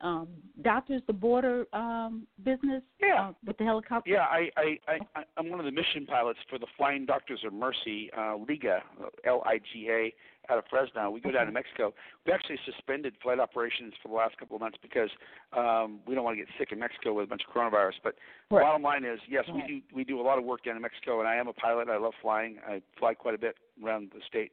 um, 0.01 0.29
Doctors 0.63 1.01
the 1.07 1.13
Border 1.13 1.67
um, 1.73 2.27
business 2.43 2.83
yeah. 3.01 3.29
uh, 3.29 3.33
with 3.47 3.57
the 3.59 3.65
helicopter? 3.65 4.11
Yeah, 4.11 4.23
I, 4.23 4.51
I, 4.57 4.79
I, 4.89 5.23
I'm 5.37 5.49
one 5.49 5.61
of 5.61 5.65
the 5.65 5.71
mission 5.71 6.07
pilots 6.07 6.41
for 6.51 6.59
the 6.59 6.67
Flying 6.77 7.07
Doctors 7.07 7.41
of 7.47 7.53
Mercy, 7.53 8.11
uh, 8.19 8.37
Liga, 8.49 8.83
L 9.25 9.43
I 9.47 9.59
G 9.59 9.89
A, 9.91 10.13
out 10.51 10.59
of 10.59 10.65
Fresno. 10.69 11.11
We 11.11 11.21
go 11.21 11.31
down 11.31 11.47
to 11.47 11.53
Mexico. 11.53 11.95
We 12.27 12.33
actually 12.33 12.59
suspended 12.67 13.15
flight 13.23 13.39
operations 13.39 13.93
for 14.03 14.09
the 14.09 14.15
last 14.15 14.37
couple 14.39 14.57
of 14.57 14.61
months 14.61 14.79
because 14.83 15.11
um, 15.57 16.01
we 16.05 16.17
don't 16.17 16.25
want 16.25 16.37
to 16.37 16.45
get 16.45 16.49
sick 16.59 16.73
in 16.73 16.81
Mexico 16.81 17.15
with 17.15 17.27
a 17.27 17.29
bunch 17.29 17.43
of 17.47 17.55
coronavirus. 17.55 17.93
But 18.03 18.17
right. 18.51 18.63
bottom 18.63 18.83
line 18.83 19.05
is, 19.05 19.21
yes, 19.29 19.45
right. 19.47 19.55
we 19.55 19.63
do 19.69 19.81
we 19.95 20.05
do 20.05 20.21
a 20.21 20.25
lot 20.25 20.37
of 20.37 20.45
work 20.45 20.65
down 20.65 20.75
in 20.75 20.83
Mexico, 20.83 21.21
and 21.21 21.29
I 21.29 21.37
am 21.37 21.47
a 21.47 21.53
pilot. 21.53 21.89
I 21.89 21.99
love 21.99 22.15
flying. 22.21 22.57
I 22.67 22.83
fly 22.99 23.15
quite 23.15 23.37
a 23.37 23.39
bit 23.39 23.55
around 23.85 24.11
the 24.13 24.21
state. 24.27 24.51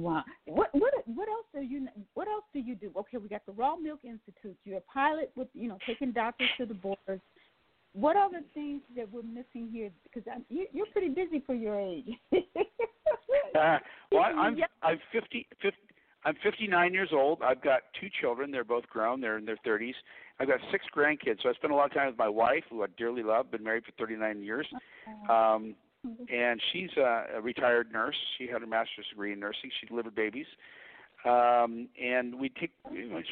Wow. 0.00 0.24
What 0.46 0.70
what 0.72 0.92
what 1.06 1.28
else 1.28 1.46
do 1.54 1.60
you 1.60 1.86
what 2.14 2.28
else 2.28 2.44
do 2.52 2.60
you 2.60 2.74
do? 2.74 2.90
Okay, 2.96 3.18
we 3.18 3.28
got 3.28 3.44
the 3.46 3.52
Raw 3.52 3.76
Milk 3.76 4.00
Institute. 4.04 4.56
You're 4.64 4.78
a 4.78 4.92
pilot 4.92 5.30
with 5.36 5.48
you 5.52 5.68
know 5.68 5.78
taking 5.86 6.12
doctors 6.12 6.48
to 6.58 6.66
the 6.66 6.74
borders. 6.74 7.20
What 7.92 8.16
other 8.16 8.40
things 8.54 8.82
that 8.96 9.12
we're 9.12 9.22
missing 9.22 9.68
here? 9.72 9.90
Because 10.04 10.22
I'm, 10.32 10.44
you, 10.48 10.66
you're 10.72 10.86
pretty 10.86 11.08
busy 11.08 11.42
for 11.44 11.54
your 11.54 11.78
age. 11.78 12.08
uh, 12.32 13.78
well, 14.12 14.22
I'm 14.22 14.56
I'm 14.82 14.98
50, 15.12 15.46
50 15.60 15.76
I'm 16.24 16.34
59 16.42 16.92
years 16.92 17.10
old. 17.12 17.40
I've 17.42 17.62
got 17.62 17.80
two 17.98 18.08
children. 18.20 18.50
They're 18.50 18.64
both 18.64 18.86
grown. 18.88 19.20
They're 19.20 19.38
in 19.38 19.46
their 19.46 19.56
30s. 19.66 19.94
I've 20.38 20.48
got 20.48 20.58
six 20.70 20.84
grandkids. 20.94 21.42
So 21.42 21.48
I 21.48 21.52
spend 21.54 21.72
a 21.72 21.76
lot 21.76 21.86
of 21.86 21.94
time 21.94 22.08
with 22.08 22.18
my 22.18 22.28
wife, 22.28 22.64
who 22.68 22.82
I 22.82 22.86
dearly 22.98 23.22
love. 23.22 23.50
Been 23.50 23.64
married 23.64 23.84
for 23.84 23.92
39 23.92 24.42
years. 24.42 24.66
Um, 25.30 25.74
and 26.04 26.60
she's 26.72 26.90
a, 26.96 27.24
a 27.36 27.40
retired 27.40 27.92
nurse. 27.92 28.16
She 28.38 28.46
had 28.46 28.62
a 28.62 28.66
master's 28.66 29.06
degree 29.10 29.32
in 29.32 29.40
nursing. 29.40 29.70
She 29.80 29.86
delivered 29.86 30.14
babies, 30.14 30.46
um, 31.24 31.88
and 32.02 32.34
we 32.34 32.48
take 32.48 32.72
you 32.92 33.08
know, 33.08 33.18
it's 33.18 33.28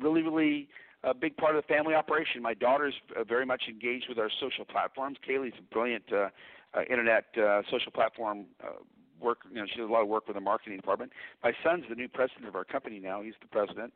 really, 0.00 0.22
really 0.22 0.68
a 1.04 1.14
big 1.14 1.36
part 1.36 1.56
of 1.56 1.62
the 1.62 1.68
family 1.68 1.94
operation. 1.94 2.42
My 2.42 2.54
daughter's 2.54 2.94
uh, 3.16 3.24
very 3.24 3.46
much 3.46 3.62
engaged 3.68 4.06
with 4.08 4.18
our 4.18 4.30
social 4.40 4.64
platforms. 4.64 5.18
Kaylee's 5.26 5.54
a 5.58 5.74
brilliant 5.74 6.04
uh, 6.12 6.28
uh, 6.74 6.82
internet 6.90 7.26
uh, 7.36 7.62
social 7.70 7.92
platform 7.92 8.46
uh, 8.62 8.72
work. 9.20 9.38
You 9.48 9.56
know, 9.56 9.66
she 9.72 9.78
does 9.80 9.88
a 9.88 9.92
lot 9.92 10.02
of 10.02 10.08
work 10.08 10.26
with 10.26 10.36
the 10.36 10.40
marketing 10.42 10.76
department. 10.76 11.12
My 11.44 11.52
son's 11.64 11.84
the 11.88 11.94
new 11.94 12.08
president 12.08 12.46
of 12.46 12.56
our 12.56 12.64
company 12.64 12.98
now. 12.98 13.22
He's 13.22 13.34
the 13.40 13.48
president, 13.48 13.92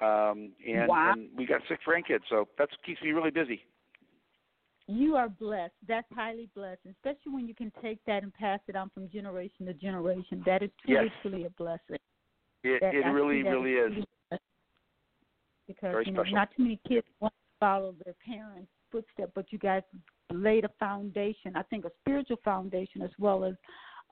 um, 0.00 0.52
and, 0.66 0.88
wow. 0.88 1.12
and 1.12 1.28
we 1.36 1.46
got 1.46 1.60
six 1.68 1.82
grandkids, 1.86 2.22
so 2.28 2.48
that 2.58 2.70
keeps 2.84 3.02
me 3.02 3.10
really 3.10 3.30
busy 3.30 3.62
you 4.98 5.16
are 5.16 5.28
blessed. 5.28 5.74
That's 5.86 6.06
highly 6.14 6.48
blessed, 6.54 6.80
especially 6.90 7.32
when 7.32 7.46
you 7.46 7.54
can 7.54 7.72
take 7.82 7.98
that 8.06 8.22
and 8.22 8.32
pass 8.32 8.60
it 8.68 8.76
on 8.76 8.90
from 8.90 9.08
generation 9.10 9.66
to 9.66 9.74
generation. 9.74 10.42
That 10.46 10.62
is 10.62 10.70
truly, 10.84 11.04
yes. 11.04 11.12
truly 11.22 11.44
a 11.44 11.50
blessing. 11.50 11.98
It, 12.62 12.80
that, 12.80 12.94
it 12.94 13.06
really, 13.10 13.42
really 13.42 13.72
is. 13.72 14.04
Because 15.66 15.92
Very 15.92 16.04
you 16.06 16.12
know, 16.12 16.22
special. 16.22 16.34
not 16.34 16.48
too 16.56 16.62
many 16.62 16.80
kids 16.86 17.06
want 17.20 17.32
to 17.32 17.58
follow 17.58 17.94
their 18.04 18.14
parents' 18.26 18.70
footsteps, 18.90 19.32
but 19.34 19.52
you 19.52 19.58
guys 19.58 19.82
laid 20.32 20.64
a 20.64 20.70
foundation. 20.78 21.56
I 21.56 21.62
think 21.62 21.84
a 21.84 21.90
spiritual 22.00 22.38
foundation 22.44 23.02
as 23.02 23.10
well 23.18 23.44
as 23.44 23.54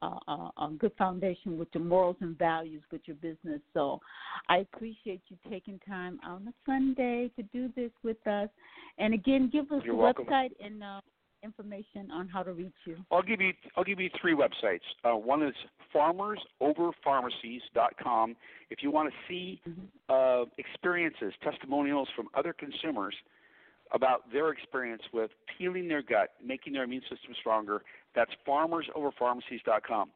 uh, 0.02 0.50
a 0.58 0.70
good 0.78 0.92
foundation 0.96 1.58
with 1.58 1.68
your 1.72 1.84
morals 1.84 2.16
and 2.20 2.38
values 2.38 2.82
with 2.90 3.02
your 3.06 3.16
business. 3.16 3.60
So 3.74 4.00
I 4.48 4.58
appreciate 4.58 5.22
you 5.28 5.36
taking 5.50 5.80
time 5.86 6.18
on 6.24 6.48
a 6.48 6.52
Sunday 6.66 7.30
to 7.36 7.42
do 7.44 7.70
this 7.76 7.90
with 8.02 8.24
us. 8.26 8.48
And 8.98 9.14
again, 9.14 9.48
give 9.52 9.70
us 9.72 9.82
You're 9.84 9.96
the 9.96 10.02
welcome. 10.02 10.26
website 10.26 10.50
and 10.62 10.82
uh, 10.82 11.00
information 11.42 12.10
on 12.10 12.28
how 12.28 12.42
to 12.42 12.52
reach 12.52 12.74
you. 12.84 12.98
I'll 13.10 13.22
give 13.22 13.40
you 13.40 13.54
I'll 13.76 13.84
give 13.84 13.98
you 14.00 14.10
three 14.20 14.34
websites. 14.34 14.80
Uh, 15.04 15.16
one 15.16 15.42
is 15.42 15.54
farmersoverpharmacies.com. 15.94 18.36
If 18.70 18.82
you 18.82 18.90
want 18.90 19.10
to 19.10 19.14
see 19.28 19.62
mm-hmm. 19.68 19.82
uh, 20.08 20.46
experiences, 20.58 21.32
testimonials 21.42 22.08
from 22.16 22.28
other 22.34 22.52
consumers 22.52 23.14
about 23.92 24.30
their 24.32 24.50
experience 24.50 25.02
with 25.12 25.30
healing 25.56 25.86
their 25.88 26.02
gut, 26.02 26.34
making 26.44 26.74
their 26.74 26.84
immune 26.84 27.02
system 27.02 27.34
stronger, 27.40 27.82
that's 28.18 28.32
farmersoverpharmacies.com. 28.46 30.10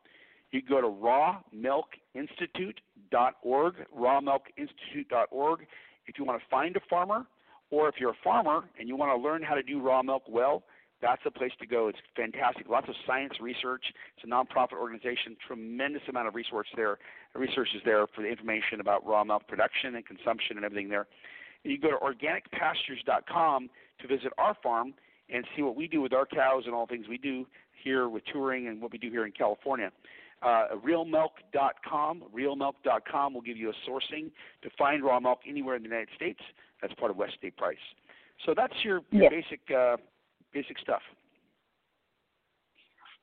You 0.51 0.61
can 0.61 0.69
go 0.69 0.81
to 0.81 0.89
rawmilkinstitute.org, 0.89 3.75
rawmilkinstitute.org. 3.97 5.67
If 6.07 6.19
you 6.19 6.25
want 6.25 6.41
to 6.41 6.47
find 6.51 6.77
a 6.77 6.81
farmer, 6.91 7.25
or 7.71 7.89
if 7.89 7.95
you're 8.01 8.11
a 8.11 8.25
farmer 8.25 8.65
and 8.79 8.89
you 8.89 8.97
want 8.97 9.17
to 9.17 9.23
learn 9.23 9.45
how 9.45 9.55
to 9.55 9.63
do 9.63 9.81
raw 9.81 10.03
milk 10.03 10.25
well, 10.29 10.65
that's 11.01 11.23
the 11.25 11.31
place 11.31 11.53
to 11.61 11.67
go. 11.67 11.87
It's 11.87 12.01
fantastic. 12.17 12.69
Lots 12.69 12.89
of 12.89 12.97
science 13.07 13.35
research. 13.41 13.85
It's 14.17 14.25
a 14.25 14.29
nonprofit 14.29 14.81
organization. 14.81 15.37
Tremendous 15.47 16.03
amount 16.09 16.27
of 16.27 16.35
research 16.35 16.67
there. 16.75 16.99
Research 17.37 17.69
is 17.77 17.83
there 17.85 18.09
for 18.09 18.23
the 18.23 18.29
information 18.29 18.81
about 18.81 19.07
raw 19.07 19.23
milk 19.23 19.47
production 19.47 19.95
and 19.95 20.05
consumption 20.05 20.57
and 20.57 20.65
everything 20.65 20.89
there. 20.89 21.07
And 21.63 21.73
you 21.73 21.79
go 21.79 21.91
to 21.91 21.99
organicpastures.com 21.99 23.71
to 24.01 24.09
visit 24.09 24.33
our 24.39 24.57
farm 24.61 24.95
and 25.33 25.45
see 25.57 25.63
what 25.63 25.77
we 25.77 25.89
do 25.89 26.01
with 26.01 26.13
our 26.13 26.27
cows 26.27 26.65
and 26.67 26.75
all 26.75 26.87
things 26.87 27.07
we 27.09 27.19
do 27.19 27.47
here 27.83 28.09
with 28.09 28.23
touring 28.33 28.69
and 28.69 28.81
what 28.81 28.93
we 28.93 28.99
do 28.99 29.11
here 29.11 29.27
in 29.27 29.33
California. 29.33 29.91
Uh, 30.43 30.69
realmilk.com, 30.85 32.25
realmilk.com 32.37 33.35
will 33.35 33.41
give 33.41 33.57
you 33.57 33.71
a 33.71 33.91
sourcing 33.91 34.31
to 34.63 34.71
find 34.77 35.05
raw 35.05 35.21
milk 35.21 35.41
anywhere 35.49 35.77
in 35.77 35.83
the 35.83 35.89
United 35.89 36.09
States. 36.17 36.41
That's 36.81 36.93
part 36.95 37.13
of 37.13 37.17
Weston 37.17 37.39
A. 37.45 37.51
Price. 37.53 37.77
So 38.45 38.53
that's 38.57 38.75
your, 38.83 39.03
your 39.13 39.23
yes. 39.25 39.33
basic 39.33 39.61
uh, 39.71 39.97
basic 40.53 40.79
stuff. 40.81 41.03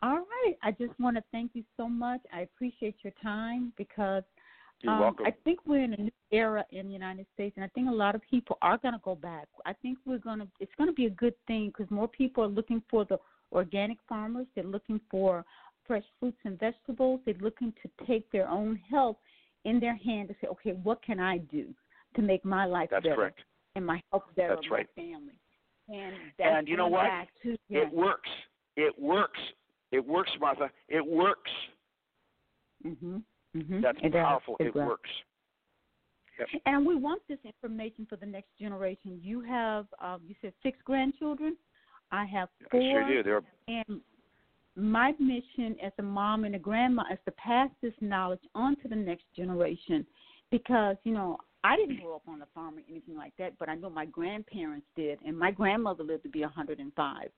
All 0.02 0.19
right. 0.19 0.56
I 0.64 0.72
just 0.72 0.98
want 0.99 1.18
to 1.18 1.23
thank 1.31 1.52
you 1.53 1.64
so 1.76 1.90
much. 1.90 2.22
I 2.34 2.41
appreciate 2.41 2.95
your 3.03 3.14
time 3.22 3.73
because 3.77 4.23
um. 4.88 5.14
I 5.26 5.34
think 5.44 5.60
we're 5.65 5.84
in 5.84 5.94
a 5.94 5.98
new 6.03 6.11
era 6.31 6.64
in 6.72 6.88
the 6.88 6.94
United 6.94 7.26
States, 7.34 7.53
and 7.57 7.65
I 7.65 7.68
think 7.76 7.90
a 7.90 7.94
lot 7.94 8.15
of 8.15 8.22
people 8.30 8.57
are 8.61 8.77
going 8.77 8.94
to 8.94 9.02
go 9.03 9.15
back. 9.15 9.48
I 9.65 9.73
think 9.73 9.98
we're 10.06 10.19
going 10.19 10.40
to. 10.40 10.48
It's 10.61 10.72
going 10.77 10.90
to 10.90 10.94
be 10.94 11.06
a 11.06 11.10
good 11.10 11.34
thing 11.48 11.68
because 11.68 11.91
more 11.91 12.07
people 12.07 12.45
are 12.45 12.48
looking 12.48 12.81
for 12.90 13.03
the 13.03 13.18
organic 13.52 13.98
farmers. 14.08 14.48
They're 14.56 14.64
looking 14.64 15.00
for 15.10 15.46
fresh 15.88 16.04
fruits 16.20 16.38
and 16.46 16.60
vegetables. 16.60 17.20
They're 17.26 17.36
looking 17.42 17.74
to 17.84 18.06
take 18.06 18.32
their 18.32 18.48
own 18.48 18.80
health 18.90 19.18
in 19.66 19.80
their 19.80 19.96
hand 19.96 20.30
to 20.30 20.36
say, 20.42 20.48
okay, 20.48 20.72
what 20.84 21.02
can 21.04 21.20
I 21.20 21.40
do 21.40 21.66
to 22.16 22.22
make 22.22 22.46
my 22.46 22.66
life 22.66 22.90
That's 22.92 23.04
better 23.04 23.16
correct. 23.16 23.40
and 23.76 23.86
my 23.86 24.02
health 24.12 24.24
better 24.36 24.56
That's 24.56 24.70
right. 24.72 24.88
my 24.98 25.04
family. 25.04 25.40
And, 25.90 26.16
and 26.40 26.68
you 26.68 26.78
know 26.78 26.88
what? 26.88 27.06
To, 27.44 27.58
It 27.70 27.92
works. 27.92 28.30
It 28.78 28.94
works. 29.00 29.40
It 29.92 30.06
works, 30.06 30.30
Martha. 30.40 30.70
It 30.88 31.06
works. 31.06 31.50
Mhm. 32.86 33.24
Mhm. 33.56 33.82
That's 33.82 33.98
it 34.04 34.14
powerful. 34.14 34.56
Does. 34.60 34.68
It, 34.68 34.76
it 34.76 34.86
works. 34.86 35.10
Yep. 36.38 36.48
And 36.68 36.86
we 36.86 36.96
want 36.96 37.22
this 37.28 37.40
information 37.44 38.06
for 38.08 38.16
the 38.16 38.26
next 38.26 38.56
generation. 38.58 39.20
You 39.22 39.42
have, 39.42 39.88
um, 40.00 40.22
you 40.26 40.36
said 40.42 40.54
six 40.64 40.78
grandchildren. 40.86 41.58
I 42.11 42.26
have 42.26 42.49
four. 42.72 42.81
I 42.81 42.91
sure 42.91 43.07
do. 43.07 43.23
They're 43.23 43.41
and 43.68 44.02
my 44.76 45.14
mission 45.19 45.76
as 45.84 45.91
a 45.99 46.03
mom 46.03 46.45
and 46.45 46.56
a 46.56 46.60
grandma 46.60 47.03
is 47.11 47.19
to 47.26 47.31
pass 47.31 47.69
this 47.81 47.94
knowledge 48.02 48.41
on 48.56 48.76
to 48.77 48.88
the 48.88 48.95
next 48.95 49.26
generation 49.36 50.06
because, 50.52 50.95
you 51.03 51.14
know, 51.14 51.38
I 51.64 51.76
didn't 51.76 52.02
grow 52.02 52.15
up 52.15 52.27
on 52.27 52.41
a 52.41 52.48
farm 52.56 52.77
or 52.77 52.81
anything 52.90 53.18
like 53.18 53.34
that, 53.38 53.53
but 53.60 53.68
I 53.68 53.76
know 53.76 53.90
my 53.90 54.06
grandparents 54.06 54.88
did, 54.95 55.19
and 55.26 55.38
my 55.38 55.52
grandmother 55.52 56.03
lived 56.03 56.23
to 56.23 56.30
be 56.30 56.41
105, 56.41 57.30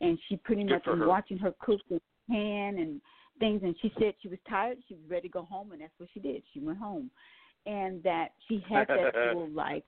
and 0.00 0.18
she 0.28 0.36
pretty 0.36 0.64
Good 0.64 0.72
much 0.72 0.86
was 0.86 0.98
her. 0.98 1.06
watching 1.06 1.38
her 1.38 1.54
cook 1.60 1.80
and 1.90 2.00
pan 2.28 2.78
and 2.78 3.00
things, 3.38 3.62
and 3.62 3.76
she 3.80 3.92
said 3.98 4.14
she 4.20 4.28
was 4.28 4.38
tired, 4.48 4.78
she 4.88 4.94
was 4.94 5.04
ready 5.08 5.28
to 5.28 5.32
go 5.32 5.42
home, 5.42 5.70
and 5.70 5.80
that's 5.80 5.92
what 5.98 6.08
she 6.12 6.18
did. 6.18 6.42
She 6.52 6.58
went 6.58 6.78
home, 6.78 7.10
and 7.64 8.02
that 8.02 8.30
she 8.48 8.64
had 8.68 8.88
that 8.88 9.14
full 9.32 9.48
life, 9.50 9.84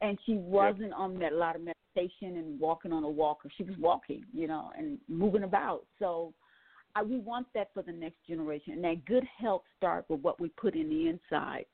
and 0.00 0.18
she 0.26 0.34
wasn't 0.34 0.92
on 0.92 1.18
that 1.20 1.32
lot 1.32 1.54
of 1.54 1.62
meditation 1.94 2.36
and 2.36 2.60
walking 2.60 2.92
on 2.92 3.04
a 3.04 3.08
walker. 3.08 3.48
She 3.56 3.64
was 3.64 3.76
walking, 3.78 4.24
you 4.32 4.46
know, 4.46 4.70
and 4.76 4.98
moving 5.08 5.44
about. 5.44 5.86
So. 5.98 6.32
I, 6.96 7.04
we 7.04 7.18
want 7.18 7.46
that 7.54 7.70
for 7.72 7.84
the 7.84 7.92
next 7.92 8.16
generation, 8.28 8.72
and 8.72 8.82
that 8.82 9.04
good 9.04 9.22
health 9.38 9.62
starts 9.76 10.10
with 10.10 10.22
what 10.22 10.40
we 10.40 10.48
put 10.48 10.74
in 10.74 10.88
the 10.88 11.08
inside 11.08 11.66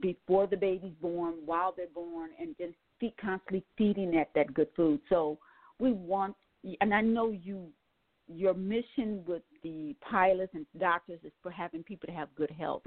before 0.00 0.46
the 0.46 0.56
baby's 0.56 0.94
born, 0.98 1.34
while 1.44 1.74
they're 1.76 1.88
born, 1.94 2.30
and 2.40 2.56
just 2.56 2.72
constantly 3.20 3.62
feeding 3.76 4.10
that 4.12 4.30
that 4.34 4.54
good 4.54 4.68
food. 4.74 4.98
So 5.10 5.36
we 5.78 5.92
want, 5.92 6.34
and 6.80 6.94
I 6.94 7.02
know 7.02 7.32
you, 7.32 7.66
your 8.28 8.54
mission 8.54 9.22
with 9.26 9.42
the 9.62 9.94
pilots 10.10 10.52
and 10.54 10.64
doctors 10.80 11.20
is 11.22 11.32
for 11.42 11.50
having 11.50 11.82
people 11.82 12.06
to 12.06 12.14
have 12.14 12.34
good 12.34 12.50
health, 12.50 12.82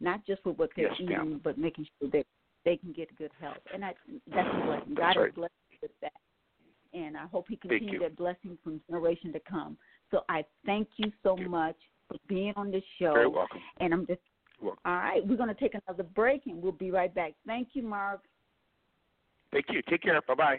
not 0.00 0.24
just 0.24 0.44
with 0.44 0.56
what 0.56 0.70
they're 0.76 0.86
Yes, 0.90 1.00
eating, 1.00 1.16
ma'am. 1.16 1.40
but 1.42 1.58
making 1.58 1.88
sure 1.98 2.10
that 2.12 2.26
they 2.64 2.76
can 2.76 2.92
get 2.92 3.08
good 3.16 3.32
health. 3.40 3.56
And 3.72 3.84
I, 3.84 3.94
that's 4.32 4.48
a 4.52 4.66
blessing. 4.66 4.94
God 4.94 5.02
right. 5.02 5.16
has 5.16 5.34
blessed 5.34 5.52
with 5.82 5.90
that, 6.00 6.12
and 6.94 7.16
I 7.16 7.26
hope 7.26 7.46
He 7.48 7.56
Thank 7.56 7.80
continues 7.80 8.02
that 8.02 8.16
blessing 8.16 8.56
from 8.62 8.80
generation 8.88 9.32
to 9.32 9.40
come. 9.40 9.76
So 10.10 10.20
I 10.28 10.44
thank 10.64 10.88
you 10.96 11.12
so 11.22 11.36
much 11.36 11.76
for 12.08 12.16
being 12.28 12.52
on 12.56 12.70
this 12.70 12.84
show 12.98 13.14
very 13.14 13.26
welcome. 13.26 13.60
and 13.80 13.92
I'm 13.92 14.06
just 14.06 14.20
All 14.62 14.72
right, 14.84 15.26
we're 15.26 15.36
going 15.36 15.48
to 15.48 15.60
take 15.60 15.74
another 15.74 16.02
break 16.02 16.42
and 16.46 16.62
we'll 16.62 16.72
be 16.72 16.90
right 16.90 17.14
back. 17.14 17.32
Thank 17.46 17.68
you, 17.72 17.82
Mark. 17.82 18.20
Thank 19.52 19.66
you. 19.70 19.82
Take 19.88 20.02
care. 20.02 20.20
Bye 20.22 20.34
bye. 20.34 20.58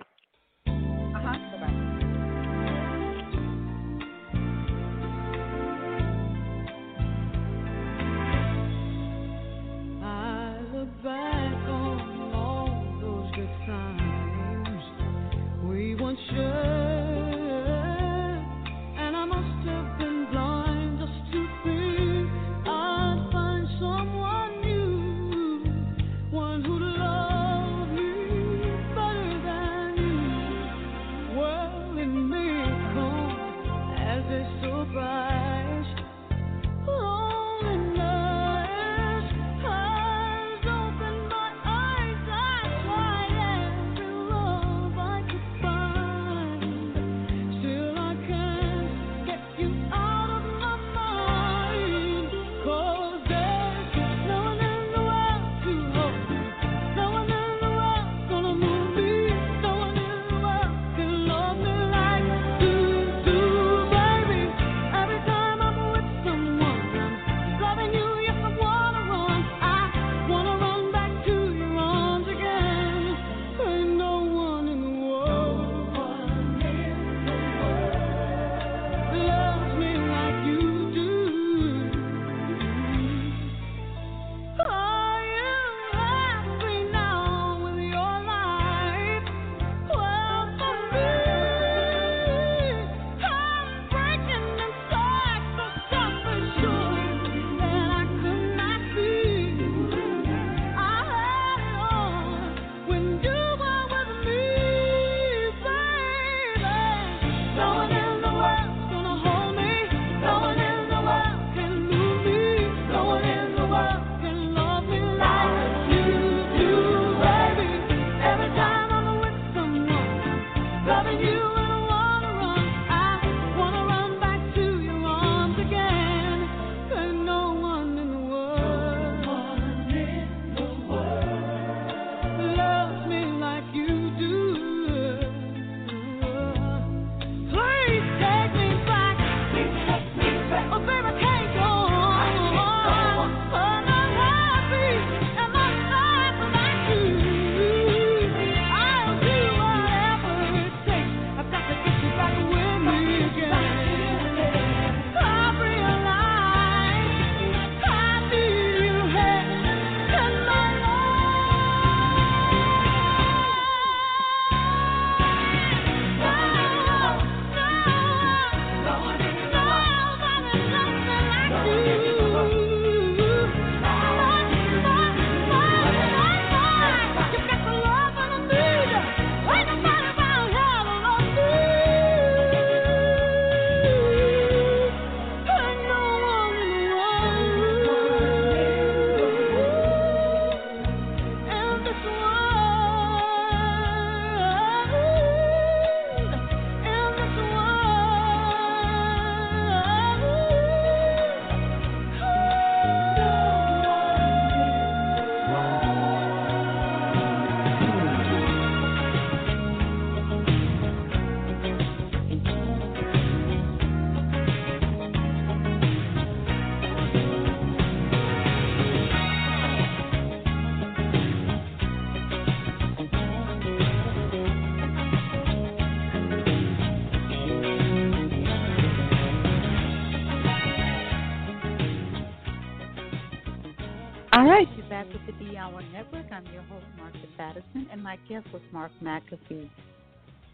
Guest 238.28 238.46
was 238.52 238.62
Mark 238.74 238.92
McAfee. 239.02 239.70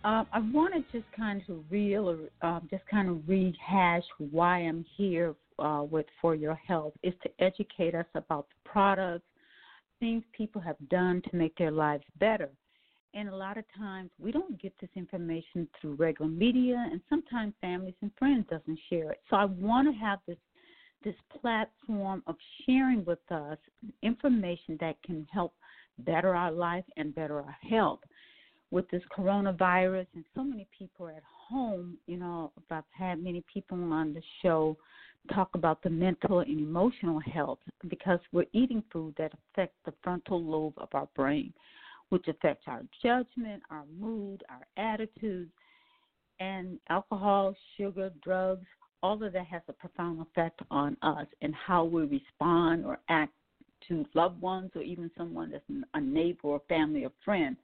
Uh, 0.03 0.23
I 0.31 0.39
want 0.53 0.75
to 0.75 0.83
just 0.95 1.11
kind 1.17 1.41
of 1.49 1.63
real, 1.71 2.15
uh, 2.43 2.59
just 2.69 2.85
kind 2.85 3.09
of 3.09 3.27
rehash 3.27 4.03
why 4.19 4.59
I'm 4.59 4.85
here 4.97 5.33
uh, 5.57 5.83
with 5.89 6.05
For 6.21 6.35
Your 6.35 6.53
Health 6.53 6.93
is 7.01 7.15
to 7.23 7.29
educate 7.43 7.95
us 7.95 8.05
about 8.13 8.45
the 8.49 8.69
products, 8.69 9.25
things 9.99 10.23
people 10.31 10.61
have 10.61 10.77
done 10.91 11.23
to 11.31 11.35
make 11.35 11.57
their 11.57 11.71
lives 11.71 12.03
better. 12.19 12.51
And 13.15 13.29
a 13.29 13.35
lot 13.35 13.57
of 13.57 13.65
times 13.75 14.11
we 14.19 14.31
don't 14.31 14.61
get 14.61 14.73
this 14.79 14.91
information 14.95 15.67
through 15.81 15.95
regular 15.95 16.29
media, 16.29 16.87
and 16.91 17.01
sometimes 17.09 17.55
families 17.61 17.95
and 18.03 18.11
friends 18.19 18.45
doesn't 18.47 18.79
share 18.91 19.09
it. 19.09 19.21
So 19.31 19.37
I 19.37 19.45
want 19.45 19.87
to 19.87 19.99
have 19.99 20.19
this 20.27 20.37
this 21.03 21.15
platform 21.39 22.23
of 22.27 22.35
sharing 22.65 23.03
with 23.05 23.19
us 23.31 23.57
information 24.03 24.77
that 24.79 25.01
can 25.03 25.27
help 25.31 25.53
better 25.99 26.35
our 26.35 26.51
life 26.51 26.85
and 26.97 27.13
better 27.15 27.39
our 27.39 27.57
health. 27.69 27.99
With 28.71 28.89
this 28.89 29.01
coronavirus 29.15 30.07
and 30.15 30.23
so 30.33 30.43
many 30.43 30.67
people 30.77 31.07
at 31.09 31.23
home, 31.25 31.97
you 32.07 32.17
know, 32.17 32.51
I've 32.69 32.83
had 32.91 33.21
many 33.21 33.43
people 33.51 33.77
on 33.91 34.13
the 34.13 34.21
show 34.41 34.77
talk 35.33 35.49
about 35.53 35.83
the 35.83 35.89
mental 35.89 36.39
and 36.39 36.59
emotional 36.59 37.19
health 37.19 37.59
because 37.89 38.19
we're 38.31 38.45
eating 38.53 38.83
food 38.91 39.13
that 39.17 39.33
affects 39.33 39.77
the 39.85 39.93
frontal 40.03 40.41
lobe 40.43 40.73
of 40.77 40.89
our 40.93 41.07
brain, 41.15 41.53
which 42.09 42.27
affects 42.27 42.63
our 42.67 42.81
judgment, 43.03 43.61
our 43.69 43.83
mood, 43.99 44.43
our 44.49 44.65
attitudes, 44.83 45.51
and 46.39 46.79
alcohol, 46.89 47.55
sugar, 47.77 48.09
drugs, 48.23 48.65
all 49.03 49.21
of 49.23 49.33
that 49.33 49.45
has 49.45 49.61
a 49.67 49.73
profound 49.73 50.21
effect 50.21 50.61
on 50.69 50.95
us 51.01 51.27
and 51.41 51.53
how 51.55 51.83
we 51.83 52.03
respond 52.03 52.85
or 52.85 52.99
act 53.09 53.33
to 53.87 54.05
loved 54.13 54.39
ones 54.41 54.71
or 54.75 54.81
even 54.81 55.09
someone 55.17 55.51
that's 55.51 55.63
a 55.93 56.01
neighbor 56.01 56.39
or 56.43 56.61
family 56.69 57.03
or 57.03 57.11
friend. 57.25 57.57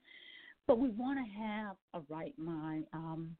But 0.66 0.78
we 0.78 0.88
want 0.90 1.18
to 1.18 1.40
have 1.40 1.76
a 1.94 2.00
right 2.12 2.34
mind. 2.38 2.84
Um, 2.92 3.36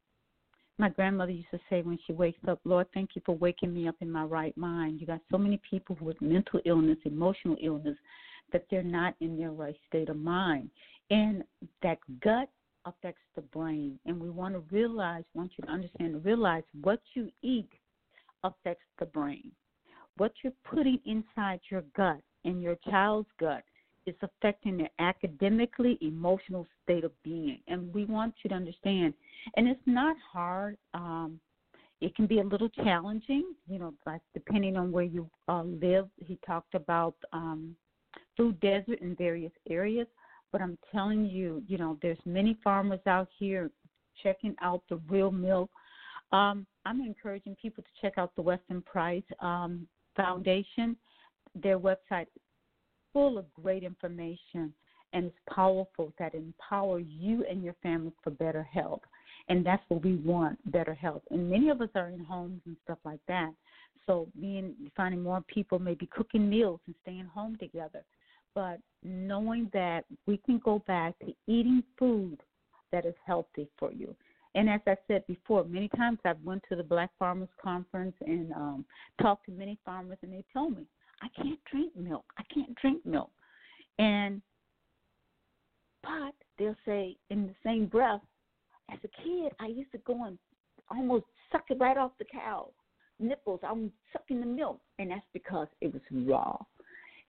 my 0.77 0.89
grandmother 0.89 1.31
used 1.31 1.51
to 1.51 1.59
say 1.69 1.81
when 1.81 1.99
she 2.07 2.13
wakes 2.13 2.39
up, 2.47 2.59
Lord, 2.63 2.87
thank 2.93 3.11
you 3.13 3.21
for 3.25 3.35
waking 3.35 3.73
me 3.73 3.87
up 3.87 3.95
in 3.99 4.09
my 4.09 4.23
right 4.23 4.55
mind. 4.57 5.01
You 5.01 5.07
got 5.07 5.19
so 5.29 5.37
many 5.37 5.59
people 5.69 5.97
with 5.99 6.19
mental 6.21 6.61
illness, 6.65 6.97
emotional 7.03 7.57
illness, 7.61 7.97
that 8.53 8.65
they're 8.71 8.81
not 8.81 9.13
in 9.19 9.37
their 9.37 9.51
right 9.51 9.75
state 9.87 10.09
of 10.09 10.17
mind. 10.17 10.69
And 11.11 11.43
that 11.83 11.99
gut 12.23 12.49
affects 12.85 13.21
the 13.35 13.41
brain. 13.41 13.99
And 14.05 14.19
we 14.19 14.29
want 14.29 14.55
to 14.55 14.63
realize, 14.73 15.23
want 15.33 15.51
you 15.57 15.65
to 15.65 15.71
understand 15.71 16.15
and 16.15 16.25
realize 16.25 16.63
what 16.81 17.01
you 17.13 17.29
eat 17.41 17.69
affects 18.43 18.85
the 18.99 19.05
brain. 19.05 19.51
What 20.17 20.33
you're 20.43 20.53
putting 20.63 20.99
inside 21.05 21.59
your 21.69 21.83
gut 21.95 22.21
and 22.45 22.61
your 22.61 22.75
child's 22.89 23.29
gut 23.39 23.63
is 24.05 24.15
affecting 24.21 24.77
their 24.77 24.89
academically 24.99 25.97
emotional 26.01 26.65
state 26.83 27.03
of 27.03 27.11
being. 27.23 27.59
And 27.67 27.93
we 27.93 28.05
want 28.05 28.33
you 28.43 28.49
to 28.49 28.55
understand. 28.55 29.13
And 29.55 29.67
it's 29.67 29.79
not 29.85 30.15
hard. 30.31 30.77
Um, 30.93 31.39
it 32.01 32.15
can 32.15 32.27
be 32.27 32.39
a 32.39 32.43
little 32.43 32.69
challenging, 32.69 33.53
you 33.67 33.77
know, 33.77 33.93
like 34.05 34.21
depending 34.33 34.77
on 34.77 34.91
where 34.91 35.03
you 35.03 35.29
uh, 35.47 35.63
live. 35.63 36.07
He 36.17 36.39
talked 36.45 36.75
about 36.75 37.15
um, 37.33 37.75
food 38.37 38.59
desert 38.61 38.99
in 39.01 39.15
various 39.15 39.51
areas. 39.69 40.07
But 40.51 40.61
I'm 40.61 40.77
telling 40.91 41.25
you, 41.25 41.61
you 41.67 41.77
know, 41.77 41.97
there's 42.01 42.17
many 42.25 42.57
farmers 42.63 43.01
out 43.05 43.27
here 43.37 43.69
checking 44.23 44.55
out 44.61 44.81
the 44.89 44.99
real 45.07 45.31
milk. 45.31 45.69
Um, 46.31 46.65
I'm 46.85 47.01
encouraging 47.01 47.55
people 47.61 47.83
to 47.83 47.89
check 48.01 48.17
out 48.17 48.35
the 48.35 48.41
Weston 48.41 48.81
Price 48.81 49.23
um, 49.39 49.87
Foundation. 50.15 50.95
Their 51.55 51.79
website 51.79 52.27
is 52.35 52.41
full 53.13 53.37
of 53.37 53.45
great 53.53 53.83
information 53.83 54.73
and 55.13 55.25
it's 55.25 55.37
powerful 55.53 56.13
that 56.19 56.35
empower 56.35 56.99
you 56.99 57.43
and 57.49 57.63
your 57.63 57.75
family 57.81 58.11
for 58.23 58.29
better 58.29 58.61
health. 58.61 59.01
And 59.47 59.65
that's 59.65 59.81
what 59.87 60.03
we 60.03 60.17
want, 60.17 60.59
better 60.71 60.93
health. 60.93 61.23
And 61.31 61.49
many 61.49 61.69
of 61.69 61.81
us 61.81 61.89
are 61.95 62.09
in 62.09 62.19
homes 62.19 62.61
and 62.67 62.77
stuff 62.83 62.99
like 63.03 63.21
that. 63.27 63.51
So 64.05 64.27
being 64.39 64.75
finding 64.95 65.23
more 65.23 65.41
people 65.47 65.79
maybe 65.79 66.07
cooking 66.07 66.47
meals 66.47 66.79
and 66.85 66.95
staying 67.01 67.25
home 67.25 67.57
together 67.59 68.03
but 68.55 68.79
knowing 69.03 69.69
that 69.73 70.05
we 70.25 70.37
can 70.37 70.59
go 70.63 70.83
back 70.87 71.17
to 71.19 71.33
eating 71.47 71.83
food 71.97 72.37
that 72.91 73.05
is 73.05 73.13
healthy 73.25 73.67
for 73.77 73.91
you. 73.91 74.15
And 74.59 74.69
as 74.69 74.81
I 74.87 74.95
said 75.07 75.25
before, 75.25 75.63
many 75.63 75.87
times 75.95 76.19
I've 76.25 76.41
went 76.43 76.63
to 76.67 76.75
the 76.75 76.83
Black 76.83 77.11
Farmers 77.17 77.47
Conference 77.63 78.13
and 78.19 78.51
um, 78.51 78.85
talked 79.21 79.45
to 79.45 79.53
many 79.53 79.79
farmers, 79.85 80.17
and 80.21 80.33
they 80.33 80.43
told 80.51 80.75
me 80.75 80.83
I 81.21 81.29
can't 81.41 81.59
drink 81.71 81.95
milk. 81.95 82.25
I 82.37 82.43
can't 82.53 82.75
drink 82.75 83.05
milk, 83.05 83.31
and 83.99 84.41
but 86.03 86.33
they'll 86.57 86.75
say 86.85 87.15
in 87.29 87.47
the 87.47 87.55
same 87.63 87.85
breath, 87.85 88.19
as 88.91 88.99
a 89.05 89.23
kid, 89.23 89.53
I 89.61 89.67
used 89.67 89.93
to 89.93 89.97
go 89.99 90.25
and 90.25 90.37
almost 90.91 91.23
suck 91.53 91.63
it 91.69 91.79
right 91.79 91.97
off 91.97 92.11
the 92.19 92.25
cow 92.25 92.69
nipples. 93.17 93.61
I'm 93.63 93.93
sucking 94.11 94.41
the 94.41 94.45
milk, 94.45 94.81
and 94.97 95.11
that's 95.11 95.21
because 95.31 95.67
it 95.79 95.93
was 95.93 96.01
raw. 96.11 96.57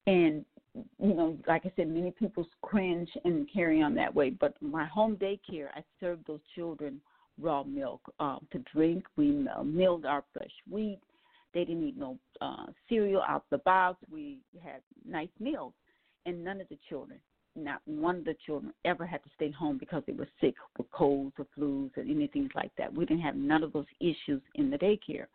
And 0.08 0.44
you 0.74 1.14
know, 1.14 1.38
like 1.46 1.64
I 1.64 1.70
said, 1.76 1.86
many 1.86 2.10
people 2.10 2.44
cringe 2.62 3.10
and 3.24 3.48
carry 3.52 3.82
on 3.82 3.94
that 3.94 4.12
way. 4.12 4.30
But 4.30 4.60
my 4.60 4.86
home 4.86 5.14
daycare, 5.14 5.68
I 5.76 5.84
served 6.00 6.26
those 6.26 6.40
children 6.56 7.00
raw 7.40 7.62
milk 7.62 8.00
um, 8.20 8.46
to 8.52 8.62
drink. 8.72 9.04
We 9.16 9.46
uh, 9.54 9.62
milled 9.62 10.06
our 10.06 10.24
fresh 10.32 10.52
wheat. 10.70 11.00
They 11.52 11.64
didn't 11.64 11.88
eat 11.88 11.96
no 11.96 12.18
uh, 12.40 12.66
cereal 12.88 13.22
out 13.22 13.44
the 13.50 13.58
box. 13.58 13.98
We 14.10 14.38
had 14.62 14.82
nice 15.06 15.28
meals, 15.38 15.72
and 16.26 16.44
none 16.44 16.60
of 16.60 16.68
the 16.68 16.78
children, 16.88 17.18
not 17.56 17.80
one 17.86 18.16
of 18.16 18.24
the 18.24 18.36
children, 18.46 18.72
ever 18.84 19.04
had 19.04 19.22
to 19.24 19.30
stay 19.34 19.50
home 19.50 19.76
because 19.78 20.02
they 20.06 20.12
were 20.12 20.28
sick 20.40 20.54
with 20.78 20.90
colds 20.92 21.34
or 21.38 21.46
flus 21.58 21.90
or 21.96 22.02
anything 22.02 22.48
like 22.54 22.70
that. 22.78 22.92
We 22.94 23.04
didn't 23.04 23.22
have 23.22 23.36
none 23.36 23.62
of 23.62 23.72
those 23.72 23.86
issues 24.00 24.42
in 24.54 24.70
the 24.70 24.78
daycare. 24.78 25.26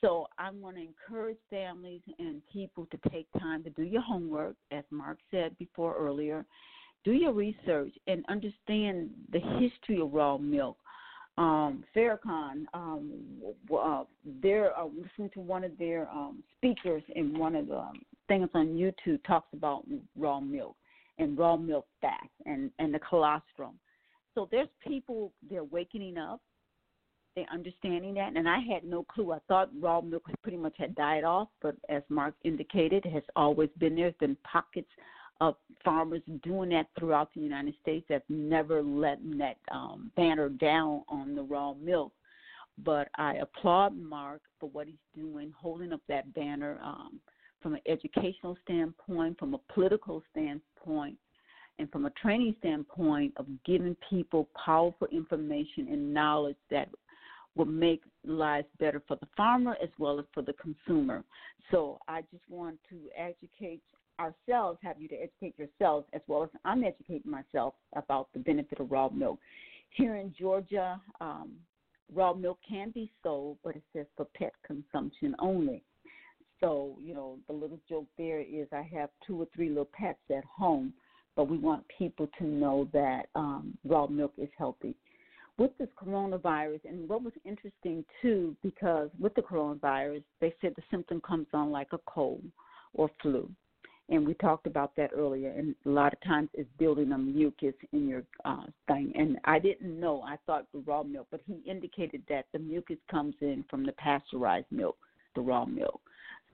So 0.00 0.28
I 0.38 0.50
want 0.50 0.76
to 0.76 0.82
encourage 0.82 1.36
families 1.50 2.00
and 2.18 2.40
people 2.50 2.86
to 2.90 3.10
take 3.10 3.26
time 3.38 3.62
to 3.64 3.70
do 3.70 3.82
your 3.82 4.00
homework, 4.00 4.56
as 4.70 4.84
Mark 4.90 5.18
said 5.30 5.56
before 5.58 5.94
earlier. 5.94 6.46
Do 7.04 7.12
your 7.12 7.32
research 7.32 7.92
and 8.06 8.24
understand 8.28 9.10
the 9.32 9.40
history 9.58 10.00
of 10.00 10.12
raw 10.12 10.38
milk. 10.38 10.76
Um, 11.38 11.84
Farrakhan, 11.96 12.64
um, 12.74 13.12
uh, 13.74 14.04
they're 14.42 14.78
uh, 14.78 14.84
listening 14.86 15.30
to 15.34 15.40
one 15.40 15.64
of 15.64 15.76
their 15.78 16.08
um, 16.10 16.42
speakers 16.56 17.02
in 17.16 17.38
one 17.38 17.56
of 17.56 17.68
the 17.68 17.78
um, 17.78 18.02
things 18.28 18.48
on 18.54 18.68
YouTube 18.68 19.24
talks 19.26 19.48
about 19.54 19.84
raw 20.16 20.38
milk 20.40 20.76
and 21.18 21.38
raw 21.38 21.56
milk 21.56 21.86
fat 22.00 22.28
and 22.46 22.70
and 22.78 22.92
the 22.92 22.98
colostrum. 22.98 23.78
So 24.34 24.48
there's 24.50 24.68
people 24.86 25.32
they're 25.48 25.64
wakening 25.64 26.18
up 26.18 26.40
They're 27.36 27.46
understanding 27.52 28.14
that, 28.14 28.36
and 28.36 28.48
I 28.48 28.58
had 28.58 28.84
no 28.84 29.04
clue. 29.04 29.32
I 29.32 29.38
thought 29.48 29.70
raw 29.80 30.00
milk 30.00 30.24
pretty 30.42 30.58
much 30.58 30.74
had 30.78 30.94
died 30.94 31.24
off, 31.24 31.48
but 31.62 31.76
as 31.88 32.02
Mark 32.08 32.34
indicated, 32.44 33.06
it 33.06 33.12
has 33.12 33.22
always 33.36 33.70
been 33.78 33.94
there. 33.94 34.10
There's 34.10 34.14
been 34.18 34.36
pockets 34.42 34.90
of 35.40 35.56
farmers 35.84 36.22
doing 36.42 36.70
that 36.70 36.86
throughout 36.98 37.32
the 37.34 37.40
United 37.40 37.74
States 37.80 38.04
that 38.08 38.22
never 38.28 38.82
letting 38.82 39.38
that 39.38 39.56
um, 39.72 40.10
banner 40.16 40.48
down 40.48 41.02
on 41.08 41.34
the 41.34 41.42
raw 41.42 41.72
milk. 41.74 42.12
But 42.84 43.08
I 43.16 43.36
applaud 43.36 43.96
Mark 43.96 44.42
for 44.58 44.68
what 44.70 44.86
he's 44.86 44.96
doing, 45.14 45.52
holding 45.56 45.92
up 45.92 46.00
that 46.08 46.32
banner 46.34 46.78
um, 46.82 47.20
from 47.62 47.74
an 47.74 47.80
educational 47.86 48.56
standpoint, 48.64 49.38
from 49.38 49.54
a 49.54 49.72
political 49.72 50.22
standpoint, 50.30 51.16
and 51.78 51.90
from 51.90 52.06
a 52.06 52.10
training 52.10 52.54
standpoint 52.58 53.32
of 53.36 53.46
giving 53.64 53.96
people 54.08 54.48
powerful 54.64 55.06
information 55.10 55.88
and 55.90 56.12
knowledge 56.12 56.56
that 56.70 56.88
will 57.56 57.66
make 57.66 58.02
lives 58.24 58.66
better 58.78 59.02
for 59.08 59.16
the 59.16 59.28
farmer 59.36 59.76
as 59.82 59.88
well 59.98 60.18
as 60.18 60.26
for 60.32 60.42
the 60.42 60.52
consumer. 60.54 61.24
So 61.70 61.98
I 62.08 62.22
just 62.30 62.44
want 62.48 62.78
to 62.90 62.96
educate 63.16 63.82
ourselves, 64.20 64.78
have 64.82 65.00
you 65.00 65.08
to 65.08 65.16
educate 65.16 65.54
yourselves 65.58 66.06
as 66.12 66.20
well 66.26 66.42
as 66.44 66.50
I'm 66.64 66.84
educating 66.84 67.30
myself 67.30 67.74
about 67.96 68.28
the 68.32 68.40
benefit 68.40 68.80
of 68.80 68.90
raw 68.90 69.08
milk. 69.08 69.38
Here 69.90 70.16
in 70.16 70.34
Georgia, 70.38 71.00
um, 71.20 71.52
raw 72.14 72.32
milk 72.32 72.58
can 72.68 72.90
be 72.90 73.10
sold, 73.22 73.58
but 73.64 73.76
it 73.76 73.82
says 73.94 74.06
for 74.16 74.26
pet 74.36 74.52
consumption 74.66 75.34
only. 75.38 75.82
So, 76.60 76.96
you 77.00 77.14
know, 77.14 77.38
the 77.46 77.54
little 77.54 77.80
joke 77.88 78.06
there 78.18 78.40
is 78.40 78.68
I 78.72 78.88
have 78.94 79.08
two 79.26 79.40
or 79.40 79.46
three 79.54 79.70
little 79.70 79.88
pets 79.92 80.18
at 80.30 80.44
home, 80.44 80.92
but 81.34 81.48
we 81.48 81.56
want 81.56 81.84
people 81.96 82.28
to 82.38 82.44
know 82.44 82.88
that 82.92 83.26
um, 83.34 83.78
raw 83.84 84.06
milk 84.06 84.34
is 84.36 84.50
healthy 84.58 84.94
with 85.60 85.76
this 85.76 85.88
coronavirus, 86.02 86.80
and 86.86 87.06
what 87.06 87.22
was 87.22 87.34
interesting 87.44 88.02
too, 88.22 88.56
because 88.62 89.10
with 89.20 89.34
the 89.34 89.42
coronavirus, 89.42 90.22
they 90.40 90.54
said 90.58 90.72
the 90.74 90.82
symptom 90.90 91.20
comes 91.20 91.46
on 91.52 91.70
like 91.70 91.88
a 91.92 91.98
cold 92.06 92.42
or 92.94 93.10
flu. 93.20 93.48
And 94.10 94.26
we 94.26 94.34
talked 94.34 94.66
about 94.66 94.96
that 94.96 95.10
earlier, 95.16 95.50
and 95.50 95.74
a 95.86 95.88
lot 95.88 96.12
of 96.12 96.20
times 96.22 96.48
it's 96.52 96.68
building 96.78 97.12
a 97.12 97.18
mucus 97.18 97.74
in 97.92 98.08
your 98.08 98.24
uh, 98.44 98.64
thing. 98.88 99.12
And 99.14 99.38
I 99.44 99.60
didn't 99.60 99.98
know; 99.98 100.22
I 100.22 100.36
thought 100.46 100.66
the 100.72 100.80
raw 100.80 101.04
milk, 101.04 101.28
but 101.30 101.40
he 101.46 101.62
indicated 101.64 102.22
that 102.28 102.46
the 102.52 102.58
mucus 102.58 102.98
comes 103.08 103.34
in 103.40 103.64
from 103.70 103.86
the 103.86 103.92
pasteurized 103.92 104.66
milk, 104.72 104.96
the 105.36 105.40
raw 105.40 105.64
milk. 105.64 106.00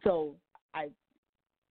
So 0.05 0.35
I 0.74 0.91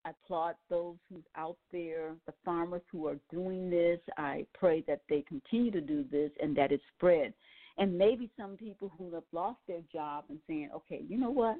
I 0.06 0.12
applaud 0.12 0.56
those 0.70 0.96
who's 1.10 1.24
out 1.36 1.58
there, 1.72 2.16
the 2.28 2.34
farmers 2.44 2.84
who 2.92 3.08
are 3.08 3.18
doing 3.32 3.70
this. 3.70 4.00
I 4.18 4.46
pray 4.54 4.84
that 4.88 5.02
they 5.10 5.24
continue 5.28 5.72
to 5.72 5.82
do 5.82 6.06
this 6.12 6.32
and 6.42 6.56
that 6.58 6.72
it 6.72 6.82
spread. 6.96 7.34
And 7.78 7.98
maybe 7.98 8.30
some 8.38 8.56
people 8.56 8.92
who 8.98 9.14
have 9.14 9.24
lost 9.32 9.60
their 9.68 9.82
job 9.92 10.26
and 10.30 10.40
saying, 10.48 10.70
okay, 10.76 11.04
you 11.08 11.18
know 11.18 11.32
what? 11.32 11.58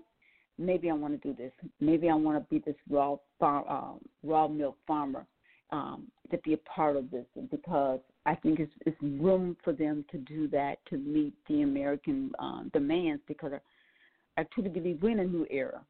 Maybe 0.58 0.90
I 0.90 0.94
want 0.94 1.22
to 1.22 1.28
do 1.28 1.36
this. 1.36 1.52
Maybe 1.80 2.10
I 2.10 2.16
want 2.16 2.38
to 2.38 2.54
be 2.54 2.64
this 2.66 2.80
raw 2.90 3.18
farm, 3.40 3.66
uh, 3.70 3.94
raw 4.24 4.48
milk 4.48 4.78
farmer 4.88 5.26
um, 5.72 6.08
to 6.32 6.38
be 6.40 6.54
a 6.54 6.58
part 6.58 6.96
of 6.96 7.12
this 7.12 7.26
because 7.52 8.00
I 8.26 8.36
think 8.36 8.60
it's, 8.60 8.72
it's 8.86 8.98
room 9.02 9.58
for 9.64 9.74
them 9.74 10.06
to 10.12 10.18
do 10.18 10.48
that 10.50 10.78
to 10.90 10.98
meet 10.98 11.34
the 11.50 11.64
American 11.64 12.32
uh, 12.40 12.64
demands 12.74 13.22
because 13.28 13.52
I, 13.54 14.42
I 14.42 14.46
truly 14.54 14.70
believe 14.70 15.00
we're 15.02 15.10
in 15.12 15.20
a 15.20 15.26
new 15.26 15.46
era 15.50 15.82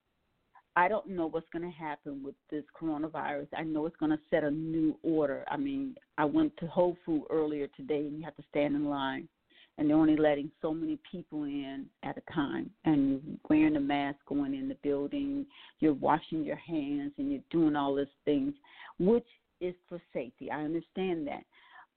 I 0.78 0.88
don't 0.90 1.08
know 1.08 1.28
what's 1.28 1.48
going 1.54 1.64
to 1.64 1.78
happen 1.78 2.22
with 2.22 2.36
this 2.52 2.64
coronavirus. 2.80 3.48
I 3.56 3.64
know 3.64 3.86
it's 3.86 3.96
going 3.96 4.12
to 4.12 4.20
set 4.30 4.44
a 4.44 4.52
new 4.52 4.98
order. 5.04 5.46
I 5.50 5.56
mean, 5.56 5.96
I 6.18 6.26
went 6.26 6.56
to 6.58 6.68
Whole 6.68 6.98
Food 7.06 7.24
earlier 7.30 7.68
today, 7.78 8.00
and 8.00 8.18
you 8.18 8.26
have 8.26 8.36
to 8.36 8.44
stand 8.50 8.76
in 8.76 8.86
line, 8.86 9.30
and 9.78 9.90
they're 9.90 9.98
only 9.98 10.16
letting 10.16 10.52
so 10.62 10.74
many 10.74 10.98
people 11.10 11.44
in 11.44 11.86
at 12.04 12.18
a 12.18 12.34
time. 12.34 12.70
And 12.86 13.22
you're 13.26 13.38
wearing 13.50 13.76
a 13.76 13.80
mask 13.82 14.20
going 14.28 14.54
in 14.54 14.68
the 14.68 14.78
building, 14.84 15.46
you're 15.80 15.94
washing 15.94 16.44
your 16.44 16.56
hands, 16.56 17.12
and 17.18 17.32
you're 17.32 17.42
doing 17.50 17.76
all 17.76 17.96
these 17.96 18.08
things, 18.24 18.54
which 19.00 19.28
is 19.62 19.76
for 19.90 20.02
safety. 20.14 20.52
I 20.52 20.62
understand 20.62 21.28
that, 21.28 21.44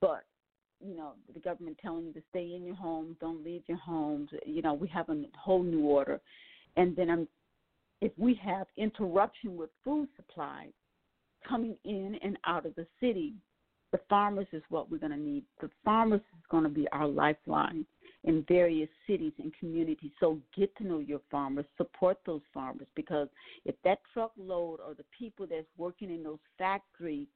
but 0.00 0.24
you 0.80 0.96
know 0.96 1.12
the 1.34 1.40
government 1.40 1.76
telling 1.82 2.06
you 2.06 2.12
to 2.12 2.22
stay 2.30 2.55
in 2.55 2.64
your 2.64 2.76
homes, 2.76 3.16
don't 3.20 3.44
leave 3.44 3.62
your 3.66 3.78
homes. 3.78 4.30
You 4.46 4.62
know, 4.62 4.74
we 4.74 4.88
have 4.88 5.09
a 5.09 5.24
whole 5.36 5.62
new 5.62 5.80
order 5.80 6.20
And 6.76 6.94
then 6.94 7.10
I'm, 7.10 7.28
if 8.00 8.12
we 8.16 8.34
have 8.44 8.66
interruption 8.76 9.56
with 9.56 9.70
food 9.84 10.09
supply 10.16 10.68
coming 11.46 11.76
in 11.84 12.16
and 12.22 12.38
out 12.46 12.66
of 12.66 12.74
the 12.76 12.86
city, 13.00 13.34
the 13.93 14.01
farmers 14.09 14.47
is 14.52 14.62
what 14.69 14.90
we're 14.90 14.98
going 14.98 15.12
to 15.12 15.19
need. 15.19 15.44
The 15.60 15.70
farmers 15.85 16.20
is 16.20 16.44
going 16.51 16.65
to 16.65 16.69
be 16.69 16.86
our 16.93 17.06
lifeline 17.06 17.86
in 18.24 18.44
various 18.48 18.89
cities 19.06 19.32
and 19.39 19.52
communities. 19.59 20.10
So 20.20 20.39
get 20.56 20.74
to 20.77 20.86
know 20.86 20.98
your 20.98 21.20
farmers, 21.31 21.65
support 21.77 22.19
those 22.27 22.43
farmers 22.52 22.86
because 22.94 23.28
if 23.65 23.74
that 23.85 24.01
truckload 24.12 24.81
or 24.81 24.94
the 24.97 25.05
people 25.16 25.47
that's 25.48 25.66
working 25.77 26.10
in 26.10 26.23
those 26.23 26.39
factories 26.59 27.28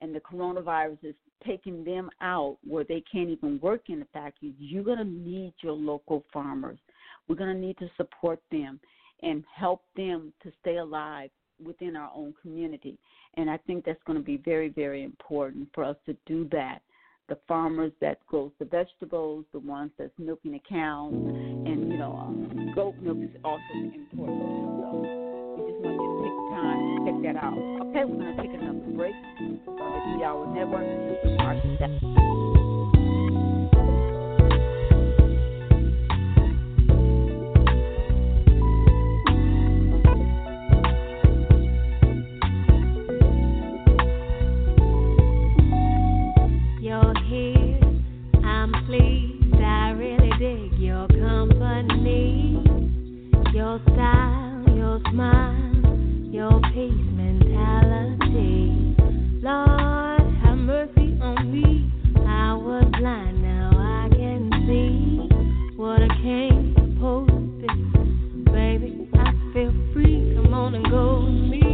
and 0.00 0.14
the 0.14 0.20
coronavirus 0.20 0.98
is 1.02 1.14
taking 1.46 1.84
them 1.84 2.10
out 2.20 2.56
where 2.66 2.84
they 2.84 3.02
can't 3.12 3.28
even 3.28 3.60
work 3.60 3.82
in 3.88 4.00
the 4.00 4.06
factories, 4.12 4.54
you're 4.58 4.84
going 4.84 4.98
to 4.98 5.04
need 5.04 5.52
your 5.62 5.74
local 5.74 6.24
farmers. 6.32 6.78
We're 7.28 7.36
going 7.36 7.54
to 7.54 7.60
need 7.60 7.78
to 7.78 7.90
support 7.96 8.40
them 8.50 8.80
and 9.22 9.44
help 9.54 9.82
them 9.96 10.32
to 10.42 10.50
stay 10.60 10.78
alive 10.78 11.30
within 11.64 11.96
our 11.96 12.10
own 12.14 12.34
community. 12.40 12.98
And 13.34 13.50
I 13.50 13.56
think 13.58 13.84
that's 13.84 14.02
going 14.06 14.18
to 14.18 14.24
be 14.24 14.38
very, 14.38 14.68
very 14.68 15.04
important 15.04 15.68
for 15.74 15.84
us 15.84 15.96
to 16.06 16.16
do 16.26 16.48
that. 16.52 16.80
The 17.28 17.38
farmers 17.46 17.92
that 18.00 18.18
grows 18.26 18.50
the 18.58 18.64
vegetables, 18.64 19.44
the 19.52 19.60
ones 19.60 19.92
that's 19.96 20.10
milking 20.18 20.52
the 20.52 20.60
cows, 20.68 21.12
and 21.12 21.88
you 21.88 21.96
know, 21.96 22.16
um, 22.16 22.72
goat 22.74 22.96
milk 23.00 23.18
is 23.20 23.30
also 23.44 23.62
important. 23.74 24.40
So 24.82 25.54
we 25.56 25.70
just 25.70 25.80
want 25.80 25.94
you 25.94 26.08
to 26.10 26.22
take 26.24 26.34
the 26.34 26.46
time 26.56 26.80
to 26.96 27.12
check 27.12 27.34
that 27.34 27.44
out. 27.44 27.54
Okay, 27.54 28.04
we're 28.04 28.18
going 28.18 28.36
to 28.36 28.42
take 28.42 28.52
another 28.52 28.96
break. 28.96 29.14
On 53.70 53.78
the 53.78 53.90
Three 53.92 54.80
Hour 62.26 62.82
Network, 62.98 63.70
March 63.70 64.50
Or 68.42 68.58
maybe 68.60 68.90
we 68.90 69.06
could 69.06 69.78
see 69.94 70.34
a 70.34 70.42
movie, 70.42 70.50
or 70.50 70.50
maybe 70.50 70.50
we 70.50 70.50
could 70.50 70.50
see 70.50 70.50
a 70.50 70.50
play 70.50 70.50
on 70.50 70.80
Saturday. 71.52 71.69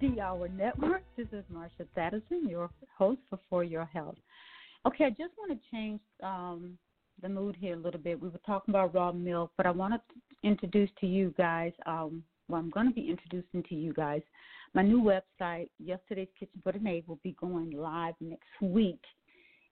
D 0.00 0.20
Hour 0.20 0.48
Network. 0.48 1.02
This 1.16 1.26
is 1.32 1.44
Marsha 1.50 1.86
Thadison, 1.96 2.48
your 2.48 2.68
host 2.98 3.20
for 3.30 3.38
For 3.48 3.64
Your 3.64 3.86
Health. 3.86 4.16
Okay, 4.86 5.04
I 5.04 5.10
just 5.10 5.32
want 5.38 5.52
to 5.52 5.70
change 5.70 6.00
um, 6.22 6.76
the 7.22 7.30
mood 7.30 7.56
here 7.58 7.74
a 7.74 7.78
little 7.78 8.00
bit. 8.00 8.20
We 8.20 8.28
were 8.28 8.40
talking 8.44 8.72
about 8.74 8.94
raw 8.94 9.10
milk, 9.12 9.52
but 9.56 9.64
I 9.64 9.70
want 9.70 9.94
to 9.94 10.00
introduce 10.46 10.90
to 11.00 11.06
you 11.06 11.32
guys, 11.38 11.72
um, 11.86 12.22
well, 12.48 12.60
I'm 12.60 12.68
going 12.68 12.86
to 12.88 12.92
be 12.92 13.08
introducing 13.08 13.62
to 13.70 13.74
you 13.74 13.94
guys 13.94 14.20
my 14.74 14.82
new 14.82 15.00
website, 15.00 15.70
Yesterday's 15.78 16.28
Kitchen 16.38 16.60
for 16.62 16.72
Today, 16.72 17.02
will 17.06 17.18
be 17.22 17.34
going 17.40 17.70
live 17.70 18.14
next 18.20 18.42
week. 18.60 19.00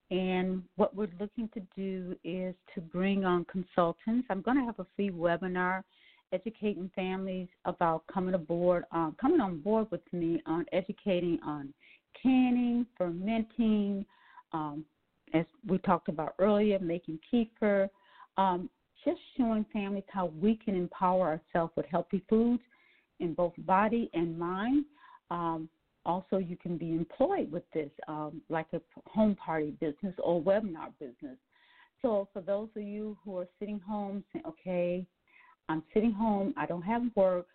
And 0.09 0.63
what 0.75 0.95
we're 0.95 1.09
looking 1.19 1.49
to 1.53 1.61
do 1.75 2.15
is 2.23 2.55
to 2.73 2.81
bring 2.81 3.25
on 3.25 3.45
consultants. 3.45 4.25
I'm 4.31 4.41
going 4.41 4.57
to 4.57 4.65
have 4.65 4.79
a 4.79 4.87
free 4.95 5.11
webinar 5.11 5.83
educating 6.31 6.89
families 6.95 7.47
about 7.65 8.03
coming 8.11 8.33
aboard, 8.33 8.83
um, 8.91 9.15
coming 9.19 9.39
on 9.39 9.59
board 9.59 9.87
with 9.91 10.01
me 10.11 10.41
on 10.45 10.65
educating 10.71 11.39
on 11.45 11.73
canning, 12.21 12.85
fermenting, 12.97 14.05
um, 14.53 14.85
as 15.33 15.45
we 15.67 15.77
talked 15.79 16.09
about 16.09 16.33
earlier, 16.39 16.79
making 16.79 17.19
kefir, 17.31 17.89
um, 18.37 18.69
just 19.03 19.19
showing 19.37 19.65
families 19.71 20.03
how 20.07 20.31
we 20.39 20.55
can 20.55 20.75
empower 20.75 21.39
ourselves 21.53 21.73
with 21.75 21.85
healthy 21.85 22.23
foods 22.29 22.61
in 23.19 23.33
both 23.33 23.53
body 23.59 24.09
and 24.13 24.37
mind. 24.37 24.85
Um, 25.29 25.69
also, 26.05 26.37
you 26.37 26.55
can 26.55 26.77
be 26.77 26.91
employed 26.91 27.51
with 27.51 27.63
this, 27.73 27.89
um, 28.07 28.41
like 28.49 28.67
a 28.73 28.81
home 29.07 29.35
party 29.35 29.71
business 29.79 30.13
or 30.19 30.41
webinar 30.41 30.91
business. 30.99 31.37
So, 32.01 32.27
for 32.33 32.41
those 32.41 32.69
of 32.75 32.83
you 32.83 33.17
who 33.23 33.37
are 33.37 33.47
sitting 33.59 33.79
home 33.79 34.23
saying, 34.31 34.45
okay, 34.45 35.07
I'm 35.69 35.83
sitting 35.93 36.11
home, 36.11 36.53
I 36.57 36.65
don't 36.65 36.81
have 36.83 37.01
work, 37.15 37.47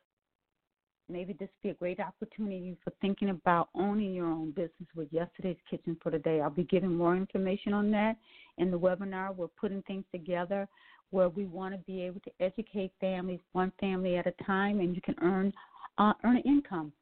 maybe 1.11 1.32
this 1.32 1.49
would 1.49 1.62
be 1.62 1.70
a 1.70 1.74
great 1.74 2.01
opportunity 2.01 2.77
for 2.85 2.93
thinking 3.01 3.31
about 3.31 3.69
owning 3.74 4.15
your 4.15 4.27
own 4.27 4.51
business 4.51 4.89
with 4.95 5.09
yesterday's 5.11 5.57
kitchen 5.69 5.97
for 6.03 6.11
today. 6.11 6.41
I'll 6.41 6.51
be 6.51 6.65
giving 6.65 6.95
more 6.95 7.16
information 7.16 7.73
on 7.73 7.91
that 7.91 8.16
in 8.59 8.70
the 8.70 8.78
webinar. 8.78 9.35
We're 9.35 9.49
putting 9.49 9.82
things 9.82 10.05
together 10.12 10.69
where 11.11 11.28
we 11.28 11.47
want 11.47 11.74
to 11.74 11.78
be 11.81 12.03
able 12.03 12.20
to 12.20 12.31
educate 12.41 12.93
families 13.01 13.41
one 13.53 13.73
family 13.81 14.16
at 14.16 14.27
a 14.27 14.45
time, 14.45 14.81
and 14.81 14.95
you 14.95 15.03
can 15.03 15.16
earn 15.23 15.53
uh, 15.99 16.12
earn 16.24 16.39
income 16.39 16.93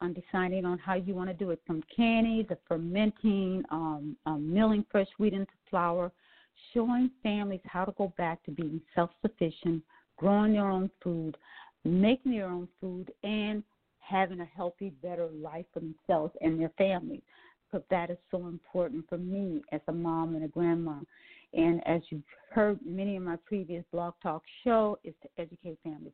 on 0.00 0.14
deciding 0.14 0.64
on 0.64 0.78
how 0.78 0.94
you 0.94 1.14
want 1.14 1.28
to 1.28 1.34
do 1.34 1.50
it 1.50 1.60
from 1.66 1.82
canning 1.94 2.46
to 2.46 2.56
fermenting, 2.66 3.62
um, 3.70 4.16
um, 4.26 4.52
milling 4.52 4.84
fresh 4.90 5.08
wheat 5.18 5.34
into 5.34 5.52
flour, 5.68 6.10
showing 6.72 7.10
families 7.22 7.60
how 7.64 7.84
to 7.84 7.92
go 7.98 8.12
back 8.16 8.42
to 8.44 8.50
being 8.50 8.80
self 8.94 9.10
sufficient, 9.20 9.82
growing 10.18 10.54
your 10.54 10.70
own 10.70 10.90
food, 11.02 11.36
making 11.84 12.32
your 12.32 12.48
own 12.48 12.68
food, 12.80 13.10
and 13.22 13.62
having 14.00 14.40
a 14.40 14.44
healthy, 14.44 14.90
better 15.02 15.28
life 15.28 15.66
for 15.72 15.80
themselves 15.80 16.34
and 16.40 16.60
their 16.60 16.72
families. 16.76 17.22
Because 17.70 17.86
that 17.90 18.10
is 18.10 18.16
so 18.30 18.46
important 18.46 19.04
for 19.08 19.18
me 19.18 19.62
as 19.72 19.80
a 19.88 19.92
mom 19.92 20.34
and 20.34 20.44
a 20.44 20.48
grandma. 20.48 21.00
And 21.52 21.86
as 21.86 22.00
you've 22.10 22.22
heard 22.50 22.78
many 22.84 23.16
of 23.16 23.22
my 23.22 23.36
previous 23.44 23.84
blog 23.92 24.14
talk 24.22 24.42
show, 24.64 24.98
is 25.04 25.14
to 25.22 25.28
educate 25.38 25.78
families. 25.82 26.12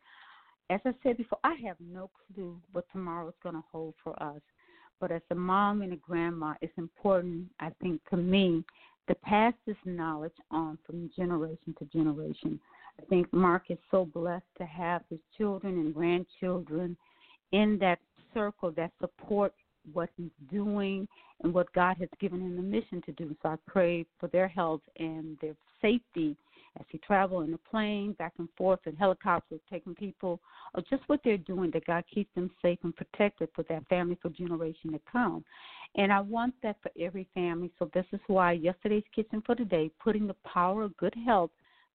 As 0.71 0.81
I 0.85 0.93
said 1.03 1.17
before, 1.17 1.39
I 1.45 1.55
have 1.67 1.77
no 1.81 2.11
clue 2.35 2.57
what 2.73 2.87
tomorrow 2.91 3.29
is 3.29 3.35
going 3.43 3.55
to 3.55 3.65
hold 3.71 3.95
for 4.03 4.21
us. 4.23 4.41
But 5.01 5.13
as 5.13 5.23
a 5.31 5.35
mom 5.35 5.83
and 5.83 5.93
a 5.93 5.97
grandma, 5.97 6.55
it's 6.61 6.77
important, 6.79 7.49
I 7.61 7.71
think, 7.83 8.01
to 8.11 8.17
me, 8.17 8.65
to 9.09 9.15
pass 9.17 9.53
this 9.67 9.77
knowledge 9.85 10.33
on 10.51 10.79
from 10.87 11.11
generation 11.15 11.75
to 11.79 11.85
generation. 11.87 12.59
I 13.01 13.05
think 13.07 13.33
Mark 13.33 13.65
is 13.71 13.79
so 13.91 14.05
blessed 14.05 14.45
to 14.59 14.65
have 14.65 15.03
his 15.11 15.19
children 15.37 15.75
and 15.75 15.95
grandchildren 15.95 16.97
in 17.53 17.79
that 17.81 17.99
circle 18.33 18.71
that 18.73 18.93
support 19.01 19.53
what 19.93 20.09
he's 20.17 20.31
doing 20.51 21.07
and 21.43 21.53
what 21.53 21.73
God 21.73 21.97
has 21.99 22.09
given 22.21 22.41
him 22.41 22.57
the 22.57 22.63
mission 22.63 23.03
to 23.03 23.13
do. 23.13 23.35
So 23.43 23.51
I 23.51 23.57
pray 23.67 24.07
for 24.19 24.29
their 24.29 24.49
health 24.49 24.81
and 24.99 25.37
their 25.41 25.55
safety 25.83 26.37
as 26.79 26.87
he 26.89 26.99
travel 26.99 27.43
in 27.43 27.53
the 27.53 27.59
plane 27.59 28.13
back 28.15 28.33
and 28.39 28.49
forth 28.57 28.81
in 28.87 28.97
helicopters 28.97 29.61
taking 29.71 29.95
people 29.95 30.41
or 30.75 30.83
just 30.91 31.03
what 31.07 31.21
they're 31.23 31.37
doing 31.39 31.71
that 31.73 31.87
God 31.87 32.05
keeps 32.13 32.35
them 32.35 32.51
safe 32.63 32.79
and 32.83 32.95
protected 32.97 33.49
for 33.55 33.63
their 33.65 33.81
family 33.89 34.19
for 34.21 34.31
generation 34.31 34.93
to 34.93 35.01
come. 35.11 35.45
And 35.97 36.13
I 36.13 36.21
want 36.21 36.55
that 36.63 36.77
for 36.83 36.91
every 37.01 37.29
family. 37.35 37.71
So 37.79 37.91
this 37.95 38.07
is 38.13 38.21
why 38.27 38.53
yesterday's 38.53 39.05
kitchen 39.15 39.43
for 39.47 39.55
today, 39.55 39.91
putting 40.03 40.27
the 40.27 40.37
power 40.45 40.83
of 40.83 40.97
good 40.97 41.15
health 41.25 41.51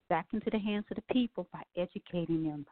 back 0.09 0.27
into 0.33 0.49
the 0.49 0.59
hands 0.59 0.85
of 0.89 0.95
the 0.95 1.13
people 1.13 1.47
by 1.53 1.61
educating 1.77 2.43
them, 2.43 2.65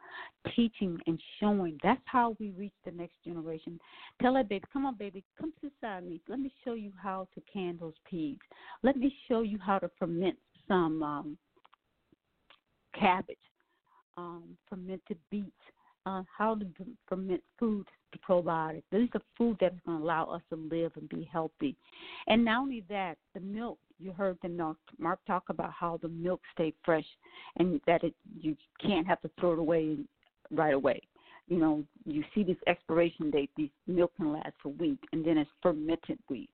teaching 0.54 0.98
and 1.06 1.20
showing. 1.40 1.78
That's 1.82 2.00
how 2.04 2.36
we 2.38 2.50
reach 2.50 2.72
the 2.84 2.90
next 2.90 3.14
generation. 3.24 3.80
Tell 4.20 4.34
that 4.34 4.48
baby, 4.48 4.64
come 4.72 4.86
on, 4.86 4.96
baby, 4.96 5.24
come 5.40 5.52
beside 5.62 6.04
me. 6.04 6.20
Let 6.28 6.40
me 6.40 6.52
show 6.64 6.74
you 6.74 6.92
how 7.00 7.28
to 7.34 7.42
can 7.52 7.78
those 7.80 7.94
peas. 8.08 8.38
Let 8.82 8.96
me 8.96 9.14
show 9.28 9.42
you 9.42 9.58
how 9.64 9.78
to 9.78 9.90
ferment 9.98 10.36
some 10.66 11.02
um, 11.02 11.38
cabbage, 12.98 13.36
um, 14.16 14.56
fermented 14.68 15.18
beets, 15.30 15.52
uh, 16.06 16.22
how 16.36 16.54
to 16.54 16.66
ferment 17.08 17.42
food 17.58 17.86
to 18.12 18.18
probiotics. 18.18 18.82
These 18.90 19.08
are 19.14 19.22
food 19.36 19.56
that's 19.60 19.76
going 19.86 19.98
to 19.98 20.04
allow 20.04 20.24
us 20.26 20.42
to 20.50 20.56
live 20.56 20.92
and 20.96 21.08
be 21.08 21.28
healthy. 21.30 21.76
And 22.26 22.44
not 22.44 22.62
only 22.62 22.84
that, 22.88 23.16
the 23.34 23.40
milk 23.40 23.78
you 23.98 24.12
heard 24.12 24.38
the 24.42 24.48
Mark 24.98 25.18
talk 25.26 25.44
about 25.48 25.72
how 25.72 25.98
the 26.00 26.08
milk 26.08 26.40
stay 26.54 26.72
fresh 26.84 27.06
and 27.56 27.80
that 27.86 28.04
it 28.04 28.14
you 28.40 28.56
can't 28.80 29.06
have 29.06 29.20
to 29.22 29.30
throw 29.38 29.52
it 29.52 29.58
away 29.58 29.98
right 30.50 30.74
away. 30.74 31.00
You 31.48 31.58
know, 31.58 31.84
you 32.04 32.22
see 32.34 32.42
this 32.42 32.56
expiration 32.66 33.30
date, 33.30 33.50
these 33.56 33.70
milk 33.86 34.12
can 34.16 34.32
last 34.32 34.52
for 34.62 34.68
weeks, 34.70 35.06
and 35.12 35.24
then 35.24 35.38
it's 35.38 35.50
fermented 35.62 36.18
wheat, 36.28 36.50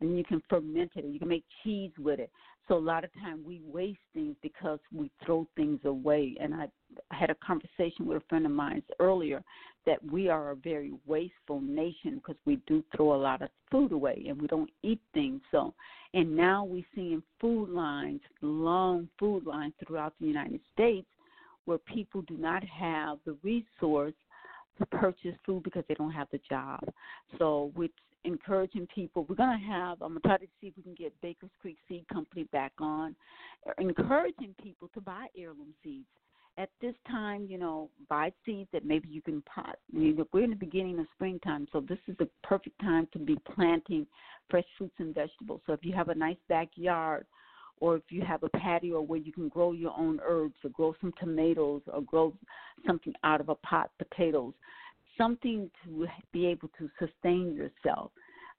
and 0.00 0.16
you 0.16 0.24
can 0.24 0.42
ferment 0.48 0.92
it, 0.96 1.04
and 1.04 1.12
you 1.12 1.18
can 1.18 1.28
make 1.28 1.44
cheese 1.62 1.90
with 1.98 2.20
it. 2.20 2.30
So 2.68 2.76
a 2.76 2.78
lot 2.78 3.02
of 3.02 3.12
time 3.14 3.42
we 3.46 3.62
waste 3.64 3.98
things 4.12 4.36
because 4.42 4.78
we 4.94 5.10
throw 5.24 5.46
things 5.56 5.80
away. 5.84 6.36
And 6.38 6.54
I, 6.54 6.68
had 7.10 7.30
a 7.30 7.34
conversation 7.36 8.06
with 8.06 8.18
a 8.18 8.26
friend 8.28 8.46
of 8.46 8.52
mine 8.52 8.82
earlier 8.98 9.42
that 9.86 10.04
we 10.10 10.28
are 10.28 10.50
a 10.50 10.56
very 10.56 10.92
wasteful 11.06 11.60
nation 11.60 12.16
because 12.16 12.36
we 12.44 12.60
do 12.66 12.82
throw 12.94 13.14
a 13.14 13.16
lot 13.16 13.42
of 13.42 13.48
food 13.70 13.92
away 13.92 14.26
and 14.28 14.40
we 14.40 14.46
don't 14.48 14.70
eat 14.82 15.00
things. 15.14 15.40
So, 15.50 15.74
and 16.14 16.36
now 16.36 16.64
we're 16.64 16.84
seeing 16.94 17.22
food 17.40 17.70
lines, 17.70 18.20
long 18.42 19.08
food 19.18 19.46
lines 19.46 19.74
throughout 19.86 20.14
the 20.20 20.26
United 20.26 20.60
States, 20.72 21.06
where 21.64 21.78
people 21.78 22.22
do 22.22 22.36
not 22.36 22.62
have 22.64 23.18
the 23.24 23.36
resource 23.42 24.14
to 24.78 24.86
purchase 24.86 25.34
food 25.44 25.62
because 25.62 25.84
they 25.88 25.94
don't 25.94 26.12
have 26.12 26.28
the 26.32 26.40
job. 26.48 26.80
So, 27.38 27.72
with 27.74 27.90
encouraging 28.28 28.86
people. 28.94 29.26
We're 29.28 29.34
going 29.34 29.58
to 29.58 29.66
have, 29.66 30.00
I'm 30.00 30.10
going 30.10 30.22
to 30.22 30.28
try 30.28 30.36
to 30.36 30.46
see 30.60 30.68
if 30.68 30.74
we 30.76 30.82
can 30.84 30.94
get 30.94 31.12
Baker's 31.20 31.50
Creek 31.60 31.76
Seed 31.88 32.06
Company 32.12 32.44
back 32.52 32.72
on, 32.78 33.16
uh, 33.68 33.72
encouraging 33.78 34.54
people 34.62 34.88
to 34.94 35.00
buy 35.00 35.26
heirloom 35.36 35.74
seeds. 35.82 36.06
At 36.56 36.70
this 36.80 36.94
time, 37.08 37.46
you 37.48 37.56
know, 37.56 37.88
buy 38.08 38.32
seeds 38.44 38.68
that 38.72 38.84
maybe 38.84 39.08
you 39.08 39.22
can 39.22 39.42
pot. 39.42 39.76
We're 39.92 40.44
in 40.44 40.50
the 40.50 40.56
beginning 40.56 40.98
of 40.98 41.06
springtime, 41.14 41.68
so 41.72 41.80
this 41.80 41.98
is 42.08 42.16
the 42.18 42.28
perfect 42.42 42.80
time 42.80 43.06
to 43.12 43.18
be 43.18 43.38
planting 43.54 44.06
fresh 44.50 44.64
fruits 44.76 44.94
and 44.98 45.14
vegetables. 45.14 45.60
So 45.66 45.72
if 45.72 45.84
you 45.84 45.92
have 45.92 46.08
a 46.08 46.14
nice 46.14 46.36
backyard, 46.48 47.26
or 47.80 47.96
if 47.96 48.02
you 48.10 48.22
have 48.22 48.42
a 48.42 48.48
patio 48.48 49.00
where 49.00 49.20
you 49.20 49.32
can 49.32 49.48
grow 49.48 49.70
your 49.70 49.94
own 49.96 50.18
herbs 50.26 50.56
or 50.64 50.70
grow 50.70 50.96
some 51.00 51.12
tomatoes 51.20 51.82
or 51.92 52.02
grow 52.02 52.34
something 52.84 53.14
out 53.22 53.40
of 53.40 53.50
a 53.50 53.54
pot, 53.54 53.90
potatoes, 53.98 54.52
something 55.18 55.70
to 55.84 56.06
be 56.32 56.46
able 56.46 56.70
to 56.78 56.88
sustain 56.98 57.54
yourself. 57.54 58.10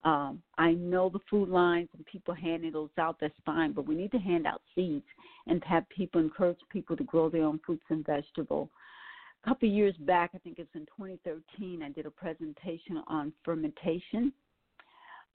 Um, 0.03 0.41
I 0.57 0.73
know 0.73 1.09
the 1.09 1.19
food 1.29 1.49
lines 1.49 1.89
and 1.95 2.05
people 2.05 2.33
handing 2.33 2.71
those 2.71 2.89
out, 2.97 3.17
that's 3.19 3.33
fine, 3.45 3.73
but 3.73 3.87
we 3.87 3.95
need 3.95 4.11
to 4.11 4.17
hand 4.17 4.47
out 4.47 4.61
seeds 4.73 5.05
and 5.47 5.63
have 5.65 5.87
people 5.89 6.21
encourage 6.21 6.57
people 6.69 6.95
to 6.95 7.03
grow 7.03 7.29
their 7.29 7.43
own 7.43 7.59
fruits 7.65 7.83
and 7.89 8.05
vegetables. 8.05 8.69
A 9.43 9.49
couple 9.49 9.67
of 9.67 9.75
years 9.75 9.95
back, 10.01 10.31
I 10.33 10.37
think 10.37 10.59
it's 10.59 10.73
in 10.73 10.85
2013, 10.97 11.81
I 11.83 11.89
did 11.89 12.05
a 12.05 12.11
presentation 12.11 13.01
on 13.07 13.33
fermentation, 13.43 14.31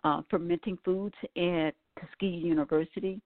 uh, 0.02 0.22
fermenting 0.30 0.78
foods 0.84 1.14
at 1.36 1.72
Tuskegee 2.00 2.26
University. 2.26 3.20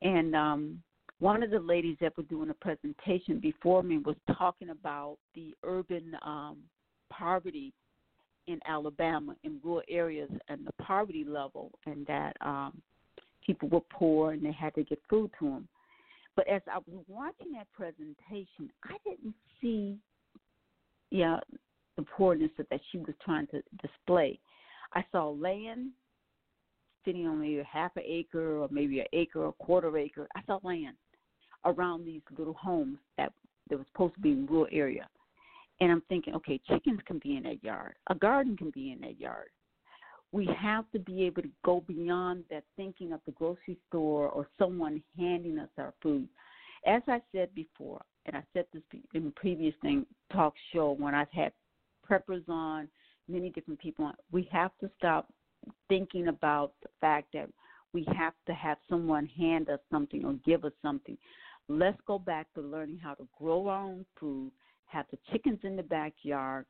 And 0.00 0.34
um, 0.34 0.82
one 1.18 1.42
of 1.42 1.50
the 1.50 1.60
ladies 1.60 1.96
that 2.00 2.16
was 2.16 2.26
doing 2.26 2.50
a 2.50 2.54
presentation 2.54 3.40
before 3.40 3.82
me 3.82 3.98
was 3.98 4.16
talking 4.36 4.70
about 4.70 5.18
the 5.34 5.54
urban 5.64 6.16
um, 6.24 6.58
poverty 7.18 7.72
in 8.46 8.58
Alabama 8.66 9.36
in 9.44 9.60
rural 9.62 9.82
areas 9.88 10.30
and 10.48 10.66
the 10.66 10.84
poverty 10.84 11.24
level, 11.24 11.70
and 11.86 12.06
that 12.06 12.36
um, 12.40 12.80
people 13.44 13.68
were 13.68 13.80
poor 13.92 14.32
and 14.32 14.44
they 14.44 14.52
had 14.52 14.74
to 14.74 14.84
get 14.84 15.00
food 15.08 15.30
to 15.38 15.50
them. 15.50 15.68
But 16.34 16.48
as 16.48 16.62
I 16.66 16.78
was 16.78 17.04
watching 17.08 17.52
that 17.52 17.66
presentation, 17.72 18.70
I 18.84 18.96
didn't 19.04 19.34
see, 19.60 19.98
yeah, 21.10 21.38
the 21.96 22.02
poorness 22.02 22.50
that 22.56 22.80
she 22.90 22.98
was 22.98 23.14
trying 23.24 23.46
to 23.48 23.62
display. 23.82 24.38
I 24.94 25.04
saw 25.12 25.28
land 25.28 25.90
sitting 27.04 27.26
on 27.26 27.40
maybe 27.40 27.58
a 27.58 27.64
half 27.64 27.94
an 27.96 28.04
acre 28.06 28.58
or 28.58 28.68
maybe 28.70 29.00
an 29.00 29.06
acre 29.12 29.40
or 29.40 29.48
a 29.48 29.64
quarter 29.64 29.96
acre. 29.98 30.26
I 30.34 30.40
saw 30.46 30.58
land 30.62 30.96
around 31.64 32.06
these 32.06 32.22
little 32.36 32.54
homes 32.54 32.98
that 33.18 33.32
that 33.68 33.76
was 33.76 33.86
supposed 33.92 34.14
to 34.14 34.20
be 34.20 34.32
in 34.32 34.46
rural 34.46 34.66
area 34.72 35.06
And 35.82 35.90
I'm 35.90 36.02
thinking, 36.08 36.36
okay, 36.36 36.60
chickens 36.68 37.00
can 37.06 37.18
be 37.18 37.36
in 37.36 37.42
that 37.42 37.64
yard, 37.64 37.94
a 38.08 38.14
garden 38.14 38.56
can 38.56 38.70
be 38.70 38.92
in 38.92 39.00
that 39.00 39.18
yard. 39.18 39.48
We 40.30 40.48
have 40.56 40.84
to 40.92 41.00
be 41.00 41.24
able 41.24 41.42
to 41.42 41.50
go 41.64 41.82
beyond 41.88 42.44
that 42.50 42.62
thinking 42.76 43.12
of 43.12 43.18
the 43.26 43.32
grocery 43.32 43.76
store 43.88 44.28
or 44.28 44.46
someone 44.60 45.02
handing 45.18 45.58
us 45.58 45.70
our 45.78 45.92
food. 46.00 46.28
As 46.86 47.02
I 47.08 47.20
said 47.32 47.52
before, 47.56 48.00
and 48.26 48.36
I 48.36 48.44
said 48.52 48.66
this 48.72 48.82
in 49.12 49.32
previous 49.32 49.74
thing 49.82 50.06
talk 50.32 50.54
show 50.72 50.92
when 50.92 51.16
I've 51.16 51.32
had 51.32 51.50
preppers 52.08 52.48
on, 52.48 52.86
many 53.26 53.50
different 53.50 53.80
people 53.80 54.04
on, 54.04 54.14
we 54.30 54.48
have 54.52 54.70
to 54.82 54.90
stop 54.98 55.32
thinking 55.88 56.28
about 56.28 56.74
the 56.84 56.90
fact 57.00 57.26
that 57.34 57.48
we 57.92 58.06
have 58.16 58.34
to 58.46 58.54
have 58.54 58.78
someone 58.88 59.26
hand 59.26 59.68
us 59.68 59.80
something 59.90 60.24
or 60.24 60.34
give 60.46 60.64
us 60.64 60.72
something. 60.80 61.18
Let's 61.68 61.98
go 62.06 62.20
back 62.20 62.46
to 62.54 62.60
learning 62.60 63.00
how 63.02 63.14
to 63.14 63.26
grow 63.36 63.66
our 63.66 63.82
own 63.82 64.06
food, 64.20 64.52
have 64.92 65.06
the 65.10 65.18
chickens 65.30 65.58
in 65.62 65.76
the 65.76 65.82
backyard. 65.82 66.66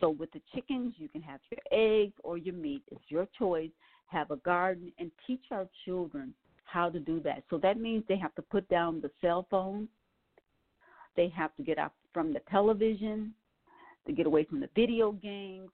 So 0.00 0.10
with 0.10 0.30
the 0.32 0.42
chickens, 0.54 0.94
you 0.98 1.08
can 1.08 1.22
have 1.22 1.40
your 1.50 1.60
eggs 1.72 2.14
or 2.22 2.36
your 2.36 2.54
meat. 2.54 2.82
It's 2.90 3.04
your 3.08 3.26
choice. 3.38 3.70
Have 4.08 4.30
a 4.30 4.36
garden 4.36 4.92
and 4.98 5.10
teach 5.26 5.44
our 5.50 5.66
children 5.84 6.34
how 6.64 6.90
to 6.90 7.00
do 7.00 7.20
that. 7.20 7.44
So 7.48 7.58
that 7.58 7.78
means 7.78 8.04
they 8.06 8.18
have 8.18 8.34
to 8.34 8.42
put 8.42 8.68
down 8.68 9.00
the 9.00 9.10
cell 9.20 9.46
phone. 9.50 9.88
They 11.16 11.28
have 11.34 11.56
to 11.56 11.62
get 11.62 11.78
out 11.78 11.92
from 12.12 12.34
the 12.34 12.40
television, 12.50 13.32
to 14.06 14.12
get 14.12 14.26
away 14.26 14.44
from 14.44 14.60
the 14.60 14.68
video 14.76 15.12
games, 15.12 15.70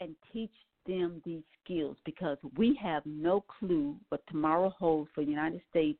and 0.00 0.14
teach 0.32 0.52
them 0.86 1.20
these 1.24 1.42
skills 1.64 1.96
because 2.04 2.38
we 2.56 2.78
have 2.80 3.02
no 3.04 3.44
clue 3.58 3.96
what 4.10 4.22
tomorrow 4.28 4.72
holds 4.78 5.10
for 5.14 5.24
the 5.24 5.30
United 5.30 5.60
States 5.68 5.98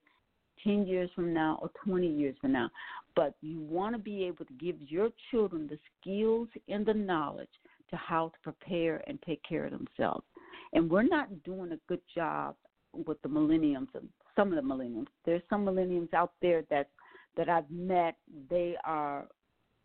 10 0.65 0.87
years 0.87 1.11
from 1.15 1.33
now 1.33 1.59
or 1.63 1.71
20 1.85 2.07
years 2.07 2.37
from 2.41 2.53
now. 2.53 2.71
But 3.15 3.35
you 3.41 3.61
want 3.61 3.95
to 3.95 3.99
be 3.99 4.25
able 4.25 4.45
to 4.45 4.53
give 4.55 4.77
your 4.81 5.11
children 5.31 5.69
the 5.69 5.79
skills 6.01 6.49
and 6.69 6.85
the 6.85 6.95
knowledge 6.95 7.49
to 7.91 7.97
how 7.97 8.29
to 8.29 8.39
prepare 8.43 9.03
and 9.07 9.19
take 9.23 9.43
care 9.43 9.65
of 9.67 9.73
themselves. 9.73 10.25
And 10.73 10.91
we're 10.91 11.03
not 11.03 11.43
doing 11.45 11.73
a 11.73 11.79
good 11.89 12.01
job 12.15 12.57
with 12.93 13.21
the 13.23 13.29
millenniums, 13.29 13.89
some 14.35 14.49
of 14.49 14.57
the 14.57 14.63
millenniums. 14.63 15.09
There's 15.25 15.43
some 15.49 15.65
millenniums 15.65 16.09
out 16.15 16.33
there 16.43 16.63
that 16.71 16.89
that 17.37 17.49
I've 17.51 17.71
met. 17.71 18.17
They 18.49 18.77
are 18.85 19.27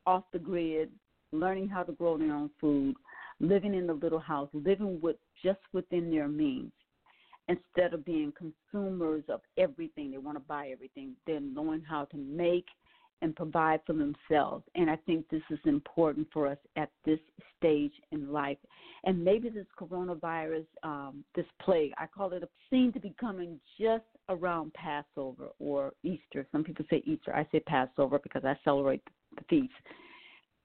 off 0.05 0.23
the 0.31 0.39
grid, 0.39 0.89
learning 1.33 1.67
how 1.67 1.83
to 1.83 1.91
grow 1.91 2.17
their 2.17 2.33
own 2.33 2.49
food, 2.59 2.95
living 3.39 3.73
in 3.73 3.87
the 3.87 3.93
little 3.93 4.19
house, 4.19 4.49
living 4.53 4.99
with 5.01 5.17
just 5.43 5.59
within 5.73 6.09
their 6.09 6.29
means 6.29 6.71
instead 7.51 7.93
of 7.93 8.05
being 8.05 8.33
consumers 8.37 9.23
of 9.29 9.41
everything. 9.57 10.11
They 10.11 10.17
want 10.17 10.37
to 10.37 10.43
buy 10.43 10.69
everything. 10.69 11.13
They're 11.27 11.39
knowing 11.39 11.81
how 11.81 12.05
to 12.05 12.17
make 12.17 12.65
and 13.21 13.35
provide 13.35 13.81
for 13.85 13.93
themselves. 13.93 14.63
And 14.75 14.89
I 14.89 14.95
think 15.05 15.29
this 15.29 15.43
is 15.51 15.59
important 15.65 16.27
for 16.33 16.47
us 16.47 16.57
at 16.75 16.89
this 17.05 17.19
stage 17.57 17.93
in 18.11 18.31
life. 18.31 18.57
And 19.03 19.23
maybe 19.23 19.49
this 19.49 19.67
coronavirus, 19.79 20.65
um, 20.83 21.23
this 21.35 21.45
plague, 21.61 21.91
I 21.97 22.07
call 22.07 22.33
it, 22.33 22.43
seems 22.69 22.93
to 22.93 22.99
be 22.99 23.13
coming 23.19 23.59
just 23.79 24.05
around 24.29 24.73
Passover 24.73 25.49
or 25.59 25.93
Easter. 26.03 26.47
Some 26.51 26.63
people 26.63 26.85
say 26.89 27.03
Easter. 27.05 27.35
I 27.35 27.47
say 27.51 27.59
Passover 27.59 28.19
because 28.19 28.43
I 28.43 28.57
celebrate 28.63 29.03
the 29.35 29.43
feast. 29.49 29.73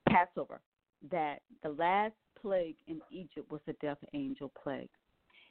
Passover. 0.09 0.61
That 1.11 1.41
the 1.63 1.69
last 1.71 2.15
plague 2.41 2.77
in 2.87 3.01
Egypt 3.11 3.51
was 3.51 3.61
the 3.67 3.75
death 3.83 3.99
angel 4.15 4.51
plague. 4.63 4.89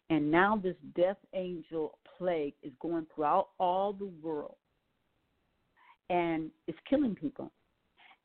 And 0.10 0.30
now 0.30 0.60
this 0.62 0.76
death 0.96 1.18
angel 1.34 1.98
plague 2.18 2.54
is 2.62 2.72
going 2.80 3.08
throughout 3.14 3.50
all 3.60 3.94
the 3.94 4.12
world 4.22 4.56
and 6.10 6.52
it's 6.68 6.78
killing 6.90 7.16
people. 7.16 7.52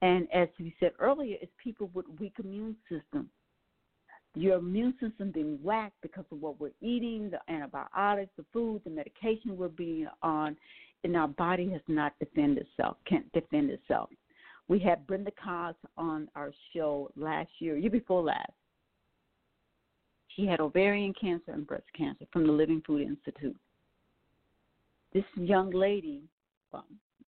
And 0.03 0.29
as 0.33 0.49
we 0.59 0.75
said 0.81 0.93
earlier, 0.99 1.37
it's 1.41 1.53
people 1.63 1.91
with 1.95 2.07
weak 2.19 2.35
immune 2.43 2.77
system. 2.89 3.31
Your 4.35 4.59
immune 4.59 4.95
system 5.01 5.33
being 5.33 5.59
whacked 5.63 6.01
because 6.03 6.25
of 6.31 6.41
what 6.41 6.61
we're 6.61 6.71
eating, 6.81 7.31
the 7.31 7.41
antibiotics, 7.53 8.31
the 8.37 8.45
food, 8.53 8.83
the 8.85 8.91
medication 8.91 9.57
we're 9.57 9.69
being 9.69 10.07
on, 10.23 10.57
and 11.03 11.17
our 11.17 11.29
body 11.29 11.71
has 11.73 11.81
not 11.89 12.13
defended 12.21 12.67
itself, 12.67 12.97
can't 13.07 13.31
defend 13.33 13.71
itself. 13.71 14.11
We 14.69 14.79
had 14.79 15.07
Brenda 15.07 15.33
Cobb 15.43 15.75
on 15.97 16.29
our 16.37 16.53
show 16.73 17.11
last 17.17 17.51
year, 17.59 17.77
year 17.77 17.91
before 17.91 18.23
last, 18.23 18.53
she 20.35 20.47
had 20.47 20.61
ovarian 20.61 21.13
cancer 21.21 21.53
and 21.53 21.67
breast 21.67 21.87
cancer 21.97 22.27
from 22.33 22.47
the 22.47 22.53
Living 22.53 22.83
Food 22.87 23.03
Institute. 23.03 23.57
This 25.13 25.25
young 25.37 25.71
lady, 25.71 26.23
well, 26.73 26.87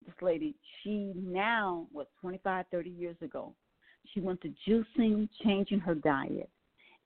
this 0.05 0.15
lady, 0.21 0.55
she 0.83 1.13
now 1.15 1.87
was 1.93 2.07
25, 2.21 2.67
30 2.71 2.91
years 2.91 3.17
ago. 3.23 3.55
She 4.13 4.21
went 4.21 4.41
to 4.43 4.53
juicing, 4.67 5.29
changing 5.45 5.81
her 5.81 5.95
diet, 5.95 6.49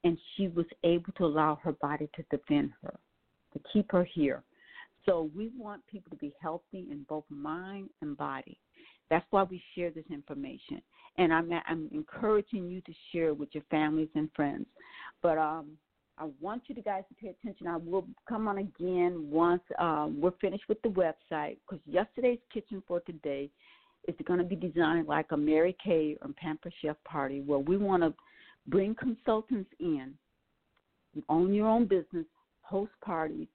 and 0.04 0.16
she 0.36 0.48
was 0.48 0.66
able 0.84 1.12
to 1.18 1.24
allow 1.24 1.58
her 1.62 1.72
body 1.72 2.08
to 2.16 2.24
defend 2.30 2.70
her, 2.82 2.98
to 3.52 3.60
keep 3.72 3.90
her 3.92 4.04
here. 4.04 4.42
So 5.04 5.30
we 5.34 5.50
want 5.58 5.82
people 5.88 6.10
to 6.10 6.16
be 6.16 6.32
healthy 6.40 6.86
in 6.90 7.04
both 7.08 7.24
mind 7.28 7.90
and 8.00 8.16
body. 8.16 8.56
That's 9.10 9.26
why 9.30 9.42
we 9.42 9.62
share 9.74 9.90
this 9.90 10.04
information, 10.10 10.80
and 11.18 11.32
I'm 11.32 11.50
I'm 11.66 11.88
encouraging 11.92 12.68
you 12.68 12.80
to 12.82 12.92
share 13.12 13.28
it 13.28 13.38
with 13.38 13.50
your 13.52 13.64
families 13.70 14.08
and 14.14 14.30
friends. 14.34 14.66
But 15.22 15.38
um, 15.38 15.76
I 16.18 16.28
want 16.40 16.62
you 16.66 16.74
guys 16.76 17.04
to 17.08 17.14
pay 17.14 17.28
attention. 17.28 17.66
I 17.66 17.76
will 17.76 18.06
come 18.28 18.48
on 18.48 18.58
again 18.58 19.28
once 19.30 19.62
um, 19.78 20.18
we're 20.20 20.32
finished 20.40 20.64
with 20.68 20.80
the 20.82 20.88
website 20.88 21.56
because 21.66 21.80
yesterday's 21.86 22.38
kitchen 22.52 22.82
for 22.86 23.00
today 23.00 23.50
is 24.08 24.14
going 24.24 24.38
to 24.38 24.44
be 24.44 24.56
designed 24.56 25.08
like 25.08 25.26
a 25.30 25.36
Mary 25.36 25.76
Kay 25.82 26.16
or 26.22 26.30
Pamper 26.36 26.70
Chef 26.80 26.96
party 27.04 27.40
where 27.40 27.58
we 27.58 27.76
want 27.76 28.02
to 28.02 28.12
bring 28.66 28.94
consultants 28.94 29.70
in, 29.80 30.14
own 31.28 31.52
your 31.52 31.68
own 31.68 31.86
business, 31.86 32.26
host 32.62 32.92
parties, 33.04 33.48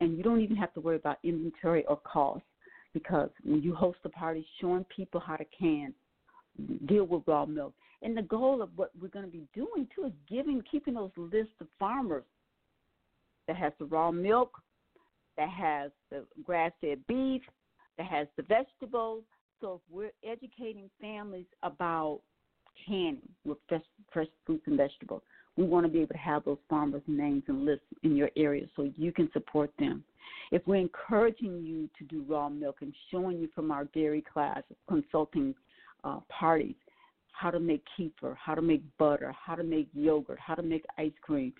and 0.00 0.16
you 0.16 0.22
don't 0.22 0.40
even 0.40 0.56
have 0.56 0.72
to 0.74 0.80
worry 0.80 0.96
about 0.96 1.18
inventory 1.22 1.84
or 1.86 1.96
cost 1.98 2.42
because 2.94 3.30
when 3.42 3.62
you 3.62 3.74
host 3.74 3.98
a 4.04 4.08
party, 4.08 4.46
showing 4.60 4.84
people 4.94 5.20
how 5.20 5.36
to 5.36 5.44
can, 5.58 5.94
deal 6.86 7.04
with 7.04 7.22
raw 7.26 7.46
milk, 7.46 7.74
and 8.02 8.16
the 8.16 8.22
goal 8.22 8.62
of 8.62 8.70
what 8.76 8.90
we're 9.00 9.08
going 9.08 9.24
to 9.24 9.30
be 9.30 9.46
doing 9.54 9.86
too 9.94 10.06
is 10.06 10.12
giving, 10.28 10.62
keeping 10.70 10.94
those 10.94 11.10
lists 11.16 11.54
of 11.60 11.68
farmers 11.78 12.24
that 13.46 13.56
has 13.56 13.72
the 13.78 13.84
raw 13.86 14.10
milk, 14.10 14.60
that 15.36 15.48
has 15.48 15.90
the 16.10 16.24
grass-fed 16.44 17.00
beef, 17.06 17.42
that 17.96 18.06
has 18.06 18.26
the 18.36 18.42
vegetables. 18.42 19.22
So 19.60 19.74
if 19.74 19.94
we're 19.94 20.30
educating 20.30 20.90
families 21.00 21.46
about 21.62 22.20
canning 22.86 23.20
with 23.44 23.58
fresh, 23.68 23.82
fresh 24.12 24.26
fruits 24.44 24.64
and 24.66 24.76
vegetables, 24.76 25.22
we 25.56 25.64
want 25.64 25.84
to 25.84 25.92
be 25.92 26.00
able 26.00 26.14
to 26.14 26.18
have 26.18 26.44
those 26.44 26.58
farmers' 26.68 27.02
names 27.06 27.42
and 27.48 27.64
lists 27.64 27.84
in 28.02 28.16
your 28.16 28.30
area 28.36 28.66
so 28.74 28.90
you 28.96 29.12
can 29.12 29.30
support 29.32 29.70
them. 29.78 30.02
If 30.50 30.62
we're 30.66 30.76
encouraging 30.76 31.62
you 31.64 31.88
to 31.98 32.04
do 32.04 32.24
raw 32.28 32.48
milk 32.48 32.76
and 32.80 32.94
showing 33.10 33.38
you 33.38 33.48
from 33.54 33.70
our 33.70 33.84
dairy 33.86 34.22
class, 34.32 34.62
consulting 34.88 35.54
uh, 36.04 36.20
parties, 36.28 36.74
how 37.32 37.50
to 37.50 37.60
make 37.60 37.82
kefir, 37.98 38.36
how 38.36 38.54
to 38.54 38.62
make 38.62 38.82
butter, 38.98 39.34
how 39.44 39.54
to 39.54 39.62
make 39.62 39.88
yogurt, 39.94 40.38
how 40.38 40.54
to 40.54 40.62
make 40.62 40.84
ice 40.98 41.12
cream. 41.22 41.52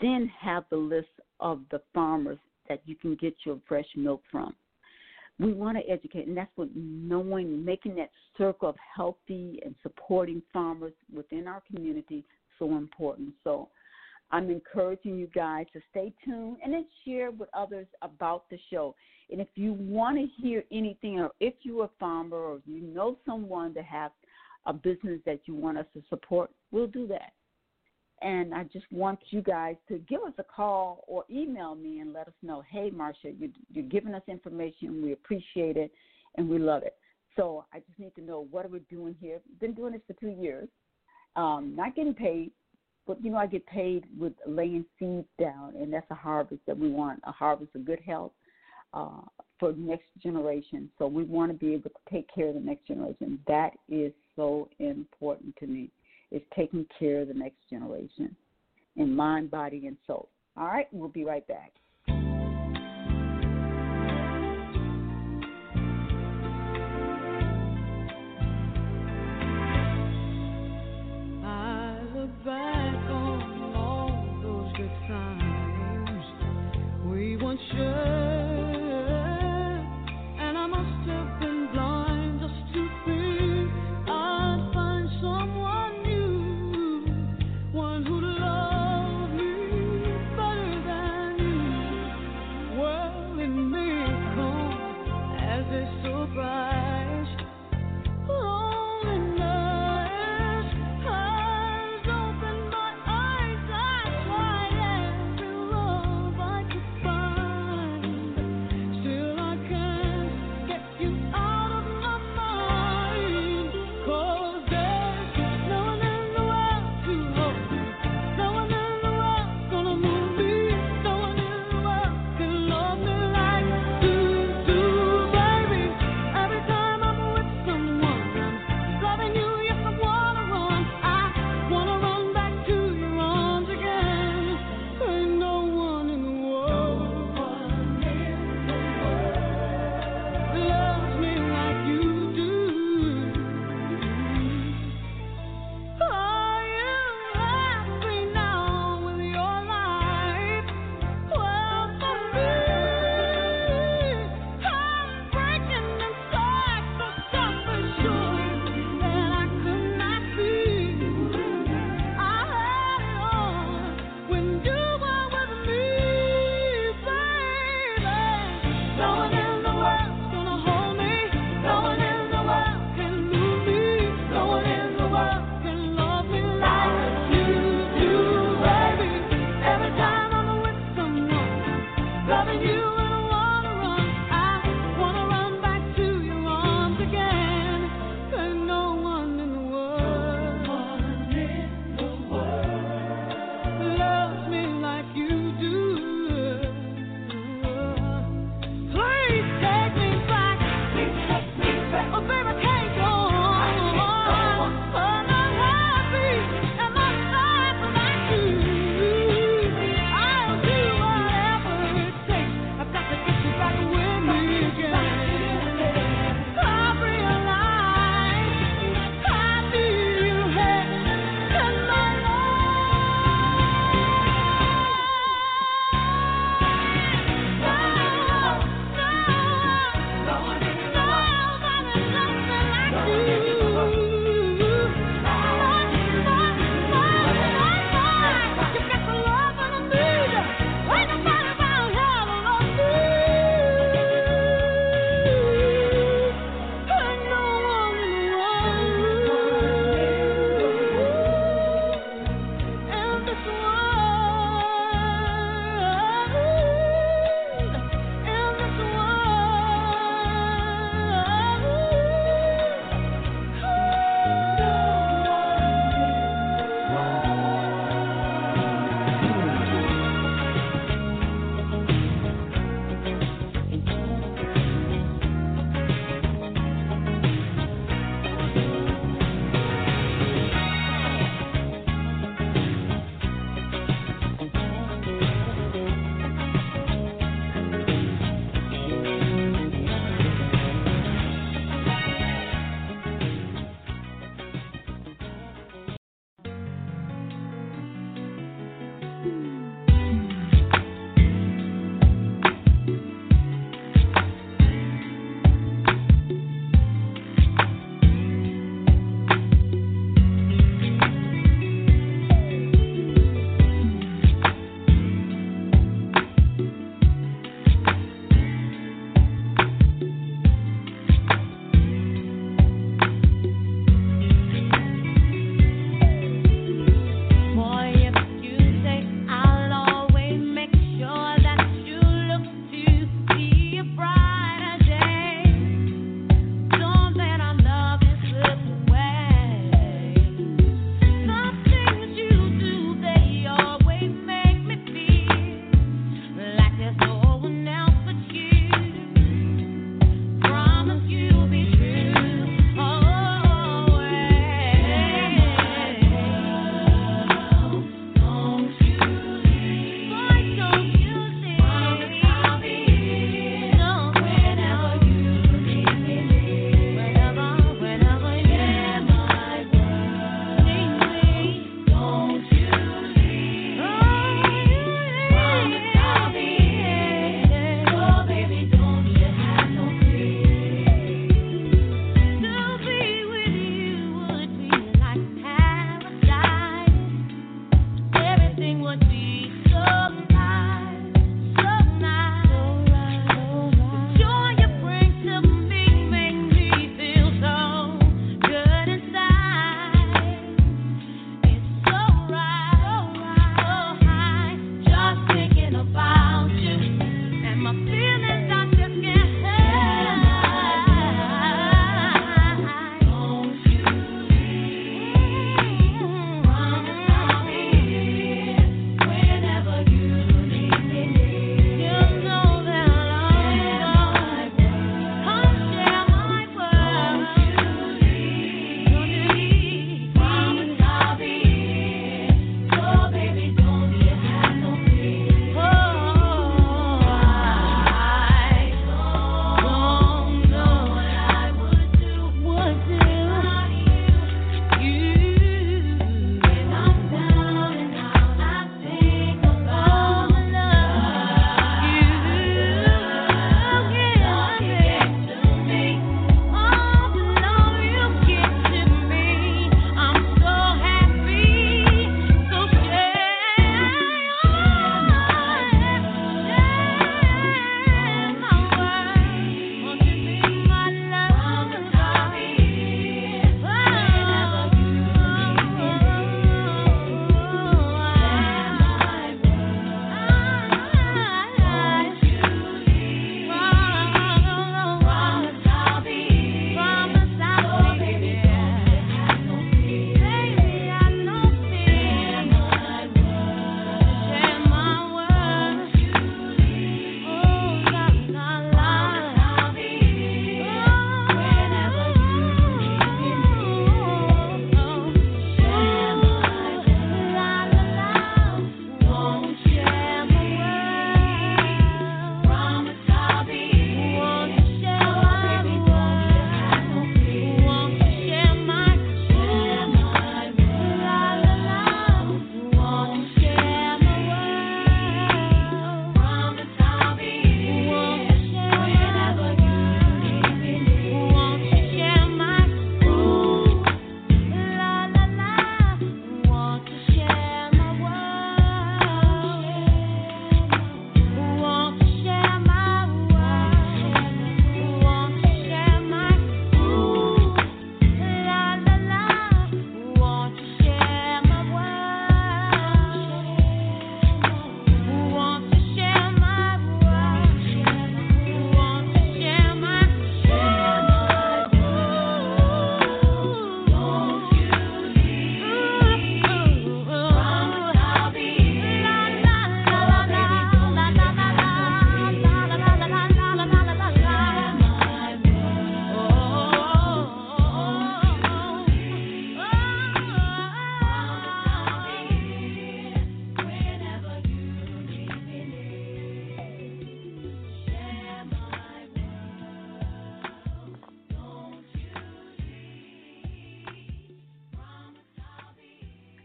Then 0.00 0.30
have 0.40 0.64
the 0.70 0.76
list 0.76 1.08
of 1.40 1.60
the 1.70 1.82
farmers 1.92 2.38
that 2.68 2.80
you 2.86 2.96
can 2.96 3.14
get 3.16 3.34
your 3.44 3.60
fresh 3.68 3.86
milk 3.96 4.22
from. 4.30 4.54
We 5.38 5.52
want 5.52 5.76
to 5.76 5.90
educate, 5.90 6.26
and 6.26 6.36
that's 6.36 6.50
what 6.56 6.70
knowing, 6.74 7.62
making 7.62 7.96
that 7.96 8.10
circle 8.38 8.70
of 8.70 8.76
healthy 8.96 9.60
and 9.64 9.74
supporting 9.82 10.42
farmers 10.50 10.94
within 11.14 11.46
our 11.46 11.62
community 11.70 12.24
so 12.58 12.76
important. 12.76 13.34
So 13.44 13.68
I'm 14.30 14.50
encouraging 14.50 15.16
you 15.16 15.28
guys 15.28 15.66
to 15.72 15.80
stay 15.90 16.12
tuned 16.24 16.58
and 16.64 16.72
then 16.72 16.86
share 17.04 17.30
with 17.30 17.48
others 17.54 17.86
about 18.02 18.48
the 18.50 18.58
show. 18.70 18.94
And 19.30 19.40
if 19.40 19.48
you 19.54 19.72
want 19.72 20.18
to 20.18 20.26
hear 20.42 20.64
anything, 20.72 21.20
or 21.20 21.30
if 21.40 21.54
you're 21.62 21.84
a 21.84 21.90
farmer 21.98 22.36
or 22.36 22.60
you 22.66 22.80
know 22.80 23.18
someone 23.24 23.72
that 23.74 23.84
has 23.84 24.10
a 24.66 24.72
business 24.72 25.20
that 25.26 25.40
you 25.46 25.54
want 25.54 25.78
us 25.78 25.86
to 25.94 26.02
support, 26.08 26.50
we'll 26.70 26.86
do 26.88 27.06
that. 27.08 27.32
And 28.22 28.54
I 28.54 28.64
just 28.64 28.86
want 28.90 29.18
you 29.30 29.42
guys 29.42 29.76
to 29.88 29.98
give 30.08 30.22
us 30.22 30.32
a 30.38 30.44
call 30.44 31.04
or 31.06 31.24
email 31.30 31.74
me 31.74 32.00
and 32.00 32.12
let 32.12 32.26
us 32.26 32.34
know, 32.42 32.62
hey, 32.68 32.90
Marsha, 32.90 33.38
you, 33.38 33.50
you're 33.70 33.84
giving 33.84 34.14
us 34.14 34.22
information. 34.26 35.02
We 35.02 35.12
appreciate 35.12 35.76
it 35.76 35.92
and 36.36 36.48
we 36.48 36.58
love 36.58 36.82
it. 36.82 36.94
So 37.36 37.66
I 37.72 37.80
just 37.80 37.98
need 37.98 38.14
to 38.14 38.22
know 38.22 38.46
what 38.50 38.64
are 38.64 38.70
we 38.70 38.80
doing 38.90 39.14
here. 39.20 39.40
Been 39.60 39.74
doing 39.74 39.92
this 39.92 40.00
for 40.06 40.14
two 40.14 40.30
years, 40.30 40.68
um, 41.36 41.74
not 41.76 41.94
getting 41.94 42.14
paid, 42.14 42.50
but 43.06 43.22
you 43.22 43.30
know 43.30 43.38
I 43.38 43.46
get 43.46 43.66
paid 43.66 44.04
with 44.18 44.32
laying 44.46 44.84
seeds 44.98 45.28
down, 45.38 45.74
and 45.76 45.92
that's 45.92 46.10
a 46.10 46.14
harvest 46.14 46.62
that 46.66 46.76
we 46.76 46.90
want, 46.90 47.20
a 47.24 47.32
harvest 47.32 47.74
of 47.74 47.84
good 47.84 48.00
health 48.00 48.32
uh, 48.94 49.20
for 49.58 49.72
next 49.74 50.08
generation. 50.22 50.90
So 50.98 51.06
we 51.06 51.24
want 51.24 51.52
to 51.52 51.58
be 51.58 51.74
able 51.74 51.90
to 51.90 51.96
take 52.10 52.26
care 52.34 52.48
of 52.48 52.54
the 52.54 52.60
next 52.60 52.86
generation. 52.86 53.38
That 53.46 53.70
is 53.88 54.12
so 54.34 54.68
important 54.78 55.54
to 55.60 55.66
me 55.66 55.90
is 56.32 56.42
taking 56.54 56.86
care 56.98 57.20
of 57.20 57.28
the 57.28 57.34
next 57.34 57.58
generation 57.70 58.34
in 58.96 59.14
mind, 59.14 59.50
body, 59.50 59.86
and 59.86 59.96
soul. 60.06 60.28
All 60.56 60.66
right, 60.66 60.88
we'll 60.90 61.08
be 61.08 61.24
right 61.24 61.46
back. 61.46 61.72
却 77.58 78.15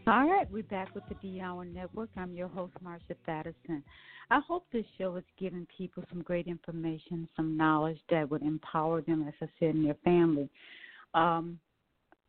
All 0.08 0.28
right, 0.28 0.50
we're 0.50 0.64
back 0.64 0.92
with 0.96 1.04
the 1.08 1.14
D 1.22 1.40
Hour 1.40 1.64
Network. 1.64 2.10
I'm 2.16 2.34
your 2.34 2.48
host, 2.48 2.72
Marsha 2.84 3.14
Thadison. 3.28 3.84
I 4.32 4.40
hope 4.40 4.66
this 4.72 4.84
show 4.98 5.14
is 5.14 5.22
giving 5.38 5.64
people 5.78 6.02
some 6.10 6.22
great 6.22 6.48
information, 6.48 7.28
some 7.36 7.56
knowledge 7.56 8.00
that 8.10 8.28
would 8.28 8.42
empower 8.42 9.00
them, 9.00 9.24
as 9.28 9.34
I 9.40 9.46
said, 9.60 9.76
in 9.76 9.84
their 9.84 9.96
family. 10.02 10.48
Um, 11.14 11.56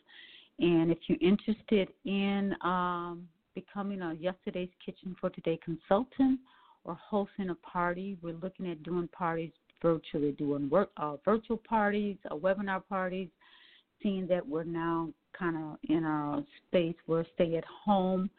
And 0.60 0.92
if 0.92 0.98
you're 1.08 1.18
interested 1.20 1.88
in 2.04 2.54
um, 2.62 3.26
becoming 3.54 4.02
a 4.02 4.14
Yesterday's 4.14 4.70
Kitchen 4.84 5.16
for 5.20 5.30
Today 5.30 5.58
consultant 5.64 6.40
or 6.84 6.94
hosting 6.94 7.50
a 7.50 7.54
party. 7.56 8.16
We're 8.22 8.34
looking 8.34 8.70
at 8.70 8.82
doing 8.82 9.08
parties 9.08 9.52
virtually 9.82 10.32
doing 10.32 10.68
work, 10.68 10.90
uh, 10.96 11.16
virtual 11.24 11.56
parties, 11.56 12.16
uh, 12.30 12.34
webinar 12.34 12.82
parties. 12.88 13.28
Seeing 14.02 14.26
that 14.28 14.46
we're 14.46 14.64
now 14.64 15.10
kind 15.38 15.56
of 15.56 15.76
in 15.88 16.04
a 16.04 16.44
space 16.66 16.96
where 17.06 17.26
stay 17.34 17.56
at 17.56 17.64
home 17.64 18.30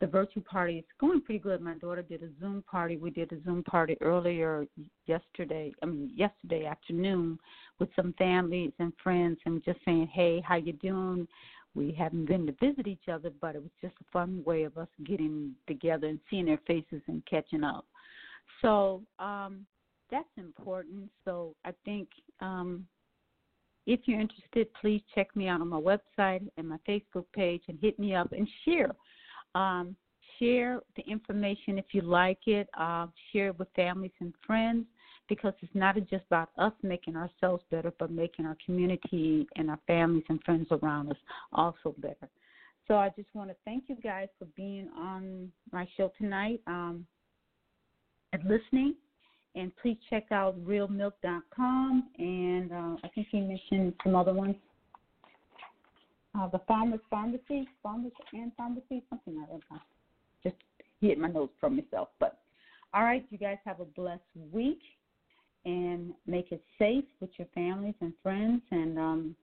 the 0.00 0.06
virtual 0.06 0.42
party 0.42 0.78
is 0.78 0.84
going 0.98 1.20
pretty 1.20 1.38
good. 1.38 1.60
My 1.60 1.74
daughter 1.74 2.02
did 2.02 2.22
a 2.22 2.28
Zoom 2.40 2.64
party. 2.68 2.96
We 2.96 3.10
did 3.10 3.30
a 3.32 3.42
Zoom 3.44 3.62
party 3.62 3.96
earlier 4.00 4.66
yesterday. 5.06 5.72
I 5.82 5.86
mean, 5.86 6.10
yesterday 6.14 6.64
afternoon 6.64 7.38
with 7.78 7.90
some 7.94 8.14
families 8.16 8.72
and 8.78 8.92
friends, 9.02 9.38
and 9.44 9.62
just 9.62 9.78
saying, 9.84 10.08
"Hey, 10.08 10.40
how 10.40 10.56
you 10.56 10.72
doing?" 10.72 11.28
We 11.74 11.92
haven't 11.92 12.26
been 12.26 12.46
to 12.46 12.52
visit 12.60 12.86
each 12.86 13.08
other, 13.10 13.30
but 13.40 13.54
it 13.54 13.62
was 13.62 13.70
just 13.80 13.94
a 14.00 14.10
fun 14.12 14.42
way 14.44 14.64
of 14.64 14.76
us 14.76 14.88
getting 15.04 15.54
together 15.68 16.08
and 16.08 16.20
seeing 16.28 16.46
their 16.46 16.60
faces 16.66 17.02
and 17.06 17.22
catching 17.26 17.62
up. 17.62 17.86
So 18.60 19.02
um, 19.18 19.66
that's 20.10 20.28
important. 20.36 21.10
So 21.24 21.54
I 21.64 21.72
think 21.84 22.08
um, 22.40 22.86
if 23.86 24.00
you're 24.04 24.20
interested, 24.20 24.68
please 24.80 25.02
check 25.14 25.34
me 25.36 25.48
out 25.48 25.60
on 25.60 25.68
my 25.68 25.80
website 25.80 26.46
and 26.56 26.68
my 26.68 26.78
Facebook 26.88 27.26
page 27.34 27.62
and 27.68 27.78
hit 27.80 27.98
me 27.98 28.14
up 28.14 28.32
and 28.32 28.48
share 28.64 28.90
um, 29.54 29.96
share 30.38 30.80
the 30.96 31.02
information 31.10 31.78
if 31.78 31.86
you 31.92 32.02
like 32.02 32.46
it. 32.46 32.68
Uh, 32.78 33.06
share 33.32 33.48
it 33.48 33.58
with 33.58 33.68
families 33.74 34.12
and 34.20 34.32
friends 34.46 34.86
because 35.30 35.54
it's 35.62 35.74
not 35.74 35.94
just 36.10 36.24
about 36.26 36.50
us 36.58 36.72
making 36.82 37.16
ourselves 37.16 37.62
better, 37.70 37.90
but 37.98 38.10
making 38.10 38.44
our 38.44 38.56
community 38.66 39.46
and 39.56 39.70
our 39.70 39.78
families 39.86 40.24
and 40.28 40.42
friends 40.42 40.66
around 40.70 41.10
us 41.10 41.16
also 41.54 41.94
better. 41.98 42.28
So 42.86 42.96
I 42.96 43.08
just 43.16 43.28
want 43.32 43.48
to 43.48 43.56
thank 43.64 43.84
you 43.86 43.96
guys 44.02 44.28
for 44.38 44.46
being 44.56 44.90
on 44.98 45.50
my 45.72 45.88
show 45.96 46.12
tonight 46.18 46.60
um, 46.66 47.06
and 48.32 48.42
listening. 48.42 48.94
And 49.54 49.72
please 49.80 49.96
check 50.10 50.24
out 50.32 50.62
realmilk.com. 50.64 52.08
And 52.18 52.72
uh, 52.72 52.96
I 53.04 53.08
think 53.14 53.28
he 53.30 53.40
mentioned 53.40 53.94
some 54.04 54.16
other 54.16 54.34
ones 54.34 54.56
uh, 56.38 56.48
the 56.48 56.60
Farmers 56.68 57.00
Pharmacy, 57.10 57.66
Farmers 57.82 58.12
and 58.32 58.52
Pharmacy, 58.56 59.02
something 59.10 59.36
like 59.36 59.48
that. 59.70 59.80
Just 60.44 60.56
hit 61.00 61.18
my 61.18 61.28
nose 61.28 61.48
from 61.60 61.76
myself. 61.76 62.08
But 62.20 62.38
all 62.94 63.02
right, 63.02 63.24
you 63.30 63.38
guys 63.38 63.58
have 63.64 63.80
a 63.80 63.84
blessed 63.84 64.22
week 64.52 64.80
and 65.64 66.12
make 66.26 66.52
it 66.52 66.62
safe 66.78 67.04
with 67.20 67.30
your 67.36 67.48
families 67.54 67.94
and 68.00 68.12
friends. 68.22 68.62
And 68.70 68.98
um, 68.98 69.36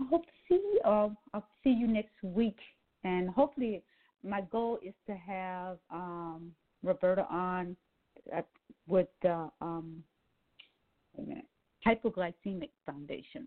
I 0.00 0.04
hope 0.08 0.24
to 0.24 0.32
see 0.48 0.54
you. 0.54 0.80
uh, 0.84 1.08
I'll 1.34 1.46
see 1.62 1.70
you 1.70 1.86
next 1.86 2.22
week. 2.22 2.58
And 3.04 3.28
hopefully, 3.28 3.82
my 4.24 4.40
goal 4.40 4.78
is 4.82 4.94
to 5.06 5.14
have 5.14 5.78
um, 5.90 6.52
Roberta 6.82 7.26
on 7.30 7.76
uh, 8.36 8.42
with 8.86 9.08
the 9.22 9.50
um, 9.60 10.02
Hypoglycemic 11.86 12.70
Foundation 12.84 13.46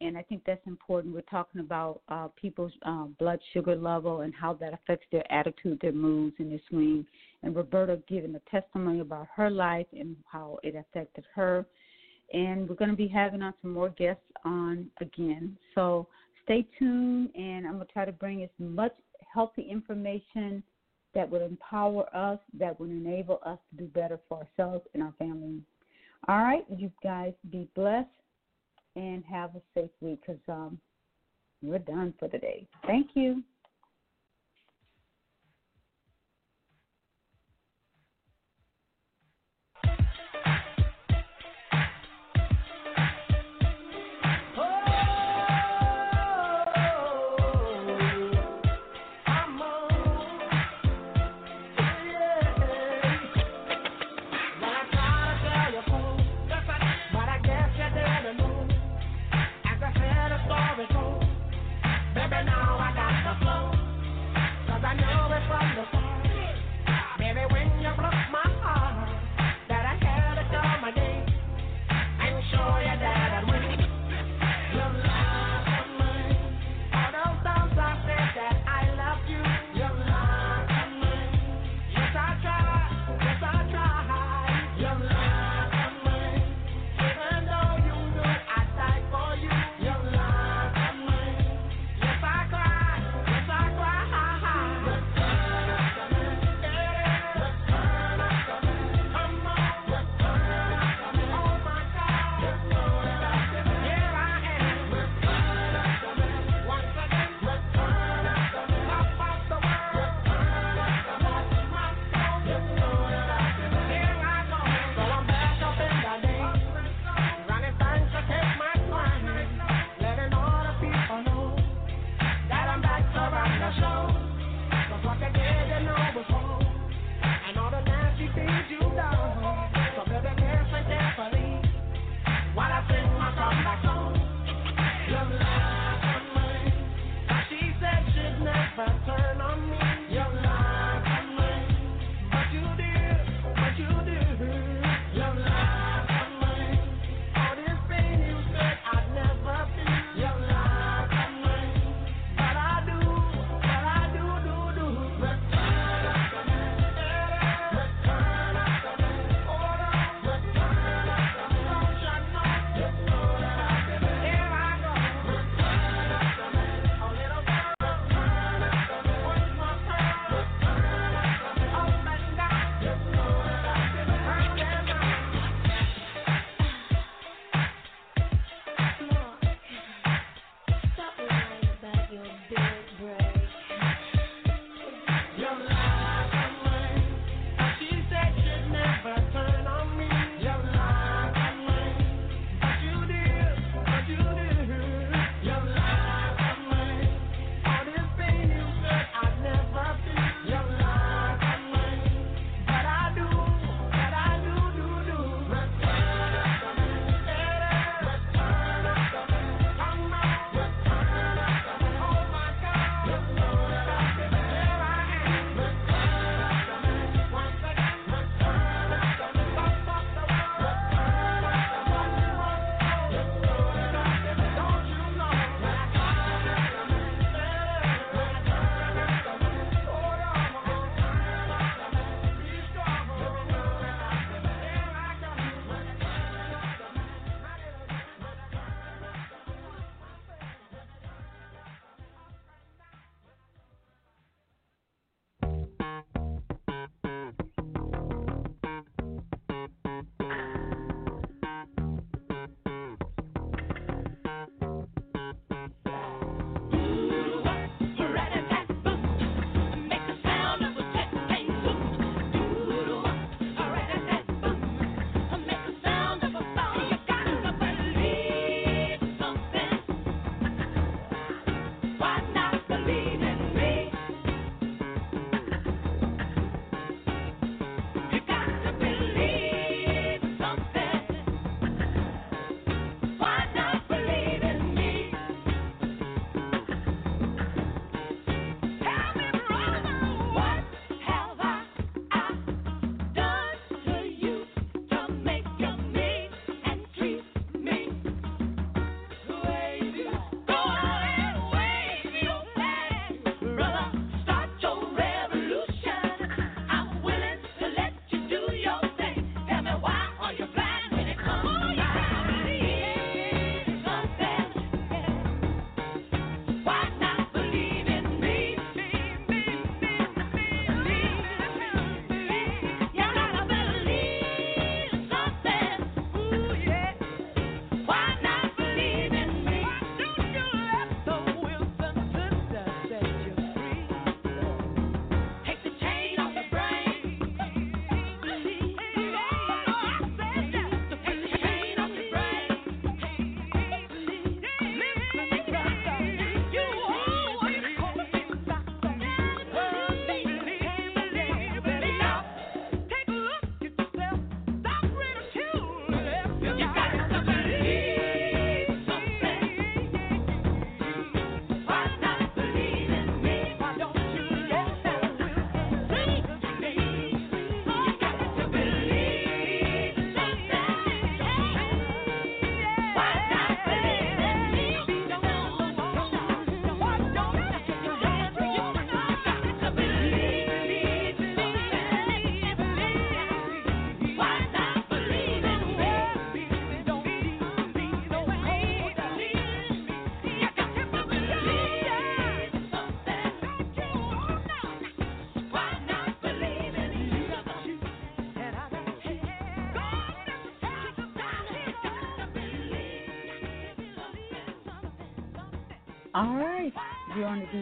and 0.00 0.16
I 0.16 0.22
think 0.22 0.42
that's 0.46 0.66
important. 0.66 1.14
We're 1.14 1.22
talking 1.22 1.60
about 1.60 2.02
uh, 2.08 2.28
people's 2.40 2.72
uh, 2.84 3.04
blood 3.18 3.40
sugar 3.52 3.74
level 3.74 4.20
and 4.20 4.34
how 4.34 4.52
that 4.54 4.74
affects 4.74 5.06
their 5.10 5.30
attitude, 5.32 5.78
their 5.80 5.92
moods, 5.92 6.36
and 6.38 6.50
their 6.50 6.60
swing. 6.68 7.06
And 7.42 7.56
Roberta 7.56 8.00
giving 8.08 8.34
a 8.34 8.50
testimony 8.50 9.00
about 9.00 9.28
her 9.34 9.48
life 9.50 9.86
and 9.92 10.16
how 10.30 10.58
it 10.62 10.74
affected 10.74 11.24
her. 11.34 11.64
And 12.32 12.68
we're 12.68 12.76
going 12.76 12.90
to 12.90 12.96
be 12.96 13.08
having 13.08 13.40
on 13.40 13.54
some 13.62 13.72
more 13.72 13.88
guests 13.90 14.24
on 14.44 14.90
again. 15.00 15.56
So 15.74 16.08
stay 16.44 16.66
tuned, 16.78 17.30
and 17.34 17.66
I'm 17.66 17.74
going 17.74 17.86
to 17.86 17.92
try 17.92 18.04
to 18.04 18.12
bring 18.12 18.42
as 18.42 18.50
much 18.58 18.92
healthy 19.32 19.62
information 19.62 20.62
that 21.14 21.30
would 21.30 21.42
empower 21.42 22.04
us, 22.14 22.38
that 22.58 22.78
would 22.78 22.90
enable 22.90 23.40
us 23.46 23.58
to 23.70 23.84
do 23.84 23.88
better 23.88 24.20
for 24.28 24.46
ourselves 24.58 24.84
and 24.92 25.02
our 25.02 25.14
families. 25.18 25.62
All 26.28 26.38
right, 26.38 26.64
you 26.68 26.90
guys 27.02 27.32
be 27.50 27.68
blessed 27.74 28.08
and 28.96 29.22
have 29.24 29.50
a 29.54 29.60
safe 29.74 29.90
week 30.00 30.20
because 30.26 30.40
um, 30.48 30.80
we're 31.62 31.78
done 31.78 32.14
for 32.18 32.28
the 32.28 32.38
day. 32.38 32.66
Thank 32.86 33.10
you. 33.14 33.42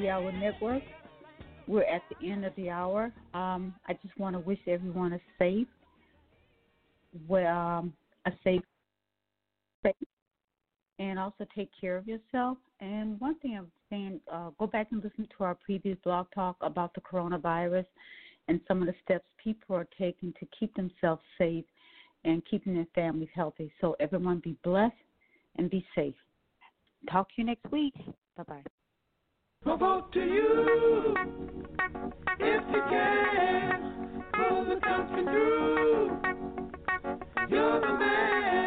D 0.05 0.11
Hour 0.11 0.33
Network. 0.33 0.83
We're 1.67 1.85
at 1.85 2.03
the 2.11 2.31
end 2.31 2.45
of 2.45 2.55
the 2.57 2.69
hour. 2.69 3.11
Um, 3.33 3.75
I 3.89 3.95
just 4.03 4.15
want 4.19 4.37
to 4.37 4.41
wish 4.41 4.59
everyone 4.67 5.15
a 5.15 5.21
safe, 5.39 5.67
well, 7.27 7.47
um, 7.47 7.95
a 8.27 8.33
safe, 8.45 8.61
safe, 9.83 9.95
and 10.99 11.19
also 11.19 11.47
take 11.55 11.71
care 11.81 11.97
of 11.97 12.07
yourself. 12.07 12.59
And 12.81 13.19
one 13.19 13.39
thing 13.39 13.57
I'm 13.57 13.73
saying, 13.89 14.21
uh, 14.31 14.51
go 14.59 14.67
back 14.67 14.89
and 14.93 15.03
listen 15.03 15.27
to 15.39 15.45
our 15.45 15.55
previous 15.55 15.97
blog 16.05 16.27
talk 16.35 16.57
about 16.61 16.93
the 16.93 17.01
coronavirus 17.01 17.87
and 18.49 18.61
some 18.69 18.83
of 18.83 18.89
the 18.89 18.95
steps 19.03 19.25
people 19.43 19.75
are 19.75 19.89
taking 19.99 20.35
to 20.39 20.47
keep 20.61 20.75
themselves 20.75 21.23
safe 21.39 21.65
and 22.27 22.43
keeping 22.45 22.75
their 22.75 22.87
families 22.95 23.31
healthy. 23.35 23.73
So 23.81 23.97
everyone 24.01 24.43
be 24.45 24.55
blessed 24.65 24.93
and 25.57 25.71
be 25.71 25.83
safe. 25.95 26.15
Talk 27.11 27.29
to 27.29 27.35
you 27.39 27.45
next 27.45 27.73
week. 27.73 27.95
Bye 28.37 28.43
bye. 28.47 28.65
Provoke 29.65 30.13
to 30.13 30.21
you 30.21 31.15
if 32.39 32.63
you 32.71 32.83
can. 32.91 34.25
Pull 34.35 34.65
the 34.67 34.79
country 34.81 35.25
through. 35.25 36.19
You're 37.49 37.81
the 37.81 37.99
man. 37.99 38.64